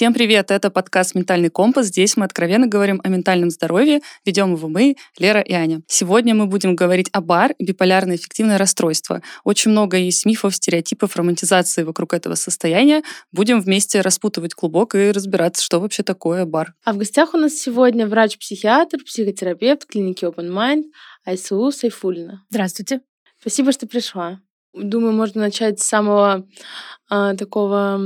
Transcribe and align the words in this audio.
Всем 0.00 0.14
привет! 0.14 0.50
Это 0.50 0.70
подкаст 0.70 1.14
«Ментальный 1.14 1.50
компас». 1.50 1.88
Здесь 1.88 2.16
мы 2.16 2.24
откровенно 2.24 2.66
говорим 2.66 3.02
о 3.04 3.10
ментальном 3.10 3.50
здоровье. 3.50 4.00
Ведем 4.24 4.54
его 4.54 4.66
мы, 4.66 4.96
Лера 5.18 5.42
и 5.42 5.52
Аня. 5.52 5.82
Сегодня 5.88 6.34
мы 6.34 6.46
будем 6.46 6.74
говорить 6.74 7.10
о 7.12 7.20
бар 7.20 7.52
и 7.58 7.66
биполярное 7.66 8.16
эффективное 8.16 8.56
расстройство. 8.56 9.20
Очень 9.44 9.72
много 9.72 9.98
есть 9.98 10.24
мифов, 10.24 10.56
стереотипов, 10.56 11.16
романтизации 11.16 11.82
вокруг 11.82 12.14
этого 12.14 12.34
состояния. 12.34 13.02
Будем 13.30 13.60
вместе 13.60 14.00
распутывать 14.00 14.54
клубок 14.54 14.94
и 14.94 15.10
разбираться, 15.10 15.62
что 15.62 15.80
вообще 15.80 16.02
такое 16.02 16.46
бар. 16.46 16.72
А 16.82 16.94
в 16.94 16.96
гостях 16.96 17.34
у 17.34 17.36
нас 17.36 17.52
сегодня 17.52 18.06
врач-психиатр, 18.06 19.04
психотерапевт 19.04 19.84
клиники 19.84 20.24
Open 20.24 20.48
Mind 20.48 20.84
Айсулу 21.26 21.72
Сайфулина. 21.72 22.42
Здравствуйте. 22.48 23.02
Спасибо, 23.38 23.70
что 23.72 23.86
пришла. 23.86 24.40
Думаю, 24.72 25.12
можно 25.12 25.42
начать 25.42 25.78
с 25.78 25.84
самого 25.84 26.48
а, 27.10 27.34
такого 27.34 28.00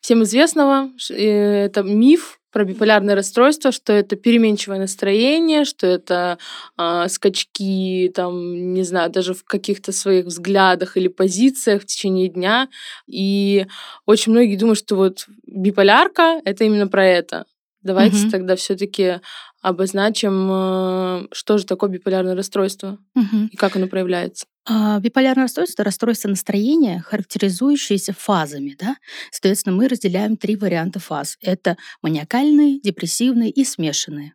всем 0.00 0.22
известного. 0.22 0.90
Это 1.10 1.82
миф 1.82 2.40
про 2.52 2.64
биполярное 2.64 3.14
расстройство, 3.14 3.70
что 3.70 3.92
это 3.92 4.16
переменчивое 4.16 4.78
настроение, 4.78 5.64
что 5.64 5.86
это 5.86 6.38
э, 6.76 7.06
скачки, 7.08 8.10
там, 8.14 8.74
не 8.74 8.82
знаю, 8.82 9.10
даже 9.10 9.34
в 9.34 9.44
каких-то 9.44 9.92
своих 9.92 10.26
взглядах 10.26 10.96
или 10.96 11.08
позициях 11.08 11.82
в 11.82 11.86
течение 11.86 12.28
дня. 12.28 12.68
И 13.06 13.66
очень 14.04 14.32
многие 14.32 14.56
думают, 14.56 14.78
что 14.78 14.96
вот 14.96 15.26
биполярка 15.46 16.40
это 16.44 16.64
именно 16.64 16.88
про 16.88 17.06
это. 17.06 17.44
Давайте 17.82 18.24
угу. 18.24 18.30
тогда 18.30 18.56
все-таки 18.56 19.20
обозначим, 19.60 20.48
э, 20.50 21.26
что 21.32 21.58
же 21.58 21.66
такое 21.66 21.90
биполярное 21.90 22.34
расстройство 22.34 22.98
угу. 23.14 23.48
и 23.50 23.56
как 23.56 23.76
оно 23.76 23.86
проявляется. 23.86 24.46
А, 24.66 25.00
биполярное 25.00 25.44
расстройство— 25.44 25.74
это 25.82 25.84
расстройство 25.84 26.28
настроения, 26.28 27.00
характеризующееся 27.00 28.12
фазами. 28.12 28.76
Да? 28.78 28.96
Соответственно, 29.30 29.76
мы 29.76 29.88
разделяем 29.88 30.36
три 30.36 30.56
варианта 30.56 31.00
фаз. 31.00 31.36
Это 31.40 31.76
маниакальные, 32.02 32.80
депрессивные 32.80 33.50
и 33.50 33.64
смешанные. 33.64 34.34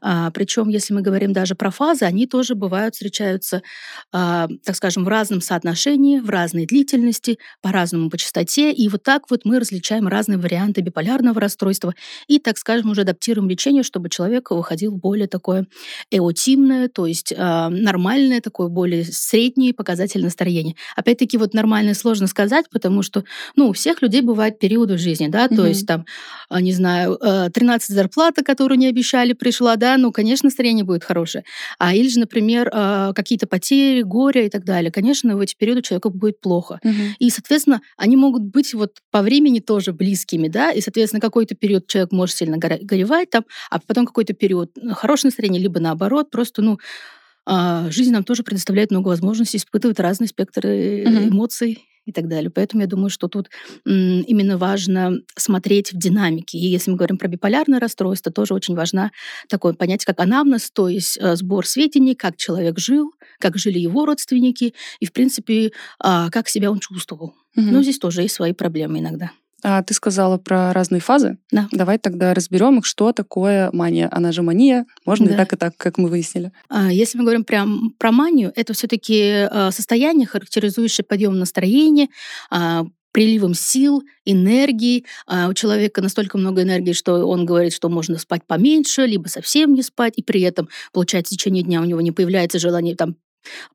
А, 0.00 0.30
причем, 0.30 0.68
если 0.68 0.94
мы 0.94 1.02
говорим 1.02 1.32
даже 1.32 1.54
про 1.54 1.70
фазы, 1.70 2.04
они 2.04 2.26
тоже 2.26 2.54
бывают, 2.54 2.94
встречаются, 2.94 3.62
а, 4.12 4.48
так 4.64 4.76
скажем, 4.76 5.04
в 5.04 5.08
разном 5.08 5.40
соотношении, 5.40 6.20
в 6.20 6.30
разной 6.30 6.66
длительности, 6.66 7.38
по-разному 7.62 8.10
по 8.10 8.18
частоте. 8.18 8.72
И 8.72 8.88
вот 8.88 9.02
так 9.02 9.30
вот 9.30 9.44
мы 9.44 9.58
различаем 9.58 10.08
разные 10.08 10.38
варианты 10.38 10.80
биполярного 10.80 11.40
расстройства 11.40 11.94
и, 12.26 12.38
так 12.38 12.58
скажем, 12.58 12.90
уже 12.90 13.02
адаптируем 13.02 13.48
лечение, 13.48 13.82
чтобы 13.82 14.08
человек 14.08 14.50
выходил 14.50 14.92
более 14.92 15.26
такое 15.26 15.66
эотимное, 16.10 16.88
то 16.88 17.06
есть 17.06 17.32
а, 17.36 17.68
нормальное, 17.68 18.40
такое 18.40 18.68
более 18.68 19.04
среднее 19.04 19.74
показатель 19.74 20.22
настроения. 20.22 20.74
Опять-таки, 20.96 21.38
вот 21.38 21.54
нормальное 21.54 21.94
сложно 21.94 22.26
сказать, 22.26 22.66
потому 22.70 23.02
что, 23.02 23.24
ну, 23.56 23.68
у 23.68 23.72
всех 23.72 24.02
людей 24.02 24.20
бывают 24.20 24.58
периоды 24.58 24.94
в 24.94 24.98
жизни, 24.98 25.28
да, 25.28 25.46
mm-hmm. 25.46 25.56
то 25.56 25.66
есть 25.66 25.86
там, 25.86 26.06
не 26.50 26.72
знаю, 26.72 27.18
13 27.52 27.90
э, 27.90 27.94
зарплата, 27.94 28.44
которую 28.44 28.78
не 28.78 28.86
обещали, 28.86 29.32
пришла 29.32 29.63
пришла, 29.64 29.76
да, 29.76 29.96
ну, 29.96 30.12
конечно, 30.12 30.48
настроение 30.48 30.84
будет 30.84 31.04
хорошее. 31.04 31.44
А 31.78 31.94
или 31.94 32.08
же, 32.08 32.20
например, 32.20 32.70
а, 32.72 33.12
какие-то 33.12 33.46
потери, 33.46 34.02
горе 34.02 34.46
и 34.46 34.50
так 34.50 34.64
далее. 34.64 34.90
Конечно, 34.90 35.36
в 35.36 35.40
эти 35.40 35.56
периоды 35.56 35.82
человеку 35.82 36.10
будет 36.10 36.40
плохо. 36.40 36.80
Угу. 36.84 36.92
И, 37.18 37.30
соответственно, 37.30 37.80
они 37.96 38.16
могут 38.16 38.42
быть 38.42 38.74
вот 38.74 38.98
по 39.10 39.22
времени 39.22 39.60
тоже 39.60 39.92
близкими, 39.92 40.48
да, 40.48 40.70
и, 40.70 40.80
соответственно, 40.80 41.20
какой-то 41.20 41.54
период 41.54 41.86
человек 41.86 42.12
может 42.12 42.36
сильно 42.36 42.58
горевать 42.58 43.30
там, 43.30 43.44
а 43.70 43.78
потом 43.80 44.06
какой-то 44.06 44.34
период 44.34 44.70
ну, 44.76 44.94
хорошее 44.94 45.28
настроение, 45.28 45.62
либо 45.62 45.80
наоборот, 45.80 46.30
просто, 46.30 46.62
ну, 46.62 46.78
а, 47.46 47.90
жизнь 47.90 48.12
нам 48.12 48.24
тоже 48.24 48.42
предоставляет 48.42 48.90
много 48.90 49.08
возможностей 49.08 49.58
испытывать 49.58 50.00
разные 50.00 50.28
спектры 50.28 51.04
угу. 51.06 51.28
эмоций 51.28 51.84
и 52.04 52.12
так 52.12 52.28
далее. 52.28 52.50
Поэтому 52.50 52.82
я 52.82 52.86
думаю, 52.86 53.10
что 53.10 53.28
тут 53.28 53.50
именно 53.84 54.58
важно 54.58 55.18
смотреть 55.36 55.92
в 55.92 55.98
динамике. 55.98 56.58
И 56.58 56.66
если 56.66 56.90
мы 56.90 56.96
говорим 56.96 57.18
про 57.18 57.28
биполярное 57.28 57.80
расстройство, 57.80 58.32
тоже 58.32 58.54
очень 58.54 58.74
важно 58.74 59.10
такое 59.48 59.74
понятие, 59.74 60.06
как 60.06 60.20
анамнез, 60.20 60.70
то 60.70 60.88
есть 60.88 61.18
э, 61.20 61.36
сбор 61.36 61.66
сведений, 61.66 62.14
как 62.14 62.36
человек 62.36 62.78
жил, 62.78 63.12
как 63.38 63.56
жили 63.56 63.78
его 63.78 64.06
родственники, 64.06 64.74
и, 65.00 65.06
в 65.06 65.12
принципе, 65.12 65.72
а, 65.98 66.30
как 66.30 66.48
себя 66.48 66.70
он 66.70 66.78
чувствовал. 66.78 67.34
Угу. 67.56 67.66
Но 67.66 67.82
здесь 67.82 67.98
тоже 67.98 68.22
есть 68.22 68.34
свои 68.34 68.52
проблемы 68.52 68.98
иногда. 68.98 69.30
А 69.66 69.82
ты 69.82 69.94
сказала 69.94 70.36
про 70.36 70.74
разные 70.74 71.00
фазы. 71.00 71.38
Да. 71.50 71.68
Давай 71.72 71.98
тогда 71.98 72.34
разберем 72.34 72.78
их, 72.78 72.84
что 72.84 73.12
такое 73.12 73.70
мания. 73.72 74.10
Она 74.12 74.30
же 74.30 74.42
мания. 74.42 74.84
Можно 75.06 75.26
да. 75.26 75.32
и 75.32 75.36
так, 75.38 75.52
и 75.54 75.56
так, 75.56 75.76
как 75.78 75.96
мы 75.96 76.10
выяснили. 76.10 76.52
А, 76.68 76.92
если 76.92 77.16
мы 77.16 77.24
говорим 77.24 77.44
прям 77.44 77.94
про 77.98 78.12
манию, 78.12 78.52
это 78.54 78.74
все-таки 78.74 79.48
а, 79.50 79.70
состояние, 79.70 80.26
характеризующее 80.26 81.04
подъем 81.06 81.38
настроения, 81.38 82.08
а, 82.50 82.84
приливом 83.10 83.54
сил, 83.54 84.02
энергии. 84.24 85.06
У 85.48 85.54
человека 85.54 86.02
настолько 86.02 86.36
много 86.36 86.62
энергии, 86.62 86.92
что 86.92 87.24
он 87.26 87.46
говорит, 87.46 87.72
что 87.72 87.88
можно 87.88 88.18
спать 88.18 88.42
поменьше, 88.44 89.06
либо 89.06 89.28
совсем 89.28 89.72
не 89.72 89.82
спать, 89.82 90.14
и 90.16 90.22
при 90.22 90.40
этом, 90.40 90.68
получается, 90.92 91.32
в 91.32 91.38
течение 91.38 91.62
дня 91.62 91.80
у 91.80 91.84
него 91.84 92.00
не 92.00 92.10
появляется 92.10 92.58
желание 92.58 92.96
там 92.96 93.14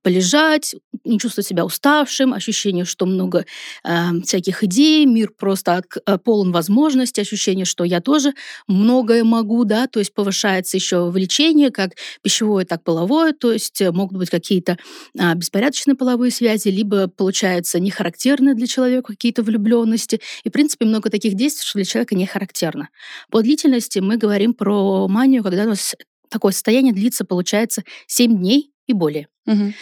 полежать, 0.01 0.75
не 1.05 1.19
чувствовать 1.19 1.47
себя 1.47 1.65
уставшим, 1.65 2.33
ощущение, 2.33 2.85
что 2.85 3.05
много 3.05 3.45
э, 3.83 4.21
всяких 4.23 4.63
идей, 4.63 5.05
мир 5.05 5.31
просто 5.37 5.83
э, 6.05 6.17
полон 6.17 6.51
возможностей, 6.51 7.21
ощущение, 7.21 7.65
что 7.65 7.83
я 7.83 8.01
тоже 8.01 8.33
многое 8.67 9.23
могу, 9.23 9.63
да, 9.65 9.87
то 9.87 9.99
есть 9.99 10.13
повышается 10.13 10.77
еще 10.77 11.09
влечение, 11.09 11.71
как 11.71 11.91
пищевое, 12.21 12.65
так 12.65 12.83
половое, 12.83 13.33
то 13.33 13.51
есть 13.51 13.81
э, 13.81 13.91
могут 13.91 14.17
быть 14.17 14.29
какие-то 14.29 14.77
э, 15.17 15.33
беспорядочные 15.35 15.95
половые 15.95 16.31
связи, 16.31 16.69
либо, 16.69 17.07
получается, 17.07 17.79
нехарактерные 17.79 18.55
для 18.55 18.67
человека 18.67 19.13
какие-то 19.13 19.43
влюбленности. 19.43 20.21
И, 20.43 20.49
в 20.49 20.51
принципе, 20.51 20.85
много 20.85 21.09
таких 21.09 21.35
действий, 21.35 21.65
что 21.65 21.79
для 21.79 21.85
человека 21.85 22.15
не 22.15 22.25
характерно. 22.25 22.89
По 23.31 23.41
длительности 23.41 23.99
мы 23.99 24.17
говорим 24.17 24.53
про 24.53 25.07
манию, 25.07 25.43
когда 25.43 25.63
у 25.63 25.69
нас 25.69 25.95
такое 26.29 26.51
состояние 26.51 26.93
длится, 26.93 27.25
получается, 27.25 27.83
7 28.07 28.37
дней 28.37 28.71
и 28.89 28.93
более. 28.93 29.27
Угу. 29.45 29.73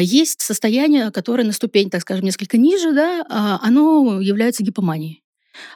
Есть 0.00 0.42
состояние, 0.42 1.10
которое 1.10 1.44
на 1.44 1.52
ступень, 1.52 1.88
так 1.88 2.02
скажем, 2.02 2.24
несколько 2.24 2.58
ниже, 2.58 2.92
да, 2.92 3.24
а, 3.30 3.58
оно 3.62 4.20
является 4.20 4.62
гипоманией. 4.62 5.22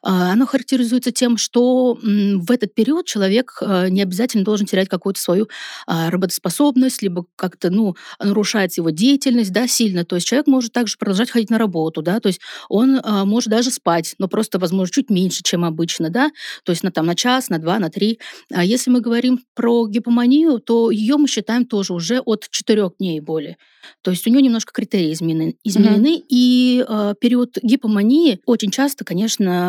А, 0.02 0.32
оно 0.32 0.46
характеризуется 0.46 1.12
тем, 1.12 1.36
что 1.36 1.98
в 2.02 2.50
этот 2.50 2.74
период 2.74 3.06
человек 3.06 3.58
а, 3.60 3.88
не 3.88 4.02
обязательно 4.02 4.44
должен 4.44 4.66
терять 4.66 4.88
какую-то 4.88 5.20
свою 5.20 5.48
а, 5.86 6.10
работоспособность, 6.10 7.02
либо 7.02 7.26
как-то 7.36 7.70
ну, 7.70 7.96
нарушается 8.18 8.80
его 8.80 8.90
деятельность 8.90 9.52
да, 9.52 9.66
сильно. 9.66 10.04
То 10.04 10.16
есть 10.16 10.26
человек 10.26 10.46
может 10.46 10.72
также 10.72 10.96
продолжать 10.98 11.30
ходить 11.30 11.50
на 11.50 11.58
работу, 11.58 12.02
да, 12.02 12.20
то 12.20 12.28
есть 12.28 12.40
он 12.68 13.00
может 13.04 13.50
даже 13.50 13.70
спать, 13.70 14.14
но 14.18 14.28
просто, 14.28 14.58
возможно, 14.58 14.92
чуть 14.92 15.10
меньше, 15.10 15.42
чем 15.42 15.64
обычно, 15.64 16.10
да, 16.10 16.30
то 16.64 16.72
есть 16.72 16.82
на, 16.82 16.90
там, 16.90 17.06
на 17.06 17.14
час, 17.14 17.48
на 17.48 17.58
два, 17.58 17.78
на 17.78 17.90
три. 17.90 18.18
А 18.52 18.64
если 18.64 18.90
мы 18.90 19.00
говорим 19.00 19.40
про 19.54 19.86
гипоманию, 19.86 20.58
то 20.58 20.90
ее 20.90 21.16
мы 21.16 21.28
считаем 21.28 21.66
тоже 21.66 21.92
уже 21.92 22.20
от 22.20 22.48
четырех 22.50 22.96
дней 22.98 23.20
боли. 23.20 23.56
То 24.02 24.10
есть 24.10 24.26
у 24.26 24.30
нее 24.30 24.42
немножко 24.42 24.72
критерии 24.72 25.12
изменены. 25.12 25.56
изменены 25.64 26.18
mm-hmm. 26.18 26.24
И 26.28 26.84
э, 26.86 27.14
период 27.20 27.58
гипомании 27.62 28.40
очень 28.46 28.70
часто, 28.70 29.04
конечно, 29.04 29.63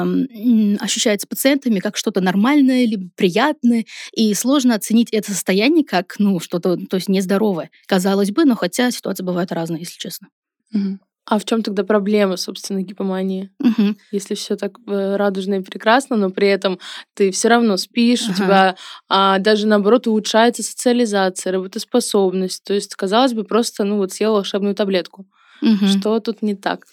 ощущается 0.80 1.28
пациентами 1.28 1.80
как 1.80 1.98
что-то 1.98 2.22
нормальное 2.22 2.86
либо 2.86 3.10
приятное, 3.16 3.86
и 4.14 4.34
сложно 4.34 4.76
оценить 4.76 5.10
это 5.12 5.32
состояние 5.32 5.86
как 5.86 6.16
ну, 6.20 6.40
что-то 6.40 6.78
то 6.78 6.96
есть 6.96 7.10
нездоровое. 7.10 7.70
Казалось 7.88 8.32
бы, 8.32 8.46
но 8.46 8.56
хотя 8.56 8.92
ситуации 8.92 9.24
бывают 9.24 9.52
разные, 9.52 9.82
если 9.82 9.98
честно. 9.98 10.30
Угу. 10.74 11.00
А 11.28 11.40
в 11.40 11.46
чем 11.46 11.64
тогда 11.64 11.84
проблема, 11.84 12.38
собственно, 12.38 12.84
гипомании? 12.84 13.50
Угу. 13.60 13.96
Если 14.12 14.36
все 14.36 14.56
так 14.56 14.78
э, 14.86 15.16
радужно 15.16 15.56
и 15.56 15.62
прекрасно, 15.62 16.18
но 16.18 16.30
при 16.30 16.48
этом 16.48 16.80
ты 17.16 17.32
все 17.32 17.48
равно 17.48 17.78
спишь, 17.78 18.26
ага. 18.26 18.32
у 18.32 18.36
тебя 18.36 18.76
а, 19.10 19.40
даже 19.40 19.66
наоборот 19.66 20.06
улучшается 20.06 20.62
социализация, 20.62 21.52
работоспособность. 21.52 22.64
То 22.64 22.76
есть, 22.76 22.96
казалось 22.96 23.34
бы, 23.34 23.44
просто 23.44 23.84
ну 23.86 23.98
вот 23.98 24.12
съел 24.12 24.34
волшебную 24.34 24.76
таблетку. 24.76 25.26
Угу. 25.62 25.88
Что 25.88 26.20
тут 26.20 26.42
не 26.42 26.56
так? 26.56 26.86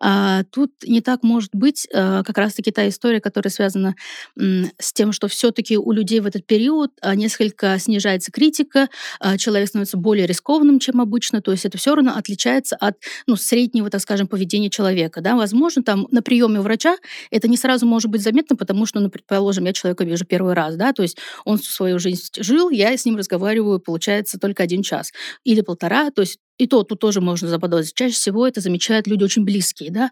А, 0.00 0.44
тут 0.44 0.72
не 0.84 1.00
так 1.00 1.22
может 1.22 1.50
быть 1.54 1.86
а, 1.92 2.22
как 2.22 2.38
раз-таки 2.38 2.70
та 2.70 2.88
история, 2.88 3.20
которая 3.20 3.50
связана 3.50 3.94
м, 4.38 4.70
с 4.78 4.92
тем, 4.92 5.12
что 5.12 5.28
все-таки 5.28 5.76
у 5.76 5.92
людей 5.92 6.20
в 6.20 6.26
этот 6.26 6.46
период 6.46 6.90
а, 7.00 7.14
несколько 7.14 7.78
снижается 7.78 8.32
критика, 8.32 8.88
а, 9.20 9.36
человек 9.38 9.68
становится 9.68 9.96
более 9.96 10.26
рискованным, 10.26 10.78
чем 10.78 11.00
обычно, 11.00 11.42
то 11.42 11.52
есть 11.52 11.64
это 11.64 11.78
все 11.78 11.94
равно 11.94 12.14
отличается 12.16 12.76
от 12.76 12.96
ну, 13.26 13.36
среднего, 13.36 13.90
так 13.90 14.00
скажем, 14.00 14.26
поведения 14.26 14.70
человека. 14.70 15.20
Да? 15.20 15.36
Возможно, 15.36 15.82
там 15.82 16.06
на 16.10 16.22
приеме 16.22 16.60
у 16.60 16.62
врача 16.62 16.96
это 17.30 17.48
не 17.48 17.56
сразу 17.56 17.86
может 17.86 18.10
быть 18.10 18.22
заметно, 18.22 18.56
потому 18.56 18.86
что, 18.86 19.00
ну, 19.00 19.10
предположим, 19.10 19.64
я 19.64 19.72
человека 19.72 20.04
вижу 20.04 20.24
первый 20.24 20.54
раз, 20.54 20.76
да, 20.76 20.92
то 20.92 21.02
есть 21.02 21.18
он 21.44 21.58
всю 21.58 21.70
свою 21.70 21.98
жизнь 21.98 22.24
жил, 22.38 22.70
я 22.70 22.96
с 22.96 23.04
ним 23.04 23.16
разговариваю, 23.16 23.78
получается, 23.78 24.38
только 24.38 24.62
один 24.62 24.82
час 24.82 25.12
или 25.44 25.60
полтора, 25.60 26.10
то 26.10 26.22
есть 26.22 26.38
и 26.58 26.66
то 26.66 26.82
тут 26.82 27.00
тоже 27.00 27.20
можно 27.20 27.48
заподозрить. 27.48 27.94
Чаще 27.94 28.14
всего 28.14 28.46
это 28.46 28.60
замечают 28.60 29.06
люди 29.06 29.24
очень 29.24 29.44
близкие, 29.44 29.90
да, 29.90 30.10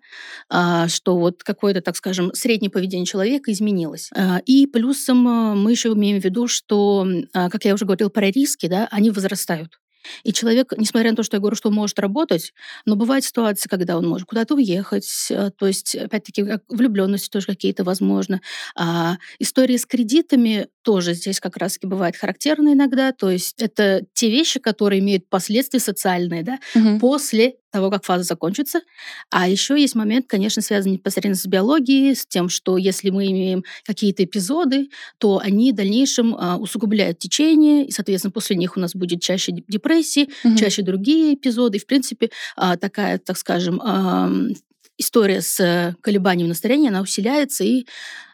а, 0.49 0.89
что 0.89 1.19
вот 1.19 1.43
какое-то, 1.43 1.81
так 1.81 1.97
скажем, 1.97 2.33
среднее 2.35 2.71
поведение 2.71 3.07
человека 3.07 3.53
изменилось. 3.53 4.11
А, 4.15 4.41
и 4.45 4.67
плюсом 4.67 5.27
а, 5.29 5.55
мы 5.55 5.73
еще 5.73 5.91
имеем 5.93 6.21
в 6.21 6.25
виду, 6.25 6.49
что, 6.49 7.07
как 7.33 7.65
я 7.65 7.75
уже 7.75 7.85
говорила 7.85 8.09
про 8.09 8.31
риски, 8.31 8.67
да, 8.67 8.89
они 8.91 9.11
возрастают. 9.11 9.79
И 10.23 10.33
человек, 10.33 10.73
несмотря 10.77 11.11
на 11.11 11.17
то, 11.17 11.23
что 11.23 11.37
я 11.37 11.41
говорю, 11.41 11.57
что 11.57 11.69
он 11.69 11.75
может 11.75 11.99
работать, 11.99 12.53
но 12.85 12.97
бывают 12.97 13.25
ситуации, 13.25 13.69
когда 13.69 13.97
он 13.97 14.07
может 14.07 14.29
куда-то 14.29 14.55
уехать, 14.55 15.09
э, 15.31 15.51
то 15.57 15.67
есть, 15.67 15.95
опять-таки, 15.95 16.45
влюбленности 16.69 17.31
тоже 17.31 17.47
какие-то 17.47 17.85
возможно. 17.85 18.41
А 18.77 19.17
истории 19.39 19.77
с 19.77 19.87
кредитами 19.87 20.69
тоже 20.85 21.15
здесь 21.15 21.41
как 21.41 21.57
раз-таки 21.57 21.87
бывает 21.87 22.15
характерны 22.15 22.75
иногда, 22.75 23.13
то 23.13 23.31
есть 23.31 23.61
это 23.61 24.05
те 24.13 24.31
вещи, 24.31 24.61
которые 24.61 25.01
имеют 25.01 25.29
последствия 25.29 25.81
социальные, 25.81 26.43
да, 26.43 26.59
угу. 26.75 27.01
после 27.01 27.57
того, 27.73 27.91
как 27.91 28.05
фаза 28.05 28.23
закончится. 28.23 28.83
А 29.31 29.49
еще 29.49 29.81
есть 29.81 29.97
момент, 29.97 30.27
конечно, 30.29 30.63
связанный 30.63 30.93
непосредственно 30.93 31.35
с 31.35 31.47
биологией, 31.47 32.15
с 32.15 32.25
тем, 32.27 32.49
что 32.49 32.77
если 32.77 33.11
мы 33.11 33.27
имеем 33.27 33.65
какие-то 33.85 34.23
эпизоды, 34.23 34.91
то 35.19 35.41
они 35.43 35.73
в 35.73 35.75
дальнейшем 35.75 36.37
а, 36.39 36.57
усугубляют 36.59 37.19
течение, 37.19 37.87
и, 37.87 37.91
соответственно, 37.91 38.31
после 38.31 38.55
них 38.55 38.77
у 38.77 38.81
нас 38.81 38.95
будет 38.95 39.21
чаще 39.23 39.53
депрессии, 39.67 40.29
угу. 40.45 40.57
чаще 40.57 40.83
другие 40.83 41.35
эпизоды. 41.35 41.79
И, 41.79 41.81
в 41.81 41.87
принципе, 41.87 42.31
а, 42.57 42.77
такая, 42.77 43.19
так 43.19 43.39
скажем, 43.39 43.81
а, 43.83 44.31
история 44.99 45.41
с 45.41 45.97
колебанием 46.01 46.49
настроения, 46.49 46.91
она 46.91 47.01
усиляется, 47.01 47.65
и 47.65 47.87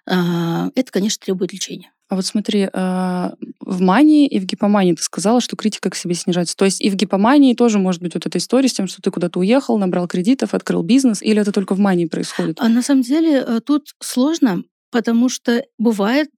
а, 0.07 0.69
это, 0.75 0.91
конечно, 0.93 1.25
требует 1.25 1.53
лечения. 1.53 1.93
А 2.11 2.17
вот 2.17 2.27
смотри, 2.27 2.69
а, 2.73 3.35
в 3.61 3.81
мании 3.81 4.27
и 4.27 4.41
в 4.41 4.45
гипомании 4.45 4.95
ты 4.95 5.03
сказала, 5.03 5.41
что 5.41 5.55
критика 5.55 5.91
к 5.91 5.95
себе 5.95 6.17
снижается. 6.17 6.57
То 6.57 6.65
есть 6.65 6.81
и 6.81 6.91
в 6.91 6.97
гипомании 6.97 7.55
тоже 7.55 7.79
может 7.79 8.03
быть 8.03 8.15
вот 8.15 8.27
эта 8.27 8.37
история 8.39 8.69
с 8.69 8.73
тем, 8.73 8.89
что 8.89 9.01
ты 9.01 9.13
куда-то 9.13 9.39
уехал, 9.39 9.79
набрал 9.79 10.09
кредитов, 10.09 10.53
открыл 10.53 10.83
бизнес, 10.83 11.23
или 11.23 11.41
это 11.41 11.53
только 11.53 11.77
в 11.77 11.79
мании 11.79 12.07
происходит? 12.07 12.59
А 12.61 12.69
на 12.69 12.83
самом 12.83 13.03
деле 13.03 13.45
э, 13.47 13.61
тут 13.65 13.95
сложно, 14.01 14.65
потому 14.91 15.29
что 15.29 15.65
бывает 15.79 16.31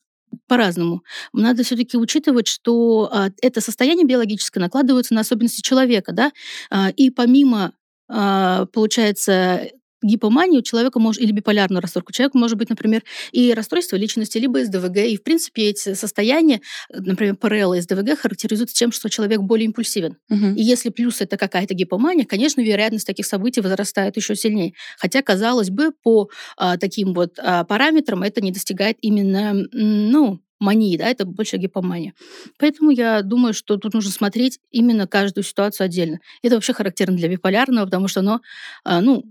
по-разному. 0.47 1.03
Надо 1.33 1.63
все-таки 1.63 1.97
учитывать, 1.97 2.49
что 2.49 3.09
а, 3.11 3.31
это 3.41 3.63
состояние 3.63 4.07
биологическое 4.07 4.63
накладывается 4.63 5.15
на 5.15 5.23
особенности 5.23 5.63
человека, 5.63 6.13
да, 6.13 6.33
а, 6.71 6.91
и 6.91 7.11
помимо 7.11 7.73
получается, 8.09 9.71
гипоманию 10.03 10.61
у 10.61 10.63
человека 10.63 10.99
может, 10.99 11.23
или 11.23 11.33
биполярную 11.33 11.81
расстройство, 11.81 12.11
у 12.11 12.13
человека 12.13 12.39
может 12.39 12.59
быть, 12.59 12.71
например, 12.71 13.03
и 13.33 13.53
расстройство 13.55 13.97
личности, 13.97 14.39
либо 14.39 14.65
СДВГ. 14.65 14.99
И, 14.99 15.17
в 15.17 15.23
принципе, 15.23 15.71
эти 15.71 15.95
состояния, 15.95 16.61
например, 16.91 17.37
ПРЛ 17.37 17.75
и 17.75 17.81
СДВГ 17.81 18.19
характеризуются 18.19 18.75
тем, 18.77 18.93
что 18.93 19.09
человек 19.09 19.41
более 19.41 19.67
импульсивен. 19.67 20.17
Угу. 20.31 20.47
И 20.57 20.63
если 20.63 20.91
плюс 20.91 21.21
это 21.21 21.37
какая-то 21.37 21.75
гипомания, 21.75 22.25
конечно, 22.25 22.61
вероятность 22.61 23.07
таких 23.07 23.27
событий 23.27 23.61
возрастает 23.61 24.17
еще 24.17 24.35
сильнее. 24.35 24.73
Хотя, 24.99 25.23
казалось 25.23 25.71
бы, 25.71 25.93
по 26.03 26.29
а, 26.57 26.77
таким 26.77 27.15
вот 27.15 27.39
а, 27.39 27.65
параметрам 27.65 28.23
это 28.23 28.41
не 28.41 28.53
достигает 28.53 28.97
именно, 29.01 29.55
ну, 29.73 30.41
мании, 30.63 30.97
да, 30.97 31.09
это 31.09 31.27
больше 31.27 31.59
гипомания. 31.59 32.15
Поэтому 32.59 32.91
я 32.91 33.23
думаю, 33.23 33.53
что 33.53 33.77
тут 33.77 33.93
нужно 33.95 34.11
смотреть 34.11 34.61
именно 34.71 35.07
каждую 35.07 35.45
ситуацию 35.45 35.87
отдельно. 35.87 36.21
Это 36.43 36.55
вообще 36.55 36.73
характерно 36.73 37.17
для 37.17 37.29
биполярного, 37.29 37.85
потому 37.85 38.09
что 38.09 38.21
оно, 38.21 38.41
а, 38.85 39.01
ну, 39.01 39.25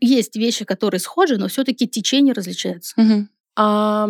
есть 0.00 0.36
вещи, 0.36 0.64
которые 0.64 1.00
схожи, 1.00 1.36
но 1.36 1.48
все-таки 1.48 1.88
течение 1.88 2.34
различается. 2.34 2.94
Угу. 3.00 3.26
А 3.56 4.08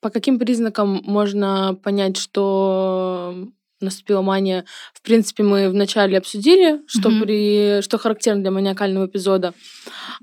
по 0.00 0.10
каким 0.10 0.38
признакам 0.38 1.02
можно 1.04 1.78
понять, 1.82 2.16
что 2.16 3.48
наступила 3.80 4.22
мания? 4.22 4.64
В 4.94 5.02
принципе, 5.02 5.42
мы 5.42 5.68
вначале 5.68 6.18
обсудили, 6.18 6.80
что, 6.86 7.08
угу. 7.08 7.20
при, 7.20 7.80
что 7.82 7.98
характерно 7.98 8.42
для 8.42 8.50
маниакального 8.50 9.06
эпизода. 9.06 9.54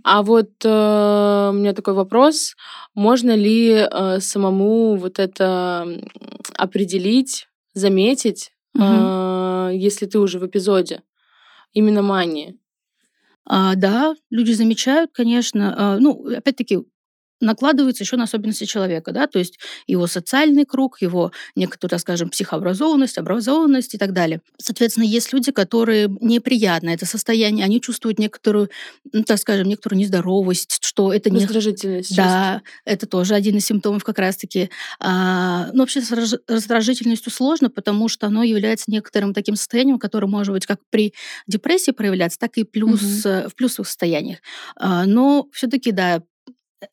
А 0.03 0.21
вот 0.21 0.49
э, 0.63 1.49
у 1.49 1.53
меня 1.53 1.73
такой 1.73 1.93
вопрос. 1.93 2.55
Можно 2.93 3.35
ли 3.35 3.69
э, 3.71 4.19
самому 4.19 4.95
вот 4.95 5.19
это 5.19 5.87
определить, 6.55 7.47
заметить, 7.73 8.51
угу. 8.73 8.83
э, 8.83 9.71
если 9.73 10.05
ты 10.05 10.19
уже 10.19 10.39
в 10.39 10.45
эпизоде? 10.45 11.01
Именно 11.73 12.01
мании. 12.01 12.57
А, 13.49 13.75
да, 13.75 14.15
люди 14.29 14.51
замечают, 14.51 15.11
конечно. 15.13 15.73
А, 15.95 15.99
ну, 15.99 16.25
опять-таки, 16.35 16.79
накладывается 17.39 18.03
еще 18.03 18.17
на 18.17 18.23
особенности 18.23 18.65
человека, 18.65 19.11
да, 19.11 19.27
то 19.27 19.39
есть 19.39 19.59
его 19.85 20.07
социальный 20.07 20.65
круг, 20.65 21.01
его 21.01 21.31
некоторая, 21.55 21.99
скажем, 21.99 22.29
психообразованность, 22.29 23.17
образованность 23.17 23.93
и 23.93 23.97
так 23.97 24.13
далее. 24.13 24.41
Соответственно, 24.57 25.05
есть 25.05 25.33
люди, 25.33 25.51
которые 25.51 26.09
неприятно 26.21 26.89
это 26.89 27.05
состояние, 27.05 27.65
они 27.65 27.81
чувствуют 27.81 28.19
некоторую, 28.19 28.69
ну, 29.11 29.23
так 29.23 29.37
скажем, 29.39 29.67
некоторую 29.67 29.99
нездоровость, 29.99 30.79
что 30.81 31.13
это 31.13 31.29
не... 31.29 31.39
Раздражительность. 31.39 32.15
Да, 32.15 32.61
это 32.85 33.05
тоже 33.05 33.35
один 33.35 33.57
из 33.57 33.65
симптомов 33.65 34.03
как 34.03 34.19
раз-таки. 34.19 34.69
А, 34.99 35.69
ну, 35.73 35.79
вообще 35.81 36.01
с 36.01 36.39
раздражительностью 36.47 37.31
сложно, 37.31 37.69
потому 37.69 38.09
что 38.09 38.27
оно 38.27 38.43
является 38.43 38.89
некоторым 38.91 39.33
таким 39.33 39.55
состоянием, 39.55 39.99
которое 39.99 40.27
может 40.27 40.53
быть 40.53 40.65
как 40.65 40.79
при 40.89 41.13
депрессии 41.47 41.91
проявляться, 41.91 42.39
так 42.39 42.57
и 42.57 42.63
плюс, 42.63 43.25
угу. 43.25 43.49
в 43.49 43.55
плюсовых 43.55 43.87
состояниях. 43.87 44.39
А, 44.75 45.05
но 45.05 45.47
все-таки, 45.51 45.91
да, 45.91 46.21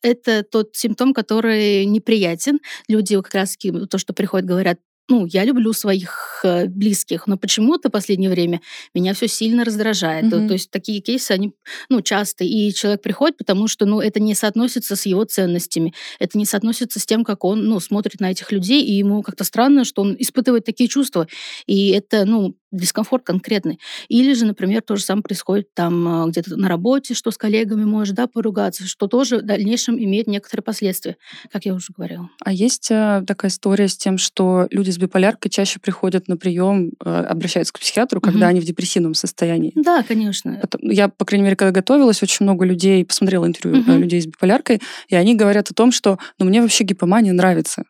это 0.01 0.43
тот 0.43 0.75
симптом, 0.75 1.13
который 1.13 1.85
неприятен. 1.85 2.59
Люди 2.87 3.15
как 3.21 3.33
раз 3.33 3.57
то, 3.89 3.97
что 3.97 4.13
приходят, 4.13 4.47
говорят, 4.47 4.79
ну, 5.07 5.25
я 5.25 5.43
люблю 5.43 5.71
своих 5.73 6.39
э, 6.43 6.65
близких, 6.65 7.27
но 7.27 7.37
почему-то 7.37 7.89
в 7.89 7.91
последнее 7.91 8.29
время 8.29 8.61
меня 8.93 9.13
все 9.13 9.27
сильно 9.27 9.63
раздражает. 9.63 10.25
Mm-hmm. 10.25 10.41
То, 10.41 10.47
то 10.47 10.53
есть 10.53 10.71
такие 10.71 10.99
кейсы, 10.99 11.31
они, 11.31 11.53
ну, 11.89 12.01
часто, 12.01 12.43
и 12.43 12.73
человек 12.73 13.01
приходит, 13.03 13.37
потому 13.37 13.67
что, 13.67 13.85
ну, 13.85 14.01
это 14.01 14.19
не 14.19 14.33
соотносится 14.33 14.95
с 14.95 15.05
его 15.05 15.23
ценностями, 15.25 15.93
это 16.19 16.37
не 16.37 16.45
соотносится 16.45 16.99
с 16.99 17.05
тем, 17.05 17.23
как 17.23 17.43
он, 17.43 17.65
ну, 17.65 17.79
смотрит 17.79 18.19
на 18.19 18.31
этих 18.31 18.51
людей, 18.51 18.83
и 18.83 18.93
ему 18.93 19.21
как-то 19.21 19.43
странно, 19.43 19.85
что 19.85 20.01
он 20.01 20.15
испытывает 20.17 20.65
такие 20.65 20.89
чувства, 20.89 21.27
и 21.67 21.89
это, 21.89 22.25
ну, 22.25 22.55
дискомфорт 22.79 23.23
конкретный. 23.23 23.79
Или 24.07 24.33
же, 24.33 24.45
например, 24.45 24.81
то 24.81 24.95
же 24.95 25.03
самое 25.03 25.23
происходит 25.23 25.73
там 25.73 26.25
э, 26.25 26.29
где-то 26.29 26.55
на 26.55 26.67
работе, 26.67 27.13
что 27.13 27.31
с 27.31 27.37
коллегами 27.37 27.83
может, 27.85 28.15
да, 28.15 28.27
поругаться, 28.27 28.87
что 28.87 29.07
тоже 29.07 29.39
в 29.39 29.41
дальнейшем 29.43 29.97
имеет 29.97 30.27
некоторые 30.27 30.63
последствия, 30.63 31.17
как 31.51 31.65
я 31.65 31.73
уже 31.73 31.93
говорила. 31.95 32.29
А 32.43 32.51
есть 32.51 32.89
э, 32.91 33.23
такая 33.25 33.49
история 33.51 33.87
с 33.87 33.97
тем, 33.97 34.17
что 34.17 34.67
люди 34.71 34.91
с 34.91 34.97
биполяркой 34.97 35.49
чаще 35.49 35.79
приходят 35.79 36.27
на 36.27 36.37
прием, 36.37 36.91
э, 37.03 37.09
обращаются 37.09 37.73
к 37.73 37.79
психиатру, 37.79 38.21
когда 38.21 38.47
угу. 38.47 38.51
они 38.51 38.59
в 38.59 38.65
депрессивном 38.65 39.13
состоянии? 39.13 39.71
Да, 39.75 40.03
конечно. 40.03 40.61
Я, 40.81 41.09
по 41.09 41.25
крайней 41.25 41.43
мере, 41.43 41.55
когда 41.55 41.71
готовилась, 41.71 42.23
очень 42.23 42.43
много 42.45 42.65
людей, 42.65 43.05
посмотрела 43.05 43.45
интервью 43.45 43.81
угу. 43.81 43.93
людей 43.93 44.21
с 44.21 44.25
биполяркой, 44.25 44.81
и 45.07 45.15
они 45.15 45.35
говорят 45.35 45.69
о 45.71 45.73
том, 45.73 45.91
что 45.91 46.19
ну, 46.39 46.45
мне 46.45 46.61
вообще 46.61 46.83
гипомания 46.83 47.33
нравится. 47.33 47.83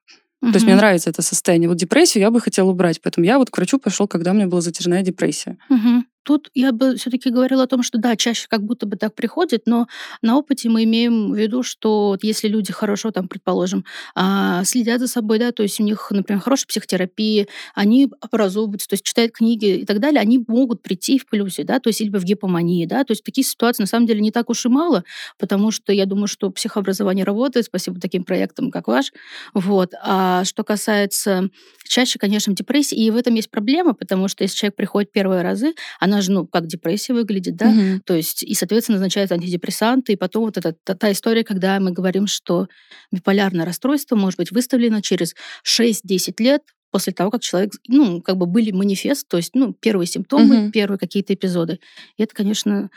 Угу. 0.45 0.51
То 0.51 0.57
есть 0.57 0.65
мне 0.65 0.75
нравится 0.75 1.09
это 1.09 1.23
состояние. 1.23 1.67
Вот 1.67 1.77
депрессию 1.77 2.21
я 2.21 2.29
бы 2.29 2.39
хотела 2.39 2.69
убрать, 2.69 3.01
поэтому 3.01 3.25
я 3.25 3.39
вот 3.39 3.49
к 3.49 3.57
врачу 3.57 3.79
пошел, 3.79 4.07
когда 4.07 4.31
у 4.31 4.33
меня 4.35 4.45
была 4.45 4.61
затяжная 4.61 5.01
депрессия. 5.01 5.57
Угу. 5.69 6.03
Тут 6.25 6.49
я 6.55 6.71
бы 6.71 6.95
все-таки 6.95 7.29
говорила 7.29 7.63
о 7.63 7.67
том, 7.67 7.83
что 7.83 7.99
да, 7.99 8.15
чаще 8.15 8.47
как 8.49 8.63
будто 8.63 8.87
бы 8.87 8.97
так 8.97 9.15
приходит, 9.15 9.63
но 9.67 9.87
на 10.23 10.37
опыте 10.37 10.69
мы 10.69 10.83
имеем 10.83 11.31
в 11.31 11.35
виду, 11.37 11.63
что 11.63 12.17
если 12.21 12.47
люди 12.47 12.73
хорошо, 12.73 13.11
там, 13.11 13.27
предположим, 13.27 13.85
а, 14.15 14.63
следят 14.63 14.99
за 14.99 15.07
собой, 15.07 15.39
да, 15.39 15.51
то 15.51 15.63
есть 15.63 15.79
у 15.79 15.83
них, 15.83 16.07
например, 16.09 16.41
хорошая 16.41 16.65
психотерапия, 16.67 17.47
они 17.75 18.09
образовываются, 18.21 18.87
то 18.89 18.93
есть 18.95 19.03
читают 19.05 19.33
книги 19.33 19.77
и 19.77 19.85
так 19.85 19.99
далее, 19.99 20.19
они 20.19 20.43
могут 20.47 20.81
прийти 20.81 21.19
в 21.19 21.27
плюсе, 21.27 21.63
да, 21.63 21.79
то 21.79 21.89
есть 21.89 22.01
либо 22.01 22.17
в 22.17 22.23
гипомании, 22.23 22.85
да, 22.87 23.03
то 23.03 23.11
есть 23.11 23.23
такие 23.23 23.45
ситуации 23.45 23.83
на 23.83 23.87
самом 23.87 24.07
деле 24.07 24.19
не 24.21 24.31
так 24.31 24.49
уж 24.49 24.65
и 24.65 24.69
мало, 24.69 25.03
потому 25.37 25.71
что 25.71 25.93
я 25.93 26.07
думаю, 26.07 26.27
что 26.27 26.49
психообразование 26.49 27.23
работает, 27.23 27.67
спасибо 27.67 27.99
таким 28.01 28.23
проектам, 28.23 28.71
как 28.71 28.87
ваш, 28.87 29.11
вот. 29.53 29.93
А 30.01 30.43
что 30.43 30.63
касается 30.63 31.49
чаще, 31.87 32.17
конечно, 32.19 32.53
депрессии, 32.53 32.97
и 32.97 33.11
в 33.11 33.15
этом 33.15 33.35
есть 33.35 33.49
проблема, 33.51 33.93
потому 33.93 34.27
что 34.27 34.43
если 34.43 34.57
человек 34.57 34.75
приходит 34.75 35.11
первые 35.11 35.41
разы, 35.43 35.73
она 35.99 36.14
она 36.15 36.21
же, 36.21 36.31
ну, 36.31 36.47
как 36.47 36.67
депрессия 36.67 37.13
выглядит, 37.13 37.55
да, 37.55 37.69
угу. 37.69 38.01
то 38.05 38.15
есть, 38.15 38.43
и, 38.43 38.53
соответственно, 38.53 38.97
назначают 38.97 39.31
антидепрессанты, 39.31 40.13
и 40.13 40.15
потом 40.15 40.45
вот 40.45 40.57
эта 40.57 40.75
та, 40.83 40.95
та 40.95 41.11
история, 41.11 41.43
когда 41.43 41.79
мы 41.79 41.91
говорим, 41.91 42.27
что 42.27 42.67
биполярное 43.11 43.65
расстройство 43.65 44.15
может 44.15 44.37
быть 44.37 44.51
выставлено 44.51 45.01
через 45.01 45.35
6-10 45.67 46.33
лет 46.39 46.61
после 46.91 47.11
того, 47.11 47.29
как 47.29 47.41
человек, 47.41 47.73
ну, 47.87 48.21
как 48.21 48.37
бы 48.37 48.45
были 48.45 48.71
манифест, 48.71 49.27
то 49.27 49.37
есть, 49.37 49.51
ну, 49.53 49.73
первые 49.73 50.07
симптомы, 50.07 50.65
угу. 50.65 50.71
первые 50.71 50.97
какие-то 50.97 51.33
эпизоды. 51.33 51.79
И 52.17 52.23
это, 52.23 52.33
конечно, 52.33 52.89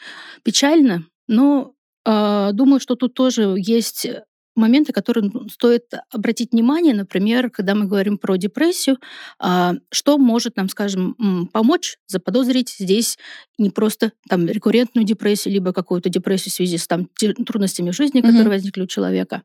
печально, 0.44 1.04
но 1.26 1.74
э, 2.06 2.50
думаю, 2.52 2.78
что 2.78 2.94
тут 2.94 3.14
тоже 3.14 3.54
есть 3.56 4.06
моменты, 4.58 4.92
которые 4.92 5.30
стоит 5.50 5.84
обратить 6.10 6.52
внимание, 6.52 6.94
например, 6.94 7.50
когда 7.50 7.74
мы 7.74 7.86
говорим 7.86 8.18
про 8.18 8.36
депрессию, 8.36 8.98
а, 9.38 9.74
что 9.90 10.18
может 10.18 10.56
нам, 10.56 10.68
скажем, 10.68 11.48
помочь 11.52 11.96
заподозрить 12.06 12.76
здесь 12.78 13.18
не 13.58 13.70
просто 13.70 14.12
там 14.28 14.46
рекуррентную 14.46 15.04
депрессию, 15.04 15.54
либо 15.54 15.72
какую-то 15.72 16.08
депрессию 16.08 16.52
в 16.52 16.56
связи 16.56 16.78
с 16.78 16.86
там, 16.86 17.08
трудностями 17.46 17.90
в 17.90 17.94
жизни, 17.94 18.20
которые 18.20 18.44
mm-hmm. 18.44 18.48
возникли 18.48 18.82
у 18.82 18.86
человека. 18.86 19.42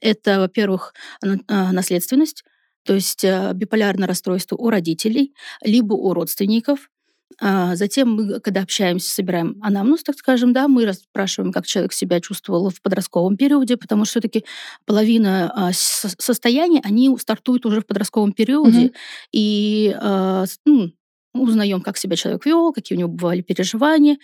Это, 0.00 0.40
во-первых, 0.40 0.94
а, 1.22 1.72
наследственность, 1.72 2.44
то 2.84 2.94
есть 2.94 3.24
а, 3.24 3.52
биполярное 3.52 4.06
расстройство 4.06 4.56
у 4.56 4.70
родителей, 4.70 5.34
либо 5.62 5.94
у 5.94 6.12
родственников, 6.12 6.90
а 7.38 7.76
затем 7.76 8.14
мы, 8.14 8.40
когда 8.40 8.62
общаемся, 8.62 9.12
собираем 9.12 9.56
анамнез, 9.60 10.02
так 10.02 10.16
скажем, 10.16 10.52
да, 10.52 10.68
мы 10.68 10.86
расспрашиваем, 10.86 11.52
как 11.52 11.66
человек 11.66 11.92
себя 11.92 12.20
чувствовал 12.20 12.70
в 12.70 12.80
подростковом 12.80 13.36
периоде, 13.36 13.76
потому 13.76 14.04
что 14.04 14.12
все-таки 14.12 14.44
половина 14.86 15.52
а, 15.54 15.72
состояний, 15.72 16.80
они 16.82 17.14
стартуют 17.18 17.66
уже 17.66 17.80
в 17.80 17.86
подростковом 17.86 18.32
периоде, 18.32 18.86
mm-hmm. 18.86 18.94
и 19.32 19.96
а, 20.00 20.44
ну, 20.64 20.92
узнаем, 21.34 21.82
как 21.82 21.98
себя 21.98 22.16
человек 22.16 22.46
вел, 22.46 22.72
какие 22.72 22.96
у 22.96 22.98
него 22.98 23.10
бывали 23.10 23.42
переживания. 23.42 24.16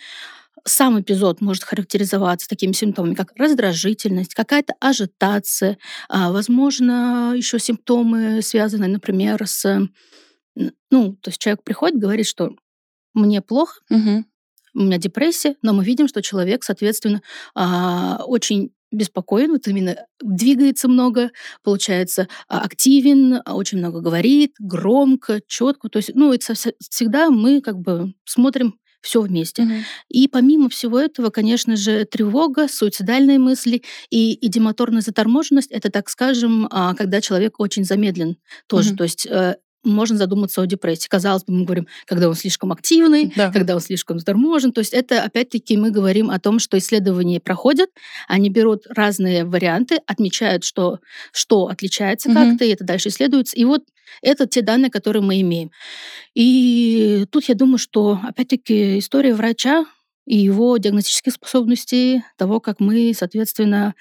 Сам 0.65 0.99
эпизод 0.99 1.41
может 1.41 1.63
характеризоваться 1.63 2.47
такими 2.47 2.71
симптомами, 2.71 3.15
как 3.15 3.33
раздражительность, 3.35 4.33
какая-то 4.33 4.73
ажитация, 4.79 5.77
а, 6.09 6.31
возможно, 6.31 7.33
еще 7.35 7.59
симптомы, 7.59 8.41
связанные, 8.41 8.89
например, 8.89 9.45
с... 9.45 9.87
Ну, 10.55 11.13
то 11.15 11.29
есть 11.29 11.39
человек 11.39 11.63
приходит, 11.63 11.99
говорит, 11.99 12.27
что 12.27 12.55
мне 13.13 13.41
плохо, 13.41 13.81
угу. 13.89 14.25
у 14.73 14.79
меня 14.79 14.97
депрессия, 14.97 15.55
но 15.61 15.73
мы 15.73 15.83
видим, 15.83 16.07
что 16.07 16.21
человек, 16.21 16.63
соответственно, 16.63 17.21
а, 17.55 18.23
очень 18.25 18.71
беспокоен, 18.91 19.51
вот 19.51 19.67
именно 19.67 19.97
двигается 20.21 20.87
много, 20.87 21.31
получается, 21.63 22.27
а, 22.47 22.61
активен, 22.61 23.41
очень 23.45 23.79
много 23.79 24.01
говорит, 24.01 24.53
громко, 24.59 25.41
четко. 25.47 25.89
То 25.89 25.97
есть, 25.97 26.11
ну, 26.13 26.31
это 26.31 26.53
всегда 26.89 27.29
мы 27.29 27.61
как 27.61 27.79
бы 27.79 28.13
смотрим 28.25 28.75
все 29.03 29.21
вместе. 29.21 29.63
Угу. 29.63 29.73
И 30.09 30.27
помимо 30.27 30.69
всего 30.69 30.97
этого, 30.97 31.29
конечно 31.29 31.75
же, 31.75 32.05
тревога, 32.05 32.67
суицидальные 32.67 33.37
мысли 33.37 33.83
и 34.09 34.45
идиомоторная 34.45 35.01
заторможенность, 35.01 35.71
это, 35.71 35.91
так 35.91 36.09
скажем, 36.09 36.67
а, 36.71 36.95
когда 36.95 37.19
человек 37.19 37.59
очень 37.59 37.83
замедлен 37.83 38.37
тоже. 38.67 38.91
Угу. 38.91 38.97
То 38.97 39.03
есть 39.03 39.25
э, 39.25 39.57
можно 39.83 40.17
задуматься 40.17 40.61
о 40.61 40.65
депрессии. 40.65 41.07
Казалось 41.07 41.43
бы, 41.43 41.53
мы 41.53 41.65
говорим, 41.65 41.87
когда 42.05 42.29
он 42.29 42.35
слишком 42.35 42.71
активный, 42.71 43.31
да. 43.35 43.51
когда 43.51 43.75
он 43.75 43.81
слишком 43.81 44.19
заторможен. 44.19 44.71
То 44.71 44.79
есть 44.79 44.93
это, 44.93 45.23
опять-таки, 45.23 45.77
мы 45.77 45.91
говорим 45.91 46.29
о 46.29 46.39
том, 46.39 46.59
что 46.59 46.77
исследования 46.77 47.39
проходят, 47.39 47.89
они 48.27 48.49
берут 48.49 48.83
разные 48.89 49.45
варианты, 49.45 49.99
отмечают, 50.07 50.63
что, 50.63 50.99
что 51.31 51.67
отличается 51.67 52.29
угу. 52.29 52.37
как-то, 52.37 52.65
и 52.65 52.69
это 52.69 52.83
дальше 52.83 53.09
исследуется. 53.09 53.55
И 53.55 53.65
вот 53.65 53.83
это 54.21 54.47
те 54.47 54.61
данные, 54.61 54.91
которые 54.91 55.23
мы 55.23 55.41
имеем. 55.41 55.71
И 56.33 57.25
тут 57.31 57.45
я 57.45 57.55
думаю, 57.55 57.77
что, 57.77 58.19
опять-таки, 58.23 58.99
история 58.99 59.33
врача 59.33 59.85
и 60.25 60.37
его 60.37 60.77
диагностических 60.77 61.33
способностей, 61.33 62.23
того, 62.37 62.59
как 62.59 62.79
мы, 62.79 63.13
соответственно, 63.17 63.93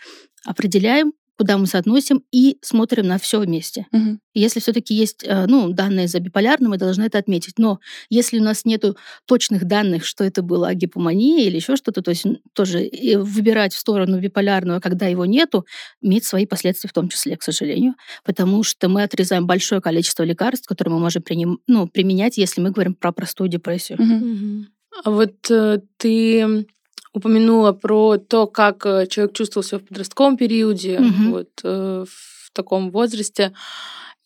определяем 0.45 1.13
куда 1.39 1.59
мы 1.59 1.67
соотносим 1.67 2.23
и 2.31 2.59
смотрим 2.63 3.07
на 3.07 3.19
все 3.19 3.41
вместе. 3.41 3.87
Угу. 3.93 4.19
Если 4.35 4.61
все-таки 4.61 4.95
есть 4.95 5.25
э, 5.25 5.47
ну, 5.47 5.73
данные 5.73 6.09
за 6.09 6.21
биполярным, 6.21 6.71
мы 6.71 6.79
должны 6.79 7.05
это 7.05 7.19
отметить. 7.19 7.55
Но 7.59 7.81
если 8.11 8.39
у 8.39 8.43
нас 8.43 8.65
нет 8.65 8.85
точных 9.27 9.65
данных, 9.65 10.05
что 10.05 10.25
это 10.25 10.43
было 10.43 10.73
гипомания 10.75 11.45
или 11.45 11.57
еще 11.57 11.77
что-то, 11.77 12.03
то 12.03 12.11
есть 12.11 12.27
тоже 12.53 12.91
выбирать 13.17 13.75
в 13.75 13.79
сторону 13.79 14.21
биполярного, 14.21 14.81
когда 14.81 15.07
его 15.07 15.27
нету, 15.27 15.67
имеет 16.01 16.25
свои 16.25 16.47
последствия 16.47 16.89
в 16.89 16.93
том 16.93 17.09
числе, 17.09 17.37
к 17.37 17.43
сожалению, 17.43 17.95
потому 18.25 18.63
что 18.63 18.89
мы 18.89 19.03
отрезаем 19.03 19.47
большое 19.47 19.81
количество 19.81 20.23
лекарств, 20.23 20.67
которые 20.67 20.95
мы 20.95 21.01
можем 21.01 21.23
приним, 21.23 21.61
ну, 21.67 21.87
применять, 21.87 22.37
если 22.39 22.61
мы 22.61 22.71
говорим 22.71 22.95
про 22.95 23.13
простую 23.13 23.49
депрессию. 23.49 23.99
Угу. 24.01 24.67
А 25.05 25.11
вот 25.11 25.51
э, 25.51 25.81
ты 25.97 26.67
упомянула 27.13 27.73
про 27.73 28.17
то, 28.17 28.47
как 28.47 28.87
э, 28.87 29.07
человек 29.07 29.35
чувствовал 29.35 29.65
себя 29.65 29.79
в 29.79 29.85
подростковом 29.85 30.37
периоде, 30.37 30.99
угу. 30.99 31.31
вот 31.31 31.51
э, 31.63 32.05
в 32.09 32.51
таком 32.53 32.91
возрасте. 32.91 33.53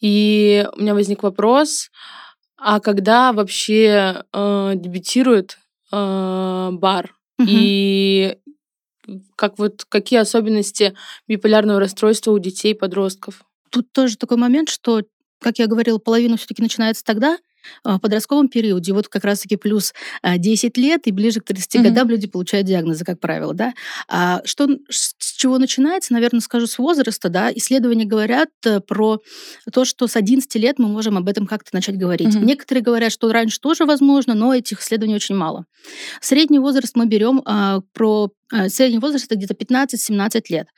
И 0.01 0.67
у 0.77 0.81
меня 0.81 0.95
возник 0.95 1.23
вопрос, 1.23 1.91
а 2.57 2.81
когда 2.81 3.33
вообще 3.33 4.25
э, 4.33 4.73
дебютирует 4.75 5.59
э, 5.93 6.69
бар? 6.73 7.17
Угу. 7.39 7.49
И 7.49 8.39
как 9.37 9.59
вот 9.59 9.85
какие 9.89 10.19
особенности 10.19 10.95
биполярного 11.29 11.81
расстройства 11.81 12.33
у 12.33 12.39
детей 12.39 12.75
подростков? 12.75 13.45
Тут 13.71 13.93
тоже 13.93 14.17
такой 14.17 14.37
момент, 14.37 14.69
что, 14.69 15.03
как 15.41 15.59
я 15.59 15.67
говорила, 15.67 15.99
половина 15.99 16.37
все-таки 16.37 16.63
начинается 16.63 17.05
тогда, 17.05 17.39
в 17.85 17.99
подростковом 17.99 18.49
периоде, 18.49 18.93
вот 18.93 19.09
как 19.09 19.25
раз-таки 19.25 19.57
плюс 19.57 19.93
10 20.23 20.77
а, 20.77 20.81
лет 20.81 21.07
и 21.07 21.13
ближе 21.13 21.41
к 21.41 21.45
30 21.45 21.75
mm-hmm. 21.75 21.83
годам 21.83 22.09
люди 22.09 22.27
получают 22.27 22.67
диагнозы, 22.67 23.05
как 23.05 23.21
правило, 23.21 23.55
да. 23.55 23.75
А 24.09 24.43
что, 24.45 24.69
с 24.89 25.35
чего 25.37 25.59
начинается, 25.59 26.13
наверное, 26.13 26.41
скажу, 26.41 26.67
с 26.67 26.79
возраста, 26.79 27.29
да. 27.29 27.51
Исследования 27.53 28.05
говорят 28.05 28.51
э, 28.65 28.81
про 28.81 29.21
то, 29.73 29.85
что 29.85 30.07
с 30.07 30.17
11 30.17 30.55
лет 30.57 30.79
мы 30.79 30.89
можем 30.89 31.17
об 31.17 31.29
этом 31.29 31.47
как-то 31.47 31.71
начать 31.73 31.97
говорить. 31.97 32.35
Mm-hmm. 32.35 32.45
Некоторые 32.45 32.83
говорят, 32.83 33.13
что 33.13 33.33
раньше 33.33 33.61
тоже 33.61 33.85
возможно, 33.85 34.35
но 34.35 34.55
этих 34.55 34.81
исследований 34.81 35.17
очень 35.17 35.35
мало. 35.35 35.65
Средний 36.21 36.59
возраст 36.59 36.97
мы 36.97 37.07
берем 37.07 37.43
а, 37.45 37.81
про 37.93 38.31
средний 38.69 38.99
возраст 38.99 39.27
это 39.27 39.37
где-то 39.37 39.55
15-17 39.55 40.43
лет. 40.51 40.69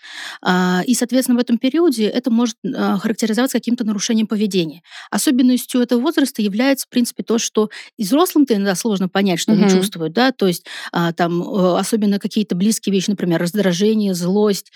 А, 0.43 0.83
и, 0.87 0.95
соответственно, 0.95 1.39
в 1.39 1.41
этом 1.41 1.59
периоде 1.59 2.07
это 2.07 2.31
может 2.31 2.57
а, 2.65 2.99
характеризоваться 2.99 3.59
каким-то 3.59 3.85
нарушением 3.85 4.27
поведения. 4.27 4.83
Особенностью 5.11 5.81
этого 5.81 6.01
возраста 6.01 6.41
является, 6.41 6.87
в 6.87 6.89
принципе, 6.89 7.23
то, 7.23 7.39
что 7.39 7.69
и 7.97 8.05
взрослым-то 8.05 8.55
иногда 8.55 8.75
сложно 8.75 9.09
понять, 9.09 9.41
что 9.41 9.53
угу. 9.53 9.61
они 9.61 9.71
чувствуют, 9.71 10.15
да, 10.15 10.33
то 10.33 10.47
есть 10.47 10.65
а, 10.93 11.13
там 11.13 11.43
э, 11.43 11.79
особенно 11.79 12.19
какие-то 12.19 12.57
близкие 12.57 12.93
вещи, 12.93 13.11
например, 13.11 13.41
раздражение, 13.41 14.15
злость, 14.15 14.73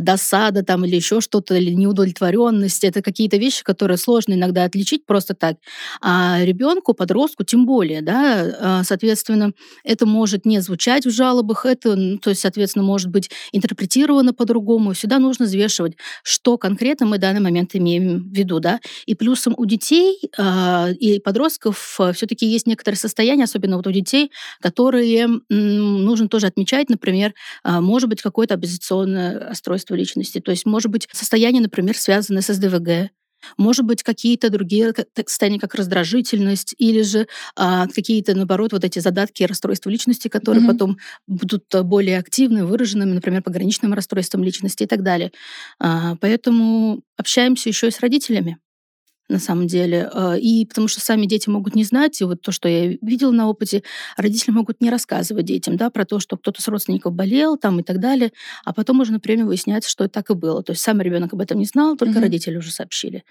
досада 0.00 0.62
там 0.62 0.84
или 0.84 0.96
еще 0.96 1.20
что-то, 1.20 1.54
или 1.54 1.70
неудовлетворенность, 1.70 2.84
это 2.84 3.02
какие-то 3.02 3.36
вещи, 3.36 3.62
которые 3.62 3.98
сложно 3.98 4.34
иногда 4.34 4.64
отличить 4.64 5.06
просто 5.06 5.34
так. 5.34 5.56
А 6.00 6.40
ребенку, 6.42 6.94
подростку 6.94 7.44
тем 7.44 7.66
более, 7.66 8.02
да, 8.02 8.82
соответственно, 8.84 9.52
это 9.84 10.06
может 10.06 10.44
не 10.44 10.60
звучать 10.60 11.06
в 11.06 11.10
жалобах, 11.10 11.66
это, 11.66 12.18
то 12.18 12.31
есть, 12.32 12.42
соответственно, 12.42 12.84
может 12.84 13.08
быть 13.10 13.30
интерпретировано 13.52 14.34
по-другому. 14.34 14.92
Всегда 14.92 15.18
нужно 15.18 15.46
взвешивать, 15.46 15.96
что 16.22 16.58
конкретно 16.58 17.06
мы 17.06 17.16
в 17.16 17.20
данный 17.20 17.40
момент 17.40 17.74
имеем 17.74 18.30
в 18.30 18.36
виду. 18.36 18.60
Да? 18.60 18.80
И 19.06 19.14
плюсом 19.14 19.54
у 19.56 19.64
детей 19.64 20.18
э, 20.36 20.92
и 20.94 21.20
подростков 21.20 21.96
э, 22.00 22.12
все-таки 22.12 22.46
есть 22.46 22.66
некоторые 22.66 22.98
состояния, 22.98 23.44
особенно 23.44 23.76
вот 23.76 23.86
у 23.86 23.92
детей, 23.92 24.30
которые 24.60 25.24
м, 25.24 25.42
нужно 25.48 26.28
тоже 26.28 26.46
отмечать. 26.46 26.88
Например, 26.88 27.34
э, 27.64 27.80
может 27.80 28.08
быть 28.08 28.22
какое-то 28.22 28.54
обязационное 28.54 29.48
расстройство 29.48 29.94
личности. 29.94 30.40
То 30.40 30.50
есть 30.50 30.66
может 30.66 30.90
быть 30.90 31.08
состояние, 31.12 31.62
например, 31.62 31.96
связанное 31.96 32.42
с 32.42 32.52
СДВГ, 32.52 33.10
может 33.56 33.84
быть, 33.84 34.02
какие-то 34.02 34.50
другие 34.50 34.94
состояния, 35.26 35.58
как 35.58 35.74
раздражительность, 35.74 36.74
или 36.78 37.02
же 37.02 37.26
а, 37.56 37.86
какие-то, 37.88 38.34
наоборот, 38.34 38.72
вот 38.72 38.84
эти 38.84 38.98
задатки 38.98 39.42
расстройства 39.44 39.90
личности, 39.90 40.28
которые 40.28 40.64
mm-hmm. 40.64 40.72
потом 40.72 40.98
будут 41.26 41.64
э, 41.74 41.82
более 41.82 42.18
активны, 42.18 42.64
выраженными, 42.64 43.12
например, 43.12 43.42
пограничным 43.42 43.92
расстройством 43.94 44.44
личности 44.44 44.84
и 44.84 44.86
так 44.86 45.02
далее. 45.02 45.32
А, 45.78 46.16
поэтому 46.20 47.02
общаемся 47.16 47.68
еще 47.68 47.88
и 47.88 47.90
с 47.90 48.00
родителями 48.00 48.58
на 49.28 49.38
самом 49.38 49.66
деле. 49.66 50.10
А, 50.12 50.34
и 50.36 50.66
потому 50.66 50.88
что 50.88 51.00
сами 51.00 51.26
дети 51.26 51.48
могут 51.48 51.74
не 51.74 51.84
знать, 51.84 52.20
и 52.20 52.24
вот 52.24 52.42
то, 52.42 52.52
что 52.52 52.68
я 52.68 52.88
видела 53.00 53.32
на 53.32 53.48
опыте, 53.48 53.82
родители 54.16 54.52
могут 54.52 54.80
не 54.80 54.90
рассказывать 54.90 55.46
детям, 55.46 55.76
да, 55.76 55.90
про 55.90 56.04
то, 56.04 56.20
что 56.20 56.36
кто-то 56.36 56.62
с 56.62 56.68
родственников 56.68 57.14
болел 57.14 57.56
там 57.56 57.80
и 57.80 57.82
так 57.82 57.98
далее, 57.98 58.32
а 58.64 58.72
потом 58.72 59.00
уже, 59.00 59.12
например, 59.12 59.46
выясняется, 59.46 59.90
что 59.90 60.08
так 60.08 60.30
и 60.30 60.34
было. 60.34 60.62
То 60.62 60.72
есть 60.72 60.82
сам 60.82 61.00
ребенок 61.00 61.32
об 61.32 61.40
этом 61.40 61.58
не 61.58 61.64
знал, 61.64 61.96
только 61.96 62.18
mm-hmm. 62.18 62.22
родители 62.22 62.56
уже 62.56 62.70
сообщили. 62.70 63.24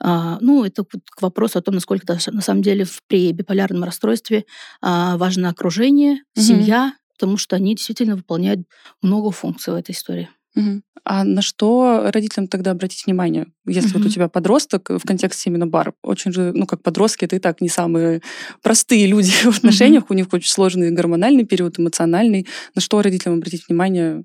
А, 0.00 0.38
ну, 0.40 0.64
это 0.64 0.84
к 0.84 1.22
вопросу 1.22 1.58
о 1.58 1.62
том, 1.62 1.74
насколько 1.74 2.06
на 2.26 2.40
самом 2.40 2.62
деле 2.62 2.86
при 3.06 3.32
биполярном 3.32 3.84
расстройстве 3.84 4.44
а, 4.80 5.16
важно 5.16 5.48
окружение, 5.50 6.14
mm-hmm. 6.14 6.40
семья, 6.40 6.94
потому 7.18 7.36
что 7.36 7.56
они 7.56 7.74
действительно 7.74 8.16
выполняют 8.16 8.60
много 9.02 9.30
функций 9.30 9.72
в 9.72 9.76
этой 9.76 9.92
истории. 9.92 10.28
Угу. 10.54 10.82
А 11.04 11.24
на 11.24 11.42
что 11.42 12.10
родителям 12.12 12.46
тогда 12.46 12.70
обратить 12.70 13.06
внимание? 13.06 13.46
Если 13.66 13.90
угу. 13.90 13.98
вот 13.98 14.06
у 14.06 14.10
тебя 14.10 14.28
подросток 14.28 14.90
в 14.90 15.00
контексте 15.06 15.50
именно 15.50 15.66
бар, 15.66 15.94
очень 16.02 16.32
же, 16.32 16.52
ну, 16.54 16.66
как 16.66 16.82
подростки, 16.82 17.24
это 17.24 17.36
и 17.36 17.38
так 17.38 17.60
не 17.60 17.68
самые 17.68 18.22
простые 18.62 19.06
люди 19.06 19.30
в 19.50 19.56
отношениях, 19.58 20.04
угу. 20.04 20.14
у 20.14 20.16
них 20.16 20.32
очень 20.32 20.50
сложный 20.50 20.90
гормональный 20.90 21.44
период, 21.44 21.78
эмоциональный. 21.78 22.46
На 22.74 22.80
что 22.80 23.02
родителям 23.02 23.36
обратить 23.36 23.66
внимание 23.68 24.24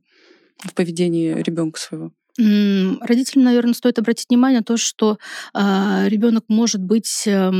в 0.60 0.74
поведении 0.74 1.34
ребенка 1.34 1.79
своего? 1.79 2.12
Родителям, 2.38 3.46
наверное, 3.46 3.74
стоит 3.74 3.98
обратить 4.00 4.27
внимание 4.29 4.60
на 4.60 4.63
то, 4.63 4.77
что 4.77 5.13
э, 5.13 5.15
а, 5.53 6.08
ребенок 6.08 6.46
может 6.48 6.82
быть 6.82 7.24
э, 7.25 7.51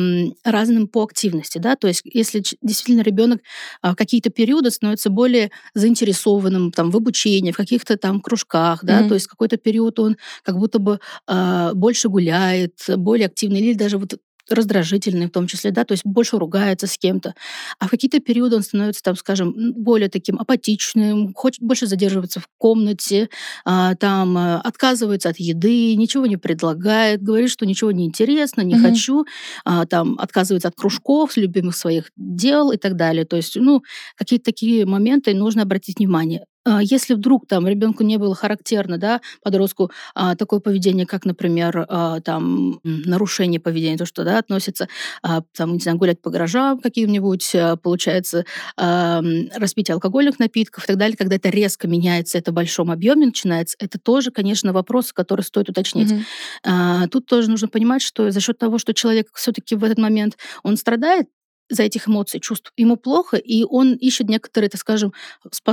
разным 0.44 0.88
по 0.88 1.04
активности, 1.04 1.58
да, 1.58 1.76
то 1.76 1.88
есть 1.88 2.02
если 2.04 2.44
действительно 2.62 3.02
ребенок 3.02 3.42
э, 3.82 3.92
в 3.92 3.96
какие-то 3.96 4.30
периоды 4.30 4.70
становится 4.70 5.10
более 5.10 5.50
заинтересованным 5.74 6.72
там 6.72 6.92
в 6.92 6.98
обучении, 6.98 7.52
в 7.52 7.58
каких-то 7.58 7.98
там 7.98 8.22
кружках, 8.22 8.84
да, 8.84 9.02
mm-hmm. 9.02 9.08
то 9.08 9.14
есть 9.16 9.28
какой-то 9.28 9.58
период 9.58 10.00
он 10.00 10.18
как 10.44 10.58
будто 10.58 10.78
бы 10.78 11.00
э, 11.28 11.72
больше 11.74 12.10
гуляет, 12.10 12.80
более 12.98 13.28
активный, 13.28 13.60
или 13.62 13.74
даже 13.74 13.98
вот 13.98 14.20
раздражительный 14.50 15.28
в 15.28 15.32
том 15.32 15.48
числе, 15.48 15.72
да, 15.72 15.84
то 15.84 15.94
есть 15.94 16.06
больше 16.06 16.38
ругается 16.38 16.88
с 16.88 16.98
кем-то. 16.98 17.34
А 17.80 17.88
в 17.88 17.90
какие-то 17.90 18.20
периоды 18.20 18.56
он 18.56 18.64
становится, 18.64 19.04
там, 19.04 19.16
скажем, 19.16 19.54
более 19.76 20.10
таким 20.10 20.40
апатичным, 20.40 21.34
хочет 21.34 21.62
больше 21.62 21.88
задерживаться 21.88 22.40
в 22.40 22.48
комнате, 22.58 23.30
а, 23.66 23.96
там 23.96 24.38
а, 24.38 24.62
отказывается 24.62 25.30
от 25.30 25.40
еды, 25.40 25.96
ничего 25.96 26.26
не 26.26 26.38
предлагает, 26.38 27.22
говорит, 27.22 27.50
что 27.50 27.66
ничего 27.66 27.92
не 27.92 28.06
интересно, 28.06 28.62
не 28.62 28.76
угу. 28.76 28.84
хочу, 28.84 29.26
а, 29.66 29.86
там 29.86 30.18
отказывается 30.20 30.68
от 30.68 30.76
кружков, 30.76 31.38
любимых 31.38 31.76
своих 31.76 32.12
дел 32.16 32.72
и 32.72 32.78
так 32.78 32.96
далее. 32.96 33.26
То 33.26 33.38
есть, 33.38 33.56
ну, 33.56 33.84
какие-то 34.16 34.46
такие 34.46 34.86
моменты 34.86 35.34
нужно 35.34 35.64
обратить 35.64 36.00
внимание. 36.00 36.46
А, 36.68 36.82
если 36.82 37.14
вдруг 37.14 37.48
там 37.48 37.66
ребенку 37.66 38.04
не 38.04 38.18
было 38.18 38.36
характерно, 38.36 38.98
да, 38.98 39.22
подростку 39.42 39.92
а, 40.14 40.36
такое 40.36 40.60
поведение, 40.60 41.06
как, 41.06 41.26
например, 41.26 41.86
а, 41.88 42.20
там 42.20 42.82
нарушение 42.84 43.60
поведения, 43.60 43.98
то, 43.98 44.06
что 44.06 44.24
да, 44.24 44.38
относится, 44.38 44.88
там, 45.22 45.74
не 45.74 45.80
знаю, 45.80 45.98
гулять 45.98 46.22
по 46.22 46.30
гаражам 46.30 46.80
каким-нибудь, 46.80 47.56
получается, 47.82 48.46
распитие 48.76 49.94
алкогольных 49.94 50.40
напитков 50.40 50.84
и 50.84 50.88
так 50.88 50.98
далее, 50.98 51.16
когда 51.16 51.36
это 51.36 51.50
резко 51.50 51.88
меняется, 51.88 52.38
это 52.38 52.52
в 52.52 52.54
большом 52.54 52.92
объеме 52.92 53.28
начинается, 53.28 53.78
это 53.80 54.00
тоже, 54.00 54.32
конечно, 54.32 54.74
вопросы, 54.74 55.14
которые 55.14 55.44
стоит 55.44 55.70
уточнить. 55.70 56.14
Mm-hmm. 56.66 57.08
Тут 57.10 57.26
тоже 57.26 57.50
нужно 57.50 57.68
понимать, 57.68 58.02
что 58.02 58.30
за 58.32 58.40
счет 58.40 58.58
того, 58.58 58.78
что 58.78 58.94
человек 58.94 59.28
все-таки 59.34 59.76
в 59.76 59.84
этот 59.84 59.98
момент 59.98 60.38
он 60.64 60.78
страдает, 60.78 61.28
за 61.70 61.84
этих 61.84 62.08
эмоций, 62.08 62.40
чувств. 62.40 62.72
Ему 62.78 62.96
плохо, 62.98 63.38
и 63.38 63.64
он 63.64 63.94
ищет 63.94 64.30
некоторые, 64.30 64.70
так 64.70 64.82
скажем, 64.82 65.14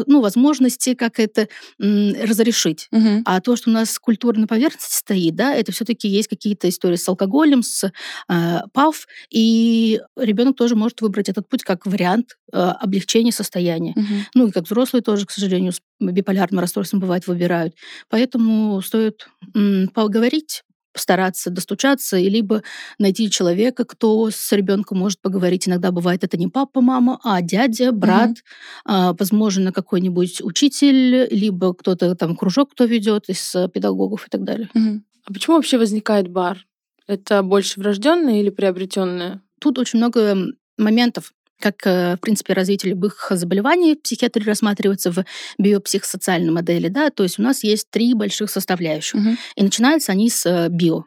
ну, 0.06 0.20
возможности, 0.20 0.94
как 0.94 1.20
это 1.20 1.48
разрешить. 1.78 2.88
Угу. 2.92 3.22
А 3.24 3.40
то, 3.40 3.56
что 3.56 3.70
у 3.70 3.72
нас 3.72 3.98
культура 3.98 4.38
на 4.38 4.46
поверхности 4.46 4.96
стоит, 4.96 5.34
да, 5.36 5.54
это 5.54 5.72
все-таки 5.72 6.08
есть 6.08 6.28
какие-то 6.28 6.68
истории 6.68 6.96
с 6.96 7.08
алкоголем, 7.08 7.62
с 7.62 7.84
э, 7.84 8.58
ПАВ, 8.72 9.06
и 9.30 10.00
ребенок 10.16 10.56
тоже 10.56 10.76
может 10.76 11.00
выбрать 11.00 11.28
этот 11.28 11.48
путь 11.48 11.62
как 11.62 11.86
вариант 11.86 12.36
э, 12.52 12.58
облегчения 12.58 13.32
состояния. 13.32 13.92
Угу. 13.96 14.14
Ну, 14.34 14.46
и 14.48 14.50
как 14.50 14.64
взрослые 14.64 15.02
тоже, 15.02 15.26
к 15.26 15.30
сожалению, 15.30 15.72
с 15.72 15.80
биполярным 16.00 16.60
расстройством 16.60 17.00
бывает 17.00 17.26
выбирают. 17.26 17.74
Поэтому 18.08 18.80
стоит 18.82 19.26
м, 19.54 19.88
поговорить, 19.88 20.62
стараться 20.94 21.50
достучаться, 21.50 22.16
и 22.16 22.28
либо 22.28 22.62
найти 22.98 23.30
человека, 23.30 23.84
кто 23.84 24.30
с 24.30 24.52
ребенком 24.52 24.98
может 24.98 25.20
поговорить. 25.20 25.68
Иногда 25.68 25.90
бывает 25.90 26.24
это 26.24 26.36
не 26.36 26.48
папа, 26.48 26.80
мама, 26.80 27.20
а 27.22 27.42
дядя, 27.42 27.92
брат, 27.92 28.38
mm-hmm. 28.88 29.16
возможно, 29.18 29.72
какой-нибудь 29.72 30.42
учитель, 30.42 31.28
либо 31.30 31.74
кто-то 31.74 32.14
там 32.14 32.36
кружок, 32.36 32.72
кто 32.72 32.84
ведет 32.84 33.28
из 33.28 33.54
э, 33.54 33.68
педагогов 33.68 34.26
и 34.26 34.30
так 34.30 34.44
далее. 34.44 34.68
Mm-hmm. 34.74 35.00
А 35.26 35.32
почему 35.32 35.56
вообще 35.56 35.78
возникает 35.78 36.28
бар? 36.28 36.66
Это 37.06 37.42
больше 37.42 37.80
врожденное 37.80 38.40
или 38.40 38.50
приобретенное? 38.50 39.42
Тут 39.60 39.78
очень 39.78 39.98
много 39.98 40.36
моментов 40.78 41.32
как, 41.60 41.86
э, 41.86 42.16
в 42.16 42.20
принципе, 42.20 42.52
развитие 42.52 42.90
любых 42.90 43.28
заболеваний 43.30 43.94
в 43.94 44.02
психиатрии 44.02 44.44
рассматривается 44.44 45.10
в 45.10 45.24
биопсихосоциальной 45.58 46.52
модели, 46.52 46.88
да, 46.88 47.10
то 47.10 47.22
есть 47.22 47.38
у 47.38 47.42
нас 47.42 47.64
есть 47.64 47.90
три 47.90 48.14
больших 48.14 48.50
составляющих, 48.50 49.20
угу. 49.20 49.36
и 49.56 49.62
начинаются 49.62 50.12
они 50.12 50.28
с 50.30 50.44
э, 50.46 50.68
био. 50.68 51.04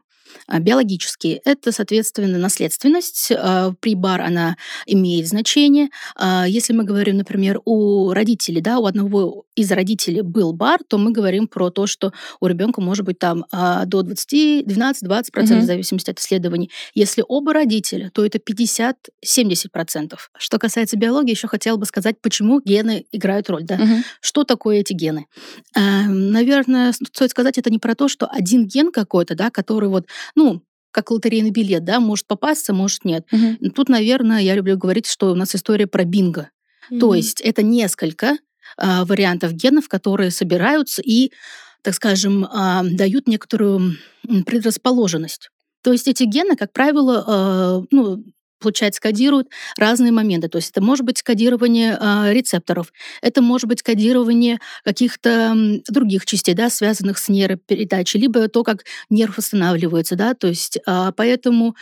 А, 0.47 0.59
биологические. 0.59 1.41
Это, 1.43 1.71
соответственно, 1.71 2.37
наследственность. 2.37 3.31
А, 3.31 3.73
при 3.79 3.95
бар 3.95 4.21
она 4.21 4.57
имеет 4.85 5.27
значение. 5.27 5.89
А, 6.15 6.45
если 6.47 6.73
мы 6.73 6.83
говорим, 6.83 7.17
например, 7.17 7.61
у 7.65 8.11
родителей, 8.11 8.61
да, 8.61 8.79
у 8.79 8.85
одного 8.85 9.45
из 9.55 9.71
родителей 9.71 10.21
был 10.21 10.53
бар, 10.53 10.79
то 10.87 10.97
мы 10.97 11.11
говорим 11.11 11.47
про 11.47 11.69
то, 11.69 11.87
что 11.87 12.11
у 12.39 12.47
ребенка 12.47 12.79
может 12.81 13.05
быть 13.05 13.17
там 13.19 13.45
до 13.51 14.03
20, 14.03 14.67
12-20% 14.67 15.53
угу. 15.53 15.61
в 15.61 15.63
зависимости 15.63 16.11
от 16.11 16.19
исследований. 16.19 16.69
Если 16.93 17.23
оба 17.27 17.53
родителя, 17.53 18.11
то 18.13 18.25
это 18.25 18.37
50-70%. 18.37 20.15
Что 20.37 20.59
касается 20.59 20.97
биологии, 20.97 21.31
еще 21.31 21.47
хотела 21.47 21.77
бы 21.77 21.85
сказать, 21.85 22.21
почему 22.21 22.61
гены 22.63 23.05
играют 23.11 23.49
роль. 23.49 23.63
Да? 23.63 23.75
Угу. 23.75 24.03
Что 24.21 24.43
такое 24.43 24.81
эти 24.81 24.93
гены? 24.93 25.25
Наверное, 25.75 26.93
стоит 26.93 27.31
сказать, 27.31 27.57
это 27.57 27.71
не 27.71 27.79
про 27.79 27.95
то, 27.95 28.07
что 28.07 28.27
один 28.27 28.67
ген 28.67 28.91
какой-то, 28.91 29.35
да, 29.35 29.49
который 29.49 29.89
вот 29.89 30.05
ну, 30.35 30.63
как 30.91 31.11
лотерейный 31.11 31.51
билет, 31.51 31.83
да, 31.83 31.99
может 31.99 32.25
попасться, 32.27 32.73
может 32.73 33.05
нет. 33.05 33.25
Угу. 33.31 33.71
Тут, 33.71 33.89
наверное, 33.89 34.39
я 34.39 34.55
люблю 34.55 34.77
говорить, 34.77 35.05
что 35.07 35.31
у 35.31 35.35
нас 35.35 35.55
история 35.55 35.87
про 35.87 36.03
бинго. 36.05 36.49
Угу. 36.89 36.99
То 36.99 37.13
есть 37.13 37.41
это 37.41 37.61
несколько 37.61 38.37
а, 38.77 39.05
вариантов 39.05 39.53
генов, 39.53 39.87
которые 39.87 40.31
собираются 40.31 41.01
и, 41.01 41.31
так 41.83 41.93
скажем, 41.93 42.45
а, 42.45 42.83
дают 42.83 43.27
некоторую 43.27 43.95
предрасположенность. 44.45 45.49
То 45.83 45.91
есть 45.91 46.07
эти 46.07 46.23
гены, 46.23 46.55
как 46.55 46.73
правило, 46.73 47.23
а, 47.27 47.83
ну, 47.91 48.23
получается, 48.59 49.01
кодируют 49.01 49.47
разные 49.77 50.11
моменты. 50.11 50.47
То 50.47 50.57
есть 50.57 50.71
это 50.71 50.81
может 50.81 51.05
быть 51.05 51.21
кодирование 51.21 51.97
э, 51.99 52.33
рецепторов, 52.33 52.91
это 53.21 53.41
может 53.41 53.67
быть 53.67 53.81
кодирование 53.81 54.59
каких-то 54.83 55.55
других 55.89 56.25
частей, 56.25 56.53
да, 56.53 56.69
связанных 56.69 57.17
с 57.17 57.29
нейропередачей, 57.29 58.19
либо 58.19 58.47
то, 58.47 58.63
как 58.63 58.83
нерв 59.09 59.37
восстанавливается, 59.37 60.15
да, 60.15 60.33
то 60.33 60.47
есть 60.47 60.77
э, 60.85 61.11
поэтому, 61.15 61.75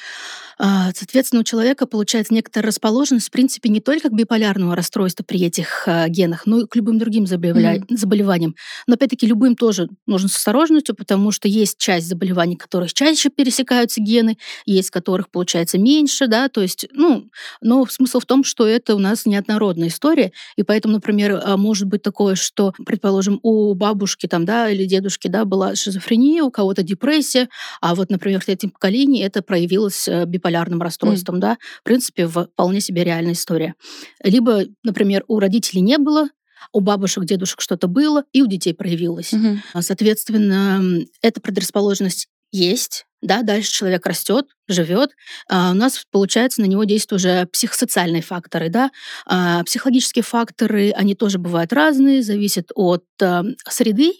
э, 0.59 0.63
соответственно, 0.93 1.41
у 1.41 1.43
человека 1.43 1.85
получается 1.85 2.33
некоторая 2.33 2.67
расположенность, 2.67 3.27
в 3.27 3.31
принципе, 3.31 3.69
не 3.69 3.79
только 3.79 4.09
к 4.09 4.13
биполярному 4.13 4.75
расстройству 4.75 5.25
при 5.25 5.41
этих 5.41 5.83
э, 5.88 6.07
генах, 6.09 6.45
но 6.45 6.61
и 6.61 6.67
к 6.67 6.75
любым 6.75 6.97
другим 6.97 7.27
заболеваниям. 7.27 7.83
Mm-hmm. 7.83 7.97
заболеваниям. 7.97 8.55
Но 8.88 8.95
опять-таки 8.95 9.27
любым 9.27 9.55
тоже 9.55 9.89
нужно 10.05 10.29
с 10.29 10.35
осторожностью, 10.35 10.95
потому 10.95 11.31
что 11.31 11.47
есть 11.47 11.77
часть 11.77 12.07
заболеваний, 12.07 12.55
которых 12.55 12.93
чаще 12.93 13.29
пересекаются 13.29 14.01
гены, 14.01 14.38
есть 14.65 14.89
которых 14.89 15.29
получается 15.29 15.77
меньше, 15.77 16.27
да, 16.27 16.49
то 16.49 16.61
есть, 16.65 16.88
ну, 16.91 17.30
но 17.62 17.86
смысл 17.86 18.19
в 18.19 18.25
том, 18.25 18.43
что 18.43 18.67
это 18.67 18.95
у 18.95 18.99
нас 18.99 19.25
неоднородная 19.25 19.88
история, 19.88 20.32
и 20.56 20.63
поэтому, 20.63 20.95
например, 20.95 21.41
а, 21.43 21.58
может 21.58 21.88
быть 21.88 22.01
такое, 22.01 22.36
что, 22.36 22.73
предположим, 22.86 23.39
у 23.43 23.73
бабушки 23.73 24.28
там, 24.28 24.45
да, 24.45 24.69
или 24.69 24.86
дедушки, 24.86 25.28
да, 25.28 25.45
была 25.45 25.75
шизофрения, 25.75 26.43
у 26.43 26.51
кого-то 26.51 26.84
депрессия, 26.84 27.49
а 27.82 27.95
вот, 27.95 28.10
например, 28.10 28.41
в 28.41 28.45
третьем 28.45 28.71
поколении 28.71 29.23
это 29.23 29.41
проявилось 29.41 30.08
э, 30.08 30.25
биполярным 30.25 30.82
расстройством, 30.82 31.38
mm. 31.38 31.39
да, 31.39 31.58
в 31.80 31.84
принципе, 31.84 32.28
вполне 32.28 32.82
себе 32.82 33.04
реальная 33.04 33.34
история. 33.34 33.75
Либо, 34.23 34.63
например, 34.84 35.23
у 35.28 35.39
родителей 35.39 35.82
не 35.82 35.97
было 35.97 36.30
у 36.73 36.80
бабушек, 36.80 37.25
дедушек 37.25 37.62
что-то 37.62 37.88
было, 37.88 38.23
и 38.34 38.41
у 38.41 38.47
детей 38.47 38.73
проявилось. 38.73 39.34
Угу. 39.34 39.82
Соответственно, 39.82 40.82
эта 41.21 41.39
предрасположенность 41.39 42.28
есть, 42.55 43.05
да, 43.21 43.41
дальше 43.41 43.71
человек 43.71 44.05
растет, 44.05 44.45
живет, 44.67 45.11
а 45.49 45.71
у 45.71 45.73
нас, 45.73 46.05
получается, 46.11 46.61
на 46.61 46.65
него 46.65 46.83
действуют 46.83 47.21
уже 47.21 47.45
психосоциальные 47.47 48.21
факторы, 48.21 48.69
да. 48.69 48.91
А 49.25 49.63
психологические 49.63 50.23
факторы, 50.23 50.91
они 50.91 51.15
тоже 51.15 51.37
бывают 51.37 51.73
разные, 51.73 52.23
зависят 52.23 52.71
от 52.75 53.03
а, 53.21 53.43
среды, 53.67 54.13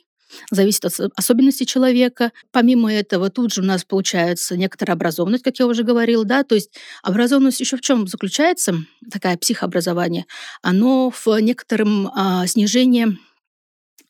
зависит 0.52 0.86
от 0.86 0.94
особенностей 1.16 1.66
человека. 1.66 2.32
Помимо 2.52 2.92
этого, 2.92 3.30
тут 3.30 3.54
же 3.54 3.62
у 3.62 3.66
нас 3.66 3.84
получается 3.84 4.58
некоторая 4.58 4.96
образованность, 4.96 5.44
как 5.44 5.60
я 5.60 5.68
уже 5.68 5.84
говорила, 5.84 6.26
да, 6.26 6.44
то 6.44 6.56
есть 6.56 6.72
образованность 7.04 7.60
еще 7.60 7.78
в 7.78 7.82
чем 7.82 8.08
заключается, 8.08 8.76
такая 9.12 9.38
психообразование, 9.38 10.26
оно 10.62 11.10
в 11.10 11.28
некотором 11.40 12.08
а, 12.08 12.46
снижении 12.48 13.18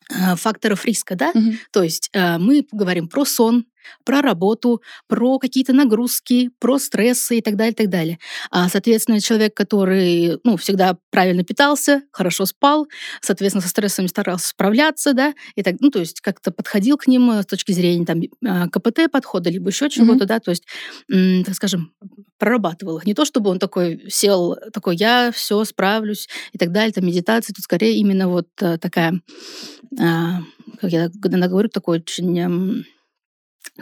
а, 0.09 0.35
факторов 0.35 0.85
риска, 0.85 1.15
да, 1.15 1.31
угу. 1.33 1.53
то 1.71 1.83
есть 1.83 2.09
а, 2.13 2.38
мы 2.39 2.65
говорим 2.71 3.07
про 3.07 3.25
сон, 3.25 3.65
про 4.04 4.21
работу, 4.21 4.82
про 5.08 5.39
какие-то 5.39 5.74
нагрузки, 5.74 6.52
про 6.60 6.80
стрессы 6.80 7.38
и 7.38 7.41
так 7.41 7.56
далее, 7.56 7.74
и 7.74 7.76
так 7.76 7.89
далее. 7.89 8.19
А, 8.52 8.69
соответственно, 8.69 9.19
человек, 9.19 9.54
который 9.56 10.39
ну, 10.43 10.58
всегда 10.58 10.98
правильно 11.12 11.43
питался, 11.43 12.04
хорошо 12.12 12.45
спал, 12.45 12.88
соответственно, 13.21 13.62
со 13.62 13.69
стрессами 13.69 14.08
старался 14.08 14.50
справляться, 14.50 15.13
да, 15.13 15.34
и 15.56 15.63
так, 15.63 15.76
ну, 15.80 15.89
то 15.89 16.00
есть 16.00 16.21
как-то 16.21 16.52
подходил 16.52 16.98
к 16.98 17.08
ним 17.08 17.32
э, 17.32 17.43
с 17.43 17.45
точки 17.45 17.71
зрения 17.71 18.06
там 18.06 18.21
а, 18.45 18.67
КПТ 18.69 19.12
подхода, 19.12 19.50
либо 19.50 19.69
еще 19.69 19.89
чего-то, 19.89 20.24
mm-hmm. 20.24 20.28
да, 20.28 20.39
то 20.39 20.52
есть, 20.52 20.65
так 21.45 21.56
скажем, 21.56 21.91
прорабатывал 22.38 22.98
их. 22.98 23.06
Не 23.06 23.13
то, 23.13 23.26
чтобы 23.26 23.50
он 23.50 23.60
такой 23.60 24.06
сел, 24.10 24.58
такой, 24.74 24.95
я 24.95 25.32
все 25.32 25.63
справлюсь 25.63 26.28
и 26.52 26.58
так 26.58 26.71
далее, 26.71 26.91
там 26.91 27.06
медитация, 27.06 27.54
тут 27.54 27.63
скорее 27.63 27.98
именно 27.98 28.28
вот 28.28 28.48
э, 28.62 28.78
такая, 28.78 29.21
а, 30.00 30.41
как 30.82 30.91
я 30.91 31.10
когда 31.21 31.48
говорю, 31.48 31.69
такой 31.69 32.00
очень 32.00 32.86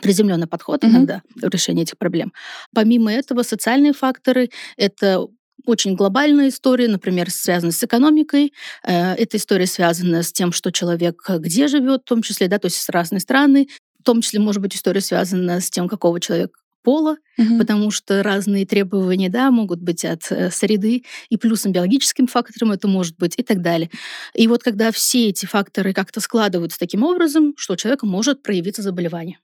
приземленный 0.01 0.47
подход 0.47 0.83
mm-hmm. 0.83 0.89
иногда 0.89 1.21
в 1.35 1.49
решении 1.49 1.83
этих 1.83 1.97
проблем. 1.97 2.33
Помимо 2.73 3.11
этого, 3.11 3.43
социальные 3.43 3.93
факторы— 3.93 4.49
это 4.77 5.27
очень 5.65 5.95
глобальная 5.95 6.49
история, 6.49 6.87
например, 6.87 7.29
связанная 7.29 7.71
с 7.71 7.83
экономикой. 7.83 8.53
Э, 8.85 9.13
эта 9.13 9.37
история 9.37 9.65
связана 9.65 10.23
с 10.23 10.31
тем, 10.31 10.51
что 10.51 10.71
человек 10.71 11.23
где 11.29 11.67
живет, 11.67 12.01
в 12.01 12.09
том 12.09 12.21
числе, 12.21 12.47
да, 12.47 12.59
то 12.59 12.65
есть 12.65 12.77
с 12.77 12.89
разной 12.89 13.21
страны. 13.21 13.67
В 13.99 14.03
том 14.03 14.21
числе, 14.21 14.39
может 14.39 14.61
быть, 14.61 14.75
история 14.75 14.99
связана 14.99 15.61
с 15.61 15.69
тем, 15.69 15.87
какого 15.87 16.19
человека 16.19 16.59
пола, 16.83 17.15
угу. 17.37 17.57
потому 17.57 17.89
что 17.89 18.21
разные 18.21 18.65
требования 18.65 19.29
да, 19.29 19.49
могут 19.49 19.79
быть 19.79 20.05
от 20.05 20.29
э, 20.29 20.51
среды, 20.51 21.03
и 21.29 21.37
плюсом 21.37 21.71
биологическим 21.71 22.27
фактором 22.27 22.73
это 22.73 22.87
может 22.87 23.17
быть, 23.17 23.33
и 23.37 23.43
так 23.43 23.61
далее. 23.61 23.89
И 24.35 24.47
вот 24.47 24.61
когда 24.61 24.91
все 24.91 25.29
эти 25.29 25.45
факторы 25.45 25.93
как-то 25.93 26.19
складываются 26.19 26.77
таким 26.77 27.03
образом, 27.03 27.53
что 27.57 27.73
у 27.73 27.77
человека 27.77 28.05
может 28.05 28.43
проявиться 28.43 28.81
заболевание. 28.81 29.39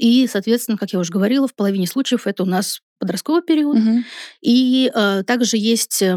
И, 0.00 0.26
соответственно, 0.26 0.78
как 0.78 0.92
я 0.94 0.98
уже 0.98 1.12
говорила, 1.12 1.46
в 1.46 1.54
половине 1.54 1.86
случаев 1.86 2.26
это 2.26 2.42
у 2.42 2.46
нас 2.46 2.80
подростковый 2.98 3.42
период. 3.42 3.76
Угу. 3.76 3.98
И 4.40 4.90
э, 4.94 5.22
также 5.26 5.58
есть 5.58 6.00
э, 6.00 6.16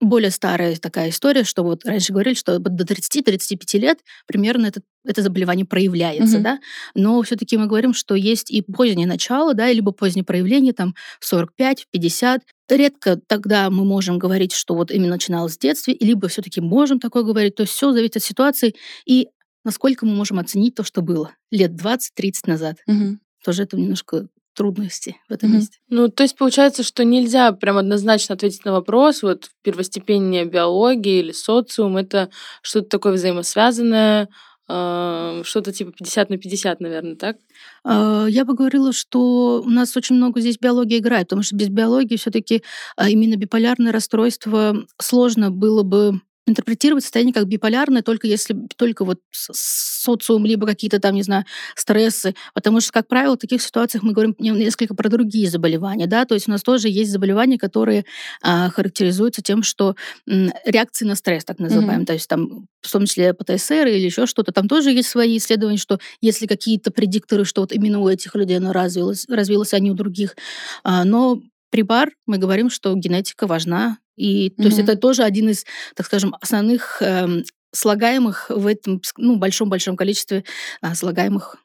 более 0.00 0.32
старая 0.32 0.74
такая 0.74 1.10
история, 1.10 1.44
что 1.44 1.62
вот 1.62 1.84
раньше 1.84 2.12
говорили, 2.12 2.34
что 2.34 2.58
до 2.58 2.82
30-35 2.82 3.78
лет 3.78 4.00
примерно 4.26 4.66
это, 4.66 4.80
это 5.06 5.22
заболевание 5.22 5.64
проявляется, 5.64 6.36
угу. 6.36 6.42
да, 6.42 6.58
но 6.96 7.22
все 7.22 7.36
таки 7.36 7.56
мы 7.56 7.66
говорим, 7.66 7.94
что 7.94 8.16
есть 8.16 8.50
и 8.50 8.62
позднее 8.62 9.06
начало, 9.06 9.54
да, 9.54 9.70
либо 9.70 9.92
позднее 9.92 10.24
проявление, 10.24 10.72
там, 10.72 10.96
45, 11.20 11.86
50. 11.88 12.42
Редко 12.68 13.20
тогда 13.28 13.70
мы 13.70 13.84
можем 13.84 14.18
говорить, 14.18 14.52
что 14.52 14.74
вот 14.74 14.90
именно 14.90 15.10
начиналось 15.10 15.56
в 15.56 15.60
детстве, 15.60 15.96
либо 16.00 16.26
все 16.26 16.42
таки 16.42 16.60
можем 16.60 16.98
такое 16.98 17.22
говорить, 17.22 17.54
то 17.54 17.62
есть 17.62 17.74
все 17.74 17.92
зависит 17.92 18.16
от 18.16 18.24
ситуации 18.24 18.74
и 19.06 19.28
насколько 19.64 20.06
мы 20.06 20.14
можем 20.14 20.38
оценить 20.38 20.74
то, 20.74 20.84
что 20.84 21.02
было 21.02 21.32
лет 21.50 21.72
20-30 21.72 22.32
назад. 22.46 22.76
Угу. 22.86 23.18
Тоже 23.44 23.62
это 23.62 23.76
немножко 23.76 24.28
трудности 24.54 25.16
в 25.28 25.32
этом 25.32 25.50
mm-hmm. 25.50 25.54
месте. 25.54 25.78
Ну, 25.88 26.08
то 26.08 26.22
есть 26.22 26.36
получается, 26.36 26.82
что 26.82 27.04
нельзя 27.04 27.52
прям 27.52 27.78
однозначно 27.78 28.34
ответить 28.34 28.64
на 28.64 28.72
вопрос, 28.72 29.22
вот 29.22 29.48
первостепенная 29.62 30.44
биология 30.44 31.20
или 31.20 31.32
социум, 31.32 31.96
это 31.96 32.30
что-то 32.62 32.88
такое 32.88 33.12
взаимосвязанное, 33.14 34.28
э, 34.68 35.42
что-то 35.44 35.72
типа 35.72 35.92
50 35.92 36.30
на 36.30 36.36
50, 36.36 36.80
наверное, 36.80 37.16
так? 37.16 37.36
А, 37.84 38.26
я 38.28 38.44
бы 38.44 38.54
говорила, 38.54 38.92
что 38.92 39.62
у 39.64 39.70
нас 39.70 39.96
очень 39.96 40.16
много 40.16 40.40
здесь 40.40 40.58
биологии 40.58 40.98
играет, 40.98 41.28
потому 41.28 41.42
что 41.42 41.56
без 41.56 41.68
биологии 41.68 42.16
все 42.16 42.30
таки 42.30 42.62
а, 42.96 43.08
именно 43.08 43.36
биполярное 43.36 43.92
расстройство 43.92 44.84
сложно 44.98 45.50
было 45.50 45.82
бы 45.82 46.20
интерпретировать 46.50 47.04
состояние 47.04 47.34
как 47.34 47.46
биполярное 47.46 48.02
только 48.02 48.26
если 48.26 48.56
только 48.76 49.04
вот 49.04 49.20
социум, 49.32 50.44
либо 50.46 50.66
какие-то 50.66 50.98
там, 50.98 51.14
не 51.14 51.22
знаю, 51.22 51.44
стрессы. 51.74 52.34
Потому 52.54 52.80
что, 52.80 52.92
как 52.92 53.08
правило, 53.08 53.34
в 53.34 53.38
таких 53.38 53.62
ситуациях 53.62 54.02
мы 54.02 54.12
говорим 54.12 54.34
несколько 54.38 54.94
про 54.94 55.08
другие 55.08 55.48
заболевания, 55.48 56.06
да, 56.06 56.24
то 56.24 56.34
есть 56.34 56.48
у 56.48 56.50
нас 56.50 56.62
тоже 56.62 56.88
есть 56.88 57.10
заболевания, 57.10 57.58
которые 57.58 58.04
а, 58.42 58.70
характеризуются 58.70 59.42
тем, 59.42 59.62
что 59.62 59.94
м, 60.28 60.52
реакции 60.64 61.04
на 61.04 61.14
стресс, 61.14 61.44
так 61.44 61.58
называемые, 61.58 62.00
mm-hmm. 62.00 62.06
то 62.06 62.12
есть 62.12 62.28
там 62.28 62.66
в 62.82 62.90
том 62.90 63.06
числе 63.06 63.34
ПТСР 63.34 63.86
или 63.86 64.04
еще 64.04 64.26
что-то, 64.26 64.52
там 64.52 64.68
тоже 64.68 64.90
есть 64.92 65.08
свои 65.08 65.36
исследования, 65.38 65.78
что 65.78 65.98
если 66.20 66.46
какие-то 66.46 66.90
предикторы, 66.90 67.44
что 67.44 67.60
вот 67.60 67.72
именно 67.72 68.00
у 68.00 68.08
этих 68.08 68.34
людей 68.34 68.56
оно 68.56 68.72
развилось, 68.72 69.26
развилось, 69.28 69.74
а 69.74 69.78
не 69.78 69.90
у 69.90 69.94
других. 69.94 70.36
А, 70.82 71.04
но 71.04 71.40
при 71.70 71.82
бар 71.82 72.10
мы 72.26 72.38
говорим, 72.38 72.70
что 72.70 72.94
генетика 72.94 73.46
важна, 73.46 73.98
и 74.16 74.48
mm-hmm. 74.48 74.56
то 74.56 74.62
есть 74.64 74.78
это 74.78 74.96
тоже 74.96 75.22
один 75.22 75.48
из, 75.48 75.64
так 75.94 76.06
скажем, 76.06 76.36
основных 76.40 77.00
э, 77.00 77.42
слагаемых 77.72 78.50
в 78.50 78.66
этом 78.66 79.00
ну, 79.16 79.36
большом-большом 79.36 79.96
количестве 79.96 80.44
э, 80.82 80.94
слагаемых 80.94 81.56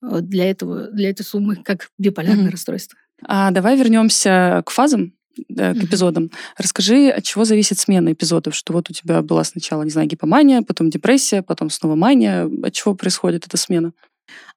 для 0.00 0.48
этого 0.48 0.92
для 0.92 1.10
этой 1.10 1.24
суммы 1.24 1.56
как 1.56 1.90
биполярное 1.98 2.46
mm-hmm. 2.46 2.50
расстройство. 2.50 2.98
А 3.24 3.50
давай 3.50 3.76
вернемся 3.76 4.62
к 4.64 4.70
фазам 4.70 5.12
к 5.36 5.50
mm-hmm. 5.50 5.84
эпизодам. 5.84 6.30
Расскажи, 6.56 7.10
от 7.10 7.24
чего 7.24 7.44
зависит 7.44 7.78
смена 7.78 8.12
эпизодов? 8.12 8.54
Что 8.54 8.72
вот 8.72 8.90
у 8.90 8.92
тебя 8.92 9.22
была 9.22 9.44
сначала, 9.44 9.82
не 9.82 9.90
знаю, 9.90 10.08
гипомания, 10.08 10.62
потом 10.62 10.90
депрессия, 10.90 11.42
потом 11.42 11.70
снова 11.70 11.94
мания. 11.94 12.50
От 12.62 12.72
чего 12.72 12.94
происходит 12.94 13.46
эта 13.46 13.56
смена? 13.56 13.92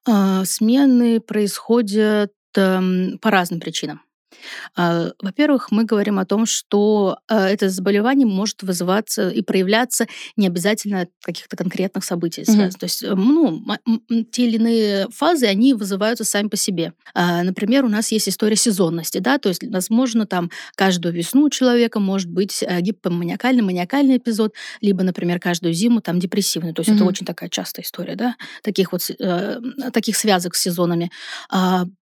А, 0.06 0.44
смены 0.44 1.20
происходят 1.20 2.32
э, 2.56 2.80
по 3.20 3.30
разным 3.30 3.60
причинам. 3.60 4.02
А, 4.76 5.10
во-первых, 5.20 5.70
мы 5.70 5.84
говорим 5.84 6.18
о 6.18 6.24
том, 6.24 6.46
что 6.46 7.18
а, 7.28 7.48
это 7.48 7.68
заболевание 7.68 8.26
может 8.26 8.62
вызываться 8.62 9.28
и 9.30 9.42
проявляться 9.42 10.06
не 10.36 10.46
обязательно 10.46 11.02
от 11.02 11.10
каких-то 11.22 11.56
конкретных 11.56 12.04
событий. 12.04 12.42
Угу. 12.42 12.70
То 12.78 12.84
есть, 12.84 13.02
э, 13.02 13.14
ну, 13.14 13.64
те 14.30 14.46
или 14.46 14.56
иные 14.56 15.08
фазы, 15.10 15.46
они 15.46 15.74
вызываются 15.74 16.24
сами 16.24 16.48
по 16.48 16.56
себе. 16.56 16.92
А, 17.14 17.42
например, 17.42 17.84
у 17.84 17.88
нас 17.88 18.12
есть 18.12 18.28
история 18.28 18.56
сезонности, 18.56 19.18
да, 19.18 19.38
то 19.38 19.48
есть, 19.48 19.62
возможно, 19.64 20.26
там 20.26 20.50
каждую 20.74 21.14
весну 21.14 21.44
у 21.44 21.50
человека 21.50 22.00
может 22.00 22.30
быть 22.30 22.62
э, 22.62 22.80
гипоманиакальный, 22.80 23.62
маниакальный 23.62 24.16
эпизод, 24.16 24.54
либо, 24.80 25.02
например, 25.02 25.38
каждую 25.38 25.74
зиму 25.74 26.00
там 26.00 26.18
депрессивный. 26.18 26.72
То 26.72 26.80
есть, 26.80 26.90
угу. 26.90 26.96
это 26.96 27.04
очень 27.04 27.26
такая 27.26 27.48
частая 27.48 27.84
история, 27.84 28.16
да, 28.16 28.36
таких 28.62 28.92
вот 28.92 29.02
э, 29.10 29.60
таких 29.92 30.16
связок 30.16 30.54
с 30.54 30.62
сезонами. 30.62 31.10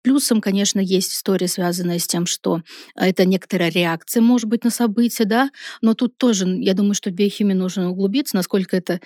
Плюсом, 0.04 0.40
конечно, 0.40 0.80
есть 0.80 1.14
история, 1.14 1.48
связанная 1.48 2.00
с 2.00 2.08
тем, 2.08 2.26
что 2.28 2.62
это 2.96 3.26
некоторая 3.26 3.70
реакция, 3.72 4.22
может 4.22 4.48
быть, 4.48 4.64
на 4.64 4.70
события, 4.70 5.26
да, 5.26 5.50
но 5.82 5.94
тут 5.96 6.18
тоже, 6.18 6.48
я 6.48 6.74
думаю, 6.76 6.94
что 6.94 7.10
в 7.10 7.14
биохимии 7.14 7.54
нужно 7.54 7.90
углубиться, 7.92 8.36
насколько 8.36 8.78
это 8.78 9.00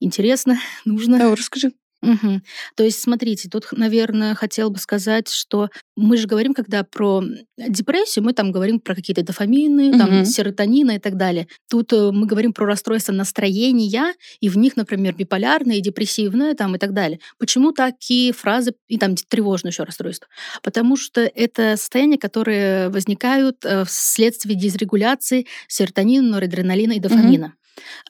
интересно, 0.00 0.58
нужно. 0.84 1.18
Да, 1.18 1.34
расскажи. 1.34 1.72
Угу. 2.12 2.40
То 2.76 2.84
есть, 2.84 3.00
смотрите, 3.00 3.48
тут, 3.48 3.68
наверное, 3.72 4.34
хотел 4.34 4.70
бы 4.70 4.78
сказать, 4.78 5.28
что 5.28 5.68
мы 5.96 6.16
же 6.16 6.26
говорим, 6.26 6.54
когда 6.54 6.84
про 6.84 7.22
депрессию, 7.56 8.24
мы 8.24 8.32
там 8.32 8.52
говорим 8.52 8.80
про 8.80 8.94
какие-то 8.94 9.22
дофамины, 9.22 9.96
там 9.98 10.24
серотонины 10.24 10.96
и 10.96 10.98
так 10.98 11.16
далее. 11.16 11.48
Тут 11.68 11.92
э, 11.92 12.10
мы 12.12 12.26
говорим 12.26 12.52
про 12.52 12.66
расстройство 12.66 13.12
настроения, 13.12 14.14
и 14.40 14.48
в 14.48 14.56
них, 14.58 14.76
например, 14.76 15.14
биполярное, 15.14 15.80
депрессивное 15.80 16.54
там 16.54 16.74
и 16.76 16.78
так 16.78 16.92
далее. 16.92 17.18
Почему 17.38 17.72
такие 17.72 18.32
фразы, 18.32 18.74
и 18.88 18.98
там 18.98 19.14
тревожное 19.16 19.72
еще 19.72 19.84
расстройство? 19.84 20.28
Потому 20.62 20.96
что 20.96 21.20
это 21.20 21.76
состояния, 21.76 22.18
которые 22.18 22.88
возникают 22.90 23.64
э, 23.64 23.84
вследствие 23.84 24.56
дисрегуляции 24.56 25.46
серотонина, 25.68 26.30
норадреналина 26.32 26.92
и 26.92 27.00
дофамина. 27.00 27.54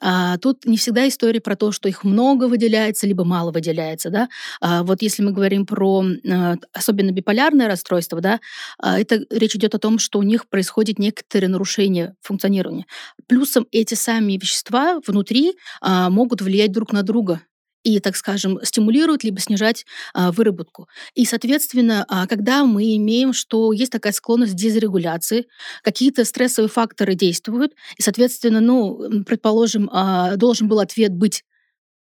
А, 0.01 0.37
тут 0.37 0.65
не 0.65 0.77
всегда 0.77 1.07
история 1.07 1.41
про 1.41 1.55
то, 1.55 1.71
что 1.71 1.89
их 1.89 2.03
много 2.03 2.45
выделяется, 2.45 3.07
либо 3.07 3.23
мало 3.23 3.51
выделяется. 3.51 4.09
Да? 4.09 4.29
А, 4.61 4.83
вот 4.83 5.01
если 5.01 5.23
мы 5.23 5.31
говорим 5.31 5.65
про 5.65 6.03
а, 6.29 6.55
особенно 6.73 7.11
биполярное 7.11 7.67
расстройство, 7.67 8.21
да, 8.21 8.39
а, 8.79 8.99
это 8.99 9.25
речь 9.29 9.55
идет 9.55 9.75
о 9.75 9.79
том, 9.79 9.99
что 9.99 10.19
у 10.19 10.23
них 10.23 10.47
происходит 10.47 10.99
некоторые 10.99 11.49
нарушения 11.49 12.15
функционирования. 12.21 12.85
Плюсом 13.27 13.67
эти 13.71 13.93
сами 13.93 14.33
вещества 14.33 14.99
внутри 15.05 15.55
а, 15.81 16.09
могут 16.09 16.41
влиять 16.41 16.71
друг 16.71 16.93
на 16.93 17.03
друга 17.03 17.41
и, 17.87 18.01
так 18.01 18.17
скажем, 18.17 18.59
стимулируют 18.63 19.23
либо 19.23 19.39
снижать 19.39 19.85
а, 20.13 20.33
выработку. 20.33 20.89
И, 21.15 21.23
соответственно, 21.23 22.05
а, 22.09 22.27
когда 22.27 22.65
мы 22.65 22.97
имеем, 22.97 23.31
что 23.31 23.71
есть 23.71 23.93
такая 23.93 24.11
склонность 24.11 24.51
к 24.51 24.57
дезрегуляции, 24.57 25.47
какие-то 25.83 26.25
стрессовые 26.25 26.69
факторы 26.69 27.15
действуют, 27.15 27.75
и, 27.97 28.01
соответственно, 28.01 28.59
ну, 28.59 29.23
предположим, 29.25 29.89
а, 29.93 30.35
должен 30.35 30.67
был 30.67 30.81
ответ 30.81 31.13
быть 31.13 31.45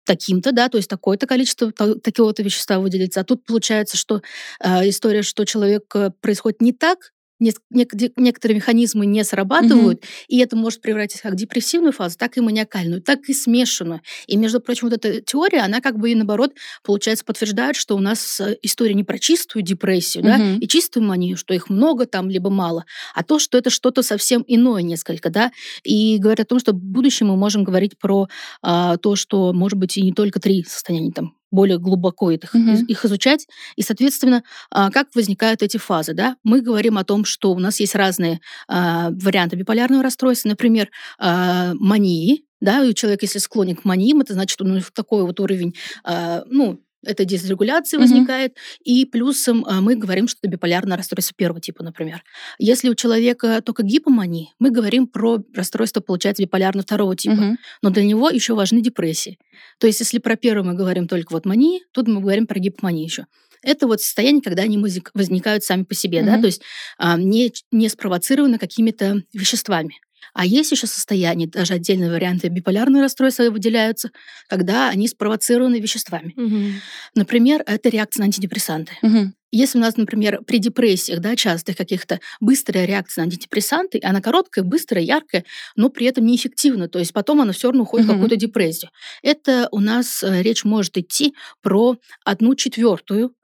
таким-то, 0.04 0.52
да, 0.52 0.68
то 0.68 0.76
есть 0.76 0.90
такое-то 0.90 1.26
количество 1.26 1.72
такого-то 1.72 2.42
вещества 2.42 2.78
выделится. 2.78 3.20
А 3.20 3.24
тут 3.24 3.44
получается, 3.46 3.96
что 3.96 4.22
э, 4.62 4.88
история, 4.88 5.22
что 5.22 5.44
человек 5.44 5.84
э, 5.94 6.10
происходит 6.20 6.60
не 6.60 6.72
так, 6.72 7.12
некоторые 7.40 8.56
механизмы 8.56 9.06
не 9.06 9.24
срабатывают, 9.24 9.98
угу. 9.98 10.08
и 10.28 10.38
это 10.38 10.56
может 10.56 10.80
превратиться 10.80 11.22
как 11.22 11.34
депрессивную 11.34 11.92
фазу, 11.92 12.16
так 12.18 12.36
и 12.36 12.40
маниакальную, 12.40 13.02
так 13.02 13.28
и 13.28 13.34
смешанную. 13.34 14.02
И, 14.26 14.36
между 14.36 14.60
прочим, 14.60 14.88
вот 14.88 15.04
эта 15.04 15.20
теория, 15.20 15.60
она 15.60 15.80
как 15.80 15.98
бы 15.98 16.10
и 16.10 16.14
наоборот, 16.14 16.52
получается, 16.84 17.24
подтверждает, 17.24 17.76
что 17.76 17.96
у 17.96 18.00
нас 18.00 18.40
э, 18.40 18.56
история 18.62 18.94
не 18.94 19.04
про 19.04 19.18
чистую 19.18 19.62
депрессию, 19.62 20.22
угу. 20.22 20.30
да, 20.30 20.54
и 20.60 20.68
чистую 20.68 21.04
манию, 21.04 21.36
что 21.36 21.54
их 21.54 21.70
много 21.70 22.06
там, 22.06 22.28
либо 22.28 22.50
мало, 22.50 22.84
а 23.14 23.24
то, 23.24 23.38
что 23.38 23.58
это 23.58 23.70
что-то 23.70 24.02
совсем 24.02 24.44
иное 24.46 24.82
несколько, 24.82 25.30
да, 25.30 25.50
и 25.82 26.18
говорят 26.18 26.40
о 26.40 26.44
том, 26.44 26.58
что 26.58 26.72
в 26.72 26.76
будущем 26.76 27.28
мы 27.28 27.36
можем 27.36 27.64
говорить 27.64 27.98
про 27.98 28.28
а, 28.62 28.96
то, 28.98 29.16
что, 29.16 29.52
может 29.52 29.78
быть, 29.78 29.96
и 29.96 30.02
не 30.02 30.12
только 30.12 30.40
три 30.40 30.64
состояния, 30.64 31.12
там, 31.12 31.34
более 31.50 31.78
глубоко 31.78 32.30
их, 32.30 32.54
угу. 32.54 32.70
их 32.86 33.04
изучать. 33.04 33.46
И, 33.76 33.82
соответственно, 33.82 34.42
а, 34.70 34.90
как 34.90 35.08
возникают 35.14 35.62
эти 35.62 35.76
фазы? 35.76 36.14
Да? 36.14 36.36
Мы 36.44 36.60
говорим 36.60 36.98
о 36.98 37.04
том, 37.04 37.24
что 37.24 37.52
у 37.52 37.58
нас 37.58 37.80
есть 37.80 37.94
разные 37.94 38.40
а, 38.68 39.10
варианты 39.10 39.56
биполярного 39.56 40.02
расстройства, 40.02 40.48
например, 40.48 40.90
а, 41.18 41.72
мании, 41.74 42.44
да, 42.60 42.84
и 42.84 42.94
человек, 42.94 43.22
если 43.22 43.38
склонен 43.38 43.74
к 43.74 43.84
маниям, 43.86 44.20
это 44.20 44.34
значит, 44.34 44.60
у 44.60 44.66
него 44.66 44.84
такой 44.92 45.22
вот 45.22 45.40
уровень, 45.40 45.74
ну, 46.04 46.78
это 47.04 47.24
дисрегуляция 47.24 47.98
mm-hmm. 47.98 48.02
возникает, 48.02 48.56
и 48.84 49.04
плюсом 49.06 49.66
мы 49.80 49.96
говорим, 49.96 50.28
что 50.28 50.38
это 50.42 50.50
биполярное 50.50 50.96
расстройство 50.96 51.34
первого 51.36 51.60
типа, 51.60 51.82
например. 51.82 52.22
Если 52.58 52.88
у 52.88 52.94
человека 52.94 53.62
только 53.62 53.82
гипомания, 53.82 54.48
мы 54.58 54.70
говорим 54.70 55.06
про 55.06 55.38
расстройство, 55.54 56.00
получается, 56.00 56.42
биполярного 56.42 56.84
второго 56.84 57.16
типа, 57.16 57.34
mm-hmm. 57.34 57.56
но 57.82 57.90
для 57.90 58.04
него 58.04 58.30
еще 58.30 58.54
важны 58.54 58.82
депрессии. 58.82 59.38
То 59.78 59.86
есть, 59.86 60.00
если 60.00 60.18
про 60.18 60.36
первое 60.36 60.64
мы 60.64 60.74
говорим 60.74 61.08
только 61.08 61.32
вот 61.32 61.46
мании, 61.46 61.82
тут 61.92 62.08
мы 62.08 62.20
говорим 62.20 62.46
про 62.46 62.58
гипоманию 62.58 63.04
еще. 63.04 63.26
Это 63.62 63.86
вот 63.86 64.00
состояние, 64.00 64.42
когда 64.42 64.62
они 64.62 64.78
возникают 64.78 65.64
сами 65.64 65.84
по 65.84 65.94
себе, 65.94 66.20
mm-hmm. 66.20 66.24
да, 66.26 66.40
то 66.40 66.46
есть 66.46 66.62
а, 66.96 67.18
не, 67.18 67.52
не 67.70 67.88
спровоцированы 67.88 68.58
какими-то 68.58 69.22
веществами. 69.34 69.96
А 70.34 70.44
есть 70.44 70.70
еще 70.72 70.86
состояние, 70.86 71.48
даже 71.48 71.74
отдельные 71.74 72.10
варианты 72.10 72.48
биполярного 72.48 73.04
расстройства 73.04 73.50
выделяются, 73.50 74.10
когда 74.48 74.88
они 74.88 75.08
спровоцированы 75.08 75.80
веществами. 75.80 76.34
Угу. 76.36 76.80
Например, 77.14 77.62
это 77.66 77.88
реакция 77.88 78.20
на 78.20 78.26
антидепрессанты. 78.26 78.92
Угу. 79.02 79.32
Если 79.52 79.78
у 79.78 79.80
нас, 79.80 79.96
например, 79.96 80.42
при 80.46 80.58
депрессиях, 80.58 81.20
да, 81.20 81.34
частых 81.34 81.76
каких-то 81.76 82.20
быстрая 82.40 82.84
реакция 82.84 83.22
на 83.22 83.26
антидепрессанты, 83.26 84.00
она 84.02 84.20
короткая, 84.20 84.64
быстрая, 84.64 85.02
яркая, 85.02 85.44
но 85.74 85.88
при 85.88 86.06
этом 86.06 86.24
неэффективна, 86.24 86.88
то 86.88 87.00
есть 87.00 87.12
потом 87.12 87.40
она 87.40 87.52
все 87.52 87.68
равно 87.68 87.82
уходит 87.82 88.06
угу. 88.06 88.12
в 88.12 88.16
какую-то 88.16 88.36
депрессию. 88.36 88.90
Это 89.22 89.68
у 89.72 89.80
нас 89.80 90.22
э, 90.22 90.42
речь 90.42 90.64
может 90.64 90.96
идти 90.96 91.34
про 91.62 91.96
одну 92.24 92.54
четвертую 92.54 93.34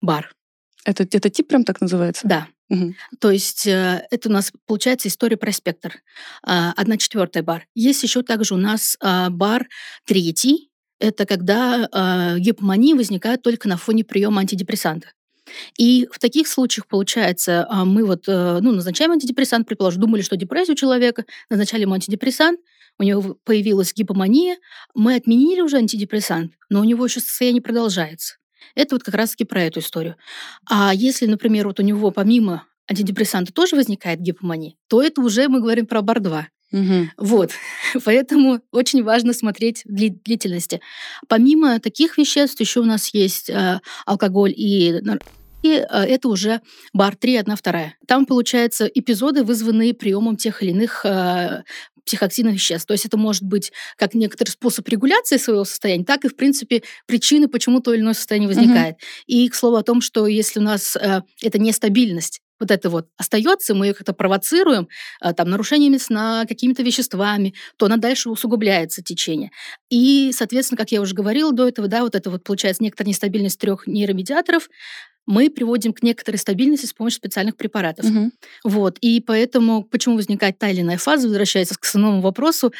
бар. 0.00 0.32
Это, 0.84 1.04
это 1.04 1.30
тип 1.30 1.48
прям 1.48 1.64
так 1.64 1.80
называется? 1.80 2.26
Да. 2.26 2.48
Угу. 2.72 2.94
То 3.20 3.30
есть 3.30 3.66
э, 3.66 4.06
это 4.10 4.30
у 4.30 4.32
нас 4.32 4.50
получается 4.66 5.08
история 5.08 5.36
про 5.36 5.52
спектр. 5.52 6.02
Э, 6.46 6.70
одна 6.74 6.96
четвертая 6.96 7.42
бар. 7.42 7.66
Есть 7.74 8.02
еще 8.02 8.22
также 8.22 8.54
у 8.54 8.56
нас 8.56 8.96
э, 9.02 9.28
бар 9.28 9.68
третий. 10.06 10.70
Это 10.98 11.26
когда 11.26 11.86
э, 11.92 12.38
гипомания 12.38 12.96
возникает 12.96 13.42
только 13.42 13.68
на 13.68 13.76
фоне 13.76 14.04
приема 14.04 14.40
антидепрессанта. 14.40 15.08
И 15.76 16.08
в 16.10 16.18
таких 16.18 16.48
случаях, 16.48 16.86
получается, 16.86 17.68
мы 17.84 18.06
вот 18.06 18.26
ну, 18.26 18.72
назначаем 18.72 19.10
антидепрессант, 19.10 19.66
предположим, 19.66 20.00
думали, 20.00 20.22
что 20.22 20.36
депрессия 20.36 20.72
у 20.72 20.76
человека, 20.76 21.24
назначали 21.50 21.82
ему 21.82 21.94
антидепрессант, 21.94 22.60
у 22.98 23.02
него 23.02 23.36
появилась 23.44 23.92
гипомания, 23.92 24.56
мы 24.94 25.16
отменили 25.16 25.60
уже 25.60 25.76
антидепрессант, 25.76 26.52
но 26.70 26.80
у 26.80 26.84
него 26.84 27.04
еще 27.04 27.20
состояние 27.20 27.60
продолжается. 27.60 28.36
Это 28.74 28.94
вот 28.94 29.02
как 29.02 29.14
раз-таки 29.14 29.44
про 29.44 29.62
эту 29.62 29.80
историю. 29.80 30.16
А 30.68 30.92
если, 30.94 31.26
например, 31.26 31.66
вот 31.66 31.80
у 31.80 31.82
него 31.82 32.10
помимо 32.10 32.64
антидепрессанта 32.90 33.52
тоже 33.52 33.76
возникает 33.76 34.20
гипомания, 34.20 34.74
то 34.88 35.02
это 35.02 35.20
уже 35.20 35.48
мы 35.48 35.60
говорим 35.60 35.86
про 35.86 36.02
бар-2. 36.02 36.44
Угу. 36.72 37.08
Вот. 37.18 37.50
Поэтому 38.04 38.60
очень 38.70 39.02
важно 39.02 39.32
смотреть 39.32 39.82
длительности. 39.84 40.80
Помимо 41.28 41.78
таких 41.80 42.18
веществ, 42.18 42.60
еще 42.60 42.80
у 42.80 42.84
нас 42.84 43.12
есть 43.14 43.50
э, 43.50 43.80
алкоголь 44.06 44.52
и 44.56 45.00
и 45.62 45.74
э, 45.74 45.84
это 45.88 46.28
уже 46.28 46.60
бар 46.92 47.16
3, 47.16 47.36
1, 47.36 47.56
2. 47.62 47.94
Там, 48.06 48.26
получается, 48.26 48.86
эпизоды, 48.86 49.44
вызванные 49.44 49.94
приемом 49.94 50.36
тех 50.36 50.62
или 50.62 50.70
иных 50.70 51.04
э, 51.04 51.62
психоактивных 52.04 52.54
веществ. 52.54 52.86
То 52.86 52.92
есть 52.92 53.06
это 53.06 53.16
может 53.16 53.42
быть 53.42 53.72
как 53.96 54.14
некоторый 54.14 54.50
способ 54.50 54.88
регуляции 54.88 55.36
своего 55.36 55.64
состояния, 55.64 56.04
так 56.04 56.24
и, 56.24 56.28
в 56.28 56.36
принципе, 56.36 56.82
причины, 57.06 57.48
почему 57.48 57.80
то 57.80 57.92
или 57.92 58.00
иное 58.00 58.14
состояние 58.14 58.48
возникает. 58.48 58.94
Угу. 58.94 59.02
И, 59.26 59.48
к 59.48 59.54
слову, 59.54 59.76
о 59.76 59.82
том, 59.82 60.00
что 60.00 60.26
если 60.26 60.60
у 60.60 60.62
нас 60.62 60.96
э, 60.96 61.22
это 61.42 61.58
нестабильность, 61.58 62.40
вот 62.62 62.70
это 62.70 62.90
вот 62.90 63.08
остается, 63.16 63.74
мы 63.74 63.86
ее 63.86 63.94
как-то 63.94 64.12
провоцируем, 64.12 64.88
э, 65.20 65.32
там, 65.32 65.50
нарушениями 65.50 65.96
сна, 65.96 66.44
какими-то 66.46 66.82
веществами, 66.84 67.54
то 67.76 67.86
она 67.86 67.96
дальше 67.96 68.30
усугубляется 68.30 69.02
течение. 69.02 69.50
И, 69.90 70.30
соответственно, 70.32 70.78
как 70.78 70.92
я 70.92 71.00
уже 71.00 71.14
говорила 71.14 71.52
до 71.52 71.66
этого, 71.66 71.88
да, 71.88 72.02
вот 72.02 72.14
это 72.14 72.30
вот 72.30 72.44
получается 72.44 72.84
некоторая 72.84 73.08
нестабильность 73.08 73.58
трех 73.58 73.88
нейромедиаторов, 73.88 74.68
мы 75.26 75.50
приводим 75.50 75.92
к 75.92 76.02
некоторой 76.02 76.38
стабильности 76.38 76.86
с 76.86 76.92
помощью 76.92 77.18
специальных 77.18 77.56
препаратов. 77.56 78.06
Угу. 78.06 78.30
Вот. 78.64 78.98
И 79.00 79.20
поэтому, 79.20 79.84
почему 79.84 80.16
возникает 80.16 80.58
та 80.58 80.68
или 80.70 80.80
иная 80.80 80.98
фаза, 80.98 81.28
возвращаясь 81.28 81.68
к 81.68 81.84
основному 81.84 82.20
вопросу, 82.20 82.72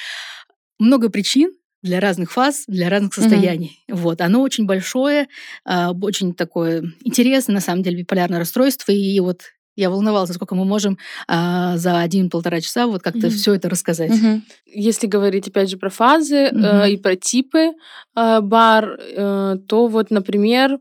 много 0.79 1.09
причин, 1.09 1.53
для 1.83 2.01
разных 2.01 2.31
фаз, 2.31 2.65
для 2.69 2.89
разных 2.89 3.13
состояний. 3.13 3.85
Mm-hmm. 3.89 3.97
Вот, 3.97 4.21
оно 4.21 4.41
очень 4.43 4.67
большое, 4.67 5.29
а, 5.65 5.91
очень 5.91 6.33
такое 6.33 6.85
интересное, 7.03 7.55
на 7.55 7.61
самом 7.61 7.83
деле, 7.83 7.99
биполярное 7.99 8.39
расстройство. 8.39 8.93
И 8.93 9.19
вот 9.21 9.43
я 9.75 9.91
волновалась, 9.91 10.33
сколько 10.33 10.55
мы 10.55 10.65
можем 10.65 10.99
а, 11.27 11.77
за 11.79 12.01
один-полтора 12.01 12.61
часа 12.61 12.87
вот 12.87 13.03
как-то 13.03 13.27
mm-hmm. 13.27 13.31
все 13.31 13.55
это 13.55 13.69
рассказать. 13.69 14.13
Mm-hmm. 14.13 14.41
Если 14.67 15.07
говорить 15.07 15.49
опять 15.49 15.71
же 15.71 15.77
про 15.77 15.91
фазы 15.91 16.49
mm-hmm. 16.49 16.83
э, 16.85 16.93
и 16.93 16.97
про 16.99 17.17
типы 17.17 17.73
э, 18.17 18.41
бар, 18.41 18.99
э, 19.01 19.57
то 19.67 19.87
вот, 19.89 20.11
например, 20.11 20.79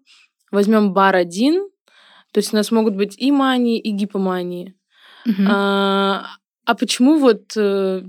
возьмем 0.51 0.93
бар 0.93 1.15
один, 1.15 1.69
то 2.31 2.37
есть 2.39 2.53
у 2.53 2.57
нас 2.57 2.71
могут 2.71 2.95
быть 2.95 3.17
и 3.17 3.31
мании, 3.31 3.79
и 3.79 3.91
гипомании. 3.91 4.75
Угу. 5.25 5.43
А, 5.49 6.27
а 6.65 6.75
почему 6.75 7.17
вот 7.17 7.53
э, 7.55 8.03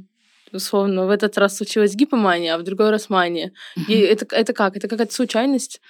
условно, 0.54 1.06
в 1.06 1.10
этот 1.10 1.36
раз 1.38 1.56
случилась 1.56 1.94
гипомания, 1.94 2.54
а 2.54 2.58
в 2.58 2.62
другой 2.62 2.90
раз 2.90 3.08
мания. 3.08 3.52
И 3.88 3.94
это, 3.94 4.26
это 4.34 4.52
как? 4.52 4.76
Это 4.76 4.88
какая-то 4.88 5.14
случайность? 5.14 5.80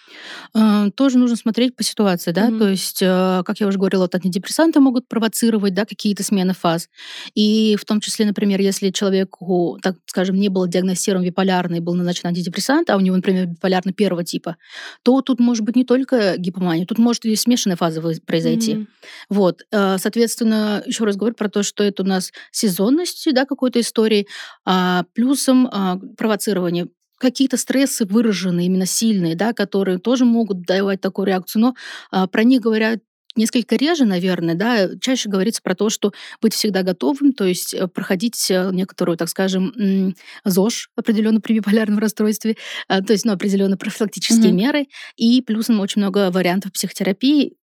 А, 0.55 0.91
тоже 0.91 1.19
нужно 1.19 1.37
смотреть 1.37 1.77
по 1.77 1.83
ситуации, 1.83 2.33
да, 2.33 2.47
угу. 2.47 2.59
то 2.59 2.69
есть, 2.69 3.03
э, 3.03 3.43
как 3.45 3.61
я 3.61 3.67
уже 3.67 3.79
говорила, 3.79 4.03
вот 4.03 4.15
антидепрессанты 4.15 4.81
могут 4.81 5.09
провоцировать, 5.09 5.75
да, 5.75 5.85
какие-то 5.85 6.23
смены 6.23 6.55
фаз. 6.55 6.89
И 7.35 7.77
в 7.81 7.85
том 7.85 8.01
числе, 8.01 8.27
например, 8.27 8.61
если 8.61 8.91
человеку, 8.91 9.79
так 9.83 9.97
скажем, 10.07 10.37
не 10.37 10.49
был 10.49 10.67
диагностирован 10.67 11.25
биполярный, 11.25 11.81
был 11.81 11.95
назначен 11.95 12.29
антидепрессант, 12.29 12.91
а 12.91 12.97
у 12.97 13.01
него, 13.01 13.17
например, 13.17 13.47
биполярный 13.47 13.93
первого 13.93 14.25
типа, 14.25 14.57
то 15.03 15.21
тут 15.23 15.41
может 15.41 15.65
быть 15.65 15.77
не 15.77 15.85
только 15.85 16.37
гипомания, 16.37 16.87
тут 16.87 16.99
может 16.99 17.25
и 17.25 17.37
смешанная 17.37 17.77
фаза 17.77 18.03
произойти. 18.27 18.75
Угу. 18.77 18.87
Вот, 19.31 19.63
э, 19.71 19.99
соответственно, 19.99 20.83
еще 20.87 21.05
раз 21.05 21.17
говорю 21.17 21.35
про 21.35 21.49
то, 21.49 21.63
что 21.63 21.85
это 21.85 22.03
у 22.03 22.07
нас 22.07 22.33
сезонность, 22.51 23.27
да, 23.33 23.45
какой-то 23.45 23.81
истории, 23.81 24.27
а, 24.65 25.05
плюсом 25.15 25.69
а, 25.71 25.99
провоцирование 26.17 26.89
какие-то 27.19 27.57
стрессы 27.57 28.05
выраженные, 28.05 28.67
именно 28.67 28.87
сильные, 28.87 29.37
да, 29.37 29.53
которые 29.53 29.99
тоже 29.99 30.25
могут 30.25 30.63
давать 30.63 31.01
такую 31.01 31.27
реакцию, 31.27 31.63
но 31.63 31.75
а, 32.11 32.27
про 32.27 32.43
них 32.43 32.61
говорят 32.61 33.01
несколько 33.37 33.77
реже, 33.77 34.05
наверное, 34.05 34.55
да, 34.55 34.91
чаще 35.01 35.29
говорится 35.29 35.63
про 35.63 35.75
то, 35.75 35.89
что 35.89 36.13
быть 36.43 36.53
всегда 36.53 36.83
готовым, 36.83 37.33
то 37.33 37.45
есть 37.45 37.73
э, 37.73 37.89
проходить 37.89 38.51
э, 38.51 38.71
некоторую, 38.75 39.17
так 39.17 39.31
скажем, 39.31 40.15
ЗОЖ 40.45 40.91
определенно 40.97 41.41
при 41.41 41.55
биполярном 41.55 41.99
расстройстве, 41.99 42.57
то 42.89 43.11
есть, 43.11 43.25
ну, 43.25 43.33
определенные 43.33 43.79
профилактические 43.79 44.51
mm-hmm. 44.51 44.55
меры, 44.55 44.87
и 45.17 45.41
плюсом 45.41 45.81
очень 45.81 46.03
много 46.03 46.31
вариантов 46.31 46.73
психотерапии, 46.73 47.55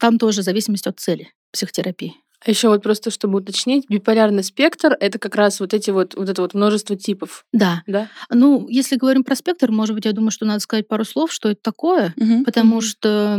там 0.00 0.18
тоже 0.18 0.42
зависимость 0.42 0.86
от 0.86 0.98
цели 0.98 1.30
психотерапии. 1.52 2.14
А 2.44 2.50
еще 2.50 2.68
вот 2.68 2.82
просто, 2.82 3.10
чтобы 3.10 3.38
уточнить, 3.38 3.86
биполярный 3.88 4.44
спектр— 4.44 4.96
это 5.00 5.18
как 5.18 5.34
раз 5.34 5.60
вот 5.60 5.74
эти 5.74 5.90
вот, 5.90 6.14
вот 6.14 6.28
это 6.28 6.42
вот 6.42 6.54
множество 6.54 6.96
типов. 6.96 7.44
Да. 7.52 7.82
Да? 7.86 8.08
Ну, 8.30 8.68
если 8.68 8.96
говорим 8.96 9.24
про 9.24 9.34
спектр, 9.34 9.70
может 9.70 9.94
быть, 9.94 10.04
я 10.04 10.12
думаю, 10.12 10.30
что 10.30 10.44
надо 10.44 10.60
сказать 10.60 10.86
пару 10.86 11.04
слов, 11.04 11.32
что 11.32 11.50
это 11.50 11.60
такое, 11.62 12.14
угу. 12.16 12.44
потому 12.44 12.76
угу. 12.76 12.82
что 12.82 13.38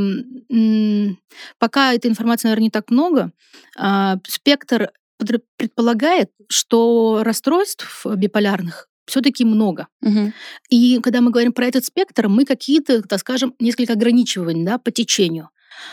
м- 0.50 1.20
пока 1.60 1.94
этой 1.94 2.10
информации, 2.10 2.48
наверное, 2.48 2.64
не 2.64 2.72
так 2.72 2.90
много, 2.90 3.32
а, 3.78 4.18
спектр 4.28 4.92
предполагает, 5.58 6.30
что 6.50 7.22
расстройств 7.24 8.06
биполярных 8.06 8.88
все-таки 9.08 9.46
много. 9.46 9.88
Угу. 10.02 10.34
И 10.70 11.00
когда 11.02 11.22
мы 11.22 11.32
говорим 11.32 11.54
про 11.54 11.66
этот 11.66 11.86
спектр, 11.86 12.28
мы 12.28 12.46
какие-то, 12.46 13.02
так 13.02 13.20
скажем, 13.20 13.56
несколько 13.60 13.94
ограничиваем 13.94 14.66
да, 14.66 14.78
по 14.78 14.92
течению. 14.92 15.50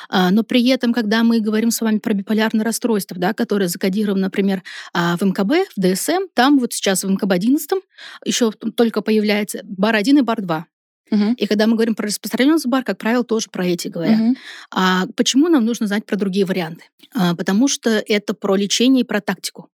А, 0.08 0.30
но 0.30 0.42
при 0.42 0.66
этом, 0.68 0.92
когда 0.92 1.22
мы 1.22 1.40
говорим 1.40 1.70
с 1.70 1.80
вами 1.80 1.98
про 1.98 2.14
биполярное 2.14 2.64
расстройство, 2.64 3.16
да, 3.18 3.32
которое 3.34 3.68
закодировано, 3.68 4.22
например, 4.22 4.62
а, 4.92 5.16
в 5.16 5.22
МКБ, 5.22 5.68
в 5.76 5.80
ДСМ, 5.80 6.28
там 6.34 6.58
вот 6.58 6.72
сейчас 6.72 7.04
в 7.04 7.10
МКБ-11 7.10 7.80
еще 8.24 8.50
только 8.50 9.00
появляется 9.00 9.60
бар-1 9.64 10.18
и 10.18 10.22
бар-2. 10.22 10.64
Угу. 11.10 11.34
И 11.36 11.46
когда 11.46 11.66
мы 11.66 11.74
говорим 11.74 11.94
про 11.94 12.06
распространенный 12.06 12.58
бар, 12.66 12.82
как 12.82 12.98
правило, 12.98 13.24
тоже 13.24 13.48
про 13.50 13.66
эти 13.66 13.88
говорят. 13.88 14.20
Угу. 14.20 14.34
А 14.72 15.06
почему 15.16 15.48
нам 15.48 15.64
нужно 15.64 15.86
знать 15.86 16.06
про 16.06 16.16
другие 16.16 16.46
варианты? 16.46 16.84
А, 17.14 17.34
потому 17.34 17.68
что 17.68 17.90
это 17.90 18.34
про 18.34 18.56
лечение 18.56 19.02
и 19.02 19.06
про 19.06 19.20
тактику. 19.20 19.68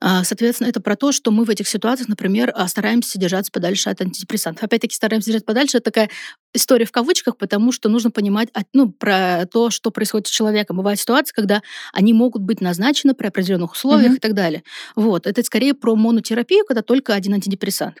А, 0.00 0.24
соответственно, 0.24 0.68
это 0.68 0.80
про 0.80 0.96
то, 0.96 1.12
что 1.12 1.30
мы 1.30 1.44
в 1.44 1.50
этих 1.50 1.68
ситуациях, 1.68 2.08
например, 2.08 2.52
а, 2.54 2.68
стараемся 2.68 3.18
держаться 3.18 3.52
подальше 3.52 3.90
от 3.90 4.00
антидепрессантов. 4.00 4.64
Опять-таки, 4.64 4.94
стараемся 4.94 5.26
держаться 5.26 5.46
подальше. 5.46 5.78
Это 5.78 5.90
такая 5.90 6.10
история 6.54 6.84
в 6.84 6.92
кавычках, 6.92 7.36
потому 7.36 7.72
что 7.72 7.88
нужно 7.88 8.10
понимать 8.10 8.48
ну, 8.72 8.90
про 8.90 9.46
то, 9.46 9.70
что 9.70 9.90
происходит 9.90 10.26
с 10.26 10.30
человеком. 10.30 10.76
Бывают 10.76 11.00
ситуации, 11.00 11.32
когда 11.34 11.62
они 11.92 12.12
могут 12.12 12.42
быть 12.42 12.60
назначены 12.60 13.14
при 13.14 13.26
определенных 13.26 13.72
условиях 13.72 14.12
mm-hmm. 14.12 14.16
и 14.16 14.20
так 14.20 14.34
далее. 14.34 14.62
Вот. 14.96 15.26
Это 15.26 15.42
скорее 15.42 15.74
про 15.74 15.94
монотерапию, 15.96 16.64
когда 16.64 16.82
только 16.82 17.14
один 17.14 17.34
антидепрессант. 17.34 17.98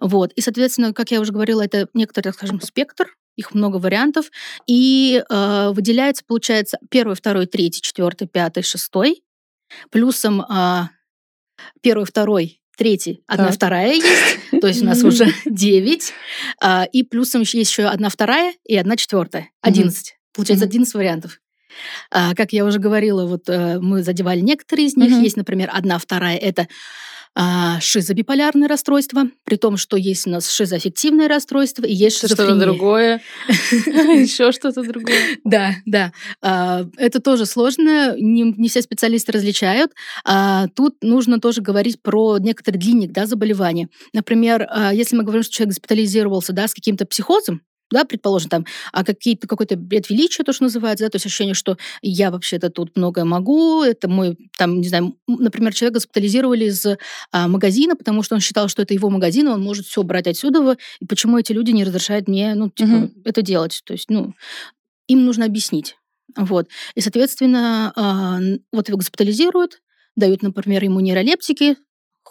Вот. 0.00 0.32
И, 0.32 0.40
соответственно, 0.40 0.92
как 0.92 1.10
я 1.10 1.20
уже 1.20 1.32
говорила, 1.32 1.62
это 1.62 1.88
некоторый, 1.94 2.32
скажем, 2.32 2.60
спектр, 2.60 3.16
их 3.36 3.54
много 3.54 3.76
вариантов, 3.76 4.30
и 4.66 5.22
э, 5.28 5.70
выделяется, 5.70 6.24
получается, 6.26 6.78
первый, 6.90 7.14
второй, 7.14 7.46
третий, 7.46 7.82
четвертый, 7.82 8.26
пятый, 8.26 8.62
шестой, 8.62 9.22
плюсом 9.90 10.40
э, 10.40 10.88
Первый, 11.80 12.04
второй, 12.04 12.60
третий, 12.76 13.22
одна 13.26 13.46
так. 13.46 13.54
вторая 13.54 13.94
есть, 13.94 14.60
то 14.60 14.66
есть 14.66 14.82
у 14.82 14.84
нас 14.84 15.02
уже 15.02 15.32
девять, 15.44 16.12
а, 16.60 16.84
и 16.84 17.02
плюсом 17.02 17.42
есть 17.42 17.54
еще 17.54 17.84
одна 17.84 18.08
вторая 18.08 18.54
и 18.64 18.76
одна 18.76 18.96
четвертая, 18.96 19.50
одиннадцать. 19.60 20.16
Получается 20.32 20.66
одиннадцать 20.66 20.94
вариантов. 20.94 21.40
А, 22.10 22.34
как 22.34 22.52
я 22.52 22.64
уже 22.64 22.78
говорила, 22.78 23.26
вот 23.26 23.48
э, 23.48 23.78
мы 23.80 24.02
задевали 24.02 24.40
некоторые 24.40 24.88
из 24.88 24.96
них. 24.96 25.10
Есть, 25.10 25.36
например, 25.36 25.70
одна 25.72 25.98
вторая, 25.98 26.36
это 26.36 26.68
а, 27.38 27.78
шизобиполярное 27.80 28.66
расстройство, 28.66 29.24
при 29.44 29.56
том, 29.56 29.76
что 29.76 29.98
есть 29.98 30.26
у 30.26 30.30
нас 30.30 30.50
шизоаффективное 30.50 31.28
расстройство 31.28 31.84
и 31.84 31.92
есть 31.92 32.18
шизофрения. 32.18 32.52
Что-то 32.52 32.64
другое. 32.64 33.20
Еще 33.48 34.52
что-то 34.52 34.82
другое. 34.82 35.36
Да, 35.44 35.74
да. 35.84 36.12
А, 36.40 36.86
это 36.96 37.20
тоже 37.20 37.44
сложно, 37.44 38.16
не 38.16 38.68
все 38.70 38.80
специалисты 38.80 39.32
различают. 39.32 39.92
А, 40.24 40.68
тут 40.68 40.96
нужно 41.02 41.38
тоже 41.38 41.60
говорить 41.60 42.00
про 42.00 42.38
некоторый 42.38 42.78
длинник 42.78 43.12
да, 43.12 43.26
заболевания. 43.26 43.90
Например, 44.14 44.66
если 44.92 45.14
мы 45.14 45.22
говорим, 45.22 45.42
что 45.42 45.52
человек 45.52 45.74
госпитализировался 45.74 46.54
да, 46.54 46.66
с 46.66 46.72
каким-то 46.72 47.04
психозом, 47.04 47.60
да, 47.90 48.04
предположим, 48.04 48.48
там, 48.48 48.66
а 48.92 49.04
какие-то 49.04 49.46
какой-то 49.46 49.76
бред 49.76 50.10
величия, 50.10 50.42
то, 50.42 50.52
что 50.52 50.64
называется, 50.64 51.04
да, 51.04 51.10
то 51.10 51.16
есть 51.16 51.26
ощущение, 51.26 51.54
что 51.54 51.76
я 52.02 52.30
вообще-то 52.30 52.70
тут 52.70 52.96
многое 52.96 53.24
могу, 53.24 53.82
это 53.82 54.08
мой, 54.08 54.36
там, 54.58 54.80
не 54.80 54.88
знаю, 54.88 55.16
например, 55.26 55.72
человека 55.74 55.94
госпитализировали 55.94 56.66
из 56.66 56.84
а, 57.32 57.48
магазина, 57.48 57.96
потому 57.96 58.22
что 58.22 58.34
он 58.34 58.40
считал, 58.40 58.68
что 58.68 58.82
это 58.82 58.94
его 58.94 59.10
магазин, 59.10 59.48
он 59.48 59.62
может 59.62 59.86
все 59.86 60.02
брать 60.02 60.26
отсюда, 60.26 60.76
и 61.00 61.06
почему 61.06 61.38
эти 61.38 61.52
люди 61.52 61.70
не 61.70 61.84
разрешают 61.84 62.28
мне, 62.28 62.54
ну, 62.54 62.70
типа, 62.70 62.88
угу. 62.88 63.12
это 63.24 63.42
делать, 63.42 63.82
то 63.84 63.92
есть, 63.92 64.10
ну, 64.10 64.34
им 65.06 65.24
нужно 65.24 65.44
объяснить. 65.44 65.96
Вот. 66.36 66.68
И, 66.94 67.00
соответственно, 67.00 67.92
а, 67.94 68.38
вот 68.72 68.88
его 68.88 68.98
госпитализируют, 68.98 69.80
дают, 70.16 70.42
например, 70.42 70.82
ему 70.82 71.00
нейролептики, 71.00 71.76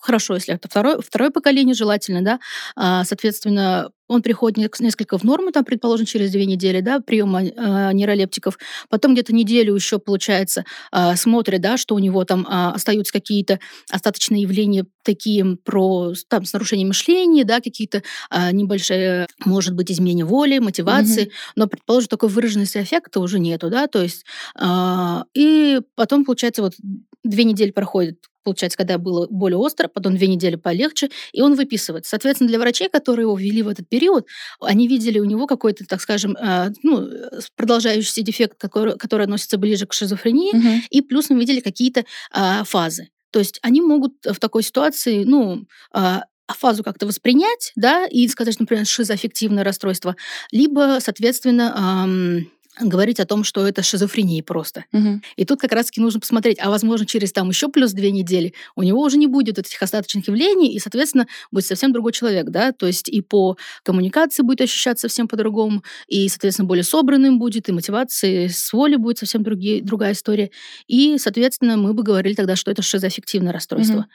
хорошо, 0.05 0.35
если 0.35 0.53
это 0.53 0.67
второе, 0.67 0.99
второе 0.99 1.31
поколение, 1.31 1.73
желательно, 1.73 2.23
да, 2.23 2.39
а, 2.75 3.03
соответственно, 3.03 3.91
он 4.07 4.21
приходит 4.21 4.79
несколько 4.79 5.17
в 5.17 5.23
норму, 5.23 5.51
там, 5.51 5.65
предположим, 5.65 6.05
через 6.05 6.31
две 6.31 6.45
недели, 6.45 6.81
да, 6.81 6.99
приема 6.99 7.43
э, 7.43 7.91
нейролептиков, 7.93 8.57
потом 8.89 9.13
где-то 9.13 9.33
неделю 9.33 9.75
еще, 9.75 9.99
получается, 9.99 10.65
э, 10.91 11.15
смотрят, 11.15 11.61
да, 11.61 11.77
что 11.77 11.95
у 11.95 11.99
него 11.99 12.23
там 12.25 12.41
э, 12.41 12.75
остаются 12.75 13.13
какие-то 13.13 13.59
остаточные 13.91 14.43
явления 14.43 14.85
такие 15.03 15.57
про, 15.63 16.13
там, 16.29 16.45
с 16.45 16.53
нарушением 16.53 16.89
мышления, 16.89 17.43
да, 17.43 17.61
какие-то 17.61 18.03
э, 18.31 18.51
небольшие, 18.51 19.27
может 19.43 19.73
быть, 19.73 19.91
изменения 19.91 20.25
воли, 20.25 20.59
мотивации, 20.59 21.25
mm-hmm. 21.25 21.51
но, 21.55 21.67
предположим, 21.67 22.09
такой 22.09 22.29
выраженности 22.29 22.77
эффекта 22.77 23.19
уже 23.19 23.39
нету, 23.39 23.69
да, 23.69 23.87
то 23.87 24.01
есть, 24.01 24.25
э, 24.59 25.23
и 25.33 25.81
потом, 25.95 26.25
получается, 26.25 26.61
вот 26.61 26.73
две 27.23 27.43
недели 27.43 27.71
проходит 27.71 28.19
получается, 28.45 28.77
когда 28.77 28.97
было 28.97 29.27
более 29.29 29.57
остро, 29.57 29.87
потом 29.87 30.15
две 30.15 30.27
недели 30.27 30.55
полегче, 30.55 31.09
и 31.33 31.41
он 31.41 31.55
выписывает. 31.55 32.05
Соответственно, 32.05 32.47
для 32.47 32.59
врачей, 32.59 32.89
которые 32.89 33.23
его 33.23 33.35
ввели 33.35 33.63
в 33.63 33.67
этот 33.67 33.89
период, 33.95 34.27
они 34.59 34.89
видели 34.89 35.19
у 35.19 35.23
него 35.23 35.47
какой-то, 35.47 35.85
так 35.85 36.01
скажем, 36.01 36.35
э, 36.35 36.71
ну, 36.83 37.09
продолжающийся 37.55 38.23
дефект, 38.23 38.57
который, 38.57 38.97
который 38.97 39.23
относится 39.23 39.57
ближе 39.57 39.85
к 39.85 39.93
шизофрении, 39.93 40.53
угу. 40.53 40.83
и 40.89 41.01
плюс 41.01 41.29
мы 41.29 41.39
видели 41.39 41.61
какие-то 41.61 42.03
а, 42.31 42.65
фазы. 42.65 43.07
То 43.31 43.39
есть 43.39 43.59
они 43.61 43.81
могут 43.81 44.13
в 44.25 44.37
такой 44.39 44.63
ситуации, 44.63 45.23
ну, 45.23 45.65
а, 45.93 46.23
фазу 46.47 46.83
как-то 46.83 47.07
воспринять, 47.07 47.71
да, 47.77 48.05
и 48.05 48.27
сказать, 48.27 48.59
например, 48.59 48.85
шизоаффективное 48.85 49.63
расстройство, 49.63 50.17
либо, 50.51 50.97
соответственно, 50.99 52.03
эм, 52.05 52.51
говорить 52.79 53.19
о 53.19 53.25
том, 53.25 53.43
что 53.43 53.67
это 53.67 53.83
шизофрения 53.83 54.43
просто. 54.43 54.85
Угу. 54.91 55.21
И 55.35 55.45
тут 55.45 55.59
как 55.59 55.71
раз-таки 55.71 56.01
нужно 56.01 56.19
посмотреть, 56.19 56.57
а 56.59 56.69
возможно 56.69 57.05
через 57.05 57.31
там 57.31 57.49
еще 57.49 57.69
плюс 57.69 57.93
две 57.93 58.11
недели 58.11 58.53
у 58.75 58.83
него 58.83 59.01
уже 59.01 59.17
не 59.17 59.27
будет 59.27 59.57
этих 59.57 59.81
остаточных 59.81 60.27
явлений, 60.27 60.73
и, 60.73 60.79
соответственно, 60.79 61.27
будет 61.51 61.65
совсем 61.65 61.93
другой 61.93 62.11
человек, 62.11 62.49
да, 62.49 62.71
то 62.71 62.87
есть 62.87 63.09
и 63.09 63.21
по 63.21 63.57
коммуникации 63.83 64.43
будет 64.43 64.61
ощущаться 64.61 65.07
совсем 65.07 65.27
по-другому, 65.27 65.83
и, 66.07 66.27
соответственно, 66.29 66.67
более 66.67 66.83
собранным 66.83 67.39
будет, 67.39 67.69
и 67.69 67.71
мотивации 67.71 68.47
с 68.47 68.73
воли 68.73 68.95
будет 68.95 69.19
совсем 69.19 69.43
другие, 69.43 69.81
другая 69.81 70.13
история. 70.13 70.51
И, 70.87 71.17
соответственно, 71.17 71.77
мы 71.77 71.93
бы 71.93 72.03
говорили 72.03 72.33
тогда, 72.33 72.55
что 72.55 72.71
это 72.71 72.81
шизоаффективное 72.81 73.53
расстройство. 73.53 73.99
Угу. 73.99 74.05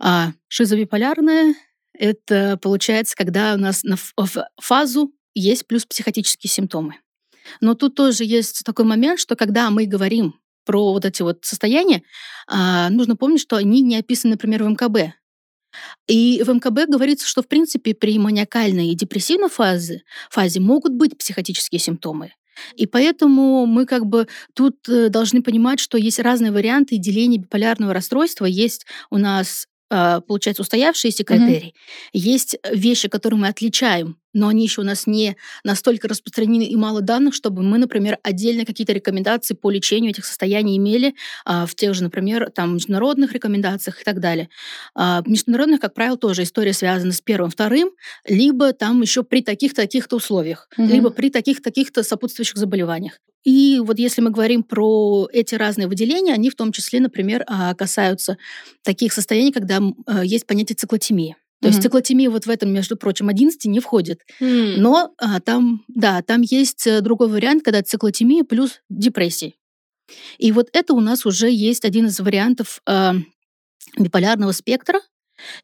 А 0.00 0.32
шизобиполярное— 0.48 1.54
это 1.92 2.58
получается, 2.62 3.16
когда 3.16 3.54
у 3.54 3.58
нас 3.58 3.82
на 3.82 3.96
фазу 4.60 5.12
есть 5.34 5.66
плюс 5.66 5.86
психотические 5.86 6.50
симптомы. 6.50 6.96
Но 7.60 7.74
тут 7.74 7.94
тоже 7.94 8.24
есть 8.24 8.62
такой 8.64 8.84
момент, 8.84 9.20
что 9.20 9.36
когда 9.36 9.70
мы 9.70 9.86
говорим 9.86 10.34
про 10.64 10.92
вот 10.92 11.04
эти 11.04 11.22
вот 11.22 11.44
состояния, 11.44 12.02
а, 12.46 12.90
нужно 12.90 13.16
помнить, 13.16 13.40
что 13.40 13.56
они 13.56 13.80
не 13.80 13.96
описаны, 13.96 14.32
например, 14.32 14.64
в 14.64 14.68
МКБ. 14.68 15.14
И 16.06 16.42
в 16.44 16.52
МКБ 16.52 16.88
говорится, 16.88 17.26
что, 17.26 17.42
в 17.42 17.48
принципе, 17.48 17.94
при 17.94 18.18
маниакальной 18.18 18.88
и 18.88 18.94
депрессивной 18.94 19.48
фазе, 19.48 20.02
фазе 20.30 20.60
могут 20.60 20.92
быть 20.92 21.16
психотические 21.16 21.78
симптомы. 21.78 22.32
И 22.74 22.86
поэтому 22.86 23.66
мы 23.66 23.86
как 23.86 24.06
бы 24.06 24.26
тут 24.54 24.76
э, 24.88 25.08
должны 25.10 25.42
понимать, 25.42 25.80
что 25.80 25.96
есть 25.96 26.18
разные 26.18 26.52
варианты 26.52 26.96
деления 26.96 27.38
биполярного 27.38 27.94
расстройства. 27.94 28.46
Есть 28.46 28.86
у 29.10 29.18
нас 29.18 29.66
получается, 29.88 30.62
устоявшиеся 30.62 31.24
критерии. 31.24 31.74
Mm-hmm. 31.74 32.10
Есть 32.12 32.56
вещи, 32.70 33.08
которые 33.08 33.40
мы 33.40 33.48
отличаем, 33.48 34.16
но 34.34 34.48
они 34.48 34.62
еще 34.62 34.82
у 34.82 34.84
нас 34.84 35.06
не 35.06 35.36
настолько 35.64 36.08
распространены 36.08 36.64
и 36.64 36.76
мало 36.76 37.00
данных, 37.00 37.34
чтобы 37.34 37.62
мы, 37.62 37.78
например, 37.78 38.18
отдельно 38.22 38.64
какие-то 38.64 38.92
рекомендации 38.92 39.54
по 39.54 39.70
лечению 39.70 40.10
этих 40.10 40.24
состояний 40.24 40.76
имели 40.76 41.14
а, 41.44 41.66
в 41.66 41.74
тех 41.74 41.94
же, 41.94 42.02
например, 42.02 42.50
там, 42.50 42.74
международных 42.74 43.32
рекомендациях 43.32 44.00
и 44.00 44.04
так 44.04 44.20
далее. 44.20 44.48
А, 44.94 45.22
международных, 45.26 45.80
как 45.80 45.94
правило, 45.94 46.16
тоже 46.16 46.42
история 46.42 46.72
связана 46.72 47.12
с 47.12 47.20
первым, 47.20 47.50
вторым, 47.50 47.90
либо 48.26 48.72
там 48.72 49.00
еще 49.02 49.22
при 49.22 49.42
таких-то 49.42 49.82
таких-то 49.82 50.16
условиях, 50.16 50.68
mm-hmm. 50.78 50.86
либо 50.86 51.10
при 51.10 51.30
таких-то 51.30 51.64
таких-то 51.64 52.02
сопутствующих 52.02 52.56
заболеваниях. 52.56 53.20
И 53.48 53.80
вот 53.80 53.98
если 53.98 54.20
мы 54.20 54.28
говорим 54.28 54.62
про 54.62 55.26
эти 55.32 55.54
разные 55.54 55.88
выделения, 55.88 56.34
они 56.34 56.50
в 56.50 56.54
том 56.54 56.70
числе, 56.70 57.00
например, 57.00 57.44
а, 57.46 57.74
касаются 57.74 58.36
таких 58.82 59.10
состояний, 59.14 59.52
когда 59.52 59.80
а, 60.04 60.22
есть 60.22 60.46
понятие 60.46 60.76
циклотемии. 60.76 61.34
То 61.62 61.66
mm-hmm. 61.66 61.70
есть 61.70 61.82
циклотемия 61.82 62.28
вот 62.28 62.44
в 62.44 62.50
этом, 62.50 62.70
между 62.70 62.98
прочим, 62.98 63.30
11 63.30 63.64
не 63.64 63.80
входит. 63.80 64.20
Mm. 64.38 64.74
Но 64.76 65.14
а, 65.16 65.40
там, 65.40 65.82
да, 65.88 66.20
там 66.20 66.42
есть 66.42 66.86
э, 66.86 67.00
другой 67.00 67.28
вариант, 67.28 67.64
когда 67.64 67.82
циклотемия 67.82 68.44
плюс 68.44 68.82
депрессия. 68.90 69.54
И 70.36 70.52
вот 70.52 70.68
это 70.74 70.92
у 70.92 71.00
нас 71.00 71.24
уже 71.24 71.50
есть 71.50 71.86
один 71.86 72.08
из 72.08 72.20
вариантов 72.20 72.82
э, 72.86 73.12
биполярного 73.98 74.52
спектра, 74.52 75.00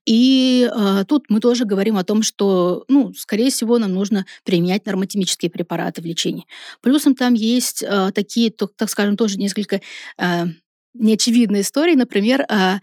и 0.06 0.70
э, 0.74 1.04
тут 1.06 1.26
мы 1.28 1.40
тоже 1.40 1.64
говорим 1.64 1.96
о 1.96 2.04
том, 2.04 2.22
что, 2.22 2.84
ну, 2.88 3.12
скорее 3.14 3.50
всего, 3.50 3.78
нам 3.78 3.92
нужно 3.92 4.26
применять 4.44 4.86
нормотимические 4.86 5.50
препараты 5.50 6.02
в 6.02 6.04
лечении. 6.04 6.46
Плюсом 6.80 7.14
там 7.14 7.34
есть 7.34 7.82
э, 7.82 8.10
такие, 8.14 8.50
так 8.50 8.88
скажем, 8.90 9.16
тоже 9.16 9.38
несколько 9.38 9.80
э, 10.18 10.44
неочевидные 10.94 11.62
истории, 11.62 11.94
например, 11.94 12.42
э, 12.42 12.78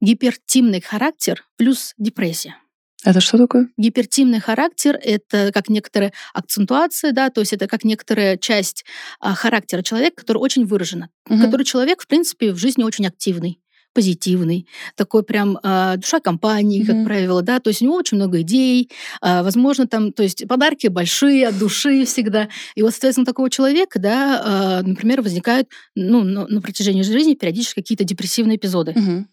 гипертимный 0.00 0.80
характер 0.80 1.44
плюс 1.56 1.94
депрессия. 1.98 2.56
Это 3.04 3.20
что 3.20 3.38
такое? 3.38 3.68
Гипертимный 3.76 4.40
характер— 4.40 4.98
это 5.02 5.52
как 5.52 5.68
некоторая 5.68 6.12
акцентуация, 6.34 7.12
да, 7.12 7.30
то 7.30 7.40
есть 7.40 7.52
это 7.52 7.68
как 7.68 7.84
некоторая 7.84 8.36
часть 8.36 8.84
а, 9.20 9.34
характера 9.34 9.82
человека, 9.82 10.16
который 10.16 10.38
очень 10.38 10.64
выражена. 10.64 11.10
Угу. 11.28 11.40
Который 11.40 11.64
человек, 11.64 12.02
в 12.02 12.08
принципе, 12.08 12.52
в 12.52 12.58
жизни 12.58 12.82
очень 12.82 13.06
активный 13.06 13.60
позитивный, 13.96 14.68
такой 14.94 15.22
прям 15.22 15.58
э, 15.62 15.94
душа 15.96 16.20
компании, 16.20 16.82
mm-hmm. 16.82 16.86
как 16.86 17.04
правило, 17.06 17.40
да, 17.40 17.60
то 17.60 17.70
есть 17.70 17.80
у 17.80 17.86
него 17.86 17.94
очень 17.94 18.18
много 18.18 18.42
идей, 18.42 18.90
э, 19.22 19.42
возможно, 19.42 19.86
там, 19.86 20.12
то 20.12 20.22
есть 20.22 20.46
подарки 20.46 20.88
большие 20.88 21.48
от 21.48 21.58
души 21.58 22.04
всегда. 22.04 22.50
И 22.74 22.82
вот, 22.82 22.90
соответственно, 22.90 23.24
такого 23.24 23.48
человека, 23.48 23.98
да, 23.98 24.82
э, 24.82 24.86
например, 24.86 25.22
возникают, 25.22 25.68
ну, 25.94 26.22
на, 26.24 26.46
на 26.46 26.60
протяжении 26.60 27.00
жизни 27.00 27.32
периодически 27.32 27.80
какие-то 27.80 28.04
депрессивные 28.04 28.58
эпизоды. 28.58 28.92
Mm-hmm. 28.92 29.24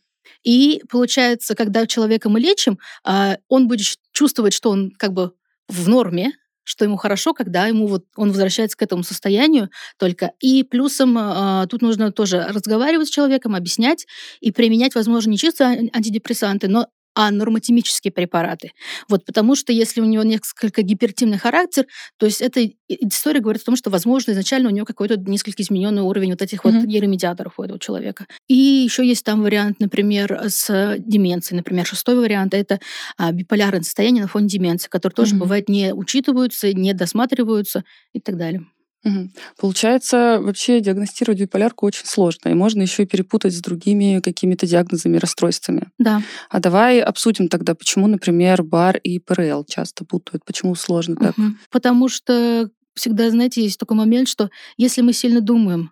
И 0.46 0.82
получается, 0.90 1.56
когда 1.56 1.86
человека 1.86 2.30
мы 2.30 2.40
лечим, 2.40 2.80
э, 3.06 3.36
он 3.50 3.68
будет 3.68 3.98
чувствовать, 4.14 4.54
что 4.54 4.70
он 4.70 4.92
как 4.92 5.12
бы 5.12 5.34
в 5.68 5.90
норме, 5.90 6.32
что 6.64 6.86
ему 6.86 6.98
хорошо, 6.98 7.34
когда 7.34 7.68
ему 7.68 7.88
вот 7.88 8.06
он 8.16 8.30
возвращается 8.30 8.78
к 8.78 8.82
этому 8.82 9.04
состоянию 9.04 9.70
только. 9.98 10.32
И 10.40 10.64
плюсом 10.64 11.18
э, 11.18 11.68
тут 11.70 11.82
нужно 11.82 12.12
тоже 12.12 12.46
разговаривать 12.50 13.08
с 13.08 13.12
человеком, 13.12 13.56
объяснять 13.56 14.06
и 14.40 14.52
применять, 14.52 14.96
возможно, 14.96 15.30
не 15.32 15.38
чисто 15.38 15.66
антидепрессанты, 15.66 16.68
но 16.68 16.88
а 17.16 17.32
нормотимические 17.32 18.12
препараты. 18.12 18.72
Вот, 19.08 19.26
потому 19.26 19.56
что 19.56 19.72
если 19.72 20.02
у 20.02 20.06
него 20.06 20.24
несколько 20.24 20.82
гипертимный 20.82 21.38
характер, 21.38 21.86
то 22.18 22.26
есть 22.26 22.42
эта 22.42 22.70
история 22.88 23.40
говорит 23.40 23.62
о 23.62 23.66
том, 23.66 23.76
что, 23.76 23.90
возможно, 23.90 24.32
изначально 24.32 24.70
у 24.70 24.72
него 24.72 24.86
какой-то 24.86 25.18
несколько 25.18 25.62
измененный 25.62 26.02
уровень 26.02 26.32
вот 26.32 26.42
этих 26.42 26.64
mm-hmm. 26.66 26.80
вот 26.80 26.88
нейромедиаторов 26.88 27.54
у 27.58 27.64
этого 27.64 27.80
человека. 27.80 28.26
И 28.48 28.56
еще 28.56 29.06
есть 29.06 29.24
там 29.24 29.42
вариант, 29.42 29.80
например, 29.80 30.42
с 30.48 30.96
деменцией. 31.00 31.58
Например, 31.58 31.86
шестой 31.86 32.16
вариант— 32.16 32.54
это 32.56 32.80
а, 33.18 33.32
биполярное 33.32 33.84
состояние 33.84 34.24
на 34.24 34.28
фоне 34.28 34.48
деменции, 34.48 34.90
которые 34.90 35.16
тоже 35.16 35.36
mm-hmm. 35.36 35.40
бывает 35.40 35.70
не 35.70 35.94
учитываются, 35.94 36.74
не 36.74 36.94
досматриваются 36.94 37.84
и 38.14 38.20
так 38.20 38.38
далее. 38.38 38.66
Угу. 39.04 39.30
Получается, 39.60 40.40
вообще 40.42 40.80
диагностировать 40.80 41.40
биполярку 41.40 41.86
очень 41.86 42.06
сложно, 42.06 42.50
и 42.50 42.54
можно 42.54 42.82
еще 42.82 43.04
и 43.04 43.06
перепутать 43.06 43.54
с 43.54 43.62
другими 43.62 44.22
какими-то 44.22 44.66
диагнозами, 44.66 45.18
расстройствами. 45.18 45.90
Да. 45.98 46.22
А 46.50 46.60
давай 46.60 47.02
обсудим 47.02 47.50
тогда, 47.50 47.76
почему, 47.76 48.08
например, 48.08 48.64
БАР 48.64 48.98
и 48.98 49.20
ПРЛ 49.20 49.66
часто 49.66 50.06
путают, 50.06 50.46
почему 50.46 50.76
сложно 50.76 51.16
так? 51.16 51.38
Угу. 51.38 51.48
Потому 51.70 52.08
что 52.08 52.70
всегда, 52.96 53.30
знаете, 53.30 53.64
есть 53.64 53.80
такой 53.80 53.98
момент, 53.98 54.28
что 54.28 54.50
если 54.78 55.02
мы 55.02 55.14
сильно 55.14 55.42
думаем, 55.42 55.92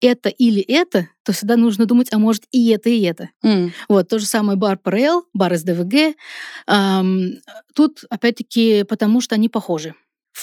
это 0.00 0.30
или 0.30 0.62
это, 0.62 1.08
то 1.24 1.32
всегда 1.32 1.56
нужно 1.56 1.84
думать, 1.86 2.08
а 2.12 2.18
может 2.18 2.44
и 2.50 2.70
это, 2.70 2.88
и 2.88 3.02
это. 3.02 3.28
Mm. 3.44 3.70
Вот, 3.88 4.08
то 4.08 4.18
же 4.18 4.24
самое 4.24 4.58
бар 4.58 4.78
ПРЛ, 4.78 5.24
бар 5.34 5.56
СДВГ. 5.56 6.16
Эм, 6.66 7.34
тут, 7.74 8.04
опять-таки, 8.08 8.84
потому 8.84 9.20
что 9.20 9.34
они 9.34 9.50
похожи 9.50 9.94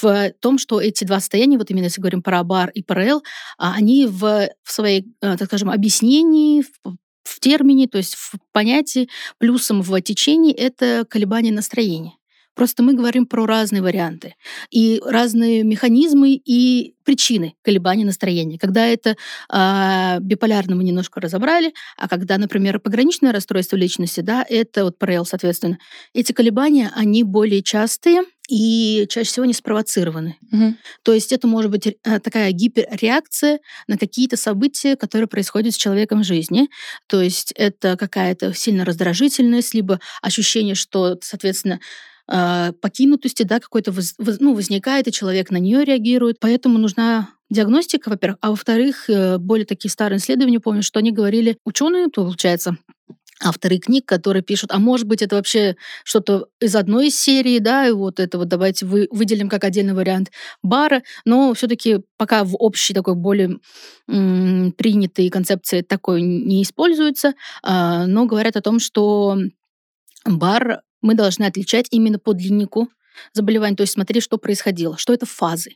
в 0.01 0.33
том, 0.39 0.57
что 0.57 0.81
эти 0.81 1.03
два 1.03 1.19
состояния, 1.19 1.57
вот 1.57 1.69
именно 1.69 1.85
если 1.85 2.01
говорим 2.01 2.21
про 2.21 2.43
БАР 2.43 2.71
и 2.71 2.83
ПРЛ, 2.83 3.23
а, 3.57 3.73
они 3.73 4.05
в, 4.05 4.49
в 4.63 4.71
своей, 4.71 5.05
э, 5.21 5.37
так 5.37 5.47
скажем, 5.47 5.69
объяснении, 5.69 6.61
в, 6.61 6.95
в 7.23 7.39
термине, 7.39 7.87
то 7.87 7.97
есть 7.97 8.15
в 8.15 8.33
понятии, 8.51 9.09
плюсом 9.37 9.81
в 9.81 10.01
течении— 10.01 10.53
это 10.55 11.05
колебание 11.09 11.53
настроения. 11.53 12.13
Просто 12.57 12.81
мы 12.81 12.95
говорим 12.95 13.27
про 13.27 13.45
разные 13.45 13.83
варианты 13.83 14.33
и 14.71 14.99
разные 15.05 15.63
механизмы 15.63 16.41
и 16.43 16.95
причины 17.03 17.53
колебаний 17.61 18.03
настроения. 18.03 18.57
Когда 18.57 18.87
это 18.87 19.15
э, 19.53 20.19
биполярно 20.21 20.75
мы 20.75 20.83
немножко 20.83 21.21
разобрали, 21.21 21.73
а 21.97 22.09
когда, 22.09 22.39
например, 22.39 22.79
пограничное 22.79 23.31
расстройство 23.31 23.75
личности, 23.75 24.21
да, 24.21 24.43
это 24.49 24.85
вот 24.85 24.97
ПРЛ, 24.97 25.25
соответственно, 25.25 25.77
эти 26.15 26.31
колебания, 26.31 26.91
они 26.95 27.23
более 27.23 27.61
частые, 27.61 28.23
и 28.47 29.05
чаще 29.09 29.29
всего 29.29 29.45
не 29.45 29.53
спровоцированы. 29.53 30.37
Мгм. 30.51 30.77
То 31.03 31.13
есть 31.13 31.31
это 31.31 31.47
может 31.47 31.69
быть 31.69 31.87
э, 31.87 32.19
такая 32.19 32.51
гиперреакция 32.51 33.59
на 33.87 33.97
какие-то 33.97 34.37
события, 34.37 34.95
которые 34.95 35.27
происходят 35.27 35.73
с 35.73 35.77
человеком 35.77 36.21
в 36.21 36.25
жизни. 36.25 36.69
То 37.07 37.21
есть 37.21 37.51
это 37.55 37.97
какая-то 37.97 38.53
сильно 38.53 38.85
раздражительность, 38.85 39.73
либо 39.73 39.99
ощущение, 40.21 40.75
что, 40.75 41.17
соответственно, 41.21 41.79
э, 42.31 42.71
покинутости, 42.81 43.43
да, 43.43 43.59
какой-то 43.59 43.91
воз- 43.91 44.15
ну, 44.17 44.53
возникает, 44.53 45.07
и 45.07 45.11
человек 45.11 45.51
на 45.51 45.57
нее 45.57 45.83
реагирует. 45.83 46.37
Поэтому 46.39 46.77
нужна 46.77 47.29
диагностика, 47.49 48.09
во-первых, 48.09 48.37
а 48.41 48.49
во-вторых, 48.49 49.09
э, 49.09 49.37
более 49.37 49.65
такие 49.65 49.91
старые 49.91 50.19
исследования, 50.19 50.59
помню, 50.59 50.83
что 50.83 50.99
они 50.99 51.11
говорили, 51.11 51.57
ученые, 51.65 52.09
получается, 52.09 52.77
авторы 53.41 53.77
книг, 53.77 54.05
которые 54.05 54.41
пишут, 54.43 54.71
а 54.71 54.79
может 54.79 55.07
быть, 55.07 55.21
это 55.21 55.35
вообще 55.35 55.75
что-то 56.03 56.47
из 56.59 56.75
одной 56.75 57.07
из 57.07 57.19
серии, 57.19 57.59
да, 57.59 57.87
и 57.87 57.91
вот 57.91 58.19
это 58.19 58.37
вот 58.37 58.47
давайте 58.47 58.85
вы, 58.85 59.07
выделим 59.11 59.49
как 59.49 59.63
отдельный 59.63 59.93
вариант 59.93 60.31
бара, 60.63 61.03
но 61.25 61.53
все-таки 61.53 61.99
пока 62.17 62.43
в 62.43 62.55
общей 62.55 62.93
такой 62.93 63.15
более 63.15 63.59
м, 64.09 64.73
принятой 64.77 65.29
концепции 65.29 65.81
такой 65.81 66.21
не 66.21 66.63
используется, 66.63 67.33
а, 67.63 68.07
но 68.07 68.25
говорят 68.25 68.55
о 68.57 68.61
том, 68.61 68.79
что 68.79 69.37
бар 70.25 70.81
мы 71.01 71.15
должны 71.15 71.43
отличать 71.45 71.87
именно 71.91 72.19
по 72.19 72.33
длиннику 72.33 72.89
заболевания, 73.33 73.75
то 73.75 73.81
есть 73.81 73.93
смотреть, 73.93 74.23
что 74.23 74.37
происходило, 74.37 74.97
что 74.97 75.13
это 75.13 75.25
фазы. 75.25 75.75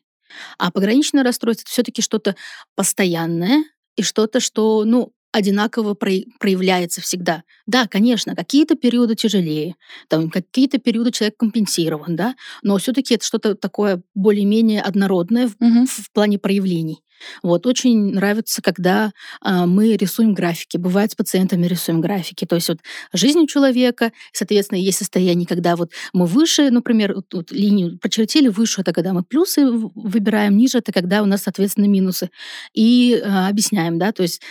А 0.58 0.72
пограничное 0.72 1.24
расстройство 1.24 1.64
это 1.64 1.72
все-таки 1.72 2.02
что-то 2.02 2.36
постоянное 2.76 3.64
и 3.98 4.04
что-то, 4.04 4.40
что, 4.40 4.86
ну, 4.86 5.12
одинаково 5.32 5.94
проявляется 5.94 7.02
всегда. 7.02 7.44
Да, 7.68 7.88
конечно, 7.88 8.36
какие-то 8.36 8.76
периоды 8.76 9.16
тяжелее, 9.16 9.76
там 10.10 10.30
какие-то 10.30 10.78
периоды 10.78 11.12
человек 11.12 11.38
компенсирован, 11.38 12.16
да, 12.16 12.36
но 12.64 12.78
все-таки 12.78 13.16
это 13.16 13.26
что-то 13.26 13.56
такое 13.56 14.02
более-менее 14.16 14.82
однородное 14.82 15.48
в, 15.48 15.56
Мгм. 15.60 15.86
в 15.88 16.12
плане 16.14 16.38
проявлений. 16.40 17.00
Вот 17.44 17.68
очень 17.68 18.14
нравится, 18.16 18.64
когда 18.64 19.12
а, 19.42 19.68
мы 19.68 19.96
рисуем 19.96 20.34
графики. 20.34 20.78
Бывает 20.78 21.12
с 21.12 21.16
пациентами 21.16 21.68
рисуем 21.68 22.02
графики. 22.02 22.46
То 22.46 22.56
есть 22.56 22.68
вот 22.70 22.80
жизнь 23.14 23.38
у 23.40 23.46
человека, 23.48 24.12
соответственно, 24.34 24.80
есть 24.80 24.98
состояние, 24.98 25.46
когда 25.46 25.76
вот 25.76 25.92
мы 26.14 26.26
выше, 26.26 26.72
например, 26.72 27.14
вот, 27.14 27.26
вот 27.32 27.52
линию 27.52 28.00
прочертили 28.00 28.48
выше, 28.48 28.82
это 28.82 28.92
когда 28.92 29.14
мы 29.14 29.22
плюсы 29.24 29.70
в- 29.70 29.92
выбираем, 29.94 30.58
ниже 30.58 30.80
это 30.80 30.92
когда 30.92 31.22
у 31.22 31.26
нас, 31.28 31.44
соответственно, 31.44 31.86
минусы. 31.86 32.32
И 32.74 33.22
а, 33.24 33.50
объясняем, 33.50 34.00
да, 34.00 34.12
то 34.14 34.24
есть 34.24 34.42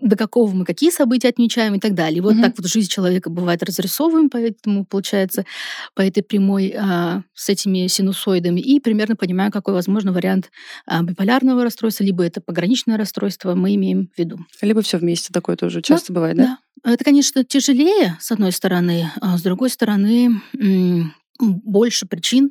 до 0.00 0.16
какого 0.16 0.52
мы 0.52 0.64
какие 0.64 0.90
события 0.90 1.28
отмечаем 1.28 1.74
и 1.74 1.80
так 1.80 1.94
далее. 1.94 2.18
И 2.18 2.20
вот 2.20 2.34
Мгм. 2.34 2.42
так 2.42 2.54
вот 2.58 2.66
жизнь 2.66 2.88
человека 2.90 3.30
бывает 3.30 3.62
разрисовываем, 3.62 4.30
поэтому 4.30 4.84
получается 4.84 5.44
по 5.94 6.02
этой 6.02 6.22
прямой 6.22 6.74
а, 6.76 7.22
с 7.34 7.48
этими 7.48 7.86
синусоидами 7.86 8.60
и 8.60 8.80
примерно 8.80 9.16
понимаю, 9.16 9.52
какой 9.52 9.74
возможно 9.74 10.12
вариант 10.12 10.50
а, 10.86 11.02
биполярного 11.02 11.62
расстройства, 11.62 12.04
либо 12.04 12.24
это 12.24 12.40
пограничное 12.40 12.96
расстройство 12.96 13.54
мы 13.54 13.74
имеем 13.74 14.10
в 14.14 14.18
виду. 14.18 14.38
Либо 14.60 14.82
все 14.82 14.98
вместе 14.98 15.32
такое 15.32 15.56
тоже 15.56 15.82
часто 15.82 16.12
бывает, 16.12 16.36
да? 16.36 16.58
Да. 16.84 16.92
Это, 16.92 17.04
конечно, 17.04 17.44
тяжелее, 17.44 18.16
с 18.20 18.30
одной 18.30 18.52
стороны, 18.52 19.10
а 19.20 19.38
с 19.38 19.42
другой 19.42 19.70
стороны, 19.70 20.42
больше 21.38 22.06
причин 22.06 22.50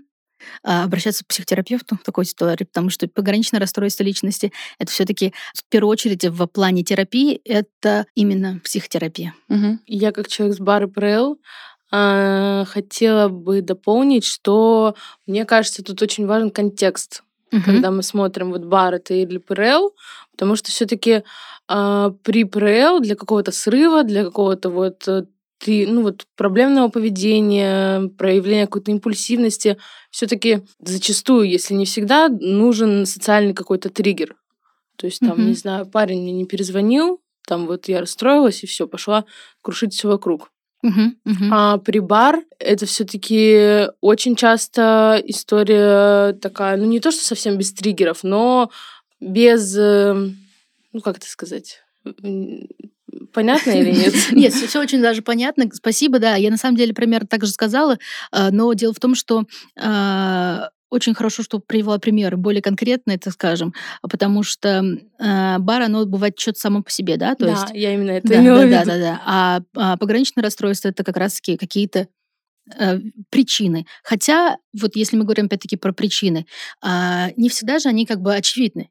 обращаться 0.63 1.23
к 1.23 1.27
психотерапевту 1.27 1.97
в 1.97 2.03
такой 2.03 2.25
ситуации, 2.25 2.65
потому 2.65 2.89
что 2.89 3.07
пограничное 3.07 3.59
расстройство 3.59 4.03
личности— 4.03 4.51
это 4.79 4.91
все 4.91 5.05
таки 5.05 5.33
в 5.53 5.63
первую 5.69 5.91
очередь 5.91 6.25
в 6.25 6.45
плане 6.47 6.83
терапии 6.83 7.41
это 7.45 8.05
именно 8.15 8.59
психотерапия. 8.63 9.33
Мгм. 9.47 9.79
Я 9.87 10.11
как 10.11 10.27
человек 10.27 10.55
с 10.57 10.59
бары 10.59 10.87
ПРЛ 10.87 11.39
а, 11.91 12.65
хотела 12.65 13.29
бы 13.29 13.61
дополнить, 13.61 14.25
что 14.25 14.95
мне 15.27 15.45
кажется, 15.45 15.83
тут 15.83 16.01
очень 16.01 16.25
важен 16.25 16.49
контекст, 16.49 17.23
Мгм. 17.51 17.63
когда 17.63 17.91
мы 17.91 18.01
смотрим 18.01 18.51
вот 18.51 18.65
бар 18.65 18.95
это 18.95 19.13
или 19.13 19.37
ПРЛ, 19.37 19.93
потому 20.31 20.55
что 20.55 20.71
все-таки 20.71 21.23
при 21.67 22.43
ПРЛ 22.43 22.99
для 22.99 23.15
какого-то 23.15 23.51
срыва, 23.51 24.03
для 24.03 24.23
какого-то 24.23 24.69
вот 24.69 25.07
э, 25.07 25.25
ты, 25.63 25.87
ну 25.87 26.01
вот 26.01 26.25
проблемного 26.35 26.89
поведения, 26.89 28.09
проявления 28.17 28.65
какой-то 28.65 28.91
импульсивности, 28.91 29.77
все-таки 30.11 30.61
зачастую, 30.79 31.49
если 31.49 31.73
не 31.73 31.85
всегда, 31.85 32.27
нужен 32.27 33.05
социальный 33.05 33.53
какой-то 33.53 33.89
триггер. 33.89 34.35
То 34.97 35.07
есть 35.07 35.19
там, 35.21 35.37
Мгм. 35.37 35.47
не 35.47 35.53
знаю, 35.53 35.85
парень 35.85 36.21
мне 36.21 36.33
не 36.33 36.45
перезвонил, 36.45 37.21
там 37.47 37.65
вот 37.65 37.87
я 37.87 38.01
расстроилась 38.01 38.63
и 38.63 38.67
все, 38.67 38.87
пошла 38.87 39.25
крушить 39.61 39.93
все 39.93 40.07
вокруг. 40.09 40.51
Мгм. 40.81 41.15
Мгм. 41.23 41.53
А 41.53 41.77
при 41.77 41.99
бар 41.99 42.43
это 42.59 42.85
все-таки 42.85 43.87
очень 44.01 44.35
часто 44.35 45.21
история 45.25 46.33
такая, 46.33 46.75
ну 46.75 46.83
не 46.85 46.99
то, 46.99 47.11
что 47.11 47.23
совсем 47.23 47.57
без 47.57 47.71
триггеров, 47.73 48.23
но 48.23 48.69
без, 49.21 49.77
э, 49.77 50.13
ну 50.91 51.01
как 51.01 51.17
это 51.17 51.27
сказать, 51.27 51.79
понятно 53.33 53.71
или 53.71 53.91
нет? 53.97 54.13
Нет, 54.31 54.53
все 54.53 54.79
очень 54.79 55.01
даже 55.01 55.21
понятно. 55.21 55.65
Спасибо, 55.73 56.19
да. 56.19 56.35
Я 56.35 56.51
на 56.51 56.57
самом 56.57 56.77
деле 56.77 56.93
примерно 56.93 57.27
так 57.27 57.45
же 57.45 57.51
сказала, 57.51 57.97
а, 58.31 58.51
но 58.51 58.73
дело 58.73 58.93
в 58.93 58.99
том, 58.99 59.15
что 59.15 59.45
а, 59.79 60.69
очень 60.89 61.13
хорошо, 61.15 61.41
что 61.43 61.59
привела 61.59 61.97
примеры, 61.97 62.37
более 62.37 62.61
конкретные, 62.61 63.17
так 63.17 63.33
скажем, 63.33 63.73
потому 64.03 64.43
что 64.43 64.83
а, 65.19 65.57
бар, 65.59 65.81
оно 65.81 66.05
бывает 66.05 66.39
что-то 66.39 66.59
само 66.59 66.83
по 66.83 66.91
себе, 66.91 67.17
да, 67.17 67.33
то 67.35 67.45
Да, 67.45 67.51
есть... 67.51 67.63
я 67.73 67.93
именно 67.95 68.11
это 68.11 68.27
Да, 68.27 68.35
имела 68.39 68.59
да, 68.59 68.65
в 68.65 68.69
да, 68.69 68.79
виду. 68.81 68.87
да, 68.91 68.97
да. 68.99 69.21
А, 69.25 69.61
а 69.75 69.97
пограничное 69.97 70.43
расстройство 70.43 70.89
это 70.89 71.03
как 71.03 71.17
раз-таки 71.17 71.57
какие-то 71.57 72.07
э, 72.79 72.99
причины. 73.31 73.85
Хотя, 74.03 74.57
вот 74.79 74.95
если 74.95 75.17
мы 75.17 75.23
говорим 75.23 75.45
опять-таки 75.45 75.77
про 75.77 75.93
причины, 75.93 76.45
а, 76.81 77.29
не 77.37 77.49
всегда 77.49 77.79
же 77.79 77.89
они 77.89 78.05
как 78.05 78.21
бы 78.21 78.35
очевидны. 78.35 78.89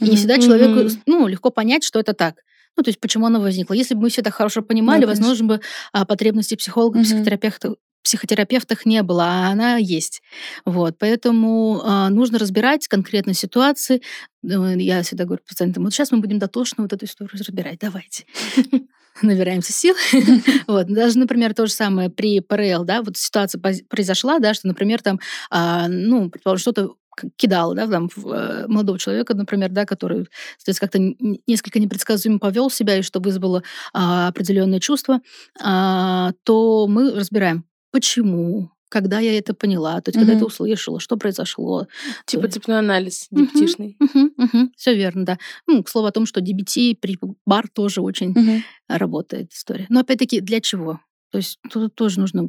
И 0.00 0.08
не 0.08 0.16
всегда 0.16 0.38
человеку 0.38 0.80
Мгм. 0.80 1.02
ну, 1.06 1.26
легко 1.28 1.50
понять, 1.50 1.84
что 1.84 2.00
это 2.00 2.14
так. 2.14 2.36
Ну, 2.76 2.82
то 2.82 2.88
есть 2.88 3.00
почему 3.00 3.26
оно 3.26 3.40
возникло. 3.40 3.74
Если 3.74 3.94
бы 3.94 4.02
мы 4.02 4.08
все 4.10 4.20
это 4.20 4.30
хорошо 4.30 4.62
понимали, 4.62 5.00
Да, 5.02 5.06
конечно. 5.06 5.26
возможно 5.28 5.46
бы 5.46 5.60
а, 5.92 6.04
потребностей 6.04 6.56
психолога, 6.56 6.98
Мгм. 6.98 7.04
психотерапевта 7.04 7.74
психотерапевтах 8.02 8.84
не 8.84 9.02
было, 9.02 9.24
а 9.24 9.48
она 9.50 9.76
есть. 9.78 10.20
Вот. 10.66 10.96
Поэтому 10.98 11.80
а, 11.84 12.10
нужно 12.10 12.38
разбирать 12.38 12.86
конкретные 12.86 13.32
ситуации. 13.34 14.02
Э, 14.46 14.74
Я 14.76 15.02
всегда 15.02 15.24
говорю 15.24 15.40
пациентам, 15.48 15.84
вот 15.84 15.94
сейчас 15.94 16.12
мы 16.12 16.18
будем 16.18 16.38
дотошно 16.38 16.82
вот 16.82 16.92
эту 16.92 17.06
историю 17.06 17.32
разбирать, 17.38 17.78
давайте. 17.80 18.24
Набираемся 19.22 19.72
сил. 19.72 19.94
Вот. 20.66 20.86
Даже, 20.88 21.18
например, 21.18 21.54
то 21.54 21.66
же 21.66 21.72
самое 21.72 22.10
при 22.10 22.40
ПРЛ, 22.40 22.84
да, 22.84 23.00
вот 23.02 23.16
ситуация 23.16 23.58
произошла, 23.88 24.38
да, 24.38 24.52
что, 24.54 24.66
например, 24.68 25.00
там, 25.00 25.18
а, 25.50 25.88
ну, 25.88 26.28
предположим, 26.30 26.60
что-то 26.60 26.94
кидал, 27.36 27.74
да, 27.74 27.86
там, 27.86 28.08
в, 28.14 28.26
э, 28.32 28.66
молодого 28.68 28.98
человека, 28.98 29.34
например, 29.34 29.70
да, 29.70 29.84
который, 29.86 30.26
соответственно, 30.58 31.12
как-то 31.12 31.42
несколько 31.46 31.78
непредсказуемо 31.80 32.38
повел 32.38 32.70
себя, 32.70 32.96
и 32.98 33.02
что 33.02 33.20
вызвало 33.20 33.62
а, 33.92 34.28
определенные 34.28 34.80
чувства, 34.80 35.20
а, 35.60 36.32
то 36.44 36.86
мы 36.88 37.10
разбираем, 37.12 37.64
почему, 37.90 38.70
когда 38.88 39.18
я 39.20 39.36
это 39.38 39.54
поняла, 39.54 40.00
то 40.00 40.10
есть 40.10 40.18
когда 40.18 40.32
Мгм. 40.32 40.36
это 40.36 40.46
услышала, 40.46 41.00
что 41.00 41.16
произошло. 41.16 41.88
Типа 42.26 42.48
цепной 42.48 42.78
анализ 42.78 43.26
Мгм. 43.30 43.46
диптишный. 43.46 43.96
Все 44.76 44.94
верно, 44.94 45.24
да. 45.24 45.38
Ну, 45.66 45.82
к 45.82 45.88
слову 45.88 46.06
о 46.06 46.12
том, 46.12 46.26
что 46.26 46.40
DBT 46.40 46.96
при 47.00 47.18
бар 47.46 47.68
тоже 47.68 48.00
очень 48.02 48.30
Мгм. 48.30 48.62
работает 48.88 49.52
история. 49.52 49.86
Но 49.88 50.00
опять-таки, 50.00 50.40
для 50.40 50.60
чего? 50.60 51.00
То 51.32 51.38
есть 51.38 51.58
тут 51.72 51.94
тоже 51.96 52.20
нужно 52.20 52.48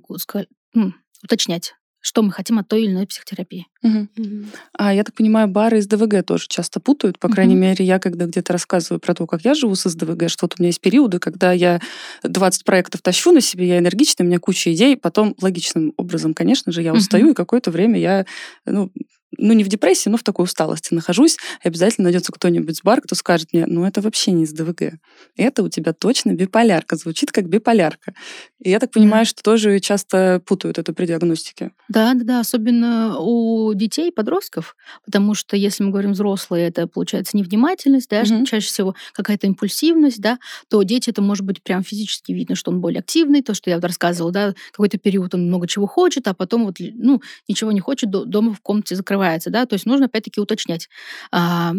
уточнять, 1.24 1.74
что 2.06 2.22
мы 2.22 2.32
хотим 2.32 2.60
от 2.60 2.68
той 2.68 2.84
или 2.84 2.92
иной 2.92 3.08
психотерапии. 3.08 3.66
Мгм. 3.82 4.52
А 4.74 4.94
я 4.94 5.04
так 5.04 5.16
понимаю, 5.16 5.48
бары 5.48 5.80
из 5.80 5.88
ДВГ 5.88 6.24
тоже 6.24 6.46
часто 6.48 6.80
путают. 6.80 7.18
По 7.18 7.30
крайней 7.30 7.56
Мгм. 7.56 7.64
мере, 7.64 7.84
я 7.84 7.98
когда 7.98 8.26
где-то 8.26 8.54
рассказываю 8.54 9.00
про 9.00 9.16
то, 9.16 9.26
как 9.26 9.44
я 9.44 9.56
живу 9.56 9.74
с 9.74 9.90
СДВГ, 9.90 10.30
что 10.30 10.46
вот 10.46 10.54
у 10.58 10.62
меня 10.62 10.70
есть 10.70 10.82
периоды, 10.82 11.18
когда 11.18 11.52
я 11.52 11.82
20 12.22 12.64
проектов 12.64 13.02
тащу 13.02 13.32
на 13.32 13.42
себе, 13.42 13.68
я 13.68 13.80
энергичная, 13.80 14.24
у 14.24 14.28
меня 14.28 14.38
куча 14.38 14.72
идей, 14.72 14.98
потом 14.98 15.36
логичным 15.42 15.94
образом, 15.98 16.36
конечно 16.36 16.72
же, 16.72 16.84
я 16.84 16.94
устаю, 16.94 17.32
и 17.32 17.34
какое-то 17.34 17.72
время 17.72 18.00
я, 18.00 18.26
ну, 18.68 18.92
ну, 19.38 19.54
не 19.54 19.64
в 19.64 19.68
депрессии, 19.68 20.10
но 20.10 20.18
в 20.18 20.24
такой 20.24 20.44
усталости 20.46 20.94
нахожусь, 20.94 21.38
и 21.64 21.68
обязательно 21.68 22.06
найдется 22.06 22.32
кто-нибудь 22.32 22.78
с 22.78 22.82
бар, 22.84 23.02
кто 23.02 23.16
скажет 23.16 23.50
мне, 23.54 23.66
ну, 23.68 23.86
это 23.86 24.02
вообще 24.02 24.32
не 24.32 24.44
из 24.44 24.54
ДВГ. 24.54 24.94
Это 25.38 25.64
у 25.64 25.70
тебя 25.70 25.94
точно 25.94 26.32
биполярка, 26.34 26.96
звучит 26.96 27.32
как 27.32 27.48
биполярка. 27.48 28.14
И 28.62 28.70
я 28.70 28.80
так 28.80 28.92
понимаю, 28.92 29.26
что 29.26 29.44
тоже 29.44 29.80
часто 29.80 30.42
путают 30.46 30.78
это 30.78 30.94
при 30.94 31.06
диагностике. 31.06 31.72
Да, 31.90 32.14
да, 32.14 32.24
да, 32.24 32.40
особенно 32.40 33.18
у 33.20 33.74
детей, 33.74 34.12
подростков, 34.12 34.76
потому 35.06 35.34
что 35.36 35.56
если 35.56 35.84
мы 35.84 35.92
говорим 35.92 36.14
взрослые, 36.14 36.68
это 36.68 36.88
получается 36.88 37.38
невнимательность, 37.38 38.10
да, 38.10 38.24
Мгм. 38.24 38.46
чаще 38.46 38.68
всего 38.68 38.96
какая-то 39.14 39.48
импульсивность, 39.48 40.20
да, 40.22 40.40
то 40.70 40.82
дети 40.84 41.10
это 41.10 41.22
может 41.22 41.46
быть 41.46 41.62
прям 41.62 41.84
физически 41.84 42.32
видно, 42.32 42.56
что 42.56 42.72
он 42.72 42.82
более 42.82 43.00
активный, 43.00 43.42
то, 43.42 43.54
что 43.54 43.70
я 43.70 43.80
рассказывала, 43.80 44.32
да, 44.32 44.54
какой-то 44.72 44.98
период 44.98 45.34
он 45.36 45.48
много 45.48 45.68
чего 45.68 45.86
хочет, 45.88 46.28
а 46.28 46.34
потом 46.34 46.66
вот, 46.66 46.78
ну, 46.80 47.22
ничего 47.48 47.72
не 47.72 47.80
хочет, 47.80 48.10
до- 48.10 48.26
дома 48.26 48.54
в 48.54 48.62
комнате 48.62 48.96
закрывается, 49.26 49.50
да, 49.50 49.66
то 49.66 49.74
есть 49.74 49.86
нужно 49.86 50.06
опять-таки 50.06 50.40
уточнять. 50.40 50.90
А, 51.32 51.74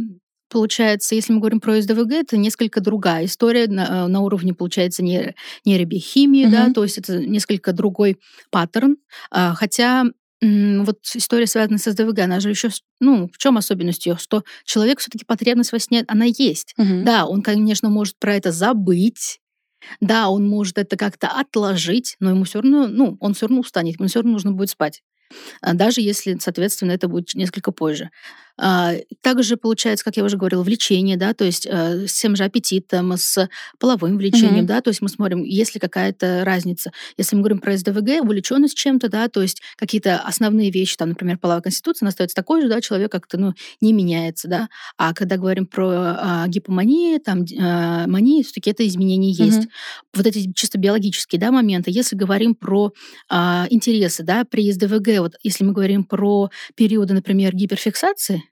Получается, 0.48 1.16
если 1.16 1.32
мы 1.32 1.40
говорим 1.40 1.58
про 1.58 1.80
СДВГ, 1.80 2.12
это 2.12 2.36
несколько 2.36 2.80
другая 2.80 3.24
история 3.24 3.66
на, 3.66 4.04
э, 4.04 4.06
на 4.06 4.20
уровне, 4.20 4.54
получается, 4.54 5.02
нейро- 5.02 5.34
нейробиохимии, 5.64 6.46
да, 6.46 6.66
Мгм. 6.66 6.74
то 6.74 6.84
есть 6.84 6.98
это 6.98 7.18
несколько 7.18 7.72
другой 7.72 8.18
паттерн, 8.52 8.96
а, 9.32 9.54
хотя 9.54 10.04
Вот 10.42 10.98
история, 11.14 11.46
связанная 11.46 11.78
с 11.78 11.90
СДВГ, 11.90 12.18
она 12.20 12.40
же 12.40 12.50
еще, 12.50 12.68
ну, 13.00 13.28
в 13.32 13.38
чем 13.38 13.56
особенность 13.56 14.04
ее? 14.06 14.18
Что 14.18 14.44
человек 14.66 15.00
все-таки 15.00 15.24
потребность 15.24 15.72
во 15.72 15.78
сне, 15.78 16.04
она 16.06 16.26
есть. 16.26 16.74
Мгм. 16.76 17.04
Да, 17.04 17.24
он, 17.26 17.40
конечно, 17.42 17.88
может 17.88 18.16
про 18.18 18.34
это 18.34 18.52
забыть. 18.52 19.40
Да, 20.00 20.28
он 20.28 20.46
может 20.46 20.78
это 20.78 20.96
как-то 20.96 21.28
отложить, 21.28 22.16
но 22.20 22.30
ему 22.30 22.44
все 22.44 22.60
равно, 22.60 22.86
ну, 22.86 23.16
он 23.18 23.32
все 23.32 23.46
равно 23.46 23.60
устанет, 23.60 23.98
ему 23.98 24.08
все 24.08 24.20
равно 24.20 24.32
нужно 24.32 24.52
будет 24.52 24.70
спать. 24.70 25.02
А, 25.62 25.74
Даже 25.74 26.00
если, 26.00 26.36
соответственно, 26.40 26.92
это 26.92 27.08
будет 27.08 27.34
несколько 27.34 27.72
позже. 27.72 28.10
А, 28.58 28.94
Также 29.20 29.56
получается, 29.56 30.04
как 30.04 30.16
я 30.16 30.24
уже 30.24 30.36
говорила, 30.36 30.62
влечение, 30.62 31.16
да, 31.16 31.34
то 31.34 31.44
есть 31.44 31.66
э, 31.70 32.06
с 32.06 32.12
тем 32.20 32.36
же 32.36 32.44
аппетитом, 32.44 33.16
с 33.16 33.48
половым 33.78 34.16
влечением, 34.16 34.58
Мгм. 34.58 34.66
да, 34.66 34.80
то 34.80 34.88
есть 34.88 35.02
мы 35.02 35.08
смотрим, 35.08 35.42
есть 35.42 35.74
ли 35.74 35.80
какая-то 35.80 36.42
разница. 36.44 36.90
Если 37.16 37.36
мы 37.36 37.42
говорим 37.42 37.58
про 37.58 37.76
СДВГ, 37.76 38.22
увлеченность 38.22 38.76
чем-то, 38.76 39.08
да, 39.08 39.28
то 39.28 39.42
есть 39.42 39.60
какие-то 39.76 40.18
основные 40.18 40.70
вещи, 40.70 40.96
там, 40.96 41.10
например, 41.10 41.38
половая 41.38 41.62
конституция, 41.62 42.06
она 42.06 42.10
остается 42.10 42.34
такой 42.34 42.62
же, 42.62 42.68
да, 42.68 42.80
человек 42.80 43.12
как-то, 43.12 43.38
ну, 43.38 43.52
не 43.80 43.92
меняется, 43.92 44.48
да. 44.48 44.68
А 44.96 45.12
когда 45.14 45.36
говорим 45.36 45.66
про 45.66 45.88
а, 45.90 46.48
гипоманию, 46.48 47.20
там, 47.20 47.44
а, 47.60 48.06
мании, 48.06 48.42
все-таки 48.42 48.70
это 48.70 48.86
изменения 48.86 49.30
есть. 49.30 49.58
Мгм. 49.58 49.68
Вот 50.14 50.26
эти 50.26 50.52
чисто 50.54 50.78
биологические, 50.78 51.40
да, 51.40 51.50
моменты. 51.50 51.90
Если 51.90 52.16
говорим 52.16 52.54
про 52.54 52.92
а, 53.28 53.66
интересы, 53.70 54.22
да, 54.22 54.44
при 54.44 54.70
СДВГ, 54.72 55.18
вот 55.20 55.34
если 55.42 55.64
мы 55.64 55.72
говорим 55.72 56.04
про 56.04 56.50
периоды, 56.74 57.14
например, 57.14 57.54
гиперфиксации, 57.54 58.44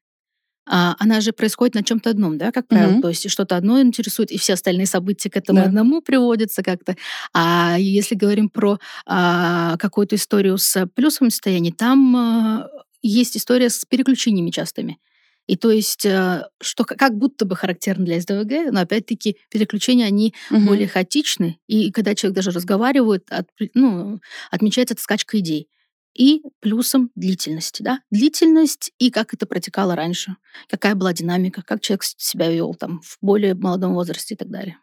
а, 0.67 0.97
она 0.99 1.21
же 1.21 1.33
происходит 1.33 1.75
на 1.75 1.83
чем-то 1.83 2.11
одном, 2.11 2.39
да, 2.39 2.51
как 2.53 2.67
правило. 2.69 2.93
Мгм. 2.93 3.03
То 3.03 3.09
есть 3.09 3.31
что-то 3.31 3.57
одно 3.57 3.81
интересует, 3.81 4.31
и 4.31 4.39
все 4.39 4.55
остальные 4.55 4.87
события 4.87 5.31
к 5.31 5.37
этому 5.37 5.61
Да. 5.61 5.65
одному 5.67 6.01
приводятся 6.01 6.63
как-то. 6.63 6.97
А 7.33 7.77
если 7.79 8.15
говорим 8.15 8.49
про 8.49 8.79
а, 9.07 9.77
какую-то 9.79 10.17
историю 10.17 10.59
с 10.59 10.87
плюсовым 10.95 11.31
состоянием, 11.31 11.75
там 11.75 12.17
а, 12.17 12.69
есть 13.03 13.37
история 13.37 13.69
с 13.71 13.85
переключениями 13.85 14.51
частыми. 14.51 14.99
И 15.47 15.57
то 15.59 15.71
есть, 15.71 16.07
э, 16.07 16.45
что 16.63 16.85
как 16.85 17.19
будто 17.19 17.45
бы 17.45 17.55
характерно 17.55 18.07
для 18.07 18.19
СДВГ, 18.19 18.73
но 18.73 18.81
опять-таки 18.81 19.37
переключения, 19.51 20.07
они 20.07 20.33
Мгм. 20.49 20.65
более 20.67 20.89
хаотичны. 20.89 21.59
И 21.67 21.91
когда 21.93 22.15
человек 22.15 22.37
даже 22.37 22.51
разговаривает, 22.51 23.27
от- 23.31 23.49
ну, 23.75 24.21
отмечается 24.51 24.95
эта 24.95 25.03
скачка 25.03 25.39
идей. 25.39 25.69
И 26.15 26.43
плюсом 26.61 27.11
длительность, 27.17 27.83
да? 27.83 28.01
Длительность 28.11 28.93
и 28.99 29.11
как 29.11 29.35
это 29.35 29.47
протекало 29.47 29.97
раньше, 29.97 30.37
какая 30.69 30.95
была 30.95 31.13
динамика, 31.13 31.63
как 31.63 31.81
человек 31.81 32.05
себя 32.05 32.51
вел 32.51 32.75
там 32.75 33.01
в 33.03 33.19
более 33.21 33.55
молодом 33.55 33.95
возрасте 33.95 34.35
и 34.35 34.37
так 34.37 34.49
далее. 34.49 34.79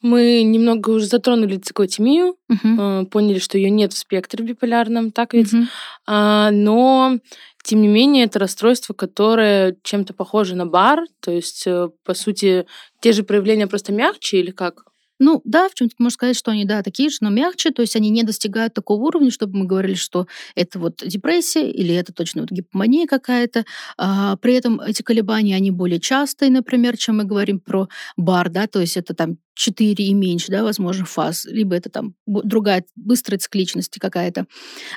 Мы 0.00 0.42
немного 0.44 0.90
уже 0.90 1.06
затронули 1.06 1.56
циклотемию, 1.56 2.36
Мгм. 2.48 2.80
э, 2.80 3.06
поняли, 3.06 3.40
что 3.40 3.58
ее 3.58 3.68
нет 3.68 3.92
в 3.92 3.98
спектре 3.98 4.44
биполярном, 4.44 5.10
так 5.10 5.34
ведь? 5.34 5.52
Мгм. 5.52 5.68
А, 6.06 6.50
но, 6.52 7.18
тем 7.64 7.82
не 7.82 7.88
менее, 7.88 8.24
это 8.26 8.38
расстройство, 8.38 8.94
которое 8.94 9.76
чем-то 9.82 10.14
похоже 10.14 10.54
на 10.54 10.66
бар, 10.66 11.00
то 11.20 11.32
есть, 11.32 11.64
э, 11.66 11.88
по 12.04 12.14
сути, 12.14 12.64
те 13.00 13.10
же 13.12 13.24
проявления 13.24 13.66
просто 13.66 13.92
мягче 13.92 14.38
или 14.38 14.52
как? 14.52 14.84
Ну 15.20 15.40
да, 15.44 15.68
в 15.68 15.74
чем-то 15.74 15.96
можно 15.98 16.14
сказать, 16.14 16.36
что 16.36 16.52
они, 16.52 16.64
да, 16.64 16.82
такие 16.82 17.08
же, 17.10 17.16
но 17.20 17.30
мягче, 17.30 17.70
то 17.70 17.82
есть 17.82 17.96
они 17.96 18.10
не 18.10 18.22
достигают 18.22 18.74
такого 18.74 19.02
уровня, 19.02 19.30
чтобы 19.30 19.58
мы 19.58 19.64
говорили, 19.66 19.94
что 19.94 20.26
это 20.54 20.78
вот 20.78 21.02
депрессия 21.04 21.68
или 21.70 21.94
это 21.94 22.12
точно 22.12 22.42
вот 22.42 22.50
гипомания 22.52 23.06
какая-то. 23.06 23.64
А, 23.96 24.36
при 24.36 24.54
этом 24.54 24.80
эти 24.80 25.02
колебания, 25.02 25.56
они 25.56 25.70
более 25.72 26.00
частые, 26.00 26.50
например, 26.50 26.96
чем 26.96 27.16
мы 27.18 27.24
говорим 27.24 27.58
про 27.60 27.88
бар, 28.16 28.48
да, 28.50 28.66
то 28.68 28.80
есть 28.80 28.96
это 28.96 29.12
там 29.14 29.38
4 29.54 30.04
и 30.06 30.14
меньше, 30.14 30.52
да, 30.52 30.62
возможно, 30.62 31.04
фаз, 31.04 31.44
либо 31.46 31.74
это 31.74 31.90
там 31.90 32.14
другая 32.26 32.84
быстрая 32.94 33.38
цикличность 33.38 33.98
какая-то. 33.98 34.46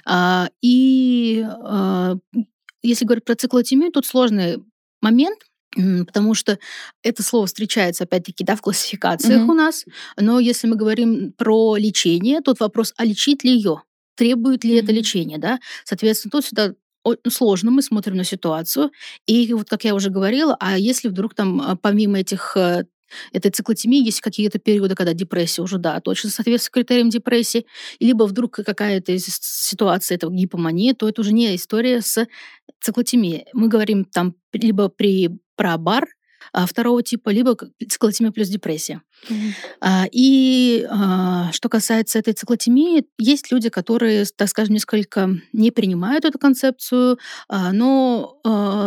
А, 0.05 0.49
и 0.61 1.43
а, 1.47 2.15
если 2.83 3.05
говорить 3.05 3.25
про 3.25 3.35
циклотемию, 3.35 3.91
тут 3.91 4.05
сложный 4.05 4.57
момент, 5.01 5.39
потому 5.75 6.33
что 6.33 6.59
это 7.03 7.23
слово 7.23 7.45
встречается, 7.47 8.03
опять-таки, 8.03 8.43
да, 8.43 8.55
в 8.55 8.61
классификациях 8.61 9.41
Мгм. 9.41 9.49
у 9.49 9.53
нас, 9.53 9.85
но 10.17 10.39
если 10.39 10.67
мы 10.67 10.75
говорим 10.75 11.31
про 11.33 11.75
лечение, 11.77 12.41
тут 12.41 12.59
вопрос, 12.59 12.93
а 12.97 13.05
лечить 13.05 13.43
ли 13.43 13.51
ее? 13.53 13.81
Требует 14.15 14.63
ли 14.63 14.75
это 14.75 14.87
Мгм. 14.91 14.95
лечение, 14.95 15.37
да? 15.37 15.59
Соответственно, 15.85 16.31
тут 16.31 16.45
сюда 16.45 16.73
о- 17.03 17.15
сложно, 17.29 17.71
мы 17.71 17.81
смотрим 17.81 18.15
на 18.17 18.23
ситуацию. 18.23 18.91
И 19.25 19.53
вот, 19.53 19.69
как 19.69 19.83
я 19.85 19.95
уже 19.95 20.09
говорила, 20.09 20.55
а 20.59 20.77
если 20.77 21.07
вдруг 21.07 21.33
там 21.33 21.59
а, 21.61 21.75
помимо 21.75 22.19
этих 22.19 22.55
э, 22.55 22.85
этой 23.33 23.49
циклотемии 23.51 24.05
есть 24.05 24.21
какие-то 24.21 24.59
периоды, 24.59 24.93
когда 24.95 25.13
депрессия 25.13 25.63
уже, 25.63 25.77
да, 25.79 25.99
точно 25.99 26.29
соответствует 26.29 26.73
критериям 26.87 27.09
депрессии, 27.09 27.65
либо 27.99 28.23
вдруг 28.25 28.51
какая-то 28.55 29.17
ситуация 29.17 30.15
этого 30.15 30.31
гипомании, 30.31 30.93
то 30.93 31.09
это 31.09 31.21
уже 31.21 31.33
не 31.33 31.55
история 31.55 32.01
с 32.01 32.27
циклотемией. 32.81 33.45
Мы 33.53 33.67
говорим 33.67 34.05
там 34.05 34.35
либо 34.53 34.89
при, 34.89 35.29
про 35.55 35.77
бар 35.77 36.07
а, 36.53 36.65
второго 36.65 37.03
типа, 37.03 37.29
либо 37.29 37.55
циклотемия 37.87 38.31
плюс 38.31 38.49
депрессия. 38.49 39.01
А, 39.79 40.05
И 40.11 40.85
а, 40.89 41.51
что 41.51 41.69
касается 41.69 42.19
этой 42.19 42.33
циклотемии, 42.33 43.05
есть 43.17 43.51
люди, 43.51 43.69
которые, 43.69 44.25
так 44.35 44.49
скажем, 44.49 44.73
несколько 44.73 45.29
не 45.53 45.71
принимают 45.71 46.25
эту 46.25 46.39
концепцию, 46.39 47.17
а, 47.47 47.71
но 47.71 48.37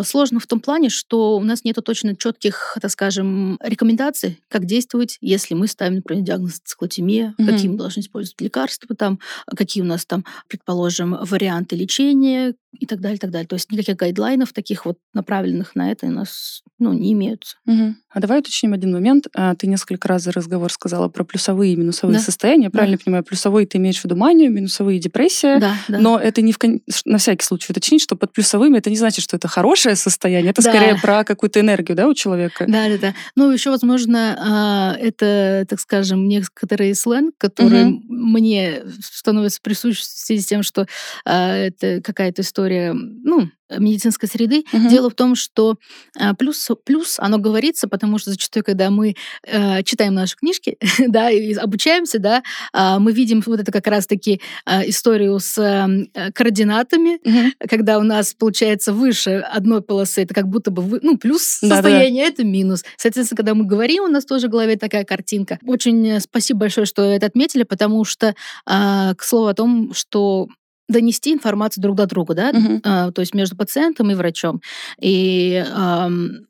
сложно 0.05 0.41
в 0.41 0.47
том 0.47 0.61
плане, 0.61 0.89
что 0.91 1.37
у 1.37 1.45
нас 1.45 1.65
нет 1.65 1.77
точно 1.85 2.17
четких, 2.17 2.77
так 2.81 2.91
скажем, 2.91 3.59
рекомендаций, 3.63 4.41
как 4.49 4.65
действовать, 4.65 5.19
если 5.21 5.55
мы 5.55 5.67
ставим, 5.69 5.97
например, 5.97 6.25
диагноз 6.25 6.61
циклотемия, 6.65 7.35
Мгм. 7.39 7.49
какие 7.49 7.69
мы 7.69 7.77
должны 7.77 8.01
использовать 8.01 8.41
лекарства, 8.41 8.95
там, 8.97 9.19
какие 9.57 9.83
у 9.83 9.87
нас 9.87 10.05
там, 10.07 10.25
предположим, 10.49 11.17
варианты 11.21 11.77
лечения 11.77 12.55
и 12.73 12.87
так 12.87 13.01
далее, 13.01 13.17
и 13.17 13.21
так 13.21 13.31
далее. 13.31 13.47
То 13.47 13.55
есть 13.55 13.71
никаких 13.71 13.97
гайдлайнов 13.97 14.53
таких 14.53 14.85
вот 14.87 14.99
направленных 15.13 15.75
на 15.77 15.93
это 15.93 16.07
у 16.07 16.11
нас 16.11 16.63
ну, 16.79 16.93
не 16.93 17.13
имеются. 17.13 17.57
Мгм. 17.67 17.97
А 18.11 18.21
давай 18.21 18.41
уточним 18.41 18.73
один 18.73 18.93
момент. 18.93 19.27
Ты 19.59 19.67
несколько 19.67 20.09
раз 20.09 20.24
за 20.25 20.33
разговор 20.33 20.73
сказала 20.73 21.09
про 21.09 21.23
плюсовые 21.25 21.75
и 21.75 21.77
минусовые 21.77 22.19
Да. 22.19 22.25
состояния. 22.25 22.69
Да. 22.71 22.79
Правильно 22.79 22.99
понимаю, 22.99 23.25
плюсовые 23.25 23.67
ты 23.67 23.79
имеешь 23.79 24.01
в 24.01 24.05
виду 24.05 24.17
манию, 24.17 24.51
минусовые 24.51 24.99
депрессия. 24.99 25.59
Да, 25.61 25.75
да. 25.89 25.99
Но 25.99 26.19
это 26.19 26.43
не 26.43 26.53
в 26.53 26.59
кон- 26.59 26.81
на 27.05 27.19
всякий 27.19 27.45
случай 27.45 27.73
уточнить, 27.73 28.03
что 28.03 28.17
под 28.17 28.33
плюсовыми 28.33 28.79
это 28.79 28.91
не 28.91 28.97
значит, 28.97 29.23
что 29.23 29.37
это 29.37 29.47
хорошее 29.49 29.95
состояние, 29.97 30.51
это 30.51 30.63
Да. 30.63 30.71
скорее 30.71 30.97
про 31.01 31.25
какую-то 31.25 31.61
энергию, 31.61 31.97
да, 31.97 32.09
у 32.09 32.15
человека. 32.15 32.65
Да, 32.67 32.89
да, 32.89 32.99
да. 32.99 33.15
Ну, 33.37 33.51
еще, 33.51 33.71
возможно, 33.71 34.37
а, 34.41 34.97
это, 34.99 35.67
так 35.69 35.79
скажем, 35.81 36.27
некоторый 36.29 36.95
сленг, 36.95 37.35
который 37.39 37.85
Мгм. 37.85 38.05
мне 38.09 38.83
становится 39.01 39.61
присущ 39.63 40.01
в 40.01 40.05
связи 40.05 40.43
с 40.43 40.47
тем, 40.47 40.63
что 40.63 40.87
а, 41.25 41.55
это 41.55 42.01
какая-то 42.03 42.43
история, 42.43 42.93
ну, 42.95 43.49
медицинской 43.71 44.29
среды. 44.29 44.65
Мгм. 44.73 44.89
Дело 44.89 45.11
в 45.11 45.15
том, 45.15 45.35
что 45.35 45.77
а, 46.19 46.35
плюс, 46.35 46.69
плюс 46.85 47.17
оно 47.19 47.39
говорится, 47.39 47.89
потому 47.89 48.19
что 48.19 48.31
зачастую, 48.31 48.65
когда 48.65 48.91
мы 48.91 49.15
э, 49.47 49.83
читаем 49.83 50.15
наши 50.15 50.37
книжки, 50.37 50.77
да, 51.09 51.31
и 51.31 51.55
обучаемся, 51.55 52.19
да, 52.19 52.43
а, 52.73 52.99
мы 52.99 53.13
видим 53.13 53.43
вот 53.47 53.61
это 53.61 53.73
как 53.73 53.87
раз-таки 53.87 54.41
а, 54.65 54.87
историю 54.89 55.39
с 55.39 55.59
э, 55.59 56.31
координатами, 56.33 57.19
Мгм. 57.25 57.53
когда 57.69 57.99
у 57.99 58.03
нас 58.03 58.35
получается 58.35 58.93
выше 58.93 59.45
одной 59.51 59.83
полосы, 59.83 60.23
это 60.23 60.35
как 60.35 60.49
будто 60.49 60.71
бы 60.71 60.83
вы- 60.83 61.01
ну, 61.03 61.17
плюс 61.19 61.59
Да-да-да. 61.63 61.83
состояние, 61.83 62.27
это 62.27 62.45
минус. 62.45 62.85
Соответственно, 62.97 63.37
когда 63.37 63.55
мы 63.55 63.65
говорим, 63.65 64.05
у 64.05 64.09
нас 64.09 64.25
тоже 64.25 64.49
в 64.49 64.51
голове 64.51 64.77
такая 64.77 65.05
картинка. 65.05 65.59
Очень 65.67 66.07
э, 66.09 66.21
спасибо 66.21 66.61
большое, 66.61 66.87
что 66.87 67.03
это 67.03 67.27
отметили, 67.27 67.63
потому 67.63 68.05
что, 68.05 68.35
а, 68.67 69.15
к 69.15 69.23
слову 69.23 69.47
о 69.49 69.55
том, 69.55 69.93
что 69.95 70.49
донести 70.89 71.33
информацию 71.33 71.83
друг 71.83 71.97
до 71.97 72.07
друга, 72.07 72.35
да, 72.35 72.53
Мгм. 72.53 72.81
а, 72.85 73.11
то 73.13 73.21
есть 73.21 73.35
между 73.35 73.57
пациентом 73.57 74.11
и 74.11 74.15
врачом. 74.15 74.61
И 75.01 75.65
ам, 75.73 76.47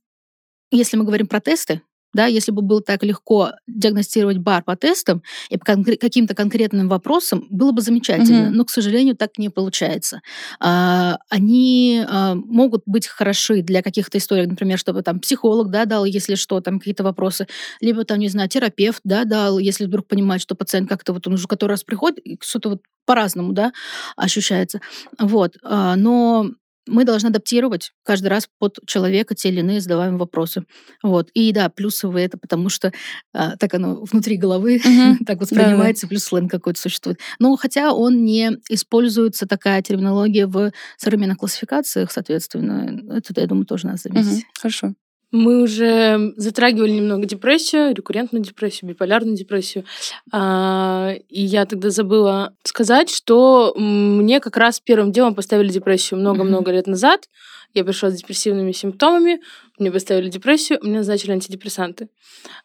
если 0.71 0.97
мы 0.97 1.05
говорим 1.05 1.27
про 1.27 1.41
тесты, 1.41 1.83
да, 2.15 2.27
если 2.27 2.53
бы 2.53 2.63
было 2.63 2.81
так 2.81 3.03
легко 3.03 3.51
диагностировать 3.67 4.39
бар 4.39 4.63
по 4.65 4.77
тестам 4.77 5.23
и 5.51 5.57
по 5.59 5.65
конкре- 5.73 5.97
каким-то 5.97 6.35
конкретным 6.35 6.89
вопросам, 6.89 7.47
было 7.51 7.73
бы 7.73 7.83
замечательно. 7.83 8.45
Мгм. 8.47 8.57
Но, 8.57 8.65
к 8.65 8.71
сожалению, 8.71 9.17
так 9.17 9.37
не 9.39 9.51
получается. 9.51 10.21
А, 10.61 11.19
Они 11.29 12.05
а, 12.09 12.35
могут 12.35 12.83
быть 12.87 13.07
хороши 13.07 13.63
для 13.63 13.83
каких-то 13.83 14.19
историй, 14.19 14.47
например, 14.47 14.79
чтобы 14.79 15.03
там 15.03 15.21
психолог 15.21 15.71
да, 15.71 15.85
дал, 15.85 16.05
если 16.05 16.35
что, 16.37 16.61
там 16.61 16.79
какие-то 16.79 17.05
вопросы, 17.05 17.47
либо 17.81 18.05
там, 18.05 18.19
не 18.19 18.29
знаю, 18.29 18.49
терапевт 18.49 19.01
да, 19.05 19.25
дал, 19.25 19.59
если 19.59 19.87
вдруг 19.87 20.07
понимает, 20.09 20.41
что 20.43 20.55
пациент 20.55 20.89
как-то 20.89 21.13
вот 21.13 21.27
он 21.27 21.35
уже 21.35 21.47
который 21.49 21.73
раз 21.73 21.85
приходит, 21.85 22.21
что-то 22.43 22.71
вот 22.71 22.83
по-разному 23.07 23.53
да, 23.53 23.73
ощущается. 24.17 24.81
Вот. 25.19 25.57
А, 25.63 25.97
Но 25.97 26.51
мы 26.87 27.05
должны 27.05 27.29
адаптировать 27.29 27.93
каждый 28.03 28.29
раз 28.29 28.49
под 28.59 28.79
человека 28.87 29.35
те 29.35 29.49
или 29.49 29.61
иные 29.61 29.81
задаваемые 29.81 30.19
вопросы. 30.19 30.65
Вот. 31.03 31.31
И 31.35 31.53
да, 31.53 31.69
плюсовые 31.69 32.27
это 32.27 32.39
потому, 32.39 32.69
что 32.69 32.93
а, 33.33 33.57
так 33.57 33.75
оно 33.75 34.03
внутри 34.05 34.37
головы 34.37 34.81
Мгм. 34.85 35.19
так 35.27 35.41
воспринимается, 35.41 36.07
плюс 36.07 36.25
сленг 36.25 36.51
какой-то 36.51 36.81
существует. 36.81 37.19
Но 37.39 37.57
хотя 37.57 37.93
он 37.93 38.25
не 38.25 38.59
используется, 38.69 39.47
такая 39.47 39.83
терминология 39.83 40.47
в 40.47 40.73
современных 40.97 41.39
классификациях, 41.39 42.13
соответственно, 42.13 43.15
это, 43.17 43.41
я 43.41 43.47
думаю, 43.47 43.67
тоже 43.67 43.87
надо 43.87 43.99
заметить. 44.03 44.45
Хорошо. 44.61 44.95
Мы 45.35 45.63
уже 45.63 46.33
затрагивали 46.37 46.93
немного 46.93 47.27
депрессию, 47.27 47.93
рекуррентную 47.93 48.41
депрессию, 48.41 48.89
биполярную 48.89 49.37
депрессию. 49.37 49.85
А, 50.31 51.13
и 51.29 51.43
я 51.43 51.67
тогда 51.67 51.91
забыла 51.91 52.55
сказать, 52.63 53.11
что 53.11 53.75
мне 53.77 54.39
как 54.39 54.57
раз 54.57 54.79
первым 54.79 55.11
делом 55.11 55.35
поставили 55.35 55.71
депрессию 55.71 56.21
много-много 56.21 56.71
лет 56.71 56.87
назад. 56.87 57.29
Я 57.75 57.83
пришла 57.83 58.11
с 58.11 58.15
депрессивными 58.15 58.71
симптомами, 58.71 59.41
мне 59.77 59.91
поставили 59.91 60.29
депрессию, 60.29 60.79
мне 60.83 60.99
назначили 60.99 61.33
антидепрессанты. 61.33 62.11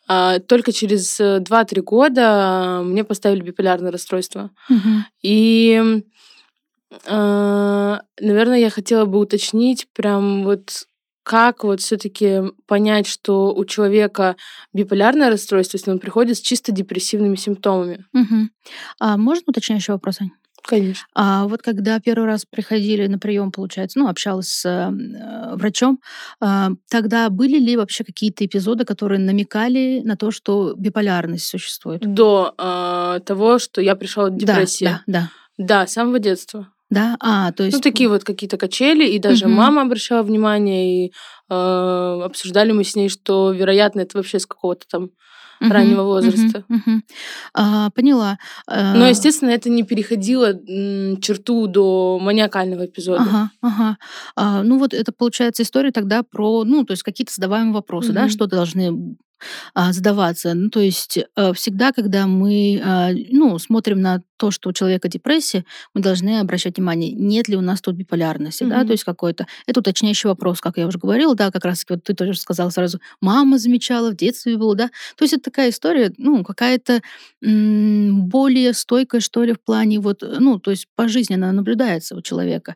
А, 0.07 0.37
только 0.37 0.71
через 0.71 1.19
2-3 1.19 1.81
года 1.81 2.81
мне 2.83 3.03
поставили 3.03 3.41
биполярное 3.41 3.91
расстройство. 3.91 4.51
И, 5.23 6.03
а, 7.07 8.01
наверное, 8.21 8.59
я 8.59 8.69
хотела 8.69 9.05
бы 9.05 9.17
уточнить 9.17 9.87
прям 9.91 10.43
вот 10.43 10.85
как 11.29 11.63
вот 11.63 11.79
все-таки 11.79 12.41
понять, 12.65 13.05
что 13.05 13.53
у 13.53 13.63
человека 13.63 14.35
биполярное 14.73 15.29
расстройство, 15.29 15.77
если 15.77 15.91
он 15.91 15.99
приходит 15.99 16.37
с 16.37 16.41
чисто 16.41 16.71
депрессивными 16.71 17.35
симптомами? 17.35 18.07
Мгм. 18.13 18.49
А 18.99 19.15
можно 19.15 19.43
уточняющий 19.45 19.93
вопрос, 19.93 20.21
Ань? 20.21 20.31
Конечно. 20.63 21.05
А 21.13 21.45
вот 21.45 21.61
когда 21.61 21.99
первый 21.99 22.25
раз 22.25 22.45
приходили 22.49 23.05
на 23.05 23.19
прием, 23.19 23.51
получается, 23.51 23.99
ну, 23.99 24.07
общалась 24.07 24.47
с 24.47 24.65
э, 24.65 25.55
врачом, 25.55 25.99
а, 26.41 26.71
тогда 26.89 27.29
были 27.29 27.59
ли 27.59 27.77
вообще 27.77 28.03
какие-то 28.03 28.43
эпизоды, 28.43 28.83
которые 28.83 29.19
намекали 29.19 30.01
на 30.03 30.17
то, 30.17 30.31
что 30.31 30.73
биполярность 30.75 31.45
существует? 31.45 32.01
До 32.01 32.55
а, 32.57 33.19
того, 33.19 33.59
что 33.59 33.81
я 33.81 33.95
пришла 33.95 34.25
от 34.25 34.37
депрессии. 34.37 34.85
Да, 34.85 35.03
да, 35.05 35.29
Да, 35.59 35.85
с 35.85 35.93
самого 35.93 36.17
детства. 36.17 36.73
Да. 36.89 37.17
А, 37.19 37.51
то 37.51 37.63
есть... 37.63 37.75
Ну, 37.77 37.81
такие 37.81 38.09
вот 38.09 38.23
какие-то 38.23 38.57
качели, 38.57 39.07
и 39.07 39.19
даже 39.19 39.47
Мгм. 39.47 39.55
мама 39.57 39.81
обращала 39.83 40.23
внимание, 40.23 41.05
и 41.07 41.13
э, 41.49 42.21
обсуждали 42.23 42.71
мы 42.71 42.83
с 42.83 42.95
ней, 42.95 43.09
что, 43.09 43.51
вероятно, 43.51 44.01
это 44.01 44.17
вообще 44.17 44.39
с 44.39 44.45
какого-то 44.45 44.85
там 44.89 45.09
Мгм, 45.61 45.71
раннего 45.73 46.03
возраста. 46.03 46.63
мгм. 46.69 47.03
А, 47.53 47.89
поняла. 47.89 48.37
Но, 48.67 49.05
А, 49.05 49.09
естественно, 49.09 49.49
это 49.49 49.69
не 49.69 49.83
переходило 49.83 50.53
черту 51.21 51.67
до 51.67 52.17
маниакального 52.21 52.85
эпизода. 52.85 53.19
Ага, 53.19 53.51
ага. 53.61 53.97
А, 54.35 54.63
ну 54.63 54.79
вот 54.79 54.93
это 54.93 55.11
получается 55.11 55.63
история 55.63 55.91
тогда 55.91 56.23
про, 56.23 56.63
ну, 56.63 56.85
то 56.85 56.91
есть 56.91 57.03
какие-то 57.03 57.33
задаваемые 57.33 57.73
вопросы, 57.73 58.13
да, 58.13 58.21
Мгм. 58.21 58.29
что 58.29 58.47
должны 58.47 59.17
а, 59.73 59.93
задаваться. 59.93 60.53
Ну, 60.53 60.69
то 60.69 60.79
есть 60.79 61.17
э, 61.35 61.53
всегда, 61.53 61.91
когда 61.91 62.27
мы, 62.27 62.81
а, 62.83 63.09
ну, 63.31 63.57
смотрим 63.59 64.01
на 64.01 64.21
то, 64.37 64.51
что 64.51 64.69
у 64.69 64.73
человека 64.73 65.09
депрессия, 65.09 65.65
мы 65.93 66.01
должны 66.01 66.39
обращать 66.39 66.77
внимание, 66.77 67.11
нет 67.11 67.47
ли 67.49 67.57
у 67.57 67.61
нас 67.61 67.81
тут 67.81 67.95
биполярности, 67.95 68.63
да, 68.63 68.77
Мгм. 68.79 68.87
то 68.87 68.91
есть 68.93 69.03
какой-то. 69.03 69.47
Это 69.67 69.81
уточняющий 69.81 70.29
вопрос, 70.29 70.61
как 70.61 70.77
я 70.77 70.87
уже 70.87 70.97
говорила, 70.97 71.35
да, 71.35 71.51
как 71.51 71.65
раз 71.65 71.83
вот 71.89 72.03
ты 72.03 72.13
тоже 72.13 72.35
сказала 72.39 72.69
сразу, 72.69 72.99
мама 73.21 73.57
замечала, 73.57 74.11
в 74.11 74.15
детстве 74.15 74.57
было, 74.57 74.75
да. 74.75 74.89
То 75.17 75.23
есть 75.25 75.33
это 75.33 75.43
такая 75.43 75.69
история, 75.71 76.13
ну, 76.17 76.43
какая-то 76.43 77.01
м, 77.43 78.27
более 78.29 78.73
стойкая, 78.73 79.21
что 79.21 79.43
ли, 79.43 79.53
в 79.53 79.59
плане 79.61 79.99
вот, 79.99 80.23
э, 80.23 80.37
ну, 80.39 80.59
то 80.59 80.71
есть 80.71 80.87
по 80.95 81.07
жизни 81.07 81.35
она 81.35 81.51
наблюдается 81.51 82.15
у 82.15 82.21
человека 82.21 82.75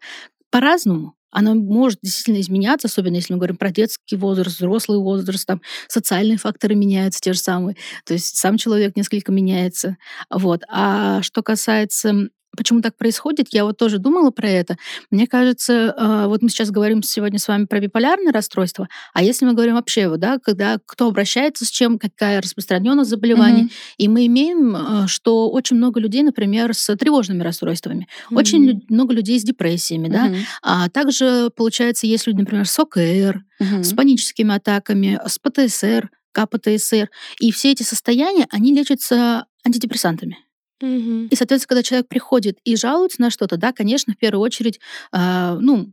по-разному. 0.51 1.15
Она 1.33 1.55
может 1.55 1.99
действительно 2.03 2.41
изменяться, 2.41 2.87
особенно 2.87 3.15
если 3.15 3.33
мы 3.33 3.39
говорим 3.39 3.57
про 3.57 3.71
детский 3.71 4.15
возраст, 4.17 4.57
взрослый 4.59 4.99
возраст, 4.99 5.45
там 5.47 5.61
социальные 5.89 6.37
факторы 6.37 6.75
меняются 6.75 7.19
те 7.21 7.33
же 7.33 7.39
самые, 7.39 7.75
то 8.05 8.13
есть 8.13 8.37
сам 8.37 8.57
человек 8.57 8.95
несколько 8.95 9.31
меняется. 9.33 9.97
Вот. 10.29 10.63
А 10.69 11.21
что 11.23 11.43
касается 11.43 12.29
Почему 12.55 12.81
так 12.81 12.95
происходит? 12.97 13.47
Я 13.51 13.65
вот 13.65 13.77
тоже 13.77 13.97
думала 13.97 14.29
про 14.31 14.47
это. 14.47 14.77
Мне 15.09 15.25
кажется, 15.27 15.73
э, 15.97 16.27
вот 16.27 16.41
мы 16.41 16.49
сейчас 16.49 16.69
говорим 16.71 17.01
сегодня 17.01 17.39
с 17.39 17.47
вами 17.47 17.65
про 17.65 17.79
биполярное 17.79 18.31
расстройство, 18.31 18.87
а 19.13 19.23
если 19.23 19.45
мы 19.45 19.53
говорим 19.53 19.75
вообще, 19.75 20.15
да, 20.17 20.37
когда 20.39 20.77
кто 20.85 21.07
обращается 21.07 21.65
с 21.65 21.69
чем, 21.69 21.97
какая 21.97 22.41
распространенность 22.41 23.09
заболеваний, 23.09 23.63
Мгм. 23.63 23.71
и 23.97 24.07
мы 24.07 24.25
имеем, 24.27 24.75
э, 24.75 25.07
что 25.07 25.49
очень 25.49 25.77
много 25.77 25.99
людей, 25.99 26.21
например, 26.23 26.73
с 26.75 26.95
тревожными 26.95 27.41
расстройствами, 27.43 28.07
очень 28.31 28.59
Мгм. 28.59 28.69
лю- 28.69 28.81
много 28.89 29.13
людей 29.13 29.39
с 29.39 29.43
депрессиями, 29.43 30.07
да, 30.09 30.25
Мгм. 30.25 30.35
а 30.61 30.89
также, 30.89 31.49
получается, 31.55 32.05
есть 32.07 32.27
люди, 32.27 32.39
например, 32.41 32.67
с 32.67 32.77
ОКР, 32.79 33.41
Мгм. 33.59 33.83
с 33.83 33.93
паническими 33.93 34.55
атаками, 34.55 35.19
с 35.27 35.39
ПТСР, 35.39 36.09
КПТСР. 36.33 37.09
И 37.39 37.51
все 37.51 37.71
эти 37.71 37.83
состояния, 37.83 38.47
они 38.51 38.73
лечатся 38.75 39.45
антидепрессантами. 39.65 40.37
Мгм. 40.81 41.27
И, 41.27 41.35
соответственно, 41.35 41.69
когда 41.69 41.83
человек 41.83 42.07
приходит 42.07 42.57
и 42.63 42.75
жалуется 42.75 43.21
на 43.21 43.29
что-то, 43.29 43.57
да, 43.57 43.71
конечно, 43.73 44.13
в 44.13 44.17
первую 44.17 44.41
очередь, 44.43 44.79
а, 45.11 45.57
ну, 45.59 45.91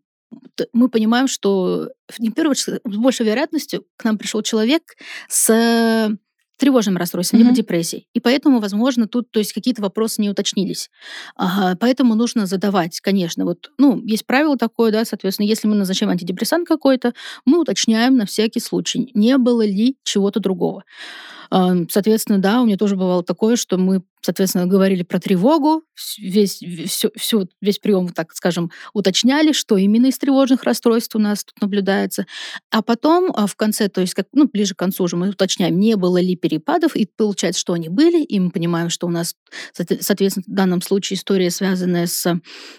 мы 0.72 0.88
понимаем, 0.88 1.26
что 1.28 1.90
не 2.18 2.30
в 2.30 2.34
первую 2.34 2.52
очередь, 2.52 2.80
с 2.84 2.96
большей 2.96 3.26
вероятностью 3.26 3.84
к 3.96 4.04
нам 4.04 4.16
пришел 4.18 4.42
человек 4.42 4.82
с 5.28 6.10
тревожным 6.58 6.98
расстройством, 6.98 7.38
либо 7.38 7.48
Мгм. 7.50 7.56
депрессией. 7.56 8.06
И 8.14 8.20
поэтому, 8.20 8.60
возможно, 8.60 9.08
тут 9.08 9.30
то 9.30 9.38
есть, 9.40 9.52
какие-то 9.54 9.80
вопросы 9.82 10.20
не 10.20 10.28
уточнились. 10.28 10.90
Ага, 11.36 11.76
поэтому 11.80 12.14
нужно 12.14 12.44
задавать, 12.46 13.00
конечно. 13.00 13.44
Вот, 13.46 13.70
ну, 13.78 13.98
есть 14.04 14.26
правило 14.26 14.56
такое, 14.58 14.92
да, 14.92 15.04
соответственно, 15.06 15.46
если 15.46 15.66
мы 15.68 15.74
назначаем 15.74 16.10
антидепрессант 16.12 16.68
какой-то, 16.68 17.14
мы 17.46 17.60
уточняем 17.60 18.16
на 18.16 18.26
всякий 18.26 18.60
случай, 18.60 19.10
не 19.14 19.38
было 19.38 19.64
ли 19.66 19.96
чего-то 20.04 20.38
другого. 20.40 20.84
Соответственно, 21.50 22.38
да, 22.38 22.62
у 22.62 22.66
меня 22.66 22.76
тоже 22.76 22.96
бывало 22.96 23.24
такое, 23.24 23.56
что 23.56 23.76
мы, 23.76 24.02
соответственно, 24.22 24.66
говорили 24.66 25.02
про 25.02 25.18
тревогу, 25.18 25.82
весь, 26.18 26.62
всё- 26.86 27.10
всё- 27.16 27.46
весь 27.60 27.78
прием, 27.78 28.08
так 28.10 28.32
скажем, 28.34 28.70
уточняли, 28.92 29.52
что 29.52 29.76
именно 29.76 30.06
из 30.06 30.18
тревожных 30.18 30.62
расстройств 30.62 31.16
у 31.16 31.18
нас 31.18 31.42
тут 31.44 31.60
наблюдается. 31.60 32.26
А 32.70 32.82
потом 32.82 33.32
а, 33.34 33.46
в 33.46 33.56
конце, 33.56 33.88
то 33.88 34.00
есть 34.00 34.14
как, 34.14 34.26
ну, 34.32 34.46
ближе 34.52 34.74
к 34.74 34.78
концу 34.78 35.04
уже 35.04 35.16
мы 35.16 35.30
уточняем, 35.30 35.78
не 35.80 35.96
было 35.96 36.20
ли 36.20 36.36
перепадов, 36.36 36.94
и 36.96 37.06
получается, 37.16 37.60
что 37.60 37.72
они 37.72 37.88
были, 37.88 38.22
и 38.22 38.38
мы 38.38 38.50
понимаем, 38.50 38.88
что 38.90 39.06
у 39.08 39.10
нас, 39.10 39.34
соотве- 39.72 39.98
соответственно, 40.02 40.44
в 40.46 40.52
данном 40.54 40.82
случае 40.82 41.16
история, 41.16 41.50
связанная 41.50 42.06
с 42.06 42.26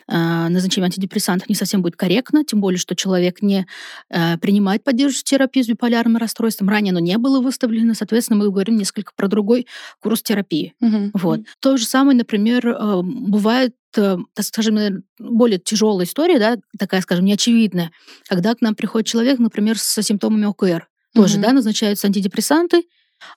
а, 0.08 0.48
назначением 0.50 0.86
антидепрессантов, 0.86 1.50
не 1.50 1.56
совсем 1.56 1.82
будет 1.82 1.96
корректна, 1.98 2.46
тем 2.46 2.62
более, 2.62 2.80
что 2.80 2.96
человек 2.96 3.42
не 3.42 3.66
а, 4.10 4.38
принимает 4.38 4.84
поддерживающую 4.86 5.26
терапию 5.26 5.66
с 5.66 5.68
биполярным 5.68 6.18
расстройством, 6.18 6.70
ранее 6.70 6.92
оно 6.92 7.00
не 7.00 7.18
было 7.18 7.42
выставлено, 7.42 7.94
соответственно, 7.96 8.38
мы 8.40 8.46
говорим 8.62 8.78
несколько 8.78 9.12
про 9.16 9.28
другой 9.28 9.68
курс 10.00 10.22
терапии. 10.22 10.74
Мгм. 10.80 11.12
Вот. 11.14 11.42
То 11.60 11.78
же 11.78 11.86
самое, 11.86 12.16
например, 12.18 12.68
э, 12.68 13.02
бывает, 13.04 13.76
э, 13.98 14.18
так 14.34 14.46
скажем, 14.46 14.76
наверно, 14.76 15.02
более 15.20 15.60
тяжелая 15.60 16.06
история, 16.06 16.40
да, 16.40 16.58
такая, 16.78 17.02
скажем, 17.02 17.26
неочевидная, 17.26 17.92
когда 18.28 18.54
к 18.56 18.62
нам 18.62 18.76
приходит 18.76 19.08
человек, 19.08 19.40
например, 19.40 19.78
со 19.80 20.02
симптомами 20.04 20.46
ОКР. 20.46 20.88
Тоже, 21.14 21.34
Мгм. 21.36 21.42
да, 21.44 21.54
назначаются 21.54 22.08
антидепрессанты, 22.08 22.84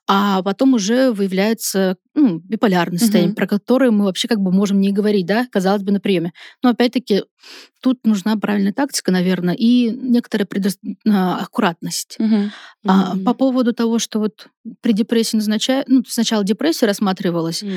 а 0.07 0.43
потом 0.43 0.75
уже 0.75 1.11
выявляется 1.12 1.97
ну, 2.14 2.39
биполярное 2.39 2.99
состояние, 2.99 3.31
Мгм. 3.31 3.37
про 3.37 3.47
которое 3.47 3.91
мы 3.91 4.05
вообще 4.05 4.29
как 4.29 4.39
бы 4.39 4.53
можем 4.53 4.81
не 4.81 4.93
говорить, 4.93 5.27
да, 5.27 5.47
казалось 5.51 5.83
бы, 5.83 5.91
на 5.93 6.01
приеме. 6.01 6.33
Но 6.62 6.70
опять-таки 6.70 7.25
тут 7.80 7.99
нужна 8.05 8.36
правильная 8.36 8.72
тактика, 8.72 9.12
наверное, 9.12 9.55
и 9.55 9.90
некоторая 9.90 10.47
предос- 10.47 10.78
а, 11.07 11.38
аккуратность. 11.40 12.16
Мгм. 12.18 12.51
А, 12.86 13.14
Мгм. 13.14 13.24
по 13.24 13.34
поводу 13.34 13.72
того, 13.72 13.99
что 13.99 14.18
вот 14.18 14.47
при 14.80 14.92
депрессии 14.92 15.36
назначают, 15.36 15.88
ну, 15.88 16.03
сначала 16.07 16.45
депрессия 16.45 16.86
рассматривалась, 16.86 17.62
Мгм. 17.62 17.76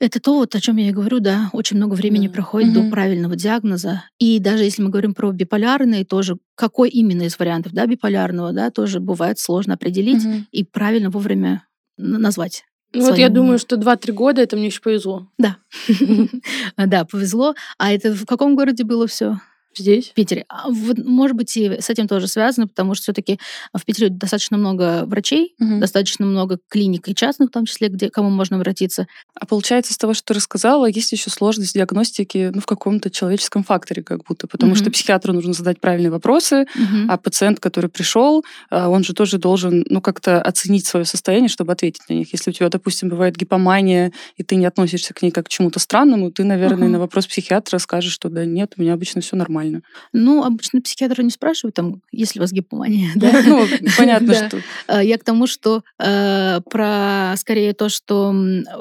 это 0.00 0.20
то, 0.20 0.34
вот, 0.34 0.54
о 0.54 0.60
чем 0.60 0.76
я 0.76 0.88
и 0.88 0.92
говорю, 0.92 1.20
да, 1.20 1.50
очень 1.52 1.76
много 1.76 1.94
времени 1.94 2.26
Да. 2.28 2.32
проходит 2.34 2.72
до 2.72 2.80
Мгм. 2.80 2.90
правильного 2.90 3.36
диагноза. 3.36 4.04
И 4.18 4.38
даже 4.38 4.64
если 4.64 4.82
мы 4.82 4.90
говорим 4.90 5.14
про 5.14 5.30
биполярный, 5.32 6.04
тоже 6.04 6.38
какой 6.54 6.88
именно 6.90 7.22
из 7.22 7.38
вариантов, 7.38 7.72
да, 7.72 7.86
биполярного, 7.86 8.52
да, 8.52 8.70
тоже 8.70 9.00
бывает 9.00 9.38
сложно 9.38 9.74
определить 9.74 10.24
Мгм. 10.24 10.46
и 10.50 10.64
правильно 10.64 11.10
вовремя 11.10 11.64
назвать. 11.96 12.64
Ну 12.94 13.06
вот 13.06 13.18
я 13.18 13.28
думаю, 13.28 13.58
что 13.58 13.76
2-3 13.76 14.12
года 14.12 14.42
это 14.42 14.56
мне 14.56 14.66
еще 14.66 14.80
повезло. 14.80 15.26
Да. 15.38 15.56
Да, 16.76 17.04
повезло. 17.04 17.54
А 17.78 17.92
это 17.92 18.12
в 18.14 18.24
каком 18.26 18.56
городе 18.56 18.84
было 18.84 19.06
все? 19.06 19.38
Здесь. 19.78 20.08
В 20.10 20.14
Питере. 20.14 20.44
А 20.48 20.68
вот, 20.70 20.98
может 20.98 21.36
быть, 21.36 21.56
и 21.56 21.80
с 21.80 21.88
этим 21.90 22.08
тоже 22.08 22.26
связано, 22.28 22.66
потому 22.68 22.94
что 22.94 23.04
все-таки 23.04 23.38
в 23.74 23.84
Питере 23.84 24.08
достаточно 24.10 24.56
много 24.56 25.04
врачей, 25.06 25.54
Мгм. 25.58 25.80
достаточно 25.80 26.26
много 26.26 26.58
клиник 26.68 27.08
и 27.08 27.14
частных, 27.14 27.48
в 27.48 27.52
том 27.52 27.64
числе, 27.66 27.88
где 27.88 28.10
кому 28.10 28.30
можно 28.30 28.56
обратиться. 28.56 29.06
А 29.34 29.46
получается, 29.46 29.92
из 29.92 29.98
того, 29.98 30.14
что 30.14 30.24
ты 30.26 30.34
рассказала, 30.34 30.86
есть 30.86 31.12
еще 31.12 31.30
сложность 31.30 31.74
диагностики 31.74 32.50
ну, 32.54 32.60
в 32.60 32.66
каком-то 32.66 33.10
человеческом 33.10 33.62
факторе, 33.64 34.02
как 34.02 34.24
будто. 34.24 34.46
Потому 34.46 34.72
Мгм. 34.72 34.78
что 34.80 34.90
психиатру 34.90 35.32
нужно 35.32 35.52
задать 35.52 35.80
правильные 35.80 36.10
вопросы, 36.10 36.66
Мгм. 36.74 37.10
а 37.10 37.16
пациент, 37.18 37.60
который 37.60 37.90
пришел, 37.90 38.44
а, 38.70 38.88
он 38.88 39.04
же 39.04 39.12
тоже 39.14 39.38
должен 39.38 39.84
ну, 39.88 40.00
как-то 40.00 40.40
оценить 40.42 40.86
свое 40.86 41.04
состояние, 41.04 41.48
чтобы 41.48 41.72
ответить 41.72 42.02
на 42.08 42.14
них. 42.14 42.32
Если 42.32 42.50
у 42.50 42.52
тебя, 42.52 42.68
допустим, 42.68 43.08
бывает 43.08 43.36
гипомания, 43.36 44.12
и 44.36 44.42
ты 44.42 44.56
не 44.56 44.66
относишься 44.66 45.14
к 45.14 45.22
ней 45.22 45.30
как 45.30 45.46
к 45.46 45.48
чему-то 45.48 45.78
странному, 45.78 46.30
ты, 46.30 46.44
наверное, 46.44 46.84
Ага. 46.84 46.92
на 46.92 46.98
вопрос 46.98 47.26
психиатра 47.26 47.78
скажешь, 47.78 48.12
что 48.12 48.28
да 48.28 48.44
нет, 48.44 48.72
у 48.76 48.82
меня 48.82 48.94
обычно 48.94 49.20
все 49.20 49.36
нормально. 49.36 49.67
Ну, 50.12 50.44
обычно 50.44 50.80
психиатры 50.80 51.22
не 51.24 51.30
спрашивают, 51.30 51.74
там, 51.74 52.02
есть 52.12 52.34
ли 52.34 52.40
у 52.40 52.42
вас 52.42 52.52
гипомания, 52.52 53.10
да? 53.16 53.42
Ну, 53.44 53.66
понятно, 53.96 54.34
что... 54.34 54.60
А, 54.86 55.02
Я 55.02 55.18
к 55.18 55.24
тому, 55.24 55.46
что 55.46 55.82
э, 55.98 56.60
про 56.70 57.34
скорее 57.36 57.72
то, 57.72 57.88
что 57.88 58.34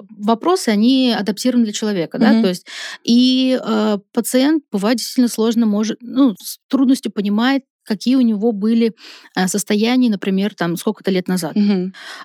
вопросы, 0.09 0.69
они 0.69 1.15
адаптированы 1.17 1.65
для 1.65 1.73
человека, 1.73 2.17
да, 2.17 2.41
то 2.41 2.47
есть 2.47 2.65
и 3.03 3.59
э, 3.61 3.97
пациент 4.13 4.63
бывает 4.71 4.97
действительно 4.97 5.27
сложно 5.27 5.65
может, 5.65 5.97
ну, 6.01 6.35
с 6.39 6.59
трудностью 6.67 7.11
понимает, 7.11 7.63
какие 7.88 8.15
у 8.15 8.21
него 8.21 8.51
были 8.51 8.93
э, 9.35 9.47
состояния, 9.47 10.09
например, 10.09 10.53
там 10.55 10.77
сколько-то 10.77 11.09
лет 11.11 11.27
назад. 11.27 11.53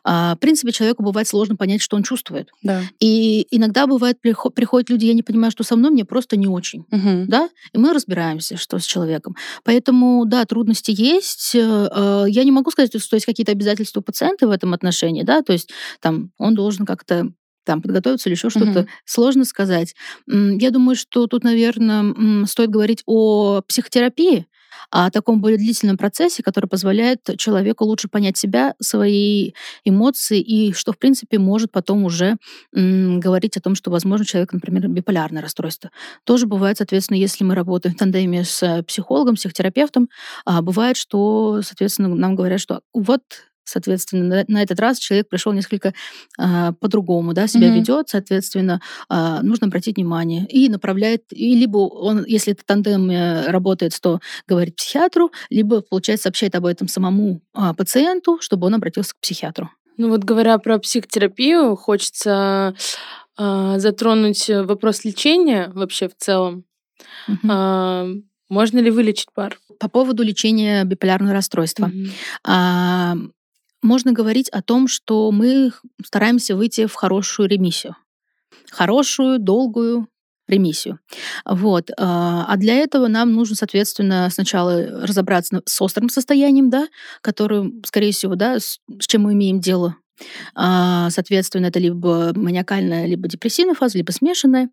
А, 0.04 0.34
В 0.34 0.38
принципе, 0.38 0.72
человеку 0.72 1.02
бывает 1.02 1.28
сложно 1.28 1.56
понять, 1.56 1.80
что 1.82 1.96
он 1.96 2.02
чувствует. 2.02 2.50
Да. 2.62 2.82
И 3.00 3.46
иногда 3.50 3.86
бывает, 3.86 4.18
прихо- 4.20 4.50
приходят 4.50 4.90
люди, 4.90 5.06
я 5.06 5.14
не 5.14 5.22
понимаю, 5.22 5.50
что 5.50 5.64
со 5.64 5.76
мной, 5.76 5.90
мне 5.90 6.04
просто 6.04 6.36
не 6.36 6.46
очень. 6.48 6.84
Мгм. 6.90 7.26
Да, 7.28 7.48
и 7.72 7.78
мы 7.78 7.92
разбираемся, 7.92 8.56
что 8.56 8.78
с 8.78 8.84
человеком. 8.84 9.36
Поэтому, 9.64 10.24
да, 10.26 10.44
трудности 10.44 10.90
есть. 10.96 11.54
Э, 11.54 11.88
э, 11.94 12.24
Я 12.28 12.44
не 12.44 12.50
могу 12.52 12.70
сказать, 12.70 13.00
что 13.02 13.16
есть 13.16 13.26
какие-то 13.26 13.52
обязательства 13.52 14.00
у 14.00 14.02
пациента 14.02 14.46
в 14.46 14.50
этом 14.50 14.74
отношении, 14.74 15.22
да, 15.22 15.42
то 15.42 15.52
есть 15.52 15.70
там 16.00 16.30
он 16.38 16.54
должен 16.54 16.84
как-то 16.86 17.28
там 17.64 17.80
подготовиться 17.80 18.28
или 18.28 18.34
еще 18.34 18.50
что-то, 18.50 18.86
сложно 19.04 19.44
сказать. 19.44 19.94
Я 20.26 20.70
думаю, 20.72 20.96
что 20.96 21.28
тут, 21.28 21.44
наверное, 21.44 22.44
стоит 22.46 22.70
говорить 22.70 23.02
о 23.06 23.60
психотерапии, 23.68 24.46
о 24.90 25.10
таком 25.10 25.40
более 25.40 25.58
длительном 25.58 25.96
процессе, 25.96 26.42
который 26.42 26.66
позволяет 26.66 27.20
человеку 27.38 27.84
лучше 27.84 28.08
понять 28.08 28.36
себя, 28.36 28.74
свои 28.80 29.52
эмоции, 29.84 30.40
и 30.40 30.72
что, 30.72 30.92
в 30.92 30.98
принципе, 30.98 31.38
может 31.38 31.70
потом 31.72 32.04
уже 32.04 32.36
м, 32.74 33.20
говорить 33.20 33.56
о 33.56 33.60
том, 33.60 33.74
что, 33.74 33.90
возможно, 33.90 34.24
человек, 34.26 34.52
например, 34.52 34.88
биполярное 34.88 35.42
расстройство. 35.42 35.90
Тоже 36.24 36.46
бывает, 36.46 36.78
соответственно, 36.78 37.16
если 37.18 37.44
мы 37.44 37.54
работаем 37.54 37.94
в 37.94 37.98
тандеме 37.98 38.44
с 38.44 38.82
психологом, 38.86 39.34
психотерапевтом, 39.36 40.08
а, 40.44 40.62
бывает, 40.62 40.96
что, 40.96 41.60
соответственно, 41.62 42.08
нам 42.14 42.34
говорят, 42.34 42.60
что 42.60 42.80
вот 42.94 43.22
Соответственно, 43.64 44.44
на, 44.48 44.62
этот 44.62 44.80
раз 44.80 44.98
человек 44.98 45.28
пришел 45.28 45.52
несколько 45.52 45.94
а, 46.38 46.72
по-другому, 46.72 47.32
да, 47.32 47.46
себя 47.46 47.68
Мгм. 47.68 47.76
ведет, 47.76 48.08
соответственно, 48.08 48.80
а, 49.08 49.42
нужно 49.42 49.68
обратить 49.68 49.96
внимание 49.96 50.46
и 50.46 50.68
направляет, 50.68 51.24
и 51.30 51.54
либо 51.54 51.78
он, 51.78 52.24
если 52.26 52.52
это 52.52 52.64
тандем 52.64 53.10
э, 53.10 53.50
работает, 53.50 53.96
то 54.00 54.20
говорит 54.46 54.76
психиатру, 54.76 55.30
либо, 55.50 55.80
получается, 55.82 56.24
сообщает 56.24 56.54
об 56.54 56.66
этом 56.66 56.88
самому 56.88 57.40
а, 57.54 57.74
пациенту, 57.74 58.38
чтобы 58.40 58.66
он 58.66 58.74
обратился 58.74 59.14
к 59.14 59.20
психиатру. 59.20 59.70
Ну 59.96 60.08
вот 60.08 60.24
говоря 60.24 60.58
про 60.58 60.78
психотерапию, 60.78 61.76
хочется 61.76 62.74
а, 63.36 63.78
затронуть 63.78 64.48
вопрос 64.48 65.04
лечения 65.04 65.70
вообще 65.74 66.08
в 66.08 66.16
целом. 66.16 66.64
Мгм. 67.28 67.50
А, 67.50 68.06
можно 68.48 68.78
ли 68.78 68.90
вылечить 68.90 69.28
пар? 69.34 69.58
По 69.78 69.88
поводу 69.88 70.22
лечения 70.22 70.84
биполярного 70.84 71.32
расстройства. 71.32 71.90
А, 72.44 73.16
можно 73.82 74.12
говорить 74.12 74.48
о 74.48 74.62
том, 74.62 74.88
что 74.88 75.30
мы 75.30 75.72
стараемся 76.04 76.56
выйти 76.56 76.86
в 76.86 76.94
хорошую 76.94 77.48
ремиссию. 77.48 77.96
Хорошую, 78.70 79.38
долгую 79.38 80.08
ремиссию. 80.48 80.98
Вот. 81.44 81.90
А 81.98 82.44
а 82.48 82.56
для 82.56 82.74
этого 82.74 83.08
нам 83.08 83.32
нужно, 83.32 83.56
соответственно, 83.56 84.28
сначала 84.30 85.06
разобраться 85.06 85.62
с 85.64 85.80
острым 85.80 86.08
состоянием, 86.08 86.70
да, 86.70 86.88
которое, 87.20 87.70
скорее 87.86 88.12
всего, 88.12 88.34
да, 88.34 88.58
с, 88.58 88.78
с 89.00 89.06
чем 89.06 89.22
мы 89.22 89.32
имеем 89.32 89.60
дело. 89.60 89.96
А, 90.54 91.10
Соответственно, 91.10 91.66
это 91.66 91.78
либо 91.78 92.32
маниакальная, 92.34 93.06
либо 93.06 93.28
депрессивная 93.28 93.74
фаза, 93.74 93.98
либо 93.98 94.10
смешанная. 94.10 94.68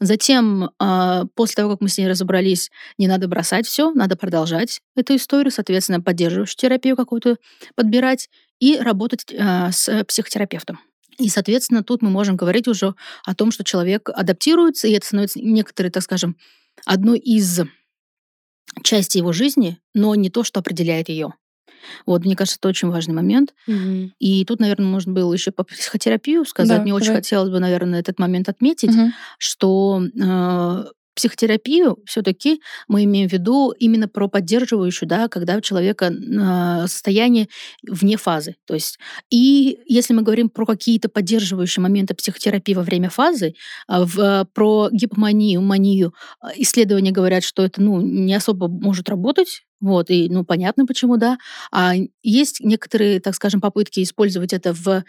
Затем, 0.00 0.70
а, 0.78 1.24
после 1.34 1.56
того, 1.56 1.70
как 1.72 1.80
мы 1.80 1.88
с 1.88 1.98
ней 1.98 2.08
разобрались, 2.08 2.70
не 2.98 3.08
надо 3.08 3.28
бросать 3.28 3.66
все, 3.66 3.90
надо 3.92 4.16
продолжать 4.16 4.80
эту 4.96 5.16
историю, 5.16 5.50
соответственно, 5.50 6.00
поддерживающую 6.00 6.56
терапию 6.56 6.96
какую-то 6.96 7.36
подбирать 7.74 8.28
и 8.60 8.78
работать 8.78 9.24
а, 9.38 9.70
с 9.72 10.04
психотерапевтом. 10.04 10.80
И, 11.18 11.28
соответственно, 11.28 11.82
тут 11.82 12.00
мы 12.00 12.10
можем 12.10 12.36
говорить 12.36 12.68
уже 12.68 12.94
о 13.24 13.34
том, 13.34 13.50
что 13.50 13.64
человек 13.64 14.08
адаптируется, 14.08 14.86
и 14.86 14.92
это 14.92 15.06
становится 15.06 15.40
некоторые, 15.40 15.90
так 15.90 16.04
скажем, 16.04 16.36
одной 16.84 17.18
из 17.18 17.60
частей 18.84 19.18
его 19.18 19.32
жизни, 19.32 19.78
но 19.94 20.14
не 20.14 20.30
то, 20.30 20.44
что 20.44 20.60
определяет 20.60 21.08
ее. 21.08 21.34
Вот, 22.06 22.24
мне 22.24 22.36
кажется, 22.36 22.58
это 22.60 22.68
очень 22.68 22.88
важный 22.88 23.14
момент. 23.14 23.54
Мгм. 23.66 24.12
И 24.18 24.44
тут, 24.44 24.60
наверное, 24.60 24.86
можно 24.86 25.12
было 25.12 25.32
еще 25.32 25.50
по 25.50 25.64
психотерапию 25.64 26.44
сказать. 26.44 26.78
Да, 26.78 26.82
Мне 26.82 26.94
очень 26.94 27.08
давай. 27.08 27.22
хотелось 27.22 27.50
бы, 27.50 27.58
наверное, 27.60 28.00
этот 28.00 28.18
момент 28.18 28.48
отметить, 28.48 28.90
Мгм. 28.90 29.12
что 29.38 30.02
э, 30.20 30.84
психотерапию 31.18 31.98
все-таки 32.06 32.60
мы 32.86 33.02
имеем 33.02 33.28
в 33.28 33.32
виду 33.32 33.72
именно 33.76 34.06
про 34.06 34.28
поддерживающую, 34.28 35.08
да, 35.08 35.26
когда 35.26 35.56
у 35.56 35.60
человека 35.60 36.12
э, 36.12 36.86
состояние 36.86 37.48
вне 37.82 38.16
фазы. 38.16 38.54
То 38.66 38.74
есть, 38.74 39.00
и 39.28 39.80
если 39.86 40.14
мы 40.14 40.22
говорим 40.22 40.48
про 40.48 40.64
какие-то 40.64 41.08
поддерживающие 41.08 41.82
моменты 41.82 42.14
психотерапии 42.14 42.74
во 42.74 42.82
время 42.82 43.10
фазы, 43.10 43.54
а, 43.88 44.04
в, 44.04 44.46
про 44.54 44.90
гипоманию, 44.92 45.60
манию, 45.60 46.14
исследования 46.54 47.10
говорят, 47.10 47.42
что 47.42 47.64
это 47.64 47.82
ну, 47.82 48.00
не 48.00 48.34
особо 48.34 48.68
может 48.68 49.08
работать, 49.08 49.64
вот, 49.80 50.10
и, 50.10 50.28
ну, 50.28 50.44
понятно 50.44 50.86
почему, 50.86 51.16
да. 51.16 51.38
А 51.70 51.92
есть 52.22 52.60
некоторые, 52.60 53.20
так 53.20 53.34
скажем, 53.34 53.60
попытки 53.60 54.02
использовать 54.02 54.52
это 54.52 54.72
в 54.72 55.04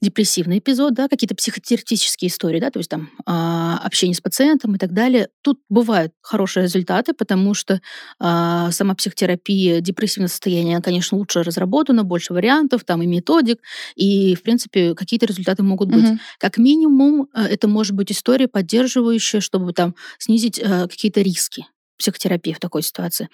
депрессивный 0.00 0.58
эпизод, 0.58 0.94
да, 0.94 1.08
какие-то 1.08 1.34
психотерапевтические 1.34 2.28
истории, 2.28 2.58
да, 2.58 2.70
то 2.70 2.78
есть 2.80 2.90
там 2.90 3.10
а, 3.26 3.78
общение 3.84 4.14
с 4.14 4.20
пациентом 4.20 4.74
и 4.74 4.78
так 4.78 4.92
далее. 4.92 5.28
Тут 5.42 5.60
бывают 5.68 6.12
хорошие 6.22 6.64
результаты, 6.64 7.12
потому 7.12 7.54
что 7.54 7.80
а, 8.18 8.70
сама 8.72 8.94
психотерапия, 8.94 9.80
депрессивное 9.80 10.28
состояние, 10.28 10.76
она, 10.76 10.82
конечно, 10.82 11.18
лучше 11.18 11.42
разработана, 11.42 12.02
больше 12.02 12.32
вариантов, 12.32 12.84
там 12.84 13.02
и 13.02 13.06
методик, 13.06 13.60
и, 13.94 14.34
в 14.34 14.42
принципе, 14.42 14.94
какие-то 14.94 15.26
результаты 15.26 15.62
могут 15.62 15.88
быть. 15.88 16.04
Мгм. 16.04 16.20
Как 16.38 16.56
минимум, 16.58 17.28
э, 17.34 17.42
это 17.42 17.68
может 17.68 17.94
быть 17.94 18.10
история 18.10 18.48
поддерживающая, 18.48 19.40
чтобы 19.40 19.72
там 19.72 19.94
снизить 20.18 20.58
э, 20.58 20.88
какие-то 20.88 21.20
риски 21.20 21.66
психотерапии 22.00 22.52
в 22.52 22.58
такой 22.58 22.82
ситуации. 22.82 23.28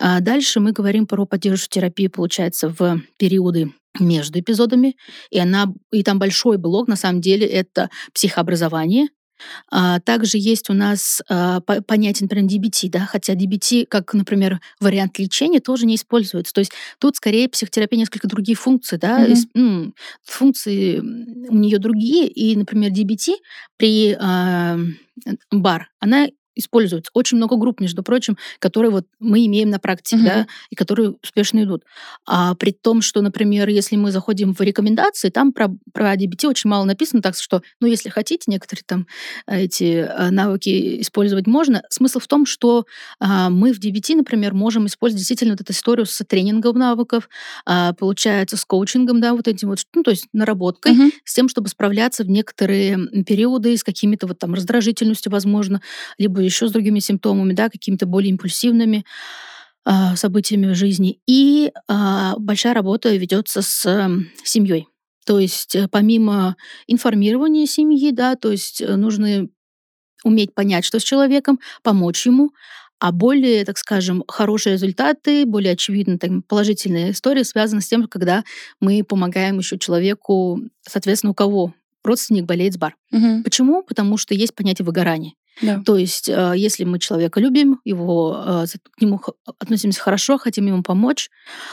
А 0.00 0.20
дальше 0.20 0.58
мы 0.58 0.72
говорим 0.72 1.06
про 1.06 1.26
поддерживающую 1.26 1.70
терапию, 1.70 2.10
получается, 2.10 2.74
в 2.76 3.00
периоды 3.16 3.72
между 4.00 4.40
эпизодами, 4.40 4.96
и, 5.30 5.38
она, 5.38 5.72
и 5.92 6.02
там 6.02 6.18
большой 6.18 6.58
блок, 6.58 6.88
на 6.88 6.96
самом 6.96 7.20
деле, 7.20 7.46
это 7.46 7.88
психообразование, 8.12 9.08
а, 9.70 10.00
также 10.00 10.38
есть 10.38 10.70
у 10.70 10.72
нас 10.72 11.20
а, 11.28 11.60
по- 11.60 11.82
понятие, 11.82 12.24
например, 12.24 12.50
DBT, 12.50 12.88
да, 12.90 13.00
хотя 13.00 13.34
DBT, 13.34 13.86
как, 13.86 14.14
например, 14.14 14.60
вариант 14.80 15.18
лечения, 15.18 15.60
тоже 15.60 15.86
не 15.86 15.96
используется. 15.96 16.52
То 16.54 16.60
есть 16.60 16.72
тут 16.98 17.16
скорее 17.16 17.48
психотерапия 17.48 17.98
несколько 17.98 18.28
другие 18.28 18.56
функции, 18.56 18.96
да, 18.96 19.26
м, 19.54 19.94
функции 20.24 20.98
у 20.98 21.54
нее 21.56 21.78
другие, 21.78 22.28
и, 22.28 22.56
например, 22.56 22.92
DBT 22.92 23.34
при 23.76 24.16
а, 24.18 24.78
бар, 25.50 25.90
она 26.00 26.28
используется. 26.56 27.10
Очень 27.14 27.36
много 27.36 27.56
групп, 27.56 27.80
между 27.80 28.02
прочим, 28.02 28.36
которые 28.58 28.90
вот 28.90 29.06
мы 29.20 29.46
имеем 29.46 29.70
на 29.70 29.78
практике, 29.78 30.16
Мгм. 30.16 30.24
да, 30.24 30.46
и 30.70 30.74
которые 30.74 31.14
успешно 31.22 31.62
идут. 31.62 31.84
А 32.26 32.54
при 32.54 32.72
том, 32.72 33.02
что, 33.02 33.22
например, 33.22 33.68
если 33.68 33.96
мы 33.96 34.10
заходим 34.10 34.54
в 34.54 34.60
рекомендации, 34.60 35.28
там 35.30 35.52
про, 35.52 35.68
про 35.92 36.14
DBT 36.16 36.48
очень 36.48 36.68
мало 36.70 36.84
написано, 36.84 37.22
так 37.22 37.36
что, 37.36 37.62
ну, 37.80 37.86
если 37.86 38.08
хотите, 38.08 38.44
некоторые 38.48 38.84
там 38.86 39.06
э, 39.46 39.62
эти 39.64 40.06
э, 40.08 40.30
навыки 40.30 41.00
использовать 41.02 41.46
можно. 41.46 41.82
Смысл 41.90 42.18
в 42.18 42.26
том, 42.26 42.46
что 42.46 42.84
а, 43.20 43.50
мы 43.50 43.72
в 43.72 43.78
DBT, 43.78 44.16
например, 44.16 44.54
можем 44.54 44.86
использовать 44.86 45.18
действительно 45.20 45.52
вот 45.52 45.60
эту 45.60 45.72
историю 45.72 46.06
с 46.06 46.24
тренингом 46.24 46.78
навыков, 46.78 47.28
а, 47.64 47.92
получается, 47.92 48.56
с 48.56 48.64
коучингом, 48.64 49.20
да, 49.20 49.34
вот 49.34 49.48
этим 49.48 49.68
вот, 49.68 49.80
ну, 49.94 50.02
то 50.02 50.10
есть 50.10 50.26
наработкой, 50.32 50.92
Мгм. 50.92 51.12
с 51.24 51.34
тем, 51.34 51.48
чтобы 51.48 51.68
справляться 51.68 52.24
в 52.24 52.28
некоторые 52.30 52.98
периоды 53.24 53.76
с 53.76 53.84
какими-то 53.84 54.26
вот 54.26 54.38
там 54.38 54.54
раздражительностью, 54.54 55.30
возможно, 55.32 55.80
либо 56.18 56.45
еще 56.46 56.68
с 56.68 56.72
другими 56.72 56.98
симптомами, 56.98 57.52
да, 57.52 57.68
какими-то 57.68 58.06
более 58.06 58.30
импульсивными 58.30 59.04
а, 59.84 60.16
событиями 60.16 60.66
в 60.66 60.74
жизни. 60.74 61.20
И 61.26 61.70
а, 61.88 62.34
большая 62.38 62.74
работа 62.74 63.14
ведется 63.14 63.62
с 63.62 64.10
семьей. 64.44 64.88
То 65.26 65.40
есть 65.40 65.74
э, 65.74 65.88
помимо 65.88 66.56
информирования 66.86 67.66
семьи, 67.66 68.12
да, 68.12 68.36
то 68.36 68.52
есть 68.52 68.80
э, 68.80 68.94
нужно 68.94 69.48
уметь 70.22 70.54
понять, 70.54 70.84
что 70.84 71.00
с 71.00 71.02
человеком, 71.02 71.58
помочь 71.82 72.24
ему, 72.26 72.52
а 72.98 73.12
более, 73.12 73.64
так 73.64 73.76
скажем, 73.76 74.24
хорошие 74.26 74.74
результаты, 74.74 75.44
более 75.44 75.72
очевидно 75.74 76.18
там, 76.18 76.42
положительные 76.42 77.10
истории 77.10 77.42
связаны 77.42 77.82
с 77.82 77.88
тем, 77.88 78.06
когда 78.06 78.44
мы 78.80 79.04
помогаем 79.04 79.58
еще 79.58 79.78
человеку, 79.78 80.60
соответственно, 80.82 81.32
у 81.32 81.34
кого 81.34 81.74
родственник 82.04 82.44
болеет 82.44 82.74
с 82.74 82.78
бар. 82.78 82.96
Мгм. 83.10 83.42
Почему? 83.42 83.82
Потому 83.82 84.16
что 84.16 84.34
есть 84.34 84.54
понятие 84.54 84.86
выгорания. 84.86 85.32
Да. 85.62 85.82
То 85.84 85.96
есть, 85.96 86.28
э, 86.28 86.52
если 86.56 86.84
мы 86.84 86.98
человека 86.98 87.40
любим, 87.40 87.80
его, 87.84 88.42
э, 88.64 88.64
к 88.92 89.00
нему 89.00 89.20
относимся 89.58 90.00
хорошо, 90.00 90.38
хотим 90.38 90.66
ему 90.66 90.82
помочь, 90.82 91.30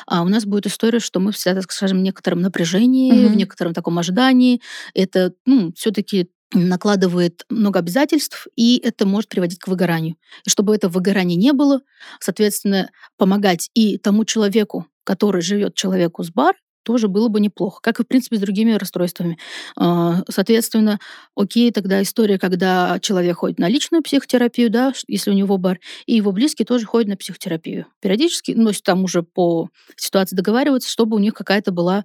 а 0.07 0.21
у 0.23 0.27
нас 0.29 0.45
будет 0.45 0.67
история, 0.67 0.99
что 0.99 1.19
мы 1.19 1.31
всегда, 1.31 1.61
так 1.61 1.71
скажем, 1.71 1.99
в 1.99 2.01
некотором 2.01 2.41
напряжении, 2.41 3.11
в 3.27 3.29
Мгм. 3.31 3.37
некотором 3.37 3.73
таком 3.73 3.99
ожидании. 3.99 4.61
Это, 4.93 5.33
ну, 5.45 5.73
все-таки 5.75 6.29
накладывает 6.53 7.45
много 7.49 7.79
обязательств, 7.79 8.47
и 8.55 8.77
это 8.77 9.05
может 9.07 9.29
приводить 9.29 9.59
к 9.59 9.67
выгоранию. 9.67 10.15
И 10.45 10.49
чтобы 10.49 10.75
это 10.75 10.87
выгорание 10.87 11.35
не 11.35 11.51
было, 11.51 11.81
соответственно, 12.19 12.89
помогать 13.17 13.69
и 13.73 13.97
тому 13.97 14.23
человеку, 14.25 14.85
который 15.03 15.41
живет 15.41 15.75
человеку 15.75 16.23
с 16.23 16.29
бар, 16.31 16.55
тоже 16.83 17.07
было 17.07 17.27
бы 17.27 17.39
неплохо, 17.39 17.79
как 17.81 17.99
и, 17.99 18.03
в 18.03 18.07
принципе, 18.07 18.37
с 18.37 18.39
другими 18.39 18.73
расстройствами. 18.73 19.37
А, 19.75 20.21
соответственно, 20.29 20.99
окей, 21.35 21.71
тогда 21.71 22.01
история, 22.01 22.37
когда 22.37 22.99
человек 22.99 23.37
ходит 23.37 23.59
на 23.59 23.67
личную 23.67 24.03
психотерапию, 24.03 24.69
да, 24.69 24.93
если 25.07 25.31
у 25.31 25.33
него 25.33 25.57
бар, 25.57 25.79
и 26.05 26.15
его 26.15 26.31
близкие 26.31 26.65
тоже 26.65 26.85
ходят 26.85 27.09
на 27.09 27.17
психотерапию. 27.17 27.87
Периодически, 28.01 28.53
ну, 28.55 28.71
там 28.83 29.03
уже 29.03 29.23
по 29.23 29.69
ситуации 29.95 30.35
договариваются, 30.35 30.89
чтобы 30.89 31.15
у 31.15 31.19
них 31.19 31.33
какая-то 31.33 31.71
была 31.71 32.03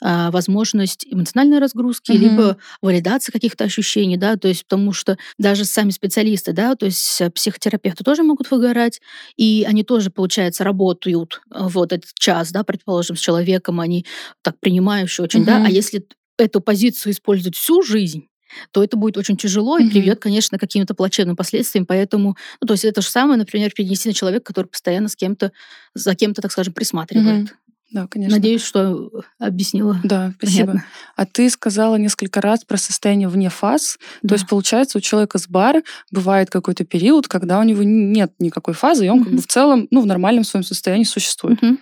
а, 0.00 0.30
возможность 0.30 1.06
эмоциональной 1.10 1.58
разгрузки, 1.58 2.12
угу. 2.12 2.18
либо 2.18 2.56
валидации 2.82 3.32
каких-то 3.32 3.64
ощущений, 3.64 4.16
да, 4.16 4.36
то 4.36 4.48
есть 4.48 4.64
потому 4.64 4.92
что 4.92 5.18
даже 5.38 5.64
сами 5.64 5.90
специалисты, 5.90 6.52
да, 6.52 6.74
то 6.74 6.86
есть 6.86 7.22
психотерапевты 7.34 8.04
тоже 8.04 8.22
могут 8.22 8.50
выгорать, 8.50 9.00
и 9.36 9.64
они 9.68 9.84
тоже, 9.84 10.10
получается, 10.10 10.64
работают 10.64 11.40
вот 11.50 11.92
этот 11.92 12.10
час, 12.14 12.52
да, 12.52 12.64
предположим, 12.64 13.16
с 13.16 13.20
человеком, 13.20 13.80
они 13.80 14.06
так 14.42 14.58
принимающие 14.60 15.24
очень, 15.24 15.40
угу. 15.40 15.46
да, 15.46 15.64
а 15.64 15.68
если 15.68 16.06
эту 16.38 16.60
позицию 16.60 17.12
использовать 17.12 17.56
всю 17.56 17.82
жизнь, 17.82 18.28
то 18.70 18.82
это 18.82 18.96
будет 18.96 19.16
очень 19.16 19.36
тяжело 19.36 19.78
и 19.78 19.88
приведет, 19.88 20.20
конечно, 20.20 20.58
к 20.58 20.60
каким-то 20.60 20.94
плачевным 20.94 21.36
последствиям. 21.36 21.86
Поэтому, 21.86 22.36
ну, 22.60 22.66
то 22.66 22.74
есть 22.74 22.84
это 22.84 23.02
же 23.02 23.08
самое, 23.08 23.38
например, 23.38 23.72
перенести 23.72 24.08
на 24.08 24.14
человека, 24.14 24.44
который 24.44 24.66
постоянно 24.66 25.08
с 25.08 25.16
кем-то, 25.16 25.52
за 25.94 26.14
кем-то, 26.14 26.40
так 26.40 26.52
скажем, 26.52 26.72
присматривает. 26.72 27.44
Угу. 27.44 27.50
Да, 27.90 28.08
конечно. 28.08 28.36
Надеюсь, 28.36 28.62
что 28.62 29.10
объяснила. 29.38 30.00
Да, 30.02 30.34
спасибо. 30.38 30.66
Понятно. 30.66 30.88
А 31.14 31.26
ты 31.26 31.48
сказала 31.48 31.94
несколько 31.94 32.40
раз 32.40 32.64
про 32.64 32.76
состояние 32.76 33.28
вне 33.28 33.50
фаз. 33.50 33.98
Да. 34.22 34.30
То 34.30 34.34
есть, 34.34 34.48
получается, 34.48 34.98
у 34.98 35.00
человека 35.00 35.38
с 35.38 35.46
бар 35.46 35.82
бывает 36.10 36.50
какой-то 36.50 36.84
период, 36.84 37.28
когда 37.28 37.60
у 37.60 37.62
него 37.62 37.82
нет 37.84 38.32
никакой 38.40 38.74
фазы, 38.74 39.06
и 39.06 39.08
он 39.08 39.20
угу. 39.20 39.24
как 39.26 39.34
бы 39.34 39.42
в 39.42 39.46
целом, 39.46 39.86
ну, 39.92 40.00
в 40.00 40.06
нормальном 40.06 40.42
своем 40.42 40.64
состоянии 40.64 41.04
существует. 41.04 41.62
Угу. 41.62 41.78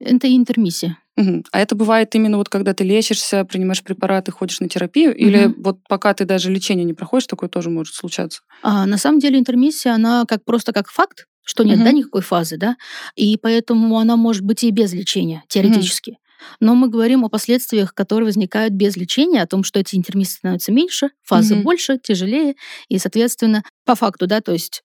Это 0.00 0.34
интермиссия. 0.34 0.98
Угу. 1.16 1.44
А 1.52 1.60
это 1.60 1.74
бывает 1.74 2.14
именно 2.14 2.38
вот 2.38 2.48
когда 2.48 2.72
ты 2.72 2.84
лечишься, 2.84 3.44
принимаешь 3.44 3.82
препараты, 3.82 4.32
ходишь 4.32 4.60
на 4.60 4.68
терапию, 4.68 5.10
угу. 5.10 5.18
или 5.18 5.54
вот 5.58 5.78
пока 5.88 6.14
ты 6.14 6.24
даже 6.24 6.50
лечение 6.50 6.84
не 6.84 6.94
проходишь, 6.94 7.26
такое 7.26 7.48
тоже 7.48 7.70
может 7.70 7.94
случаться? 7.94 8.40
А, 8.62 8.86
на 8.86 8.96
самом 8.96 9.20
деле 9.20 9.38
интермиссия, 9.38 9.92
она 9.92 10.24
как 10.26 10.44
просто 10.44 10.72
как 10.72 10.88
факт, 10.88 11.26
что 11.44 11.64
нет, 11.64 11.76
угу. 11.76 11.84
да, 11.84 11.92
никакой 11.92 12.22
фазы, 12.22 12.56
да, 12.56 12.76
и 13.16 13.36
поэтому 13.36 13.98
она 13.98 14.16
может 14.16 14.42
быть 14.42 14.64
и 14.64 14.70
без 14.70 14.92
лечения, 14.92 15.44
теоретически. 15.48 16.12
Угу. 16.12 16.18
Но 16.60 16.74
мы 16.74 16.88
говорим 16.88 17.24
о 17.24 17.28
последствиях, 17.28 17.92
которые 17.92 18.24
возникают 18.24 18.72
без 18.72 18.96
лечения, 18.96 19.42
о 19.42 19.46
том, 19.46 19.62
что 19.62 19.78
эти 19.78 19.96
интермиссии 19.96 20.36
становятся 20.36 20.72
меньше, 20.72 21.10
фазы 21.22 21.56
угу. 21.56 21.64
больше, 21.64 21.98
тяжелее, 22.02 22.54
и, 22.88 22.98
соответственно, 22.98 23.62
по 23.84 23.94
факту, 23.94 24.26
да, 24.26 24.40
то 24.40 24.52
есть, 24.52 24.82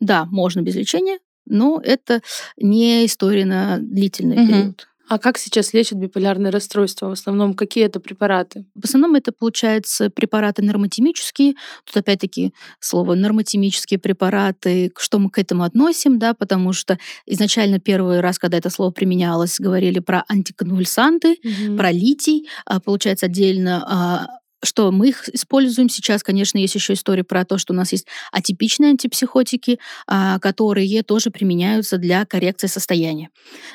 да, 0.00 0.24
можно 0.24 0.62
без 0.62 0.74
лечения, 0.74 1.18
но 1.46 1.80
это 1.82 2.20
не 2.56 3.06
история 3.06 3.44
на 3.44 3.78
длительный 3.78 4.42
угу. 4.42 4.46
период. 4.46 4.88
А 5.08 5.18
как 5.18 5.38
сейчас 5.38 5.72
лечат 5.72 5.98
биполярное 5.98 6.50
расстройство? 6.50 7.08
В 7.08 7.12
основном 7.12 7.54
какие 7.54 7.84
это 7.84 8.00
препараты? 8.00 8.66
В 8.74 8.84
основном 8.84 9.14
это, 9.14 9.30
получается, 9.30 10.10
препараты 10.10 10.62
нормотемические. 10.62 11.54
Тут 11.84 11.96
опять-таки 11.96 12.52
слово 12.80 13.14
нормотемические 13.14 14.00
препараты. 14.00 14.92
Что 14.98 15.18
мы 15.20 15.30
к 15.30 15.38
этому 15.38 15.62
относим, 15.62 16.18
да, 16.18 16.34
потому 16.34 16.72
что 16.72 16.98
изначально 17.24 17.78
первый 17.78 18.20
раз, 18.20 18.38
когда 18.38 18.58
это 18.58 18.68
слово 18.68 18.90
применялось, 18.90 19.60
говорили 19.60 20.00
про 20.00 20.24
антиконвульсанты, 20.28 21.36
угу. 21.42 21.76
про 21.76 21.92
литий. 21.92 22.48
А, 22.64 22.80
получается, 22.80 23.26
отдельно 23.26 23.84
а, 23.86 24.26
что 24.62 24.90
мы 24.90 25.08
их 25.08 25.28
используем. 25.28 25.88
Сейчас, 25.88 26.22
конечно, 26.22 26.58
есть 26.58 26.74
еще 26.74 26.94
история 26.94 27.24
про 27.24 27.44
то, 27.44 27.58
что 27.58 27.72
у 27.72 27.76
нас 27.76 27.92
есть 27.92 28.06
атипичные 28.32 28.90
антипсихотики, 28.90 29.78
а, 30.06 30.38
которые 30.38 31.02
тоже 31.02 31.30
применяются 31.30 31.98
для 31.98 32.24
коррекции 32.24 32.66
состояния. 32.66 33.28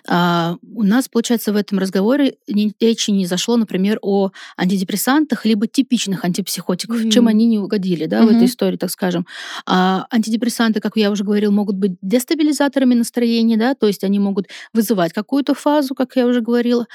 А, 0.08 0.58
у 0.64 0.84
нас, 0.84 1.08
получается, 1.08 1.54
в 1.54 1.56
этом 1.56 1.80
разговоре 1.80 2.36
речи 2.80 3.12
не 3.12 3.26
зашло, 3.26 3.58
например, 3.58 4.00
о 4.02 4.32
антидепрессантах 4.58 5.46
либо 5.46 5.68
типичных 5.68 6.26
антипсихотиках, 6.26 7.02
mm-hmm. 7.02 7.12
чем 7.12 7.28
они 7.28 7.46
не 7.46 7.60
угодили 7.60 8.06
да, 8.06 8.22
mm-hmm. 8.22 8.28
в 8.28 8.36
этой 8.36 8.46
истории, 8.46 8.78
так 8.78 8.90
скажем. 8.90 9.28
А, 9.66 10.08
антидепрессанты, 10.12 10.80
как 10.80 10.98
я 10.98 11.12
уже 11.12 11.24
говорил, 11.24 11.52
могут 11.52 11.76
быть 11.76 11.94
дестабилизаторами 12.02 12.96
настроения, 12.96 13.58
да, 13.58 13.76
то 13.76 13.88
есть 13.88 14.04
они 14.04 14.20
могут 14.20 14.48
вызывать 14.74 15.14
какую-то 15.14 15.54
фазу, 15.54 15.94
как 15.96 16.16
я 16.16 16.26
уже 16.26 16.42
говорила. 16.42 16.88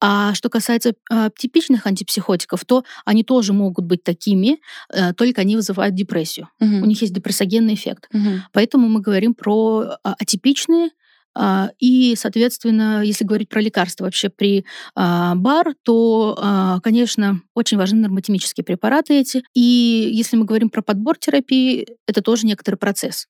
А 0.00 0.34
что 0.34 0.50
касается 0.50 0.94
типичных 1.38 1.86
антипсихотиков, 1.86 2.64
то 2.66 2.84
они 3.04 3.24
тоже 3.24 3.33
могут 3.52 3.84
быть 3.84 4.04
такими, 4.04 4.58
э, 4.92 5.12
только 5.14 5.40
они 5.40 5.56
вызывают 5.56 5.94
депрессию. 5.94 6.48
Угу. 6.60 6.76
У 6.76 6.86
них 6.86 7.00
есть 7.02 7.12
депрессогенный 7.12 7.74
эффект. 7.74 8.08
Угу. 8.12 8.42
Поэтому 8.52 8.88
мы 8.88 9.00
говорим 9.00 9.34
про 9.34 9.96
атипичные 10.02 10.90
а, 11.34 11.70
и, 11.78 12.14
соответственно, 12.16 13.02
если 13.02 13.24
говорить 13.24 13.48
про 13.48 13.60
лекарства 13.60 14.04
вообще 14.04 14.28
при 14.28 14.64
а, 14.94 15.34
БАР, 15.34 15.74
то, 15.82 16.36
а, 16.40 16.80
конечно, 16.80 17.40
очень 17.54 17.76
важны 17.76 18.00
нормотемические 18.00 18.64
препараты 18.64 19.14
эти. 19.14 19.42
И 19.54 20.10
если 20.12 20.36
мы 20.36 20.44
говорим 20.44 20.70
про 20.70 20.82
подбор 20.82 21.18
терапии, 21.18 21.86
это 22.06 22.22
тоже 22.22 22.46
некоторый 22.46 22.76
процесс. 22.76 23.26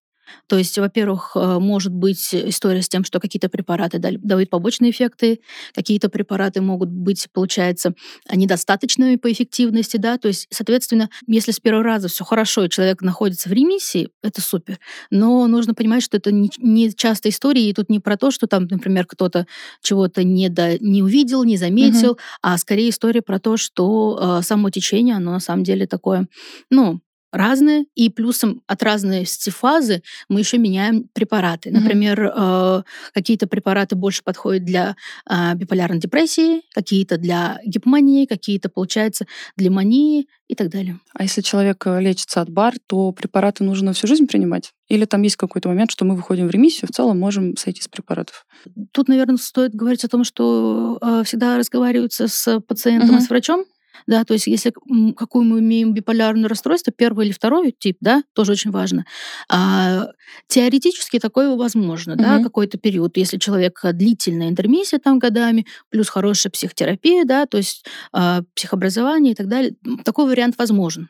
То 0.46 0.58
есть, 0.58 0.78
во-первых, 0.78 1.32
э, 1.34 1.58
может 1.58 1.92
быть 1.92 2.34
история 2.34 2.82
с 2.82 2.88
тем, 2.88 3.04
что 3.04 3.20
какие-то 3.20 3.48
препараты 3.48 3.98
дают 3.98 4.50
побочные 4.50 4.90
эффекты, 4.90 5.40
какие-то 5.74 6.08
препараты 6.08 6.60
могут 6.60 6.90
быть, 6.90 7.28
получается, 7.32 7.94
недостаточными 8.32 9.16
по 9.16 9.30
эффективности, 9.30 9.96
да, 9.96 10.18
то 10.18 10.28
есть, 10.28 10.46
соответственно, 10.50 11.10
если 11.26 11.52
с 11.52 11.60
первого 11.60 11.84
раза 11.84 12.08
все 12.08 12.24
хорошо, 12.24 12.64
и 12.64 12.70
человек 12.70 13.02
находится 13.02 13.48
в 13.48 13.52
ремиссии, 13.52 14.10
это 14.22 14.40
супер. 14.40 14.78
Но 15.10 15.46
нужно 15.46 15.74
понимать, 15.74 16.02
что 16.02 16.16
это 16.16 16.32
не, 16.32 16.50
не 16.58 16.92
часто 16.92 17.28
история, 17.28 17.68
и 17.68 17.72
тут 17.72 17.90
не 17.90 18.00
про 18.00 18.16
то, 18.16 18.30
что 18.30 18.46
там, 18.46 18.66
например, 18.70 19.06
кто-то 19.06 19.46
чего-то 19.82 20.24
не, 20.24 20.48
до, 20.48 20.78
не 20.78 21.02
увидел, 21.02 21.44
не 21.44 21.56
заметил, 21.56 22.12
угу. 22.12 22.20
а 22.42 22.58
скорее 22.58 22.90
история 22.90 23.22
про 23.22 23.38
то, 23.38 23.56
что 23.56 24.38
э, 24.38 24.42
само 24.42 24.70
течение, 24.70 25.16
оно 25.16 25.32
на 25.32 25.40
самом 25.40 25.64
деле 25.64 25.86
такое, 25.86 26.28
ну, 26.70 27.00
разные, 27.34 27.86
и 27.94 28.08
плюсом 28.08 28.62
от 28.66 28.82
разной 28.82 29.26
стифазы 29.26 30.02
мы 30.28 30.40
еще 30.40 30.58
меняем 30.58 31.08
препараты. 31.12 31.70
Например, 31.70 32.26
mm-hmm. 32.26 32.80
э, 32.80 32.82
какие-то 33.12 33.46
препараты 33.46 33.96
больше 33.96 34.22
подходят 34.22 34.64
для 34.64 34.96
э, 35.28 35.54
биполярной 35.54 35.98
депрессии, 35.98 36.62
какие-то 36.72 37.18
для 37.18 37.58
гипомании, 37.66 38.26
какие-то, 38.26 38.68
получается, 38.68 39.26
для 39.56 39.70
мании 39.70 40.26
и 40.48 40.54
так 40.54 40.68
далее. 40.70 41.00
А 41.14 41.22
если 41.22 41.40
человек 41.40 41.86
э, 41.86 42.00
лечится 42.00 42.40
от 42.40 42.50
бар, 42.50 42.74
то 42.86 43.12
препараты 43.12 43.64
нужно 43.64 43.92
всю 43.92 44.06
жизнь 44.06 44.26
принимать? 44.26 44.72
Или 44.88 45.04
там 45.06 45.22
есть 45.22 45.36
какой-то 45.36 45.68
момент, 45.68 45.90
что 45.90 46.04
мы 46.04 46.14
выходим 46.14 46.46
в 46.46 46.50
ремиссию, 46.50 46.88
в 46.88 46.94
целом 46.94 47.18
можем 47.18 47.56
сойти 47.56 47.80
с 47.80 47.88
препаратов? 47.88 48.46
Тут, 48.92 49.08
наверное, 49.08 49.36
стоит 49.36 49.74
говорить 49.74 50.04
о 50.04 50.08
том, 50.08 50.24
что 50.24 50.98
э, 51.00 51.22
всегда 51.24 51.58
разговариваются 51.58 52.28
с 52.28 52.60
пациентом 52.60 53.16
uh-huh. 53.16 53.20
и 53.20 53.22
с 53.22 53.30
врачом, 53.30 53.64
да, 54.06 54.24
то 54.24 54.34
есть 54.34 54.46
если 54.46 54.72
какую 55.16 55.44
мы 55.44 55.60
имеем 55.60 55.94
биполярное 55.94 56.48
расстройство, 56.48 56.92
первый 56.92 57.26
или 57.26 57.32
второй 57.32 57.74
тип, 57.76 57.96
да, 58.00 58.22
тоже 58.32 58.52
очень 58.52 58.70
важно. 58.70 59.04
А, 59.48 60.08
теоретически 60.48 61.18
такое 61.18 61.54
возможно, 61.56 62.14
угу. 62.14 62.22
да, 62.22 62.42
какой-то 62.42 62.78
период, 62.78 63.16
если 63.16 63.38
человек 63.38 63.80
длительная 63.92 64.48
интермиссия 64.48 64.98
там 64.98 65.18
годами, 65.18 65.66
плюс 65.90 66.08
хорошая 66.08 66.50
психотерапия, 66.50 67.24
да, 67.24 67.46
то 67.46 67.56
есть 67.56 67.84
а, 68.12 68.42
психообразование 68.54 69.32
и 69.32 69.36
так 69.36 69.48
далее, 69.48 69.74
такой 70.04 70.26
вариант 70.26 70.56
возможен. 70.58 71.08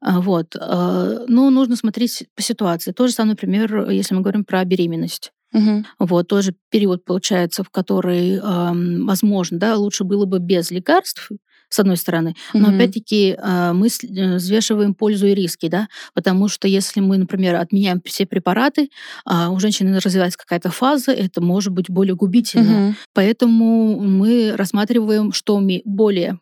А, 0.00 0.20
вот. 0.20 0.56
А, 0.58 1.24
но 1.28 1.50
нужно 1.50 1.76
смотреть 1.76 2.26
по 2.34 2.42
ситуации. 2.42 2.92
То 2.92 3.06
же 3.06 3.12
самое, 3.12 3.32
например, 3.32 3.90
если 3.90 4.14
мы 4.14 4.22
говорим 4.22 4.44
про 4.44 4.64
беременность. 4.64 5.32
Угу. 5.52 5.84
Вот 6.00 6.28
тоже 6.28 6.54
период 6.70 7.04
получается, 7.04 7.64
в 7.64 7.70
который, 7.70 8.34
э, 8.34 9.04
возможно, 9.04 9.58
да, 9.58 9.76
лучше 9.76 10.04
было 10.04 10.26
бы 10.26 10.40
без 10.40 10.70
лекарств, 10.70 11.30
с 11.68 11.78
одной 11.78 11.96
стороны. 11.96 12.34
Но 12.54 12.70
mm-hmm. 12.70 12.74
опять-таки 12.74 13.36
а, 13.38 13.72
мы 13.72 13.88
э, 13.88 14.36
взвешиваем 14.36 14.94
пользу 14.94 15.26
и 15.26 15.34
риски, 15.34 15.68
да, 15.68 15.88
потому 16.14 16.48
что 16.48 16.68
если 16.68 17.00
мы, 17.00 17.18
например, 17.18 17.56
отменяем 17.56 18.00
все 18.04 18.26
препараты, 18.26 18.90
а 19.24 19.50
у 19.50 19.58
женщины 19.60 19.98
развивается 19.98 20.38
какая-то 20.38 20.70
фаза, 20.70 21.12
это 21.12 21.40
может 21.40 21.72
быть 21.72 21.90
более 21.90 22.14
губительно. 22.14 22.90
Mm-hmm. 22.90 22.94
Поэтому 23.14 24.00
мы 24.00 24.54
рассматриваем, 24.56 25.32
что 25.32 25.60
более 25.84 26.38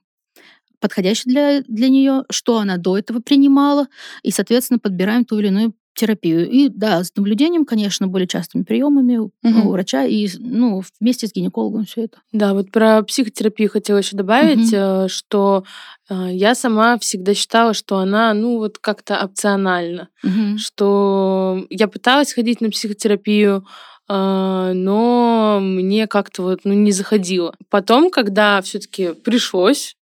подходящее 0.81 1.33
для, 1.33 1.61
для 1.63 1.89
нее, 1.89 2.25
что 2.31 2.59
она 2.59 2.77
до 2.77 2.99
этого 2.99 3.21
принимала, 3.21 3.87
и, 4.23 4.31
соответственно, 4.31 4.79
подбираем 4.79 5.25
ту 5.25 5.39
или 5.39 5.49
иную 5.49 5.75
терапию. 5.97 6.49
И 6.49 6.69
да, 6.69 7.03
с 7.03 7.13
наблюдением, 7.17 7.65
конечно, 7.65 8.07
более 8.07 8.29
частыми 8.29 8.63
приемами 8.63 9.17
угу. 9.17 9.33
у 9.43 9.71
врача 9.71 10.05
и 10.05 10.29
ну, 10.39 10.83
вместе 11.01 11.27
с 11.27 11.33
гинекологом 11.33 11.87
все 11.87 12.05
это. 12.05 12.19
Да, 12.33 12.55
вот 12.55 12.71
про 12.71 13.03
психотерапию 13.03 13.71
хотела 13.71 13.99
еще 13.99 14.17
добавить, 14.17 14.73
угу. 14.73 15.09
что 15.09 15.65
э, 16.09 16.29
я 16.33 16.55
сама 16.55 16.99
всегда 16.99 17.35
считала, 17.35 17.75
что 17.75 17.99
она, 17.99 18.33
ну, 18.35 18.59
вот 18.59 18.79
как-то 18.79 19.25
опциональна. 19.25 20.09
Угу. 20.23 20.59
Что 20.59 21.67
я 21.71 21.89
пыталась 21.89 22.33
ходить 22.33 22.61
на 22.61 22.71
психотерапию, 22.71 23.67
э, 24.09 24.73
но 24.75 25.59
мне 25.61 26.07
как-то 26.07 26.43
вот 26.43 26.61
ну, 26.65 26.75
не 26.75 26.93
заходило. 26.93 27.55
Потом, 27.71 28.11
когда 28.11 28.61
все-таки 28.61 29.15
пришлось 29.15 29.97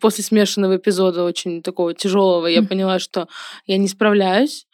после 0.00 0.24
смешанного 0.24 0.76
эпизода 0.76 1.24
очень 1.24 1.62
такого 1.62 1.94
тяжелого 1.94 2.46
я 2.46 2.62
поняла, 2.62 2.98
что 2.98 3.28
я 3.66 3.78
не 3.78 3.88
справляюсь. 3.88 4.66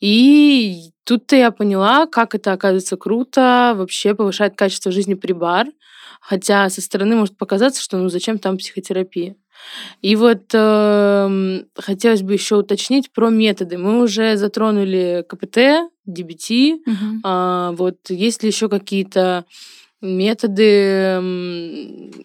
И 0.00 0.90
тут-то 1.04 1.36
я 1.36 1.50
поняла, 1.50 2.06
как 2.06 2.34
это 2.34 2.52
оказывается 2.52 2.96
круто, 2.96 3.74
вообще 3.76 4.14
повышает 4.14 4.56
качество 4.56 4.92
жизни 4.92 5.14
при 5.14 5.32
бар. 5.32 5.66
Хотя 6.20 6.68
со 6.70 6.80
стороны 6.80 7.16
может 7.16 7.36
показаться, 7.36 7.82
что 7.82 7.98
ну 7.98 8.08
зачем 8.08 8.38
там 8.38 8.56
психотерапия. 8.56 9.36
И 10.00 10.16
вот 10.16 10.50
э, 10.52 11.60
хотелось 11.76 12.22
бы 12.22 12.32
еще 12.32 12.56
уточнить 12.56 13.12
про 13.12 13.28
методы. 13.30 13.78
Мы 13.78 14.02
уже 14.02 14.36
затронули 14.36 15.24
КПТ, 15.28 15.90
ДБТ. 16.06 16.50
Угу. 16.86 17.20
А, 17.24 17.72
вот 17.72 17.96
есть 18.08 18.42
ли 18.42 18.48
еще 18.48 18.68
какие-то 18.68 19.44
методы 20.04 21.16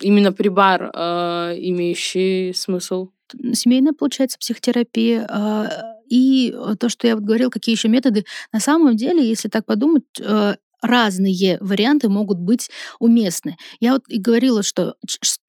именно 0.01 0.31
при 0.33 0.49
бар, 0.49 0.91
э, 0.93 1.55
имеющие 1.57 2.53
смысл? 2.53 3.09
Семейная, 3.53 3.93
получается, 3.93 4.37
психотерапия. 4.39 5.27
Э, 5.27 5.67
и 6.09 6.55
то, 6.79 6.89
что 6.89 7.07
я 7.07 7.15
вот 7.15 7.23
говорил, 7.23 7.49
какие 7.49 7.75
еще 7.75 7.87
методы. 7.87 8.25
На 8.51 8.59
самом 8.59 8.95
деле, 8.95 9.27
если 9.27 9.47
так 9.47 9.65
подумать, 9.65 10.03
э, 10.19 10.55
разные 10.81 11.57
варианты 11.59 12.09
могут 12.09 12.39
быть 12.39 12.69
уместны. 12.99 13.57
Я 13.79 13.93
вот 13.93 14.03
и 14.07 14.19
говорила, 14.19 14.63
что 14.63 14.95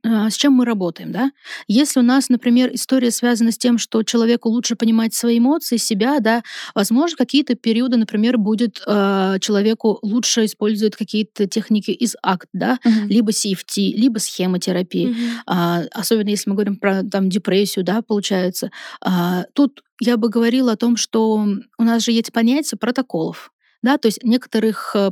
а, 0.03 0.31
с 0.31 0.35
чем 0.35 0.55
мы 0.55 0.64
работаем, 0.64 1.12
да? 1.12 1.31
Если 1.68 2.01
у 2.01 2.03
нас, 2.03 2.28
например, 2.28 2.70
история 2.72 3.11
связана 3.11 3.53
с 3.53 3.59
тем, 3.59 3.78
что 3.78 4.03
человеку 4.03 4.49
лучше 4.49 4.76
понимать 4.76 5.14
свои 5.14 5.39
эмоции, 5.39 5.76
себя, 5.76 6.20
да, 6.20 6.43
возможно, 6.74 7.16
какие-то 7.16 7.55
периоды, 7.55 7.97
например, 7.97 8.39
будет 8.39 8.83
э, 8.87 9.37
человеку 9.41 9.99
лучше 10.03 10.47
использовать 10.47 10.97
какие-то 10.97 11.47
техники 11.47 11.91
из 11.91 12.16
акт, 12.22 12.49
да, 12.53 12.78
uh-huh. 12.85 13.07
либо 13.07 13.31
CFT, 13.31 13.93
либо 13.93 14.18
схемотерапии, 14.18 15.09
uh-huh. 15.09 15.85
э, 15.85 15.89
особенно 15.93 16.31
если 16.31 16.51
мы 16.51 16.57
говорим 16.57 16.76
про 16.76 17.03
там 17.03 17.28
депрессию, 17.28 17.85
да, 17.85 18.03
получается. 18.03 18.70
Э, 19.05 19.45
тут 19.53 19.83
я 20.01 20.16
бы 20.16 20.31
говорила 20.31 20.72
о 20.72 20.76
том, 20.76 20.97
что 20.97 21.47
у 21.78 21.83
нас 21.83 22.03
же 22.03 22.12
есть 22.12 22.33
понятие 22.33 22.78
протоколов 22.78 23.53
да, 23.83 23.99
то 23.99 24.09
есть 24.09 24.22
некоторых 24.22 24.95
э, 24.95 25.11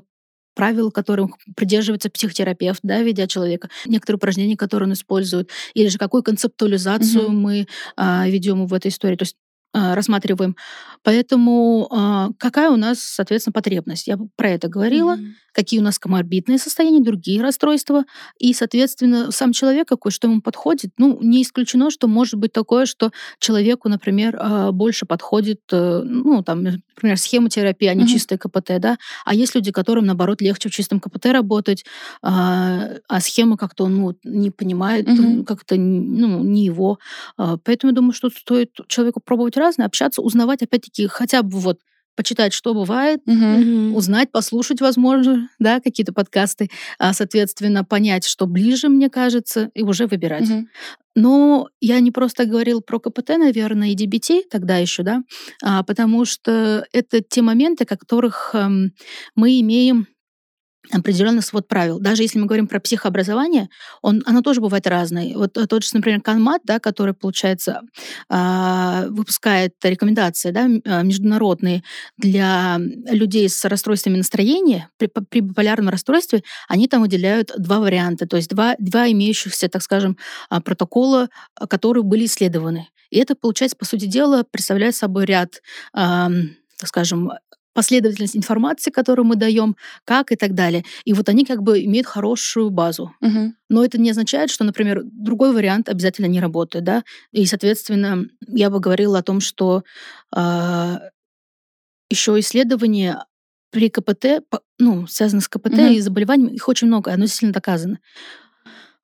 правил, 0.58 0.90
которым 0.90 1.36
придерживается 1.54 2.10
психотерапевт, 2.10 2.80
да, 2.82 3.00
ведя 3.00 3.28
человека, 3.28 3.70
некоторые 3.86 4.16
упражнения, 4.16 4.56
которые 4.56 4.88
он 4.88 4.94
использует, 4.94 5.50
или 5.74 5.86
же 5.86 5.98
какую 5.98 6.24
концептуализацию 6.24 7.28
mm-hmm. 7.28 7.32
мы 7.32 7.68
а, 7.96 8.28
ведем 8.28 8.66
в 8.66 8.74
этой 8.74 8.88
истории. 8.88 9.14
То 9.14 9.22
есть 9.22 9.36
рассматриваем. 9.94 10.56
Поэтому 11.02 11.88
а, 11.90 12.30
какая 12.38 12.70
у 12.70 12.76
нас, 12.76 13.00
соответственно, 13.00 13.52
потребность? 13.52 14.06
Я 14.06 14.18
про 14.36 14.50
это 14.50 14.68
говорила. 14.68 15.16
Mm-hmm. 15.16 15.32
Какие 15.52 15.80
у 15.80 15.82
нас 15.82 15.98
коморбидные 15.98 16.58
состояния, 16.58 17.00
другие 17.00 17.42
расстройства. 17.42 18.04
И, 18.38 18.52
соответственно, 18.52 19.32
сам 19.32 19.52
человек 19.52 19.88
какой, 19.88 20.12
что 20.12 20.28
ему 20.28 20.40
подходит. 20.40 20.92
Ну, 20.98 21.18
не 21.20 21.42
исключено, 21.42 21.90
что 21.90 22.06
может 22.06 22.34
быть 22.34 22.52
такое, 22.52 22.86
что 22.86 23.10
человеку, 23.38 23.88
например, 23.88 24.36
а, 24.38 24.72
больше 24.72 25.06
подходит, 25.06 25.60
э, 25.72 26.02
ну, 26.04 26.42
там, 26.42 26.62
например, 26.62 27.16
схемотерапия, 27.16 27.90
а 27.90 27.94
не 27.94 28.04
mm-hmm. 28.04 28.06
чистая 28.06 28.38
КПТ, 28.38 28.78
да. 28.78 28.98
А 29.24 29.34
есть 29.34 29.54
люди, 29.54 29.72
которым, 29.72 30.06
наоборот, 30.06 30.40
легче 30.40 30.68
в 30.68 30.72
чистом 30.72 31.00
КПТ 31.00 31.26
работать, 31.26 31.84
а, 32.22 32.90
а 33.08 33.20
схема 33.20 33.56
как-то 33.56 33.84
он 33.84 33.96
ну, 33.96 34.14
не 34.24 34.50
понимает, 34.50 35.08
mm-hmm. 35.08 35.44
как-то 35.44 35.76
ну, 35.76 36.42
не 36.42 36.64
его. 36.64 36.98
Поэтому 37.36 37.92
я 37.92 37.96
думаю, 37.96 38.12
что 38.12 38.30
стоит 38.30 38.72
человеку 38.88 39.20
пробовать 39.24 39.56
разное, 39.68 39.86
общаться, 39.86 40.22
узнавать, 40.22 40.62
опять-таки, 40.62 41.06
хотя 41.06 41.42
бы 41.42 41.58
вот 41.58 41.78
почитать, 42.16 42.52
что 42.52 42.74
бывает, 42.74 43.20
угу. 43.26 43.96
узнать, 43.96 44.32
послушать, 44.32 44.80
возможно, 44.80 45.48
да, 45.60 45.78
какие-то 45.80 46.12
подкасты, 46.12 46.68
а, 46.98 47.12
соответственно, 47.12 47.84
понять, 47.84 48.26
что 48.26 48.46
ближе, 48.46 48.88
мне 48.88 49.08
кажется, 49.08 49.70
и 49.72 49.84
уже 49.84 50.08
выбирать. 50.08 50.50
Угу. 50.50 50.66
Но 51.14 51.68
я 51.80 52.00
не 52.00 52.10
просто 52.10 52.44
говорил 52.44 52.80
про 52.80 52.98
КПТ, 52.98 53.38
наверное, 53.38 53.90
и 53.90 53.96
DBT 53.96 54.42
тогда 54.50 54.78
еще, 54.78 55.04
да, 55.04 55.22
а, 55.62 55.84
потому 55.84 56.24
что 56.24 56.84
это 56.92 57.20
те 57.20 57.40
моменты, 57.40 57.84
которых 57.84 58.50
эм, 58.52 58.94
мы 59.36 59.60
имеем 59.60 60.08
определенный 60.92 61.42
свод 61.42 61.68
правил. 61.68 61.98
Даже 61.98 62.22
если 62.22 62.38
мы 62.38 62.46
говорим 62.46 62.66
про 62.66 62.80
психообразование, 62.80 63.68
он, 64.02 64.22
оно 64.26 64.42
тоже 64.42 64.60
бывает 64.60 64.86
разное. 64.86 65.34
Вот 65.36 65.52
тот 65.52 65.84
же, 65.84 65.90
например, 65.94 66.20
Канмат, 66.20 66.62
да, 66.64 66.78
который, 66.78 67.14
получается, 67.14 67.82
э, 68.30 69.06
выпускает 69.08 69.74
рекомендации 69.82 70.50
да, 70.50 70.68
а, 70.84 71.02
международные 71.02 71.82
для 72.16 72.78
людей 72.78 73.48
с 73.48 73.64
расстройствами 73.64 74.16
настроения, 74.16 74.88
при, 74.96 75.06
при 75.06 75.40
биполярном 75.40 75.90
расстройстве, 75.90 76.42
они 76.68 76.88
там 76.88 77.02
выделяют 77.02 77.52
два 77.56 77.80
варианта, 77.80 78.26
то 78.26 78.36
есть 78.36 78.50
два, 78.50 78.74
два 78.78 79.10
имеющихся, 79.10 79.68
так 79.68 79.82
скажем, 79.82 80.16
а, 80.48 80.60
протокола, 80.60 81.28
которые 81.68 82.02
были 82.02 82.26
исследованы. 82.26 82.88
И 83.10 83.18
это, 83.18 83.34
получается, 83.34 83.76
по 83.76 83.86
сути 83.86 84.04
дела, 84.04 84.44
представляет 84.50 84.94
собой 84.94 85.24
ряд 85.24 85.62
э, 85.94 86.28
так 86.78 86.88
скажем, 86.88 87.32
последовательность 87.78 88.36
информации, 88.36 88.90
которую 88.90 89.24
мы 89.24 89.36
даем, 89.36 89.76
как 90.04 90.32
и 90.32 90.36
так 90.36 90.54
далее. 90.54 90.84
И 91.04 91.12
вот 91.12 91.28
они 91.28 91.44
как 91.44 91.62
бы 91.62 91.84
имеют 91.84 92.08
хорошую 92.08 92.70
базу. 92.70 93.14
Угу. 93.20 93.52
Но 93.68 93.84
это 93.84 94.00
не 94.00 94.10
означает, 94.10 94.50
что, 94.50 94.64
например, 94.64 95.02
другой 95.04 95.52
вариант 95.52 95.88
обязательно 95.88 96.26
не 96.26 96.40
работает, 96.40 96.84
да. 96.84 97.04
И, 97.30 97.46
соответственно, 97.46 98.24
я 98.48 98.70
бы 98.70 98.80
говорила 98.80 99.20
о 99.20 99.22
том, 99.22 99.38
что 99.40 99.78
э, 99.78 99.82
а, 100.32 100.98
еще 102.10 102.36
исследования 102.40 103.24
при 103.70 103.90
КПТ, 103.90 104.42
ну, 104.80 105.06
связаны 105.06 105.40
с 105.40 105.46
КПТ 105.46 105.74
угу. 105.74 105.82
и 105.82 106.00
заболеваниями, 106.00 106.56
их 106.56 106.66
очень 106.66 106.88
много, 106.88 107.12
оно 107.12 107.26
сильно 107.26 107.52
доказано. 107.52 108.00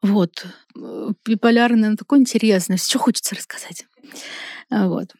Вот. 0.03 0.47
Биполярное, 1.25 1.95
такое 1.95 2.19
интересное, 2.19 2.77
все 2.77 2.99
хочется 2.99 3.37
рассказать. 3.37 3.87
Вот. 4.69 5.13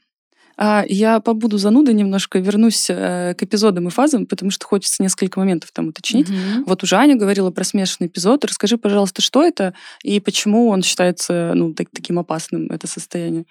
А 0.57 0.85
я 0.89 1.21
побуду 1.21 1.59
занудой 1.59 1.95
немножко, 1.95 2.39
вернусь 2.39 2.89
э, 2.89 3.35
к 3.37 3.43
эпизодам 3.43 3.89
и 3.89 3.91
фазам, 3.91 4.27
потому 4.27 4.51
что 4.51 4.67
хочется 4.67 5.03
несколько 5.03 5.39
моментов 5.39 5.71
там 5.73 5.89
уточнить. 5.89 6.29
Mm-hmm. 6.29 6.65
Вот 6.67 6.83
уже 6.83 6.97
Аня 6.97 7.17
говорила 7.17 7.51
про 7.51 7.65
смешанный 7.65 8.09
эпизод. 8.09 8.45
Расскажи, 8.45 8.79
пожалуйста, 8.79 9.23
что 9.23 9.43
это 9.43 9.75
и 10.03 10.21
почему 10.21 10.69
он 10.69 10.83
считается 10.83 11.53
ну, 11.55 11.75
так, 11.75 11.89
таким 11.93 12.19
опасным, 12.19 12.67
это 12.67 12.87
состояние? 12.87 13.47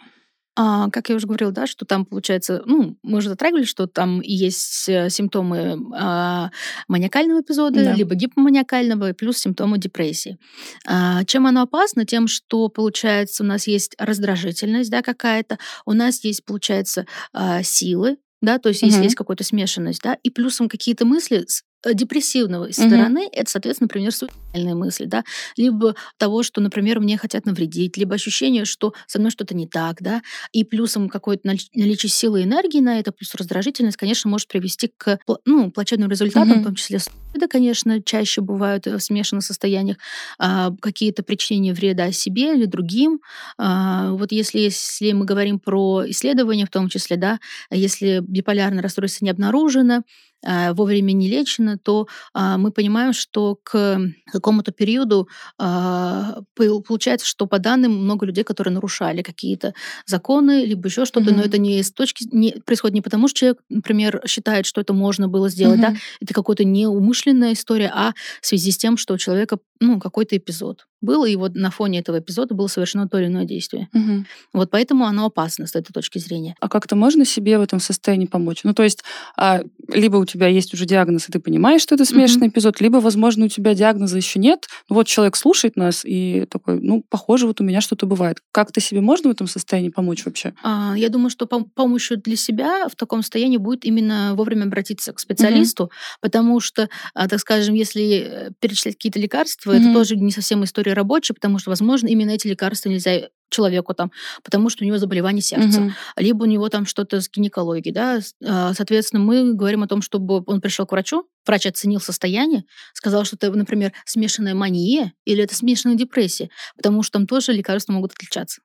А, 0.56 0.90
как 0.92 1.10
я 1.10 1.16
уже 1.16 1.26
говорила, 1.26 1.52
да, 1.52 1.66
что 1.66 1.86
там 1.86 2.06
получается, 2.06 2.62
ну, 2.66 2.98
мы 3.02 3.18
уже 3.18 3.30
затрагивали, 3.30 3.64
что 3.64 3.88
там 3.88 4.22
есть 4.22 4.88
э, 4.88 5.10
симптомы 5.10 5.80
а, 5.96 6.52
маниакального 6.88 7.42
эпизода, 7.42 7.84
да. 7.84 7.94
либо 7.94 8.14
гипоманиакального, 8.14 9.14
плюс 9.14 9.40
симптомы 9.40 9.80
депрессии. 9.80 10.38
А, 10.86 11.24
чем 11.26 11.48
оно 11.48 11.64
опасно? 11.64 12.06
Тем, 12.06 12.28
что, 12.28 12.70
получается, 12.70 13.44
у 13.44 13.48
нас 13.48 13.66
есть 13.66 13.96
раздражительность, 13.98 14.92
да, 14.92 15.02
какая-то, 15.02 15.58
у 15.86 15.94
нас 15.94 16.24
есть, 16.24 16.46
получается, 16.46 17.08
а, 17.34 17.64
силы, 17.64 18.18
да, 18.42 18.60
то 18.60 18.70
есть 18.70 18.84
угу. 18.84 18.92
если 18.92 19.04
есть 19.04 19.16
какая-то 19.16 19.44
смешанность, 19.44 20.02
да, 20.04 20.18
и 20.22 20.30
плюсом 20.30 20.70
какие-то 20.70 21.06
мысли 21.06 21.46
Э, 21.86 21.94
депрессивного 21.94 22.72
стороны, 22.72 23.26
mm-hmm. 23.26 23.34
это, 23.34 23.52
соответственно, 23.52 23.86
например, 23.86 24.14
суицидальные 24.14 24.76
мысли, 24.76 25.06
да, 25.06 25.24
либо 25.58 25.96
того, 26.18 26.44
что, 26.44 26.62
например, 26.62 27.00
мне 27.00 27.18
хотят 27.18 27.46
навредить, 27.46 27.98
либо 27.98 28.16
ощущение, 28.16 28.64
что 28.66 28.94
со 29.06 29.20
мной 29.20 29.32
что-то 29.32 29.54
не 29.54 29.68
так, 29.68 30.02
да, 30.02 30.22
и 30.54 30.64
плюсом 30.64 31.10
какое-то 31.10 31.48
наличие 31.74 32.10
силы 32.10 32.42
и 32.42 32.44
энергии 32.46 32.80
на 32.80 33.00
это, 33.00 33.12
плюс 33.12 33.36
раздражительность, 33.36 33.98
конечно, 33.98 34.30
может 34.30 34.48
привести 34.48 34.92
к, 34.96 35.20
ну, 35.46 35.72
плачевным 35.72 36.10
результатам, 36.10 36.60
mm-hmm. 36.60 36.62
в 36.62 36.66
том 36.66 36.76
числе 36.76 37.00
это, 37.34 37.48
конечно, 37.48 38.02
чаще 38.02 38.42
бывают 38.42 38.86
в 38.86 39.00
смешанных 39.00 39.44
состояниях 39.44 39.98
а, 40.38 40.72
какие-то 40.80 41.24
причинения 41.24 41.74
вреда 41.74 42.12
себе 42.12 42.56
или 42.56 42.66
другим. 42.66 43.22
А, 43.58 44.12
вот 44.12 44.32
если, 44.32 44.60
если 44.60 45.12
мы 45.14 45.26
говорим 45.26 45.60
про 45.60 46.04
исследования 46.08 46.66
в 46.66 46.70
том 46.70 46.90
числе, 46.90 47.18
да, 47.18 47.40
если 47.72 48.20
биполярное 48.22 48.84
расстройство 48.84 49.26
не 49.26 49.32
обнаружено, 49.32 50.04
вовремя 50.44 51.12
не 51.14 51.28
лечено, 51.30 51.78
то 51.78 52.08
а, 52.34 52.58
мы 52.58 52.72
понимаем, 52.72 53.14
что 53.14 53.58
к 53.64 54.00
какому-то 54.32 54.72
периоду 54.72 55.28
а, 55.58 56.40
получается, 56.56 57.26
что 57.28 57.48
по 57.48 57.60
данным 57.60 57.96
много 58.04 58.26
людей, 58.26 58.44
которые 58.44 58.74
нарушали 58.74 59.22
какие-то 59.22 59.74
законы, 60.06 60.66
либо 60.66 60.88
еще 60.88 61.06
что-то, 61.06 61.32
mm-hmm. 61.32 61.36
но 61.36 61.44
это 61.44 61.58
не 61.58 61.82
с 61.82 61.92
точки 61.92 62.28
не, 62.32 62.52
происходит 62.66 62.96
не 62.96 63.02
потому, 63.02 63.28
что 63.28 63.40
человек, 63.40 63.60
например, 63.70 64.22
считает, 64.28 64.66
что 64.66 64.82
это 64.82 64.94
можно 64.94 65.28
было 65.28 65.50
сделать, 65.50 65.80
mm-hmm. 65.80 65.94
да, 65.94 65.98
это 66.22 66.34
какая-то 66.34 66.64
неумышленная 66.64 67.54
история, 67.54 67.92
а 67.94 68.14
в 68.42 68.46
связи 68.46 68.72
с 68.72 68.78
тем, 68.78 68.98
что 68.98 69.14
у 69.14 69.18
человека 69.18 69.58
ну, 69.80 70.00
какой-то 70.00 70.38
эпизод 70.38 70.86
был, 71.04 71.26
и 71.26 71.36
вот 71.36 71.54
на 71.56 71.70
фоне 71.70 72.00
этого 72.00 72.20
эпизода 72.20 72.56
было 72.56 72.68
совершено 72.68 73.08
то 73.08 73.20
или 73.20 73.28
иное 73.28 73.46
действие. 73.46 73.90
Угу. 73.94 74.26
Вот 74.54 74.72
поэтому 74.72 75.06
оно 75.06 75.26
опасно 75.26 75.68
с 75.68 75.76
этой 75.76 75.94
точки 75.94 76.18
зрения. 76.18 76.56
А 76.60 76.70
как-то 76.70 76.96
можно 76.96 77.26
себе 77.26 77.58
в 77.58 77.62
этом 77.62 77.80
состоянии 77.80 78.26
помочь? 78.26 78.62
Ну, 78.64 78.74
то 78.74 78.84
есть, 78.84 79.04
а, 79.38 79.62
либо 79.88 80.18
у 80.18 80.26
тебя 80.26 80.48
есть 80.48 80.74
уже 80.74 80.86
диагноз, 80.86 81.30
и 81.30 81.32
ты 81.32 81.40
понимаешь, 81.40 81.82
что 81.82 81.96
это 81.96 82.06
смешанный 82.06 82.48
угу. 82.48 82.54
эпизод, 82.54 82.82
либо, 82.82 82.98
возможно, 82.98 83.46
у 83.46 83.48
тебя 83.50 83.76
диагноза 83.76 84.18
еще 84.18 84.40
нет. 84.40 84.68
Ну, 84.90 84.96
вот 84.96 85.08
человек 85.08 85.36
слушает 85.36 85.76
нас 85.76 86.04
и 86.06 86.46
такой, 86.50 86.80
ну, 86.80 87.04
похоже, 87.10 87.48
вот 87.48 87.62
у 87.62 87.64
меня 87.64 87.82
что-то 87.82 88.06
бывает. 88.06 88.40
Как-то 88.52 88.80
себе 88.80 89.02
можно 89.02 89.30
в 89.30 89.34
этом 89.34 89.48
состоянии 89.48 89.90
помочь 89.90 90.26
вообще? 90.26 90.54
А, 90.64 90.94
я 90.96 91.10
думаю, 91.10 91.30
что 91.30 91.46
помощью 91.46 92.18
для 92.18 92.36
себя 92.36 92.88
в 92.88 92.96
таком 92.96 93.22
состоянии 93.22 93.58
будет 93.58 93.86
именно 93.86 94.34
вовремя 94.36 94.64
обратиться 94.64 95.14
к 95.14 95.20
специалисту, 95.20 95.86
угу. 95.86 95.92
потому 96.22 96.60
что, 96.60 96.90
а, 97.14 97.28
так 97.28 97.40
скажем, 97.40 97.76
если 97.76 98.24
э, 98.26 98.52
перечислять 98.60 98.96
какие-то 98.96 99.20
лекарства, 99.20 99.34
лекарства, 99.34 99.72
это 99.72 99.94
тоже 99.94 100.16
не 100.16 100.32
совсем 100.32 100.64
история 100.64 100.93
рабочая, 100.94 101.34
потому 101.34 101.60
что, 101.60 101.70
возможно, 101.70 102.08
именно 102.08 102.32
эти 102.32 102.48
лекарства 102.48 102.90
нельзя 102.90 103.30
человеку 103.50 103.94
там, 103.94 104.12
потому 104.44 104.70
что 104.70 104.84
у 104.84 104.88
него 104.88 104.98
заболевание 104.98 105.42
сердца, 105.42 105.82
угу. 105.82 105.92
либо 106.18 106.44
у 106.44 106.48
него 106.48 106.70
там 106.70 106.86
что-то 106.86 107.22
с 107.22 107.30
гинекологией, 107.30 107.94
да. 107.94 108.20
А, 108.44 108.74
соответственно, 108.74 109.24
мы 109.24 109.54
говорим 109.54 109.84
о 109.84 109.88
том, 109.88 110.02
чтобы 110.02 110.44
он 110.48 110.60
пришел 110.60 110.86
к 110.86 110.92
врачу, 110.92 111.28
врач 111.46 111.68
оценил 111.68 112.00
состояние, 112.00 112.66
сказал, 112.94 113.26
что 113.26 113.36
это, 113.36 113.52
например, 113.52 113.94
смешанная 114.06 114.56
мания 114.56 115.14
или 115.26 115.44
это 115.44 115.56
смешанная 115.56 115.96
депрессия, 115.96 116.50
потому 116.76 117.04
что 117.04 117.14
там 117.20 117.28
тоже 117.28 117.54
лекарства 117.54 117.94
могут 117.94 118.14
отличаться. 118.14 118.62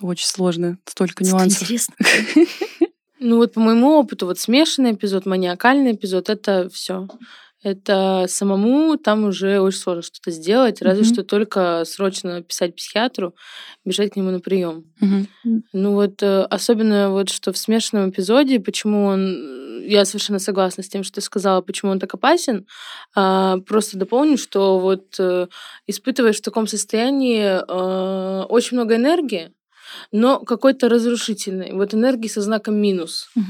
Очень 0.00 0.26
сложно, 0.26 0.78
столько 0.86 1.24
нюансов. 1.24 1.62
Интересно. 1.62 1.94
Ну 3.22 3.36
вот 3.36 3.52
по 3.52 3.60
моему 3.60 3.98
опыту, 3.98 4.24
вот 4.24 4.38
смешанный 4.38 4.92
эпизод, 4.92 5.26
маниакальный 5.26 5.92
эпизод, 5.92 6.30
это 6.30 6.70
все. 6.70 7.06
Это 7.62 8.24
самому 8.26 8.96
там 8.96 9.24
уже 9.24 9.60
очень 9.60 9.78
сложно 9.78 10.02
что-то 10.02 10.30
сделать, 10.30 10.80
разве 10.80 11.04
mm-hmm. 11.04 11.12
что 11.12 11.24
только 11.24 11.82
срочно 11.84 12.42
писать 12.42 12.74
психиатру, 12.74 13.34
бежать 13.84 14.12
к 14.12 14.16
нему 14.16 14.30
на 14.30 14.40
прием. 14.40 14.84
Mm-hmm. 15.02 15.62
Ну 15.74 15.92
вот 15.92 16.22
э, 16.22 16.42
особенно 16.44 17.10
вот 17.10 17.28
что 17.28 17.52
в 17.52 17.58
смешанном 17.58 18.10
эпизоде, 18.10 18.60
почему 18.60 19.04
он, 19.04 19.82
я 19.86 20.06
совершенно 20.06 20.38
согласна 20.38 20.82
с 20.82 20.88
тем, 20.88 21.02
что 21.02 21.16
ты 21.16 21.20
сказала, 21.20 21.60
почему 21.60 21.90
он 21.90 22.00
так 22.00 22.14
опасен. 22.14 22.66
А, 23.14 23.58
просто 23.58 23.98
дополню, 23.98 24.38
что 24.38 24.78
вот 24.78 25.16
э, 25.18 25.48
испытываешь 25.86 26.38
в 26.38 26.42
таком 26.42 26.66
состоянии 26.66 27.44
э, 27.44 28.44
очень 28.44 28.78
много 28.78 28.96
энергии, 28.96 29.52
но 30.12 30.40
какой-то 30.40 30.88
разрушительный, 30.88 31.72
вот 31.72 31.94
энергии 31.94 32.28
со 32.28 32.40
знаком 32.40 32.76
минус. 32.76 33.28
Угу. 33.36 33.44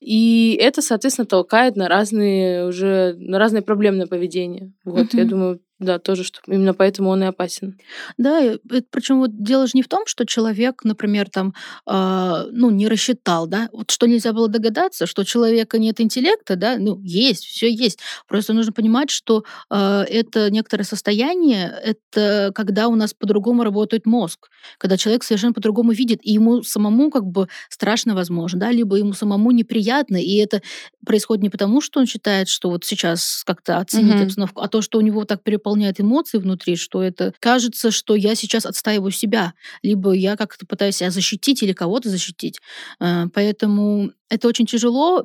И 0.00 0.58
это, 0.60 0.82
соответственно, 0.82 1.26
толкает 1.26 1.76
на 1.76 1.88
разные 1.88 2.66
уже 2.66 3.14
на 3.18 3.38
разные 3.38 3.62
проблемное 3.62 4.06
поведение. 4.06 4.72
Вот, 4.84 5.08
угу. 5.08 5.16
я 5.16 5.24
думаю, 5.24 5.60
да, 5.78 5.98
тоже, 5.98 6.24
что 6.24 6.40
именно 6.46 6.72
поэтому 6.72 7.10
он 7.10 7.22
и 7.22 7.26
опасен. 7.26 7.78
Да, 8.16 8.54
причем 8.90 9.18
вот 9.18 9.42
дело 9.42 9.66
же 9.66 9.72
не 9.74 9.82
в 9.82 9.88
том, 9.88 10.06
что 10.06 10.24
человек, 10.24 10.84
например, 10.84 11.28
там, 11.28 11.54
э, 11.86 12.44
ну, 12.50 12.70
не 12.70 12.88
рассчитал, 12.88 13.46
да, 13.46 13.68
вот 13.72 13.90
что 13.90 14.06
нельзя 14.06 14.32
было 14.32 14.48
догадаться, 14.48 15.06
что 15.06 15.22
у 15.22 15.24
человека 15.24 15.78
нет 15.78 16.00
интеллекта, 16.00 16.56
да, 16.56 16.76
ну, 16.78 16.98
есть, 17.02 17.44
все 17.44 17.70
есть. 17.70 17.98
Просто 18.26 18.54
нужно 18.54 18.72
понимать, 18.72 19.10
что 19.10 19.44
э, 19.70 20.04
это 20.08 20.50
некоторое 20.50 20.84
состояние, 20.84 21.78
это 21.84 22.52
когда 22.54 22.88
у 22.88 22.94
нас 22.94 23.12
по-другому 23.12 23.62
работает 23.62 24.06
мозг, 24.06 24.48
когда 24.78 24.96
человек 24.96 25.24
совершенно 25.24 25.52
по-другому 25.52 25.92
видит, 25.92 26.20
и 26.22 26.32
ему 26.32 26.62
самому 26.62 27.10
как 27.10 27.26
бы 27.26 27.48
страшно, 27.68 28.14
возможно, 28.14 28.60
да, 28.60 28.70
либо 28.70 28.96
ему 28.96 29.12
самому 29.12 29.50
неприятно, 29.50 30.16
и 30.16 30.36
это 30.36 30.62
происходит 31.04 31.42
не 31.42 31.50
потому, 31.50 31.82
что 31.82 32.00
он 32.00 32.06
считает, 32.06 32.48
что 32.48 32.70
вот 32.70 32.86
сейчас 32.86 33.42
как-то 33.44 33.76
оценить 33.76 34.14
mm-hmm. 34.14 34.22
обстановку, 34.24 34.60
а 34.62 34.68
то, 34.68 34.80
что 34.80 34.98
у 34.98 35.02
него 35.02 35.24
так 35.26 35.42
переп 35.42 35.65
переполняет 35.66 36.00
эмоции 36.00 36.38
внутри, 36.38 36.76
что 36.76 37.02
это 37.02 37.32
кажется, 37.40 37.90
что 37.90 38.14
я 38.14 38.36
сейчас 38.36 38.66
отстаиваю 38.66 39.10
себя, 39.10 39.54
либо 39.82 40.12
я 40.12 40.36
как-то 40.36 40.64
пытаюсь 40.64 40.96
себя 40.96 41.10
защитить 41.10 41.62
или 41.62 41.72
кого-то 41.72 42.08
защитить. 42.08 42.60
Э, 43.00 43.24
поэтому 43.34 44.12
это 44.30 44.46
очень 44.46 44.66
тяжело 44.66 45.24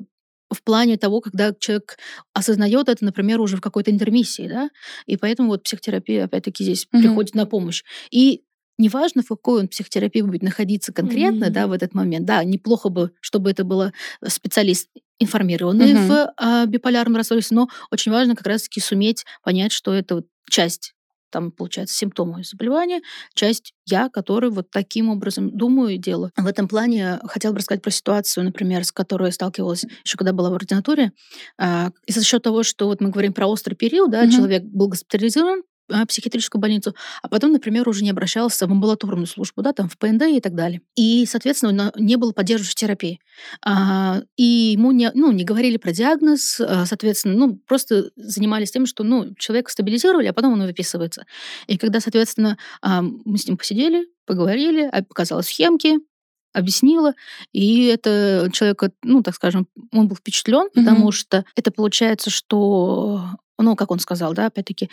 в 0.51 0.63
плане 0.63 0.97
того, 0.97 1.21
когда 1.21 1.53
человек 1.59 1.97
осознает 2.33 2.89
это, 2.89 3.05
например, 3.05 3.39
уже 3.39 3.55
в 3.57 3.61
какой-то 3.61 3.91
интермиссии, 3.91 4.47
да, 4.47 4.69
и 5.05 5.15
поэтому 5.15 5.49
вот 5.49 5.63
психотерапия 5.63 6.25
опять-таки 6.25 6.63
здесь 6.63 6.85
mm-hmm. 6.85 6.99
приходит 6.99 7.35
на 7.35 7.45
помощь. 7.45 7.83
И 8.09 8.41
неважно, 8.79 9.21
в 9.21 9.27
какой 9.27 9.61
он 9.61 9.67
психотерапии 9.67 10.21
будет 10.21 10.41
находиться 10.41 10.91
конкретно, 10.91 11.45
mm-hmm. 11.45 11.51
да, 11.51 11.67
в 11.67 11.71
этот 11.71 11.93
момент, 11.93 12.25
да, 12.25 12.43
неплохо 12.43 12.89
бы, 12.89 13.11
чтобы 13.21 13.51
это 13.51 13.63
было 13.63 13.93
специалист 14.27 14.89
информированный 15.21 15.93
mm-hmm. 15.93 16.07
в 16.07 16.33
а, 16.37 16.65
биполярном 16.65 17.17
расстройстве, 17.17 17.55
но 17.55 17.69
очень 17.91 18.11
важно 18.11 18.35
как 18.35 18.47
раз-таки 18.47 18.79
суметь 18.79 19.25
понять, 19.43 19.71
что 19.71 19.93
это 19.93 20.15
вот 20.15 20.25
часть 20.49 20.93
там, 21.31 21.51
получается, 21.51 21.95
симптомы 21.95 22.43
заболевания, 22.43 23.01
часть 23.33 23.73
я, 23.85 24.09
который 24.09 24.49
вот 24.51 24.69
таким 24.69 25.09
образом 25.09 25.49
думаю 25.55 25.95
и 25.95 25.97
делаю. 25.97 26.31
В 26.35 26.45
этом 26.45 26.67
плане 26.67 27.19
хотела 27.23 27.53
бы 27.53 27.59
рассказать 27.59 27.81
про 27.81 27.89
ситуацию, 27.89 28.43
например, 28.43 28.83
с 28.83 28.91
которой 28.91 29.27
я 29.27 29.31
сталкивалась 29.31 29.85
еще 30.03 30.17
когда 30.17 30.33
была 30.33 30.49
в 30.49 30.53
ординатуре. 30.53 31.13
А, 31.57 31.91
и 32.05 32.11
за 32.11 32.23
счет 32.23 32.43
того, 32.43 32.63
что 32.63 32.87
вот 32.87 33.01
мы 33.01 33.09
говорим 33.09 33.33
про 33.33 33.47
острый 33.47 33.75
период, 33.75 34.11
да, 34.11 34.23
угу. 34.23 34.31
человек 34.31 34.63
был 34.63 34.89
госпитализирован, 34.89 35.63
психиатрическую 36.07 36.61
больницу, 36.61 36.95
а 37.21 37.27
потом, 37.27 37.51
например, 37.51 37.87
уже 37.87 38.03
не 38.03 38.09
обращался 38.09 38.67
в 38.67 38.71
амбулаторную 38.71 39.27
службу, 39.27 39.61
да, 39.61 39.73
там 39.73 39.89
в 39.89 39.97
ПНД 39.97 40.23
и 40.23 40.39
так 40.39 40.55
далее. 40.55 40.81
И, 40.95 41.25
соответственно, 41.25 41.91
не 41.95 42.15
было 42.15 42.31
поддерживающей 42.31 42.75
терапии. 42.75 43.19
А, 43.65 44.21
и 44.37 44.73
ему 44.73 44.91
не, 44.91 45.11
ну, 45.13 45.31
не 45.31 45.43
говорили 45.43 45.77
про 45.77 45.91
диагноз, 45.91 46.59
а, 46.59 46.85
соответственно, 46.85 47.35
ну, 47.35 47.55
просто 47.67 48.11
занимались 48.15 48.71
тем, 48.71 48.85
что, 48.85 49.03
ну, 49.03 49.33
человека 49.35 49.71
стабилизировали, 49.71 50.27
а 50.27 50.33
потом 50.33 50.53
он 50.53 50.63
выписывается. 50.65 51.25
И 51.67 51.77
когда, 51.77 51.99
соответственно, 51.99 52.57
а, 52.81 53.01
мы 53.01 53.37
с 53.37 53.47
ним 53.47 53.57
посидели, 53.57 54.07
поговорили, 54.25 54.89
показала 55.09 55.41
схемки, 55.41 55.97
объяснила, 56.53 57.13
и 57.53 57.85
это 57.85 58.49
человек, 58.51 58.83
ну, 59.03 59.23
так 59.23 59.35
скажем, 59.35 59.67
он 59.93 60.07
был 60.07 60.17
впечатлен, 60.17 60.67
mm-hmm. 60.67 60.83
потому 60.83 61.11
что 61.11 61.45
это 61.55 61.71
получается, 61.71 62.29
что 62.29 63.25
ну, 63.61 63.75
как 63.75 63.91
он 63.91 63.99
сказал, 63.99 64.33
да, 64.33 64.47
опять-таки, 64.47 64.89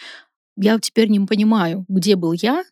я 0.60 0.78
теперь 0.78 1.08
не 1.08 1.20
понимаю, 1.20 1.84
где 1.88 2.16
был 2.16 2.32
я, 2.32 2.64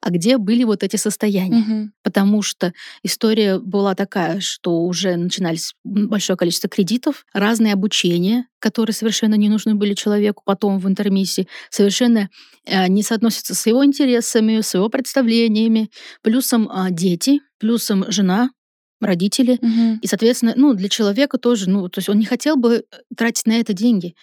а 0.00 0.10
где 0.10 0.38
были 0.38 0.64
вот 0.64 0.82
эти 0.82 0.96
состояния. 0.96 1.60
Угу. 1.60 1.90
Потому 2.02 2.42
что 2.42 2.72
история 3.02 3.58
была 3.58 3.94
такая, 3.94 4.40
что 4.40 4.84
уже 4.84 5.16
начинались 5.16 5.74
большое 5.84 6.36
количество 6.36 6.68
кредитов, 6.68 7.26
разные 7.32 7.74
обучения, 7.74 8.46
которые 8.58 8.94
совершенно 8.94 9.34
не 9.34 9.48
нужны 9.48 9.74
были 9.74 9.94
человеку 9.94 10.42
потом 10.46 10.78
в 10.78 10.88
интермиссии, 10.88 11.48
совершенно 11.70 12.30
э, 12.64 12.88
не 12.88 13.02
соотносятся 13.02 13.54
с 13.54 13.66
его 13.66 13.84
интересами, 13.84 14.60
с 14.60 14.74
его 14.74 14.88
представлениями, 14.88 15.90
плюсом 16.22 16.70
э, 16.70 16.90
дети, 16.90 17.40
плюсом 17.58 18.10
жена, 18.10 18.50
родители. 19.00 19.58
Угу. 19.60 19.98
И, 20.00 20.06
соответственно, 20.06 20.54
ну, 20.56 20.74
для 20.74 20.88
человека 20.88 21.38
тоже, 21.38 21.68
ну, 21.68 21.88
то 21.88 21.98
есть 21.98 22.08
он 22.08 22.18
не 22.18 22.24
хотел 22.24 22.56
бы 22.56 22.84
тратить 23.16 23.46
на 23.46 23.58
это 23.58 23.72
деньги. 23.72 24.14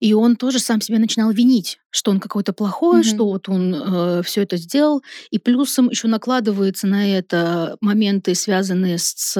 И 0.00 0.14
он 0.14 0.36
тоже 0.36 0.58
сам 0.58 0.80
себя 0.80 0.98
начинал 0.98 1.30
винить, 1.30 1.78
что 1.90 2.10
он 2.10 2.20
какой-то 2.20 2.52
плохой, 2.52 3.00
mm-hmm. 3.00 3.14
что 3.14 3.26
вот 3.26 3.48
он 3.48 3.74
э, 3.74 4.22
все 4.24 4.42
это 4.42 4.56
сделал. 4.56 5.02
И 5.30 5.38
плюсом 5.38 5.90
еще 5.90 6.08
накладывается 6.08 6.86
на 6.86 7.16
это 7.16 7.76
моменты, 7.80 8.34
связанные 8.34 8.98
с 8.98 9.36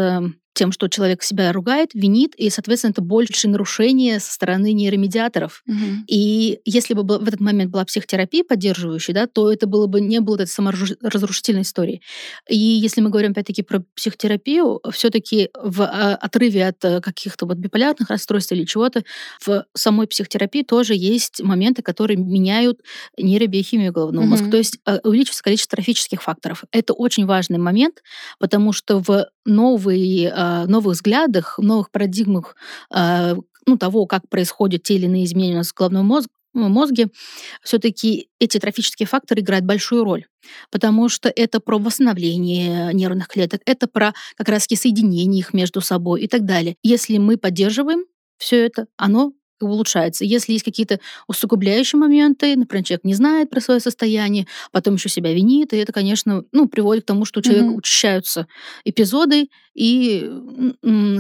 тем, 0.53 0.73
что 0.73 0.89
человек 0.89 1.23
себя 1.23 1.53
ругает, 1.53 1.91
винит, 1.95 2.35
и, 2.35 2.51
соответственно, 2.51 2.91
это 2.91 3.03
больше 3.03 3.49
нарушение 3.49 4.21
со 4.21 4.33
стороны 4.33 4.73
нейромедиаторов. 4.73 5.63
Угу. 5.67 6.05
И 6.09 6.61
если 6.65 6.95
бы 6.95 7.03
в 7.03 7.27
этот 7.27 7.41
момент 7.41 7.71
была 7.71 7.85
психотерапия 7.85 8.45
поддерживающая, 8.45 9.15
да, 9.15 9.27
то 9.27 9.53
это 9.53 9.67
было 9.67 9.87
бы 9.87 10.01
не 10.01 10.21
было 10.21 10.37
этой 10.37 10.49
саморазрушительной 10.49 11.63
истории. 11.63 12.03
И 12.49 12.57
если 12.57 13.01
мы 13.01 13.11
говорим 13.11 13.33
опять-таки 13.33 13.63
про 13.63 13.83
психотерапию, 13.95 14.81
все-таки 14.93 15.51
в 15.55 15.83
а, 15.83 16.17
отрыве 16.17 16.67
от 16.67 16.85
э, 16.85 17.01
каких-то 17.01 17.47
вот 17.47 17.57
биполярных 17.57 18.11
расстройств 18.11 18.53
или 18.53 18.65
чего-то, 18.65 19.05
в 19.45 19.65
самой 19.75 20.07
психотерапии 20.07 20.63
тоже 20.63 20.95
есть 20.95 21.43
моменты, 21.43 21.83
которые 21.83 22.17
меняют 22.17 22.81
нейробиохимию 23.17 23.93
головного 23.93 24.25
угу. 24.25 24.31
мозга, 24.31 24.51
то 24.51 24.57
есть 24.57 24.79
э, 24.87 24.99
увеличивается 25.05 25.43
количество 25.43 25.77
трофических 25.77 26.23
факторов. 26.23 26.65
Это 26.73 26.93
очень 26.93 27.27
важный 27.27 27.59
момент, 27.59 28.03
потому 28.39 28.73
что 28.73 28.99
в 29.01 29.29
новые 29.45 30.33
новых 30.67 30.95
взглядах, 30.95 31.59
новых 31.59 31.91
парадигмах 31.91 32.57
а, 32.91 33.35
ну, 33.67 33.77
того, 33.77 34.07
как 34.07 34.29
происходят 34.29 34.83
те 34.83 34.95
или 34.95 35.07
иные 35.07 35.25
изменения 35.25 35.55
у 35.55 35.59
нас 35.59 35.71
в 35.71 35.75
головном 35.75 36.07
мозге, 36.07 36.31
мозге, 36.53 37.09
все-таки 37.63 38.29
эти 38.41 38.59
трофические 38.59 39.07
факторы 39.07 39.41
играют 39.41 39.65
большую 39.65 40.05
роль, 40.05 40.27
потому 40.71 41.09
что 41.09 41.29
это 41.29 41.61
про 41.61 41.79
восстановление 41.79 42.93
нервных 42.93 43.29
клеток, 43.29 43.61
это 43.67 43.87
про 43.87 44.15
как 44.37 44.49
раз 44.49 44.65
соединение 44.65 45.39
их 45.39 45.55
между 45.55 45.81
собой 45.81 46.23
и 46.23 46.29
так 46.29 46.45
далее. 46.45 46.77
Если 46.83 47.19
мы 47.19 47.37
поддерживаем 47.37 48.05
все 48.39 48.65
это, 48.67 48.87
оно 48.97 49.33
улучшается. 49.61 50.25
Если 50.25 50.53
есть 50.53 50.65
какие-то 50.65 51.01
усугубляющие 51.27 51.99
моменты, 51.99 52.57
например, 52.57 52.85
человек 52.85 53.05
не 53.05 53.15
знает 53.15 53.51
про 53.51 53.61
свое 53.61 53.81
состояние, 53.81 54.47
потом 54.73 54.95
еще 54.95 55.09
себя 55.09 55.33
винит, 55.33 55.73
и 55.73 55.77
это, 55.77 55.93
конечно, 55.93 56.45
ну, 56.53 56.69
приводит 56.69 57.05
к 57.05 57.07
тому, 57.07 57.25
что 57.25 57.41
у 57.41 57.43
человека 57.43 57.69
mm-hmm. 57.69 57.77
учащаются 57.77 58.47
эпизоды 58.85 59.49
и 59.75 60.31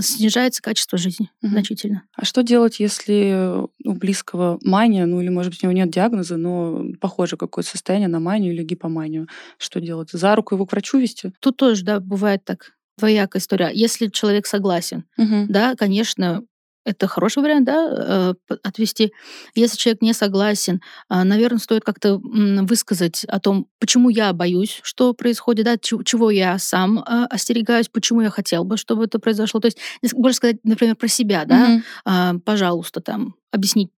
снижается 0.00 0.62
качество 0.62 0.98
жизни 0.98 1.30
mm-hmm. 1.42 1.48
значительно. 1.48 2.02
А 2.16 2.24
что 2.24 2.42
делать, 2.42 2.80
если 2.80 3.66
у 3.84 3.92
близкого 3.92 4.58
мания, 4.62 5.06
ну 5.06 5.20
или, 5.20 5.28
может 5.28 5.52
быть, 5.52 5.62
у 5.62 5.66
него 5.66 5.76
нет 5.76 5.90
диагноза, 5.90 6.36
но 6.36 6.84
похоже 7.00 7.36
какое-то 7.36 7.70
состояние 7.70 8.08
на 8.08 8.20
манию 8.20 8.52
или 8.52 8.62
гипоманию? 8.62 9.28
Что 9.58 9.80
делать? 9.80 10.10
За 10.12 10.34
руку 10.34 10.54
его 10.54 10.66
к 10.66 10.72
врачу 10.72 10.98
вести? 10.98 11.32
Тут 11.40 11.56
тоже, 11.56 11.84
да, 11.84 12.00
бывает 12.00 12.44
так 12.44 12.72
двоякая 12.98 13.40
история. 13.40 13.70
Если 13.72 14.08
человек 14.08 14.46
согласен, 14.46 15.04
угу. 15.16 15.46
да, 15.48 15.74
конечно, 15.74 16.42
это 16.84 17.06
хороший 17.06 17.42
вариант, 17.42 17.66
да, 17.66 18.34
э, 18.48 18.54
отвести. 18.62 19.12
Если 19.54 19.76
человек 19.76 20.02
не 20.02 20.12
согласен, 20.12 20.80
а, 21.08 21.24
наверное, 21.24 21.58
стоит 21.58 21.84
как-то 21.84 22.18
высказать 22.18 23.24
о 23.24 23.38
том, 23.38 23.66
почему 23.78 24.08
я 24.08 24.32
боюсь, 24.32 24.80
что 24.82 25.12
происходит, 25.12 25.66
да, 25.66 25.76
чего 25.78 26.30
я 26.30 26.58
сам 26.58 27.00
а, 27.00 27.26
остерегаюсь, 27.26 27.88
почему 27.88 28.22
я 28.22 28.30
хотел 28.30 28.64
бы, 28.64 28.76
чтобы 28.76 29.04
это 29.04 29.18
произошло. 29.18 29.60
То 29.60 29.66
есть, 29.66 29.78
можно 30.14 30.34
сказать, 30.34 30.56
например, 30.64 30.96
про 30.96 31.08
себя, 31.08 31.44
да, 31.44 31.82
mm-hmm. 32.06 32.40
пожалуйста, 32.40 33.00
там, 33.00 33.34
объяснить, 33.52 33.90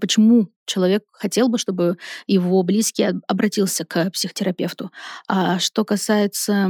почему 0.00 0.50
человек 0.66 1.04
хотел 1.12 1.48
бы, 1.48 1.58
чтобы 1.58 1.96
его 2.26 2.62
близкий 2.62 3.08
обратился 3.26 3.84
к 3.84 4.10
психотерапевту. 4.10 4.90
А 5.28 5.58
что 5.58 5.84
касается 5.84 6.68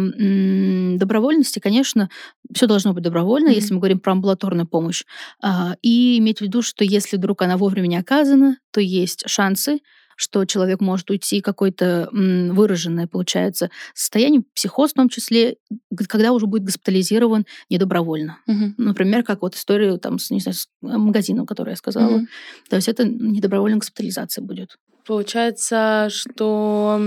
добровольности, 0.98 1.58
конечно, 1.58 2.08
все 2.54 2.66
должно 2.66 2.92
быть 2.92 3.02
добровольно, 3.02 3.48
mm-hmm. 3.48 3.54
если 3.54 3.74
мы 3.74 3.80
говорим 3.80 4.00
про 4.00 4.12
амбулаторную 4.12 4.66
помощь. 4.66 5.04
А, 5.42 5.76
и 5.82 6.18
иметь 6.18 6.38
в 6.38 6.42
виду, 6.42 6.62
что 6.62 6.84
если 6.84 7.16
вдруг 7.16 7.42
она 7.42 7.56
вовремя 7.56 7.86
не 7.86 7.96
оказана, 7.96 8.58
то 8.70 8.80
есть 8.80 9.24
шансы, 9.26 9.80
что 10.16 10.44
человек 10.46 10.80
может 10.80 11.08
уйти 11.10 11.40
какое-то 11.40 12.08
выраженное, 12.10 13.06
получается, 13.06 13.70
состояние, 13.94 14.42
психоз 14.54 14.90
в 14.90 14.94
том 14.94 15.08
числе, 15.08 15.56
когда 16.08 16.32
уже 16.32 16.46
будет 16.46 16.64
госпитализирован 16.64 17.46
недобровольно. 17.70 18.38
Угу. 18.46 18.74
Например, 18.78 19.22
как 19.22 19.42
вот 19.42 19.54
история 19.54 19.96
там, 19.98 20.18
с, 20.18 20.30
не 20.30 20.40
знаю, 20.40 20.54
с 20.54 20.68
э, 20.82 20.86
магазином, 20.86 21.46
который 21.46 21.70
я 21.70 21.76
сказала. 21.76 22.16
Угу. 22.16 22.26
То 22.70 22.76
есть 22.76 22.88
это 22.88 23.04
недобровольная 23.06 23.78
госпитализация 23.78 24.42
будет. 24.42 24.78
Получается, 25.06 26.08
что 26.10 27.00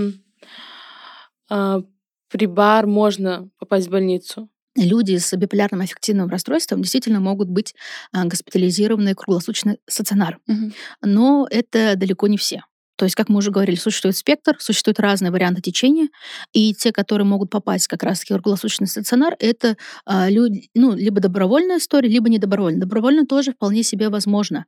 э, 1.50 1.82
при 2.28 2.46
бар 2.46 2.86
можно 2.86 3.50
попасть 3.58 3.88
в 3.88 3.90
больницу 3.90 4.48
люди 4.76 5.16
с 5.16 5.36
биполярным 5.36 5.80
аффективным 5.80 6.28
расстройством 6.28 6.82
действительно 6.82 7.20
могут 7.20 7.48
быть 7.48 7.74
а, 8.12 8.24
госпитализированы 8.24 9.14
круглосуточно 9.14 9.76
стационар. 9.86 10.38
Угу. 10.46 10.72
Но 11.02 11.46
это 11.50 11.96
далеко 11.96 12.28
не 12.28 12.36
все. 12.36 12.62
То 13.00 13.06
есть, 13.06 13.16
как 13.16 13.30
мы 13.30 13.38
уже 13.38 13.50
говорили, 13.50 13.76
существует 13.76 14.14
спектр, 14.14 14.56
существуют 14.58 15.00
разные 15.00 15.32
варианты 15.32 15.62
течения, 15.62 16.08
и 16.52 16.74
те, 16.74 16.92
которые 16.92 17.26
могут 17.26 17.48
попасть 17.48 17.86
как 17.86 18.02
раз-таки 18.02 18.34
в 18.34 18.36
круглосуточный 18.36 18.88
стационар, 18.88 19.36
это 19.38 19.78
а, 20.04 20.28
люди, 20.28 20.68
ну, 20.74 20.94
либо 20.94 21.18
добровольная 21.18 21.78
история, 21.78 22.10
либо 22.10 22.28
недобровольная. 22.28 22.82
Добровольно 22.82 23.24
тоже 23.24 23.52
вполне 23.52 23.84
себе 23.84 24.10
возможно. 24.10 24.66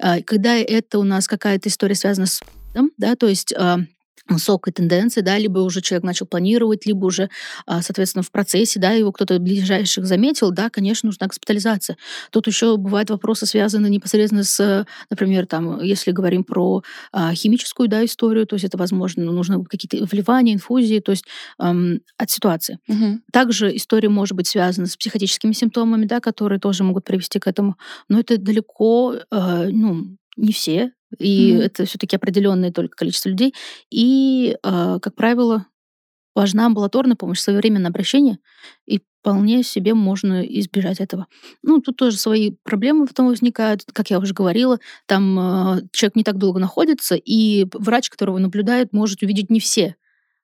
А, 0.00 0.22
когда 0.22 0.54
это 0.56 0.98
у 0.98 1.02
нас 1.02 1.28
какая-то 1.28 1.68
история 1.68 1.94
связана 1.94 2.24
с 2.24 2.40
да, 2.96 3.16
то 3.16 3.28
есть 3.28 3.52
а, 3.52 3.80
высокой 4.28 4.72
тенденции, 4.72 5.20
да, 5.20 5.38
либо 5.38 5.58
уже 5.58 5.80
человек 5.80 6.04
начал 6.04 6.26
планировать, 6.26 6.86
либо 6.86 7.06
уже, 7.06 7.28
а, 7.66 7.82
соответственно, 7.82 8.22
в 8.22 8.30
процессе, 8.30 8.80
да, 8.80 8.92
его 8.92 9.12
кто-то 9.12 9.38
ближайших 9.38 10.06
заметил, 10.06 10.50
да, 10.50 10.70
конечно, 10.70 11.08
нужна 11.08 11.26
госпитализация. 11.26 11.96
Тут 12.30 12.46
еще 12.46 12.76
бывают 12.76 13.10
вопросы, 13.10 13.46
связанные 13.46 13.90
непосредственно 13.90 14.44
с, 14.44 14.86
например, 15.10 15.46
там, 15.46 15.80
если 15.82 16.10
говорим 16.10 16.44
про 16.44 16.82
а, 17.12 17.34
химическую, 17.34 17.88
да, 17.88 18.04
историю, 18.04 18.46
то 18.46 18.54
есть 18.54 18.64
это, 18.64 18.78
возможно, 18.78 19.24
нужно 19.24 19.62
какие-то 19.64 20.04
вливания, 20.06 20.54
инфузии, 20.54 21.00
то 21.00 21.12
есть 21.12 21.24
эм, 21.60 22.00
от 22.16 22.30
ситуации. 22.30 22.78
Угу. 22.88 23.20
Также 23.32 23.76
история 23.76 24.08
может 24.08 24.36
быть 24.36 24.46
связана 24.46 24.86
с 24.86 24.96
психотическими 24.96 25.52
симптомами, 25.52 26.06
да, 26.06 26.20
которые 26.20 26.58
тоже 26.58 26.84
могут 26.84 27.04
привести 27.04 27.38
к 27.38 27.46
этому, 27.46 27.76
но 28.08 28.20
это 28.20 28.38
далеко, 28.38 29.14
э, 29.30 29.68
ну, 29.70 30.16
не 30.36 30.52
все, 30.52 30.92
и 31.18 31.52
mm-hmm. 31.52 31.62
это 31.62 31.84
все-таки 31.84 32.16
определенное 32.16 32.72
только 32.72 32.96
количество 32.96 33.28
людей. 33.28 33.54
И, 33.90 34.56
э, 34.62 34.98
как 35.00 35.14
правило, 35.14 35.66
важна 36.34 36.66
амбулаторная 36.66 37.16
помощь, 37.16 37.40
своевременное 37.40 37.90
обращение, 37.90 38.38
и 38.86 39.00
вполне 39.20 39.62
себе 39.62 39.94
можно 39.94 40.42
избежать 40.42 41.00
этого. 41.00 41.26
Ну, 41.62 41.80
тут 41.80 41.96
тоже 41.96 42.18
свои 42.18 42.52
проблемы 42.62 43.06
потом 43.06 43.28
возникают, 43.28 43.84
как 43.92 44.10
я 44.10 44.18
уже 44.18 44.34
говорила, 44.34 44.78
там 45.06 45.38
э, 45.38 45.82
человек 45.92 46.16
не 46.16 46.24
так 46.24 46.38
долго 46.38 46.60
находится, 46.60 47.14
и 47.14 47.66
врач, 47.72 48.10
которого 48.10 48.38
наблюдает, 48.38 48.92
может 48.92 49.22
увидеть 49.22 49.50
не 49.50 49.60
все 49.60 49.96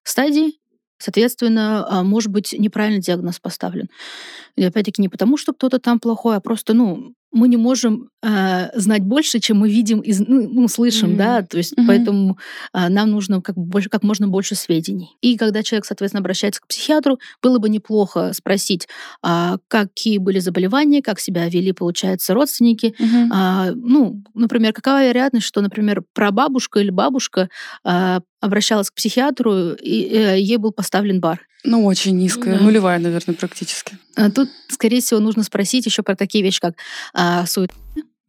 стадии, 0.03 0.61
Соответственно, 1.03 1.87
а, 1.89 2.03
может 2.03 2.31
быть 2.31 2.53
неправильный 2.53 3.01
диагноз 3.01 3.41
поставлен. 3.41 3.89
И 4.57 4.63
опять-таки 4.63 5.01
не 5.01 5.09
потому, 5.09 5.39
что 5.39 5.55
кто-то 5.55 5.79
там 5.79 5.99
плохой, 5.99 6.37
а 6.37 6.41
просто, 6.41 6.75
ну, 6.75 7.15
мы 7.33 7.49
не 7.49 7.57
можем 7.57 8.11
э, 8.23 8.79
знать 8.79 9.03
больше, 9.03 9.39
чем 9.39 9.59
мы 9.59 9.69
видим 9.69 10.01
и 10.01 10.13
ну, 10.19 10.49
ну, 10.49 10.69
слышим, 10.69 11.11
mm-hmm. 11.11 11.17
да, 11.17 11.43
то 11.43 11.59
есть 11.59 11.73
mm-hmm. 11.73 11.87
поэтому 11.87 12.39
э, 12.73 12.89
нам 12.89 13.11
нужно 13.11 13.41
как, 13.41 13.57
больше, 13.57 13.89
как 13.89 14.03
можно 14.03 14.27
больше 14.29 14.55
сведений. 14.55 15.17
И 15.21 15.37
когда 15.37 15.63
человек, 15.63 15.85
соответственно, 15.85 16.21
обращается 16.21 16.61
к 16.61 16.67
психиатру, 16.67 17.19
было 17.43 17.59
бы 17.59 17.69
неплохо 17.69 18.33
спросить, 18.33 18.89
э, 19.25 19.59
какие 19.69 20.19
были 20.19 20.41
заболевания, 20.41 21.03
как 21.03 21.21
себя 21.21 21.49
вели, 21.49 21.73
получается, 21.73 22.35
родственники. 22.35 22.95
Mm-hmm. 22.99 23.29
Э, 23.33 23.73
ну, 23.75 24.23
например, 24.35 24.73
какая 24.73 25.09
вероятность, 25.09 25.47
что, 25.47 25.61
например, 25.61 26.03
прабабушка 26.13 26.81
или 26.81 26.91
бабушка 26.91 27.49
э, 27.85 28.21
обращалась 28.41 28.91
к 28.91 28.95
психиатру, 28.95 29.73
и 29.75 30.09
э, 30.13 30.41
ей 30.41 30.57
был 30.57 30.73
поставлен 30.73 31.21
бар. 31.21 31.41
Ну, 31.65 31.85
очень 31.85 32.17
низкая, 32.17 32.59
да. 32.59 32.65
нулевая, 32.65 32.99
наверное, 32.99 33.35
практически. 33.35 33.99
А 34.17 34.31
тут, 34.31 34.49
скорее 34.69 35.01
всего, 35.01 35.21
нужно 35.21 35.43
спросить 35.43 35.87
еще 35.87 36.03
про 36.03 36.17
такие 36.17 36.43
вещи, 36.43 36.61
как 36.61 36.75
а, 37.13 37.47
сует, 37.47 37.73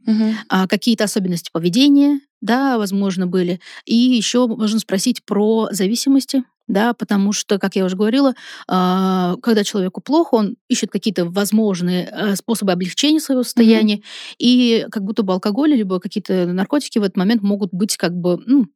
угу. 0.06 0.34
а, 0.49 0.68
какие-то 0.68 1.06
особенности 1.06 1.49
поведения, 1.52 2.20
да, 2.41 2.78
возможно, 2.78 3.28
были. 3.28 3.60
И 3.86 3.95
еще 3.95 4.48
можно 4.48 4.80
спросить 4.80 5.24
про 5.24 5.70
зависимости, 5.72 6.44
да, 6.68 6.94
потому 6.94 7.34
что, 7.34 7.60
как 7.60 7.76
я 7.76 7.86
уже 7.86 7.95
говорила, 7.95 8.34
а, 8.68 9.36
когда 9.41 9.64
человеку 9.64 10.02
плохо, 10.02 10.36
он 10.36 10.56
ищет 10.70 10.90
какие-то 10.90 11.26
возможные 11.26 12.08
а, 12.08 12.36
способы 12.36 12.72
облегчения 12.72 13.20
своего 13.20 13.44
состояния, 13.44 13.98
mm 13.98 14.03
и 14.40 14.88
как 14.91 15.03
будто 15.03 15.24
бы 15.24 15.34
алкоголь 15.34 15.74
либо 15.74 15.99
какие-то 15.99 16.48
наркотики 16.48 16.98
в 16.98 17.03
этот 17.03 17.18
момент 17.18 17.41
могут 17.41 17.72
быть 17.74 17.98
как 17.98 18.14
бы 18.14 18.41
ну, 18.45 18.68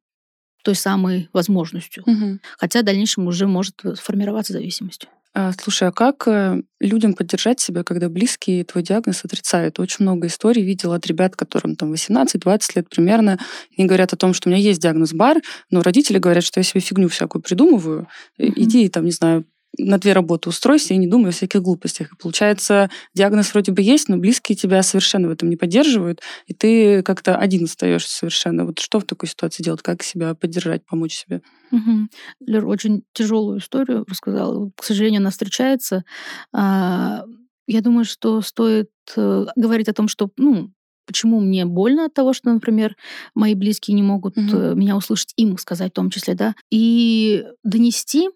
той 0.66 0.74
самой 0.74 1.28
возможностью. 1.32 2.02
Угу. 2.06 2.40
Хотя 2.58 2.80
в 2.80 2.84
дальнейшем 2.84 3.28
уже 3.28 3.46
может 3.46 3.80
сформироваться 3.94 4.52
зависимость. 4.52 5.06
А, 5.32 5.52
слушай, 5.52 5.86
а 5.86 5.92
как 5.92 6.26
э, 6.26 6.60
людям 6.80 7.14
поддержать 7.14 7.60
себя, 7.60 7.84
когда 7.84 8.08
близкие 8.08 8.64
твой 8.64 8.82
диагноз 8.82 9.24
отрицают? 9.24 9.78
Очень 9.78 10.04
много 10.04 10.26
историй 10.26 10.64
видела 10.64 10.96
от 10.96 11.06
ребят, 11.06 11.36
которым 11.36 11.76
там 11.76 11.92
18-20 11.92 12.60
лет 12.74 12.88
примерно. 12.88 13.38
Они 13.78 13.86
говорят 13.86 14.12
о 14.12 14.16
том, 14.16 14.34
что 14.34 14.48
у 14.48 14.52
меня 14.52 14.60
есть 14.60 14.80
диагноз 14.80 15.12
бар, 15.12 15.40
но 15.70 15.82
родители 15.82 16.18
говорят, 16.18 16.42
что 16.42 16.58
я 16.58 16.64
себе 16.64 16.80
фигню 16.80 17.08
всякую 17.08 17.42
придумываю. 17.42 18.08
Mm-hmm. 18.40 18.52
Иди, 18.56 18.88
там, 18.88 19.04
не 19.04 19.12
знаю, 19.12 19.44
на 19.78 19.98
две 19.98 20.12
работы 20.12 20.48
устройся 20.48 20.94
и 20.94 20.96
не 20.96 21.06
думай 21.06 21.30
о 21.30 21.32
всяких 21.32 21.62
глупостях. 21.62 22.12
И 22.12 22.16
получается, 22.16 22.90
диагноз 23.14 23.52
вроде 23.52 23.72
бы 23.72 23.82
есть, 23.82 24.08
но 24.08 24.16
близкие 24.16 24.56
тебя 24.56 24.82
совершенно 24.82 25.28
в 25.28 25.32
этом 25.32 25.50
не 25.50 25.56
поддерживают, 25.56 26.20
и 26.46 26.54
ты 26.54 27.02
как-то 27.02 27.36
один 27.36 27.64
остаешься 27.64 28.16
совершенно. 28.16 28.64
Вот 28.64 28.78
что 28.78 29.00
в 29.00 29.04
такой 29.04 29.28
ситуации 29.28 29.62
делать? 29.62 29.82
Как 29.82 30.02
себя 30.02 30.34
поддержать, 30.34 30.84
помочь 30.86 31.14
себе? 31.14 31.42
Угу. 31.72 32.08
Лер 32.46 32.66
очень 32.66 33.02
тяжелую 33.12 33.58
историю 33.58 34.04
рассказала. 34.08 34.70
К 34.76 34.84
сожалению, 34.84 35.20
она 35.20 35.30
встречается. 35.30 36.04
А, 36.52 37.24
я 37.66 37.80
думаю, 37.80 38.04
что 38.04 38.40
стоит 38.40 38.90
э, 39.16 39.46
говорить 39.56 39.88
о 39.88 39.92
том, 39.92 40.08
что 40.08 40.30
ну, 40.36 40.70
почему 41.06 41.40
мне 41.40 41.64
больно 41.64 42.06
от 42.06 42.14
того, 42.14 42.32
что, 42.32 42.52
например, 42.52 42.96
мои 43.34 43.54
близкие 43.54 43.94
не 43.94 44.02
могут 44.02 44.36
угу. 44.36 44.74
меня 44.74 44.96
услышать, 44.96 45.32
им 45.36 45.56
сказать 45.58 45.92
в 45.92 45.94
том 45.94 46.10
числе, 46.10 46.34
да, 46.34 46.54
и 46.70 47.44
донести. 47.64 48.28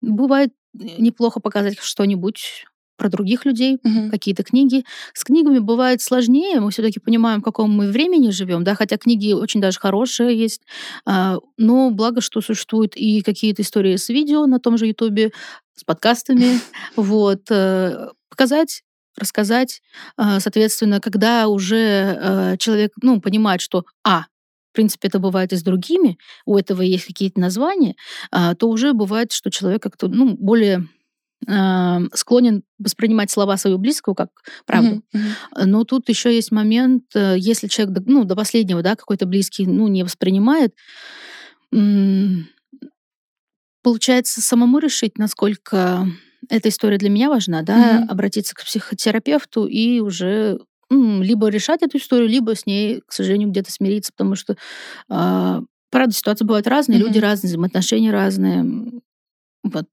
Бывает 0.00 0.52
неплохо 0.98 1.40
показать 1.40 1.78
что-нибудь 1.80 2.66
про 2.98 3.08
других 3.08 3.46
людей, 3.46 3.78
угу. 3.82 4.10
какие-то 4.10 4.42
книги. 4.42 4.84
С 5.14 5.24
книгами 5.24 5.60
бывает 5.60 6.02
сложнее, 6.02 6.60
мы 6.60 6.70
все-таки 6.70 6.98
понимаем, 6.98 7.40
в 7.40 7.44
каком 7.44 7.70
мы 7.70 7.90
времени 7.90 8.30
живем, 8.30 8.64
да, 8.64 8.74
хотя 8.74 8.98
книги 8.98 9.32
очень 9.32 9.60
даже 9.60 9.78
хорошие 9.78 10.36
есть, 10.36 10.62
а, 11.06 11.38
но 11.56 11.90
благо, 11.90 12.20
что 12.20 12.40
существуют 12.40 12.96
и 12.96 13.22
какие-то 13.22 13.62
истории 13.62 13.96
с 13.96 14.08
видео 14.08 14.46
на 14.46 14.58
том 14.58 14.76
же 14.76 14.86
Ютубе, 14.86 15.32
с 15.76 15.84
подкастами, 15.84 16.58
вот, 16.96 17.42
э, 17.50 18.08
показать 18.28 18.82
рассказать, 19.16 19.82
а, 20.16 20.40
соответственно, 20.40 21.00
когда 21.00 21.48
уже 21.48 21.76
э, 21.76 22.56
человек, 22.58 22.92
ну, 23.02 23.20
понимает, 23.20 23.60
что, 23.60 23.84
а, 24.04 24.26
принципе, 24.78 25.08
это 25.08 25.18
бывает 25.18 25.52
и 25.52 25.56
с 25.56 25.62
другими, 25.64 26.18
у 26.46 26.56
этого 26.56 26.82
есть 26.82 27.04
какие-то 27.04 27.40
названия, 27.40 27.96
а, 28.30 28.54
то 28.54 28.68
уже 28.68 28.92
бывает, 28.92 29.32
что 29.32 29.50
человек 29.50 29.82
как-то 29.82 30.06
ну, 30.06 30.36
более 30.38 30.86
а, 31.48 32.00
склонен 32.14 32.62
воспринимать 32.78 33.28
слова 33.28 33.56
своего 33.56 33.78
близкого 33.78 34.14
как 34.14 34.30
правду. 34.66 35.02
Mm-hmm. 35.12 35.64
Но 35.64 35.82
тут 35.82 36.08
еще 36.08 36.32
есть 36.32 36.52
момент, 36.52 37.06
э, 37.16 37.34
если 37.36 37.66
человек 37.66 38.04
ну, 38.06 38.22
до 38.22 38.36
последнего, 38.36 38.82
да, 38.82 38.94
какой-то 38.94 39.26
близкий, 39.26 39.66
ну, 39.66 39.88
не 39.88 40.04
воспринимает, 40.04 40.76
получается 43.82 44.40
самому 44.40 44.78
решить, 44.78 45.18
насколько 45.18 46.06
эта 46.48 46.68
история 46.68 46.98
для 46.98 47.10
меня 47.10 47.28
важна, 47.28 47.62
да, 47.62 47.98
mm-hmm. 47.98 48.10
обратиться 48.10 48.54
к 48.54 48.64
психотерапевту 48.64 49.66
и 49.66 49.98
уже 49.98 50.60
либо 50.90 51.48
решать 51.48 51.82
эту 51.82 51.98
историю, 51.98 52.28
либо 52.28 52.54
с 52.54 52.66
ней, 52.66 53.02
к 53.06 53.12
сожалению, 53.12 53.50
где-то 53.50 53.70
смириться, 53.70 54.12
потому 54.12 54.36
что, 54.36 54.54
э, 54.54 55.60
правда, 55.90 56.14
ситуации 56.14 56.44
бывают 56.44 56.66
разные, 56.66 56.98
mm-hmm. 56.98 57.02
люди 57.02 57.18
разные, 57.18 57.48
взаимоотношения 57.48 58.10
разные. 58.10 59.00
Вот. 59.62 59.84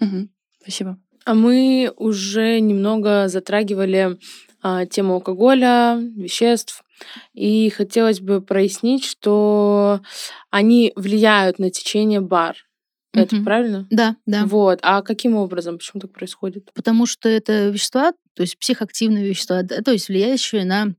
Mm-hmm. 0.00 0.28
Спасибо. 0.60 0.98
А 1.24 1.34
мы 1.34 1.92
уже 1.96 2.60
немного 2.60 3.28
затрагивали 3.28 4.18
а, 4.62 4.86
тему 4.86 5.14
алкоголя, 5.14 5.96
веществ, 5.98 6.84
и 7.32 7.70
хотелось 7.70 8.20
бы 8.20 8.40
прояснить, 8.40 9.04
что 9.04 10.00
они 10.50 10.92
влияют 10.96 11.58
на 11.58 11.70
течение 11.70 12.20
бар. 12.20 12.56
Это 13.14 13.36
mm-hmm. 13.36 13.44
правильно? 13.44 13.86
Да, 13.90 14.16
да. 14.26 14.44
Вот. 14.46 14.80
А 14.82 15.02
каким 15.02 15.36
образом? 15.36 15.78
Почему 15.78 16.00
так 16.00 16.12
происходит? 16.12 16.70
Потому 16.74 17.06
что 17.06 17.28
это 17.28 17.68
вещества, 17.68 18.12
то 18.34 18.42
есть 18.42 18.58
психоактивные 18.58 19.26
вещества, 19.26 19.62
то 19.62 19.92
есть 19.92 20.08
влияющие 20.08 20.64
на 20.64 20.94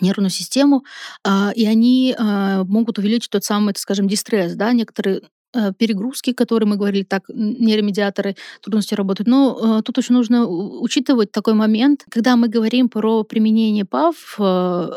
нервную 0.00 0.30
систему, 0.30 0.84
а, 1.24 1.52
и 1.54 1.64
они 1.66 2.14
а, 2.18 2.64
могут 2.64 2.98
увеличить 2.98 3.30
тот 3.30 3.44
самый, 3.44 3.72
так 3.74 3.78
скажем, 3.80 4.08
дистресс, 4.08 4.54
да, 4.54 4.72
некоторые 4.72 5.22
э, 5.54 5.72
перегрузки, 5.78 6.32
которые 6.32 6.68
мы 6.68 6.76
говорили, 6.76 7.04
так, 7.04 7.22
нейромедиаторы 7.28 8.34
трудности 8.60 8.94
работают. 8.94 9.28
Но 9.28 9.78
э, 9.78 9.82
тут 9.82 9.96
еще 9.98 10.12
нужно 10.12 10.48
учитывать 10.48 11.30
такой 11.30 11.54
момент, 11.54 12.04
когда 12.10 12.34
мы 12.34 12.48
говорим 12.48 12.88
про 12.88 13.22
применение 13.22 13.84
ПАВ, 13.84 14.36
э, 14.40 14.90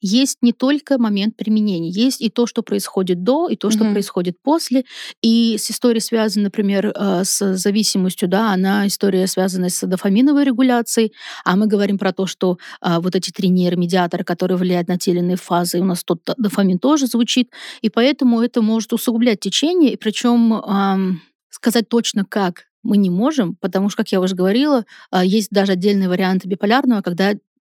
есть 0.00 0.38
не 0.40 0.52
только 0.52 0.98
момент 0.98 1.36
применения, 1.36 1.90
есть 1.90 2.20
и 2.20 2.30
то, 2.30 2.46
что 2.46 2.62
происходит 2.62 3.22
до, 3.22 3.48
и 3.48 3.56
то, 3.56 3.70
что 3.70 3.84
mm-hmm. 3.84 3.92
происходит 3.92 4.36
после. 4.42 4.84
И 5.22 5.56
с 5.58 5.70
историей 5.70 6.00
связана, 6.00 6.44
например, 6.44 6.92
э, 6.94 7.24
с 7.24 7.56
зависимостью, 7.56 8.28
да, 8.28 8.52
она 8.52 8.86
история 8.86 9.26
связана 9.26 9.68
с 9.68 9.86
дофаминовой 9.86 10.44
регуляцией, 10.44 11.12
а 11.44 11.56
мы 11.56 11.66
говорим 11.66 11.98
про 11.98 12.12
то, 12.12 12.26
что 12.26 12.58
а, 12.80 13.00
вот 13.00 13.14
эти 13.14 13.30
три 13.30 13.48
нейромедиатора, 13.48 14.24
которые 14.24 14.56
влияют 14.56 14.88
на 14.88 14.98
те 14.98 15.10
или 15.10 15.18
иные 15.18 15.36
фазы, 15.36 15.80
у 15.80 15.84
нас 15.84 16.02
тут 16.02 16.22
дофамин 16.36 16.78
тоже 16.78 17.06
звучит, 17.06 17.50
и 17.82 17.90
поэтому 17.90 18.40
это 18.40 18.62
может 18.62 18.92
усугублять 18.92 19.40
течение, 19.40 19.92
и 19.92 19.96
причем 19.96 20.54
эм, 20.54 21.22
сказать 21.50 21.88
точно 21.88 22.24
как 22.24 22.64
мы 22.82 22.96
не 22.96 23.10
можем, 23.10 23.56
потому 23.56 23.90
что, 23.90 23.98
как 23.98 24.12
я 24.12 24.20
уже 24.20 24.34
говорила, 24.34 24.84
а, 25.10 25.24
есть 25.24 25.50
даже 25.50 25.72
отдельные 25.72 26.08
варианты 26.08 26.48
биполярного, 26.48 27.02
когда 27.02 27.34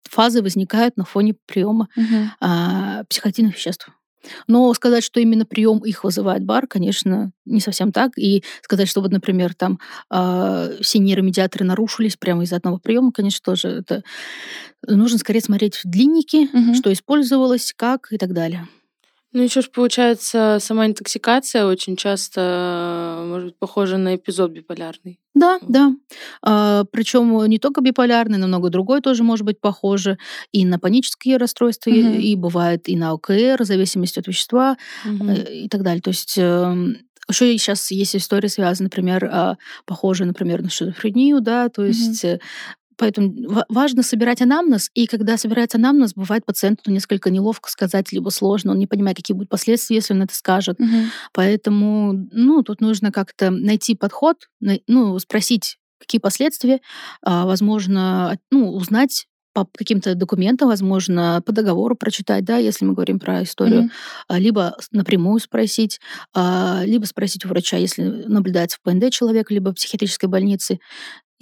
фазы 0.08 0.42
возникают 0.42 0.96
на 0.96 1.04
фоне 1.04 1.34
приема 1.46 1.88
угу. 1.96 2.30
а, 2.40 3.04
психоактивных 3.04 3.56
веществ. 3.56 3.90
Но 4.46 4.72
сказать, 4.74 5.04
что 5.04 5.20
именно 5.20 5.44
прием 5.44 5.78
их 5.78 6.04
вызывает 6.04 6.44
бар, 6.44 6.66
конечно, 6.66 7.32
не 7.44 7.60
совсем 7.60 7.92
так. 7.92 8.16
И 8.16 8.42
сказать, 8.62 8.88
что 8.88 9.00
вот, 9.00 9.12
например, 9.12 9.54
там 9.54 9.78
э, 10.10 10.78
все 10.80 10.98
нейромедиаторы 10.98 11.64
нарушились 11.64 12.16
прямо 12.16 12.44
из-за 12.44 12.56
одного 12.56 12.78
приема, 12.78 13.12
конечно, 13.12 13.40
тоже 13.44 13.68
это 13.68 14.02
нужно 14.86 15.18
скорее 15.18 15.40
смотреть 15.40 15.76
в 15.76 15.84
длиннике, 15.84 16.48
угу. 16.52 16.74
что 16.74 16.92
использовалось, 16.92 17.74
как 17.76 18.12
и 18.12 18.18
так 18.18 18.32
далее. 18.32 18.66
Ну, 19.34 19.42
еще 19.42 19.62
ж 19.62 19.70
получается, 19.70 20.58
сама 20.60 20.86
интоксикация 20.86 21.66
очень 21.66 21.96
часто 21.96 22.40
э, 23.20 23.26
может 23.26 23.46
быть 23.48 23.58
похожа 23.58 23.96
на 23.96 24.14
эпизод 24.14 24.52
биполярный. 24.52 25.18
Да, 25.34 25.58
да. 25.60 25.92
А, 26.40 26.84
причем 26.92 27.44
не 27.46 27.58
только 27.58 27.80
биполярный, 27.80 28.38
но 28.38 28.46
много 28.46 28.70
другой 28.70 29.00
тоже 29.00 29.24
может 29.24 29.44
быть 29.44 29.60
похоже 29.60 30.18
и 30.52 30.64
на 30.64 30.78
панические 30.78 31.38
расстройства, 31.38 31.90
угу. 31.90 31.98
и, 31.98 32.32
и 32.32 32.36
бывает 32.36 32.88
и 32.88 32.96
на 32.96 33.10
ОКР, 33.10 33.56
в 33.58 33.64
зависимости 33.64 34.20
от 34.20 34.28
вещества 34.28 34.76
угу. 35.04 35.32
и 35.32 35.68
так 35.68 35.82
далее. 35.82 36.00
То 36.00 36.10
есть 36.10 36.38
эм, 36.38 36.98
еще 37.28 37.58
сейчас 37.58 37.90
есть 37.90 38.14
история, 38.14 38.48
связанная, 38.48 38.86
например, 38.86 39.28
а, 39.32 39.56
похожая, 39.84 40.28
например, 40.28 40.62
на 40.62 40.70
шизофрению, 40.70 41.40
да, 41.40 41.68
то 41.70 41.84
есть 41.84 42.24
угу. 42.24 42.38
Поэтому 42.96 43.64
важно 43.68 44.02
собирать 44.02 44.42
анамнез, 44.42 44.90
и 44.94 45.06
когда 45.06 45.36
собирается 45.36 45.78
анамнез, 45.78 46.14
бывает 46.14 46.44
пациенту 46.44 46.90
несколько 46.90 47.30
неловко 47.30 47.70
сказать, 47.70 48.12
либо 48.12 48.30
сложно, 48.30 48.72
он 48.72 48.78
не 48.78 48.86
понимает, 48.86 49.16
какие 49.16 49.34
будут 49.34 49.50
последствия, 49.50 49.96
если 49.96 50.14
он 50.14 50.22
это 50.22 50.34
скажет. 50.34 50.80
Угу. 50.80 50.88
Поэтому, 51.32 52.12
ну, 52.32 52.62
тут 52.62 52.80
нужно 52.80 53.12
как-то 53.12 53.50
найти 53.50 53.94
подход, 53.94 54.36
ну, 54.60 55.18
спросить, 55.18 55.78
какие 55.98 56.20
последствия, 56.20 56.80
а, 57.22 57.46
возможно, 57.46 58.38
ну, 58.50 58.70
узнать 58.70 59.26
по 59.54 59.66
каким-то 59.72 60.16
документам, 60.16 60.68
возможно, 60.68 61.40
по 61.46 61.52
договору 61.52 61.94
прочитать, 61.94 62.44
да, 62.44 62.56
если 62.58 62.84
мы 62.84 62.92
говорим 62.92 63.20
про 63.20 63.44
историю, 63.44 63.84
mm-hmm. 63.84 64.38
либо 64.40 64.76
напрямую 64.90 65.38
спросить, 65.38 66.00
а, 66.34 66.82
либо 66.84 67.04
спросить 67.04 67.44
у 67.44 67.48
врача, 67.48 67.76
если 67.76 68.02
наблюдается 68.02 68.78
в 68.78 68.82
ПНД 68.82 69.12
человек, 69.12 69.52
либо 69.52 69.70
в 69.70 69.74
психиатрической 69.74 70.28
больнице, 70.28 70.80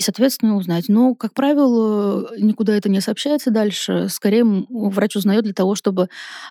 и, 0.03 0.05
соответственно, 0.05 0.57
узнать. 0.57 0.89
Но, 0.89 1.15
как 1.15 1.33
правило, 1.33 2.35
никуда 2.37 2.75
это 2.77 2.89
не 2.89 3.01
сообщается 3.01 3.51
дальше. 3.51 4.09
Скорее, 4.09 4.45
врач 4.45 5.15
узнает 5.15 5.45
для 5.45 5.55
того, 5.55 5.77
чтобы 5.77 6.09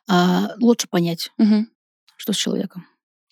а, 0.09 0.53
лучше 0.59 0.87
понять, 0.89 1.31
угу. 1.37 1.65
что 2.15 2.31
с 2.31 2.37
человеком. 2.37 2.85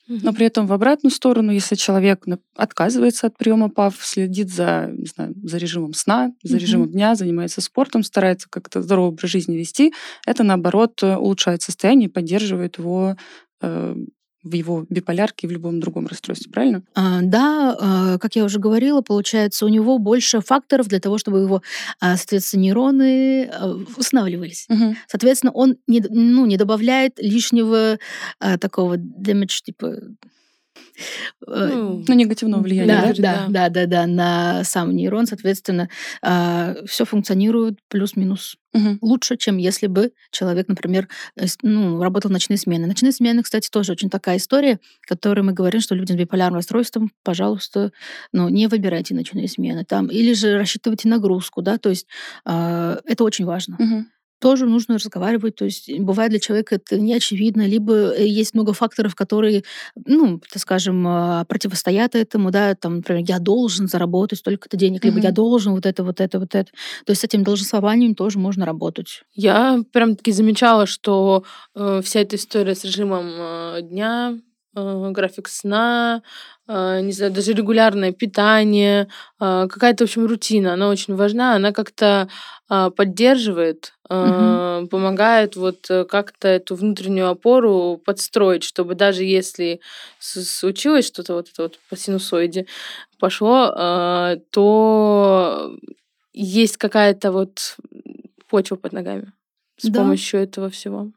Но 0.08 0.34
при 0.34 0.48
этом 0.48 0.66
в 0.66 0.74
обратную 0.74 1.14
сторону, 1.14 1.52
если 1.52 1.76
человек 1.76 2.26
отказывается 2.56 3.28
от 3.28 3.38
приема 3.38 3.70
ПАВ, 3.70 3.96
следит 4.02 4.50
за, 4.50 4.90
не 4.92 5.06
знаю, 5.06 5.36
за 5.44 5.58
режимом 5.58 5.94
сна, 5.94 6.34
за 6.44 6.56
угу. 6.56 6.62
режимом 6.62 6.90
дня, 6.90 7.16
занимается 7.16 7.62
спортом, 7.62 8.04
старается 8.04 8.50
как-то 8.50 8.82
здоровый 8.82 9.12
образ 9.12 9.30
жизни 9.30 9.56
вести, 9.56 9.94
это 10.26 10.44
наоборот 10.44 11.02
улучшает 11.02 11.62
состояние, 11.62 12.10
поддерживает 12.10 12.80
его 12.80 13.16
э, 13.62 13.96
в 14.44 14.54
его 14.54 14.86
биполярке 14.90 15.48
и 15.48 15.50
в 15.50 15.52
любом 15.52 15.80
другом 15.80 16.08
расстройстве, 16.08 16.52
правильно? 16.52 16.84
А, 16.96 17.22
да, 17.22 17.78
а, 17.80 18.18
как 18.20 18.36
я 18.36 18.46
уже 18.46 18.60
говорила, 18.60 19.02
получается, 19.02 19.66
у 19.66 19.70
него 19.70 19.98
больше 20.00 20.42
факторов 20.42 20.88
для 20.88 21.00
того, 21.00 21.18
чтобы 21.18 21.40
его, 21.40 21.62
а, 22.00 22.16
соответственно, 22.16 22.62
нейроны 22.62 23.46
а, 23.46 23.76
устанавливались. 23.98 24.66
Угу. 24.70 24.96
Соответственно, 25.08 25.52
он 25.52 25.78
не, 25.88 26.02
ну, 26.10 26.46
не 26.46 26.58
добавляет 26.58 27.14
лишнего 27.18 28.00
а, 28.40 28.58
такого 28.58 28.98
damage, 28.98 29.62
типа 29.64 29.98
ну, 31.46 32.04
на 32.08 32.14
негативное 32.14 32.60
влияние. 32.60 33.14
Да, 33.18 33.48
да, 33.48 33.48
да, 33.50 33.70
да, 33.70 33.86
да, 33.86 34.08
на 34.08 34.64
сам 34.64 34.96
нейрон, 34.96 35.28
соответственно, 35.28 35.90
а, 36.22 36.76
все 36.86 37.06
функционирует 37.06 37.80
плюс-минус 37.88 38.58
угу. 38.74 38.98
лучше, 39.02 39.38
чем 39.38 39.58
если 39.58 39.88
бы 39.88 40.12
человек, 40.32 40.68
например, 40.68 41.08
ну, 41.62 42.02
работал 42.02 42.30
в 42.30 42.34
ночные 42.34 42.58
смены. 42.58 42.88
Ночные 42.88 43.12
смены, 43.12 43.44
кстати, 43.44 43.70
тоже 43.70 43.94
очень 43.94 44.10
такая 44.10 44.38
история, 44.38 44.80
которой 45.02 45.42
мы 45.42 45.54
говорим, 45.54 45.82
что 45.82 45.96
людям 45.96 46.18
с 46.18 46.20
биполярным 46.20 46.58
расстройством, 46.58 47.12
пожалуйста, 47.24 47.92
ну, 48.32 48.50
не 48.50 48.68
выбирайте 48.68 49.16
ночные 49.16 49.48
смены 49.48 49.86
там, 49.86 50.08
или 50.08 50.34
же 50.34 50.58
рассчитывайте 50.58 51.08
нагрузку, 51.08 51.62
да, 51.62 51.78
то 51.78 51.90
есть 51.90 52.08
э, 52.46 52.98
это 53.06 53.24
очень 53.24 53.46
важно. 53.46 53.78
Угу 53.80 54.06
тоже 54.40 54.66
нужно 54.66 54.96
разговаривать. 54.96 55.56
То 55.56 55.66
есть 55.66 55.92
бывает 56.00 56.32
для 56.32 56.40
человека 56.40 56.76
это 56.76 57.00
не 57.00 57.14
очевидно, 57.14 57.68
либо 57.68 57.94
э, 57.94 58.28
есть 58.28 58.54
много 58.54 58.74
факторов, 58.74 59.16
которые, 59.16 59.64
ну, 60.06 60.40
так 60.40 60.62
скажем, 60.62 61.06
а, 61.08 61.46
противостоят 61.46 62.16
этому, 62.16 62.52
да, 62.52 62.76
там, 62.76 62.98
например, 62.98 63.24
я 63.28 63.40
должен 63.40 63.88
заработать 63.88 64.40
столько-то 64.40 64.78
денег, 64.78 65.04
либо 65.06 65.20
mm-hmm. 65.20 65.24
я 65.24 65.32
должен 65.32 65.74
вот 65.74 65.86
это, 65.86 66.04
вот 66.04 66.22
это, 66.22 66.40
вот 66.40 66.56
это. 66.56 66.72
То 67.06 67.12
есть 67.12 67.22
с 67.22 67.24
этим 67.24 67.44
долженствованием 67.44 68.16
тоже 68.16 68.40
можно 68.40 68.66
работать. 68.66 69.24
Я 69.34 69.84
прям 69.92 70.16
таки 70.16 70.32
замечала, 70.32 70.86
что 70.86 71.44
э, 71.76 72.02
вся 72.04 72.22
эта 72.22 72.36
история 72.36 72.76
с 72.76 72.84
режимом 72.84 73.26
э, 73.28 73.82
дня, 73.84 74.34
э, 74.36 74.49
график 74.74 75.48
сна, 75.48 76.22
э, 76.68 77.02
не 77.02 77.12
знаю, 77.12 77.32
даже 77.32 77.54
регулярное 77.54 78.12
питание, 78.12 79.08
э, 79.40 79.68
какая-то, 79.70 80.06
в 80.06 80.08
общем, 80.10 80.26
рутина, 80.26 80.74
она 80.74 80.90
очень 80.90 81.16
важна, 81.16 81.56
она 81.56 81.72
как-то 81.72 82.30
э, 82.70 82.92
поддерживает, 82.96 83.94
э, 84.10 84.80
угу. 84.82 84.88
помогает 84.88 85.56
вот 85.56 85.90
э, 85.90 86.06
как-то 86.06 86.48
эту 86.48 86.76
внутреннюю 86.76 87.30
опору 87.30 88.02
подстроить, 88.06 88.64
чтобы 88.64 88.96
даже 88.96 89.24
если 89.24 89.82
случилось 90.20 91.08
что-то 91.08 91.34
вот 91.34 91.50
это 91.52 91.64
вот 91.64 91.80
по 91.90 91.98
синусоиде 91.98 92.68
пошло, 93.20 93.74
э, 93.76 94.38
то 94.52 95.76
есть 96.34 96.78
какая-то 96.78 97.32
вот 97.32 97.78
почва 98.48 98.76
под 98.76 98.94
ногами 98.94 99.32
с 99.80 99.88
да. 99.88 100.02
помощью 100.02 100.40
этого 100.40 100.70
всего. 100.70 101.12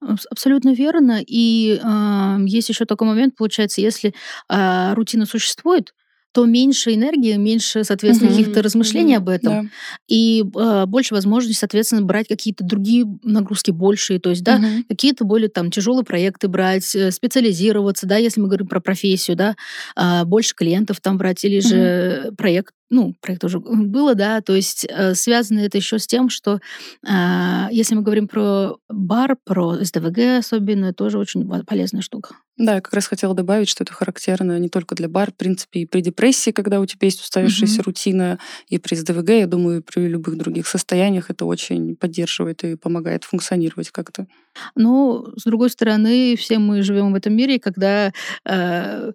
Абсолютно 0.00 0.72
верно. 0.72 1.20
И 1.26 1.80
э, 1.82 2.36
есть 2.46 2.68
еще 2.68 2.84
такой 2.84 3.08
момент, 3.08 3.36
получается, 3.36 3.80
если 3.80 4.14
э, 4.48 4.94
рутина 4.94 5.26
существует, 5.26 5.92
то 6.34 6.46
меньше 6.46 6.92
энергии, 6.92 7.36
меньше, 7.36 7.84
соответственно, 7.84 8.30
mm-hmm. 8.30 8.36
каких-то 8.36 8.62
размышлений 8.62 9.14
mm-hmm. 9.14 9.18
об 9.18 9.28
этом, 9.28 9.52
да. 9.52 9.68
и 10.08 10.42
э, 10.42 10.84
больше 10.86 11.14
возможностей, 11.14 11.56
соответственно, 11.60 12.02
брать 12.02 12.26
какие-то 12.26 12.64
другие 12.64 13.06
нагрузки 13.22 13.70
большие, 13.70 14.18
то 14.18 14.30
есть, 14.30 14.42
да, 14.42 14.58
mm-hmm. 14.58 14.84
какие-то 14.88 15.24
более 15.24 15.48
там 15.48 15.70
тяжелые 15.70 16.04
проекты 16.04 16.48
брать, 16.48 16.92
э, 16.96 17.12
специализироваться, 17.12 18.08
да, 18.08 18.16
если 18.16 18.40
мы 18.40 18.48
говорим 18.48 18.66
про 18.66 18.80
профессию, 18.80 19.36
да, 19.36 19.54
э, 19.96 20.24
больше 20.24 20.56
клиентов 20.56 21.00
там 21.00 21.18
брать, 21.18 21.44
или 21.44 21.58
mm-hmm. 21.58 21.68
же 21.68 22.32
проект 22.36 22.74
ну, 22.94 23.14
проект 23.20 23.44
уже 23.44 23.58
было, 23.60 24.14
да, 24.14 24.40
то 24.40 24.54
есть 24.54 24.86
э, 24.88 25.14
связано 25.14 25.58
это 25.60 25.76
еще 25.78 25.98
с 25.98 26.06
тем, 26.06 26.28
что 26.28 26.60
э, 27.06 27.66
если 27.70 27.94
мы 27.96 28.02
говорим 28.02 28.28
про 28.28 28.76
бар, 28.88 29.36
про 29.44 29.84
СДВГ 29.84 30.38
особенно, 30.38 30.94
тоже 30.94 31.18
очень 31.18 31.46
полезная 31.64 32.02
штука. 32.02 32.36
Да, 32.56 32.76
я 32.76 32.80
как 32.80 32.94
раз 32.94 33.08
хотела 33.08 33.34
добавить, 33.34 33.68
что 33.68 33.82
это 33.82 33.92
характерно 33.92 34.58
не 34.60 34.68
только 34.68 34.94
для 34.94 35.08
бар, 35.08 35.32
в 35.32 35.34
принципе, 35.34 35.80
и 35.80 35.86
при 35.86 36.02
депрессии, 36.02 36.52
когда 36.52 36.80
у 36.80 36.86
тебя 36.86 37.06
есть 37.06 37.20
устоявшаяся 37.20 37.80
mm-hmm. 37.80 37.84
рутина, 37.84 38.38
и 38.68 38.78
при 38.78 38.94
СДВГ, 38.94 39.30
я 39.30 39.46
думаю, 39.48 39.78
и 39.78 39.82
при 39.82 40.06
любых 40.06 40.38
других 40.38 40.68
состояниях 40.68 41.30
это 41.30 41.46
очень 41.46 41.96
поддерживает 41.96 42.62
и 42.62 42.76
помогает 42.76 43.24
функционировать 43.24 43.90
как-то. 43.90 44.28
Ну, 44.76 45.26
с 45.36 45.42
другой 45.42 45.70
стороны, 45.70 46.36
все 46.36 46.58
мы 46.58 46.82
живем 46.82 47.12
в 47.12 47.16
этом 47.16 47.34
мире, 47.34 47.58
когда 47.58 48.12
э, 48.44 49.12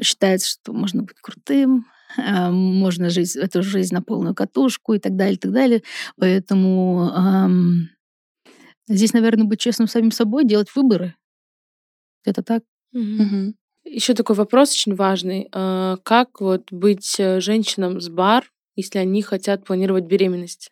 считается, 0.00 0.48
что 0.48 0.72
можно 0.72 1.02
быть 1.02 1.16
крутым, 1.20 1.84
а, 1.86 1.97
можно 2.16 3.10
жить 3.10 3.36
эту 3.36 3.62
жизнь 3.62 3.94
на 3.94 4.02
полную 4.02 4.34
катушку 4.34 4.94
и 4.94 4.98
так 4.98 5.16
далее, 5.16 5.34
и 5.34 5.38
так 5.38 5.52
далее. 5.52 5.82
Поэтому 6.16 7.10
эм, 7.14 7.88
здесь, 8.88 9.12
наверное, 9.12 9.44
быть 9.44 9.60
честным 9.60 9.88
с 9.88 9.92
самим 9.92 10.10
собой, 10.10 10.44
делать 10.44 10.68
выборы. 10.74 11.14
Это 12.24 12.42
так. 12.42 12.62
Угу. 12.92 13.54
Еще 13.84 14.14
такой 14.14 14.36
вопрос 14.36 14.72
очень 14.72 14.94
важный. 14.94 15.48
А, 15.52 15.96
как 16.02 16.40
вот 16.40 16.70
быть 16.70 17.16
э, 17.18 17.40
женщинам 17.40 18.00
с 18.00 18.08
бар, 18.08 18.50
если 18.76 18.98
они 18.98 19.22
хотят 19.22 19.64
планировать 19.64 20.04
беременность? 20.04 20.70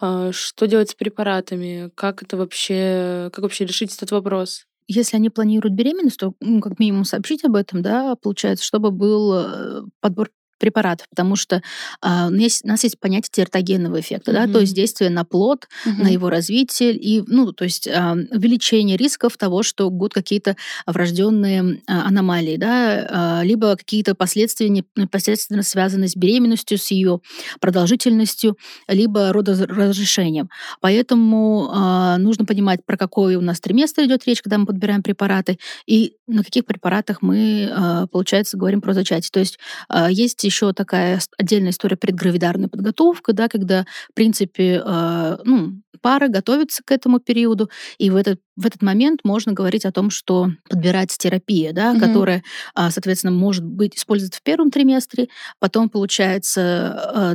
А, 0.00 0.30
что 0.32 0.66
делать 0.66 0.90
с 0.90 0.94
препаратами? 0.94 1.90
Как 1.94 2.22
это 2.22 2.36
вообще, 2.36 3.30
как 3.32 3.42
вообще 3.42 3.64
решить 3.64 3.94
этот 3.94 4.10
вопрос? 4.10 4.66
Если 4.86 5.16
они 5.16 5.30
планируют 5.30 5.74
беременность, 5.74 6.18
то 6.18 6.34
ну, 6.40 6.60
как 6.60 6.78
минимум 6.78 7.04
сообщить 7.04 7.44
об 7.44 7.56
этом, 7.56 7.82
да, 7.82 8.14
получается, 8.16 8.64
чтобы 8.64 8.90
был 8.90 9.34
э, 9.34 9.82
подбор 10.00 10.30
препаратов, 10.58 11.08
потому 11.08 11.36
что 11.36 11.62
а, 12.00 12.28
у, 12.28 12.30
нас 12.30 12.84
есть, 12.84 12.98
понятие 13.00 13.30
тератогенного 13.32 14.00
эффекта, 14.00 14.30
mm-hmm. 14.30 14.46
да, 14.46 14.52
то 14.52 14.60
есть 14.60 14.74
действие 14.74 15.10
на 15.10 15.24
плод, 15.24 15.68
mm-hmm. 15.86 16.02
на 16.02 16.08
его 16.08 16.30
развитие 16.30 16.94
и, 16.94 17.22
ну, 17.26 17.52
то 17.52 17.64
есть 17.64 17.88
а, 17.88 18.16
увеличение 18.30 18.96
рисков 18.96 19.36
того, 19.36 19.62
что 19.62 19.90
будут 19.90 20.14
какие-то 20.14 20.56
врожденные 20.86 21.82
а, 21.86 22.08
аномалии, 22.08 22.56
да, 22.56 23.06
а, 23.10 23.42
либо 23.44 23.76
какие-то 23.76 24.14
последствия 24.14 24.68
непосредственно 24.68 25.62
связанные 25.62 26.08
с 26.08 26.16
беременностью, 26.16 26.78
с 26.78 26.90
ее 26.90 27.20
продолжительностью, 27.60 28.56
либо 28.88 29.32
родоразрешением. 29.32 30.50
Поэтому 30.80 31.70
а, 31.72 32.18
нужно 32.18 32.44
понимать, 32.44 32.84
про 32.84 32.96
какой 32.96 33.36
у 33.36 33.40
нас 33.40 33.60
триместр 33.60 34.04
идет 34.04 34.26
речь, 34.26 34.42
когда 34.42 34.58
мы 34.58 34.66
подбираем 34.66 35.02
препараты, 35.02 35.58
и 35.86 36.14
на 36.26 36.44
каких 36.44 36.64
препаратах 36.64 37.22
мы, 37.22 37.70
а, 37.72 38.06
получается, 38.06 38.56
говорим 38.56 38.80
про 38.80 38.92
зачатие. 38.92 39.30
То 39.32 39.40
есть 39.40 39.58
а, 39.88 40.10
есть 40.10 40.36
еще 40.48 40.72
такая 40.72 41.20
отдельная 41.38 41.70
история 41.70 41.96
предгравидарная 41.96 42.68
подготовка, 42.68 43.32
да, 43.32 43.48
когда, 43.48 43.84
в 44.10 44.14
принципе, 44.14 44.82
э, 44.84 45.38
ну, 45.44 45.80
пара 46.00 46.28
готовится 46.28 46.82
к 46.84 46.90
этому 46.90 47.18
периоду, 47.20 47.70
и 47.98 48.10
в 48.10 48.16
этот, 48.16 48.40
в 48.56 48.66
этот 48.66 48.82
момент 48.82 49.20
можно 49.24 49.52
говорить 49.52 49.84
о 49.84 49.92
том, 49.92 50.10
что 50.10 50.50
подбирается 50.68 51.18
терапия, 51.18 51.72
да, 51.72 51.92
угу. 51.92 52.00
которая, 52.00 52.42
э, 52.76 52.90
соответственно, 52.90 53.32
может 53.32 53.64
быть 53.64 53.96
использоваться 53.96 54.40
в 54.40 54.42
первом 54.42 54.70
триместре, 54.70 55.28
потом, 55.58 55.88
получается, 55.88 57.34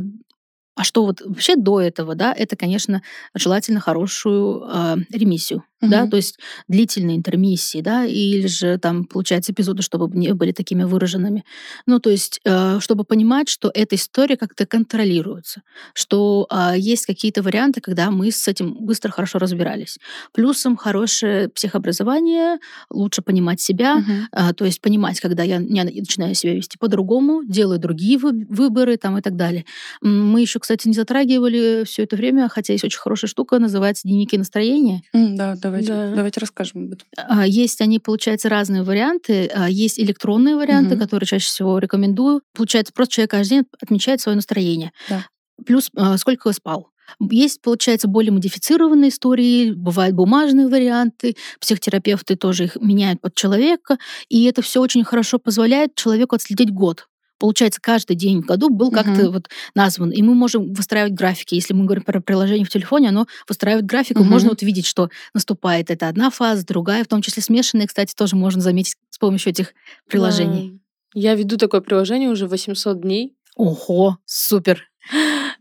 а 0.76 0.82
что 0.82 1.04
вот 1.04 1.20
вообще 1.20 1.56
до 1.56 1.80
этого, 1.80 2.14
да, 2.14 2.32
это, 2.36 2.56
конечно, 2.56 3.02
желательно 3.34 3.80
хорошую 3.80 4.64
э, 4.66 4.96
ремиссию, 5.12 5.62
угу. 5.80 5.90
да, 5.90 6.06
то 6.06 6.16
есть 6.16 6.38
длительные 6.66 7.16
интермиссии, 7.16 7.80
да, 7.80 8.04
или 8.04 8.48
же 8.48 8.78
там, 8.78 9.04
получается, 9.04 9.52
эпизоды, 9.52 9.82
чтобы 9.82 10.16
не 10.16 10.34
были 10.34 10.50
такими 10.50 10.82
выраженными. 10.82 11.44
Ну, 11.86 12.00
то 12.00 12.10
есть, 12.10 12.40
э, 12.44 12.80
чтобы 12.80 13.04
понимать, 13.04 13.48
что 13.48 13.70
эта 13.72 13.94
история 13.94 14.36
как-то 14.36 14.66
контролируется, 14.66 15.62
что 15.94 16.48
э, 16.50 16.74
есть 16.76 17.06
какие-то 17.06 17.42
варианты, 17.42 17.80
когда 17.80 18.10
мы 18.10 18.32
с 18.32 18.48
этим 18.48 18.74
быстро, 18.80 19.12
хорошо 19.12 19.38
разбирались. 19.38 19.98
Плюсом 20.32 20.76
хорошее 20.76 21.50
психообразование, 21.50 22.58
лучше 22.90 23.22
понимать 23.22 23.60
себя, 23.60 23.98
угу. 23.98 24.12
э, 24.32 24.54
то 24.54 24.64
есть 24.64 24.80
понимать, 24.80 25.20
когда 25.20 25.44
я, 25.44 25.60
я 25.60 25.84
начинаю 25.84 26.34
себя 26.34 26.54
вести 26.54 26.78
по-другому, 26.78 27.44
делаю 27.44 27.78
другие 27.78 28.18
выборы 28.18 28.96
там 28.96 29.18
и 29.18 29.22
так 29.22 29.36
далее. 29.36 29.64
Мы 30.00 30.40
еще 30.40 30.58
кстати, 30.64 30.88
не 30.88 30.94
затрагивали 30.94 31.84
все 31.84 32.04
это 32.04 32.16
время, 32.16 32.48
хотя 32.48 32.72
есть 32.72 32.86
очень 32.86 32.98
хорошая 32.98 33.28
штука, 33.28 33.58
называется 33.58 34.08
дневники 34.08 34.38
настроения. 34.38 35.02
Mm, 35.14 35.36
да, 35.36 35.56
давайте, 35.60 35.88
да. 35.88 36.14
давайте 36.14 36.40
расскажем 36.40 36.84
об 36.86 36.92
этом. 36.94 37.06
А, 37.18 37.46
есть 37.46 37.82
они, 37.82 37.98
получается, 37.98 38.48
разные 38.48 38.82
варианты. 38.82 39.50
А, 39.54 39.68
есть 39.68 40.00
электронные 40.00 40.56
варианты, 40.56 40.94
mm-hmm. 40.94 40.98
которые 40.98 41.26
чаще 41.26 41.48
всего 41.48 41.78
рекомендую. 41.78 42.40
Получается, 42.54 42.94
просто 42.94 43.12
человек 43.16 43.32
каждый 43.32 43.50
день 43.50 43.64
отмечает 43.78 44.22
свое 44.22 44.36
настроение. 44.36 44.92
Да. 45.10 45.26
Плюс 45.66 45.90
а, 45.98 46.16
сколько 46.16 46.50
спал. 46.52 46.88
Есть, 47.20 47.60
получается, 47.60 48.08
более 48.08 48.32
модифицированные 48.32 49.10
истории, 49.10 49.70
бывают 49.72 50.16
бумажные 50.16 50.68
варианты, 50.68 51.36
психотерапевты 51.60 52.36
тоже 52.36 52.64
их 52.64 52.76
меняют 52.76 53.20
под 53.20 53.34
человека, 53.34 53.98
и 54.30 54.44
это 54.44 54.62
все 54.62 54.80
очень 54.80 55.04
хорошо 55.04 55.38
позволяет 55.38 55.94
человеку 55.94 56.36
отследить 56.36 56.70
год 56.70 57.06
получается, 57.44 57.78
каждый 57.78 58.16
день 58.16 58.40
в 58.40 58.46
году 58.46 58.70
был 58.70 58.90
как-то 58.90 59.30
вот 59.30 59.50
назван. 59.74 60.10
И 60.10 60.22
мы 60.22 60.34
можем 60.34 60.72
выстраивать 60.72 61.12
графики. 61.12 61.54
Если 61.54 61.74
мы 61.74 61.84
говорим 61.84 62.02
про 62.02 62.22
приложение 62.22 62.64
в 62.64 62.70
телефоне, 62.70 63.10
оно 63.10 63.26
выстраивает 63.46 63.84
графику. 63.84 64.22
Угу. 64.22 64.30
Можно 64.30 64.48
вот 64.48 64.62
видеть, 64.62 64.86
что 64.86 65.10
наступает 65.34 65.90
это 65.90 66.08
одна 66.08 66.30
фаза, 66.30 66.64
другая, 66.64 67.04
в 67.04 67.06
том 67.06 67.20
числе 67.20 67.42
смешанные, 67.42 67.86
кстати, 67.86 68.14
тоже 68.14 68.34
можно 68.34 68.62
заметить 68.62 68.96
с 69.10 69.18
помощью 69.18 69.50
этих 69.50 69.74
приложений. 70.08 70.80
Да. 71.14 71.20
Я 71.20 71.34
веду 71.34 71.58
такое 71.58 71.82
приложение 71.82 72.30
уже 72.30 72.46
800 72.46 73.02
дней. 73.02 73.36
Ого, 73.56 74.16
супер. 74.24 74.88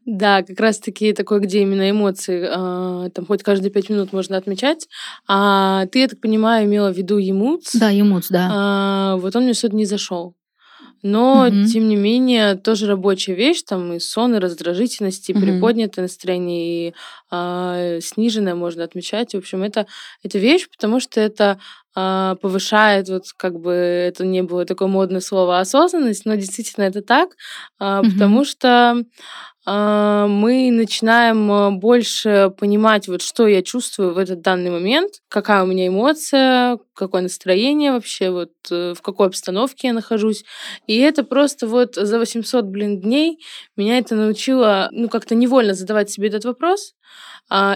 Да, 0.05 0.41
как 0.43 0.57
раз-таки 0.61 1.11
такое, 1.11 1.39
где 1.39 1.63
именно 1.63 1.89
эмоции, 1.89 2.47
э, 2.47 3.09
там 3.09 3.25
хоть 3.25 3.43
каждые 3.43 3.71
пять 3.71 3.89
минут 3.89 4.13
можно 4.13 4.37
отмечать. 4.37 4.87
А 5.27 5.85
ты, 5.87 5.99
я 5.99 6.07
так 6.07 6.21
понимаю, 6.21 6.65
имела 6.65 6.93
в 6.93 6.97
виду 6.97 7.17
емуц. 7.17 7.75
Да, 7.75 7.89
емуц, 7.89 8.29
да. 8.29 8.49
А, 8.53 9.15
вот 9.17 9.35
он 9.35 9.43
мне 9.43 9.53
что-то 9.53 9.75
не 9.75 9.85
зашел. 9.85 10.33
Но, 11.03 11.47
угу. 11.47 11.65
тем 11.65 11.89
не 11.89 11.97
менее, 11.97 12.55
тоже 12.55 12.87
рабочая 12.87 13.35
вещь, 13.35 13.61
там 13.63 13.93
и 13.93 13.99
сон, 13.99 14.35
и 14.35 14.39
раздражительность, 14.39 15.29
и 15.29 15.33
угу. 15.33 15.41
приподнятое 15.41 16.03
настроение, 16.03 16.89
и 16.89 16.93
э, 17.29 17.99
сниженное 18.01 18.55
можно 18.55 18.85
отмечать. 18.85 19.33
В 19.33 19.37
общем, 19.37 19.63
это, 19.63 19.85
это 20.23 20.39
вещь, 20.39 20.69
потому 20.69 21.01
что 21.01 21.19
это 21.19 21.59
повышает, 21.93 23.07
вот 23.09 23.25
как 23.37 23.59
бы 23.59 23.71
это 23.71 24.25
не 24.25 24.41
было 24.41 24.65
такое 24.65 24.87
модное 24.87 25.21
слово 25.21 25.59
осознанность, 25.59 26.25
но 26.25 26.35
действительно 26.35 26.85
это 26.85 27.01
так, 27.01 27.29
угу. 27.79 28.09
потому 28.11 28.45
что 28.45 29.03
а, 29.65 30.27
мы 30.27 30.71
начинаем 30.71 31.49
а, 31.49 31.71
больше 31.71 32.51
понимать, 32.57 33.07
вот 33.07 33.21
что 33.21 33.47
я 33.47 33.61
чувствую 33.61 34.13
в 34.13 34.17
этот 34.17 34.41
данный 34.41 34.71
момент, 34.71 35.21
какая 35.29 35.63
у 35.63 35.65
меня 35.65 35.87
эмоция, 35.87 36.79
какое 36.93 37.21
настроение 37.21 37.93
вообще, 37.93 38.29
вот 38.29 38.51
э, 38.69 38.93
в 38.93 39.01
какой 39.01 39.27
обстановке 39.27 39.87
я 39.87 39.93
нахожусь. 39.93 40.43
И 40.85 40.97
это 40.99 41.23
просто 41.23 41.65
вот 41.65 41.95
за 41.95 42.19
800, 42.19 42.65
блин, 42.65 42.99
дней 42.99 43.39
меня 43.77 43.99
это 43.99 44.15
научило, 44.15 44.89
ну, 44.91 45.07
как-то 45.07 45.33
невольно 45.33 45.73
задавать 45.73 46.09
себе 46.09 46.27
этот 46.27 46.43
вопрос, 46.43 46.93
а, 46.93 47.02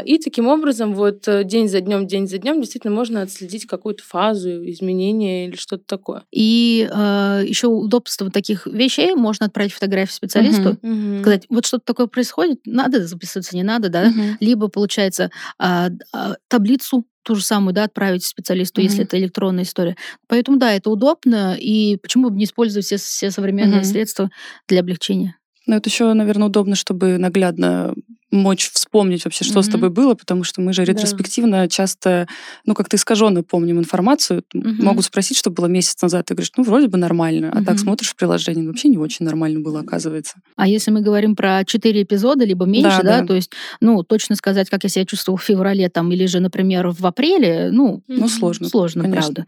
и 0.05 0.17
таким 0.23 0.47
образом 0.47 0.95
вот 0.95 1.27
э, 1.27 1.43
день 1.43 1.67
за 1.67 1.81
днем, 1.81 2.07
день 2.07 2.27
за 2.27 2.37
днем 2.37 2.61
действительно 2.61 2.95
можно 2.95 3.21
отследить 3.21 3.67
какую-то 3.67 4.03
фазу, 4.03 4.67
изменения 4.69 5.47
или 5.47 5.55
что-то 5.55 5.83
такое. 5.85 6.23
И 6.31 6.89
э, 6.91 7.43
еще 7.45 7.67
удобство 7.67 8.31
таких 8.31 8.65
вещей 8.65 9.13
можно 9.13 9.45
отправить 9.45 9.73
фотографию 9.73 10.15
специалисту, 10.15 10.77
uh-huh. 10.81 11.21
сказать, 11.21 11.45
вот 11.49 11.65
что-то 11.65 11.83
такое 11.85 12.07
происходит, 12.07 12.59
надо 12.65 13.05
записываться, 13.05 13.55
не 13.55 13.63
надо, 13.63 13.89
да? 13.89 14.07
Uh-huh. 14.07 14.35
Либо, 14.39 14.67
получается, 14.69 15.29
э, 15.59 15.89
э, 16.13 16.33
таблицу 16.47 17.05
ту 17.27 17.35
же 17.35 17.43
самую, 17.43 17.73
да, 17.73 17.83
отправить 17.83 18.23
специалисту, 18.23 18.79
mm-hmm. 18.79 18.83
если 18.85 19.03
это 19.03 19.19
электронная 19.19 19.65
история. 19.65 19.97
Поэтому, 20.27 20.57
да, 20.57 20.71
это 20.71 20.89
удобно, 20.89 21.57
и 21.59 21.97
почему 21.97 22.29
бы 22.29 22.37
не 22.37 22.45
использовать 22.45 22.85
все, 22.85 22.95
все 22.95 23.31
современные 23.31 23.81
mm-hmm. 23.81 23.83
средства 23.83 24.31
для 24.69 24.79
облегчения? 24.79 25.36
Ну, 25.68 25.76
это 25.76 25.89
еще, 25.89 26.11
наверное, 26.14 26.48
удобно, 26.48 26.76
чтобы 26.76 27.18
наглядно 27.18 27.94
мочь 28.31 28.69
вспомнить 28.72 29.23
вообще, 29.23 29.45
что 29.45 29.60
mm-hmm. 29.60 29.64
с 29.64 29.69
тобой 29.69 29.89
было, 29.89 30.14
потому 30.14 30.44
что 30.44 30.61
мы 30.61 30.73
же 30.73 30.84
ретроспективно 30.84 31.57
да. 31.57 31.68
часто, 31.68 32.27
ну, 32.65 32.73
как-то 32.73 32.98
искаженно 32.98 33.41
помним 33.41 33.80
информацию. 33.80 34.44
Mm-hmm. 34.53 34.84
Могут 34.84 35.06
спросить, 35.06 35.38
что 35.38 35.49
было 35.49 35.68
месяц 35.68 36.02
назад, 36.02 36.26
ты 36.26 36.34
говоришь, 36.34 36.52
ну, 36.57 36.64
вроде 36.64 36.88
бы 36.88 36.98
нормально, 36.98 37.52
а 37.53 37.60
mm-hmm. 37.60 37.65
так 37.65 37.80
смотришь 37.80 38.10
в 38.10 38.15
приложение, 38.15 38.64
ну, 38.64 38.72
вообще 38.72 38.89
не 38.89 38.98
очень 38.98 39.26
нормально 39.26 39.61
было, 39.61 39.80
оказывается. 39.80 40.35
А 40.57 40.68
если 40.68 40.91
мы 40.91 41.02
говорим 41.02 41.35
про 41.35 41.64
четыре 41.65 42.03
эпизода, 42.03 42.44
либо 42.44 42.65
меньше, 42.65 43.02
да, 43.02 43.03
да, 43.03 43.22
да, 43.22 43.27
то 43.27 43.35
есть, 43.35 43.52
ну, 43.80 44.03
точно 44.03 44.35
сказать, 44.35 44.69
как 44.69 44.84
я 44.84 44.89
себя 44.89 45.06
чувствовал 45.06 45.38
в 45.38 45.44
феврале 45.44 45.89
там, 45.89 46.11
или 46.11 46.26
же, 46.26 46.41
например, 46.41 46.89
в 46.89 47.06
апреле, 47.06 47.69
ну, 47.72 48.03
ну 48.07 48.27
сложно. 48.27 48.68
Сложно, 48.68 49.03
конечно. 49.03 49.34
правда. 49.34 49.45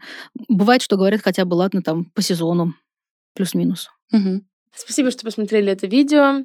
Бывает, 0.48 0.80
что 0.80 0.96
говорят 0.96 1.20
хотя 1.22 1.44
бы, 1.44 1.54
ладно, 1.54 1.82
там, 1.82 2.06
по 2.06 2.22
сезону, 2.22 2.74
плюс-минус. 3.34 3.90
Угу. 4.12 4.42
Спасибо, 4.74 5.10
что 5.10 5.24
посмотрели 5.24 5.72
это 5.72 5.86
видео. 5.86 6.44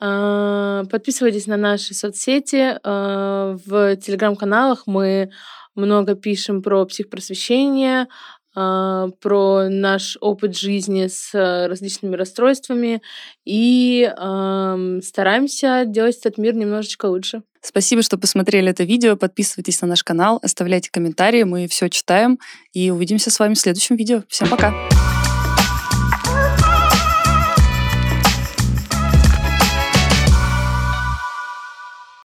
А, 0.00 0.84
подписывайтесь 0.84 1.46
на 1.46 1.56
наши 1.56 1.94
соцсети. 1.94 2.78
А, 2.82 3.56
в 3.64 3.96
телеграм-каналах 3.96 4.86
мы 4.86 5.30
много 5.74 6.14
пишем 6.14 6.62
про 6.62 6.84
психпросвещение, 6.86 8.08
а, 8.54 9.08
про 9.20 9.68
наш 9.68 10.16
опыт 10.20 10.56
жизни 10.56 11.06
с 11.08 11.32
различными 11.34 12.16
расстройствами 12.16 13.02
и 13.44 14.08
стараемся 15.02 15.84
делать 15.86 16.16
этот 16.18 16.38
мир 16.38 16.54
немножечко 16.54 17.06
лучше. 17.06 17.42
Спасибо, 17.60 18.02
что 18.02 18.16
посмотрели 18.16 18.70
это 18.70 18.84
видео. 18.84 19.16
Подписывайтесь 19.16 19.80
на 19.80 19.88
наш 19.88 20.04
канал, 20.04 20.38
оставляйте 20.42 20.90
комментарии, 20.90 21.42
мы 21.42 21.66
все 21.66 21.88
читаем 21.88 22.38
и 22.72 22.90
увидимся 22.90 23.30
с 23.30 23.38
вами 23.38 23.54
в 23.54 23.58
следующем 23.58 23.96
видео. 23.96 24.22
Всем 24.28 24.48
пока! 24.48 24.72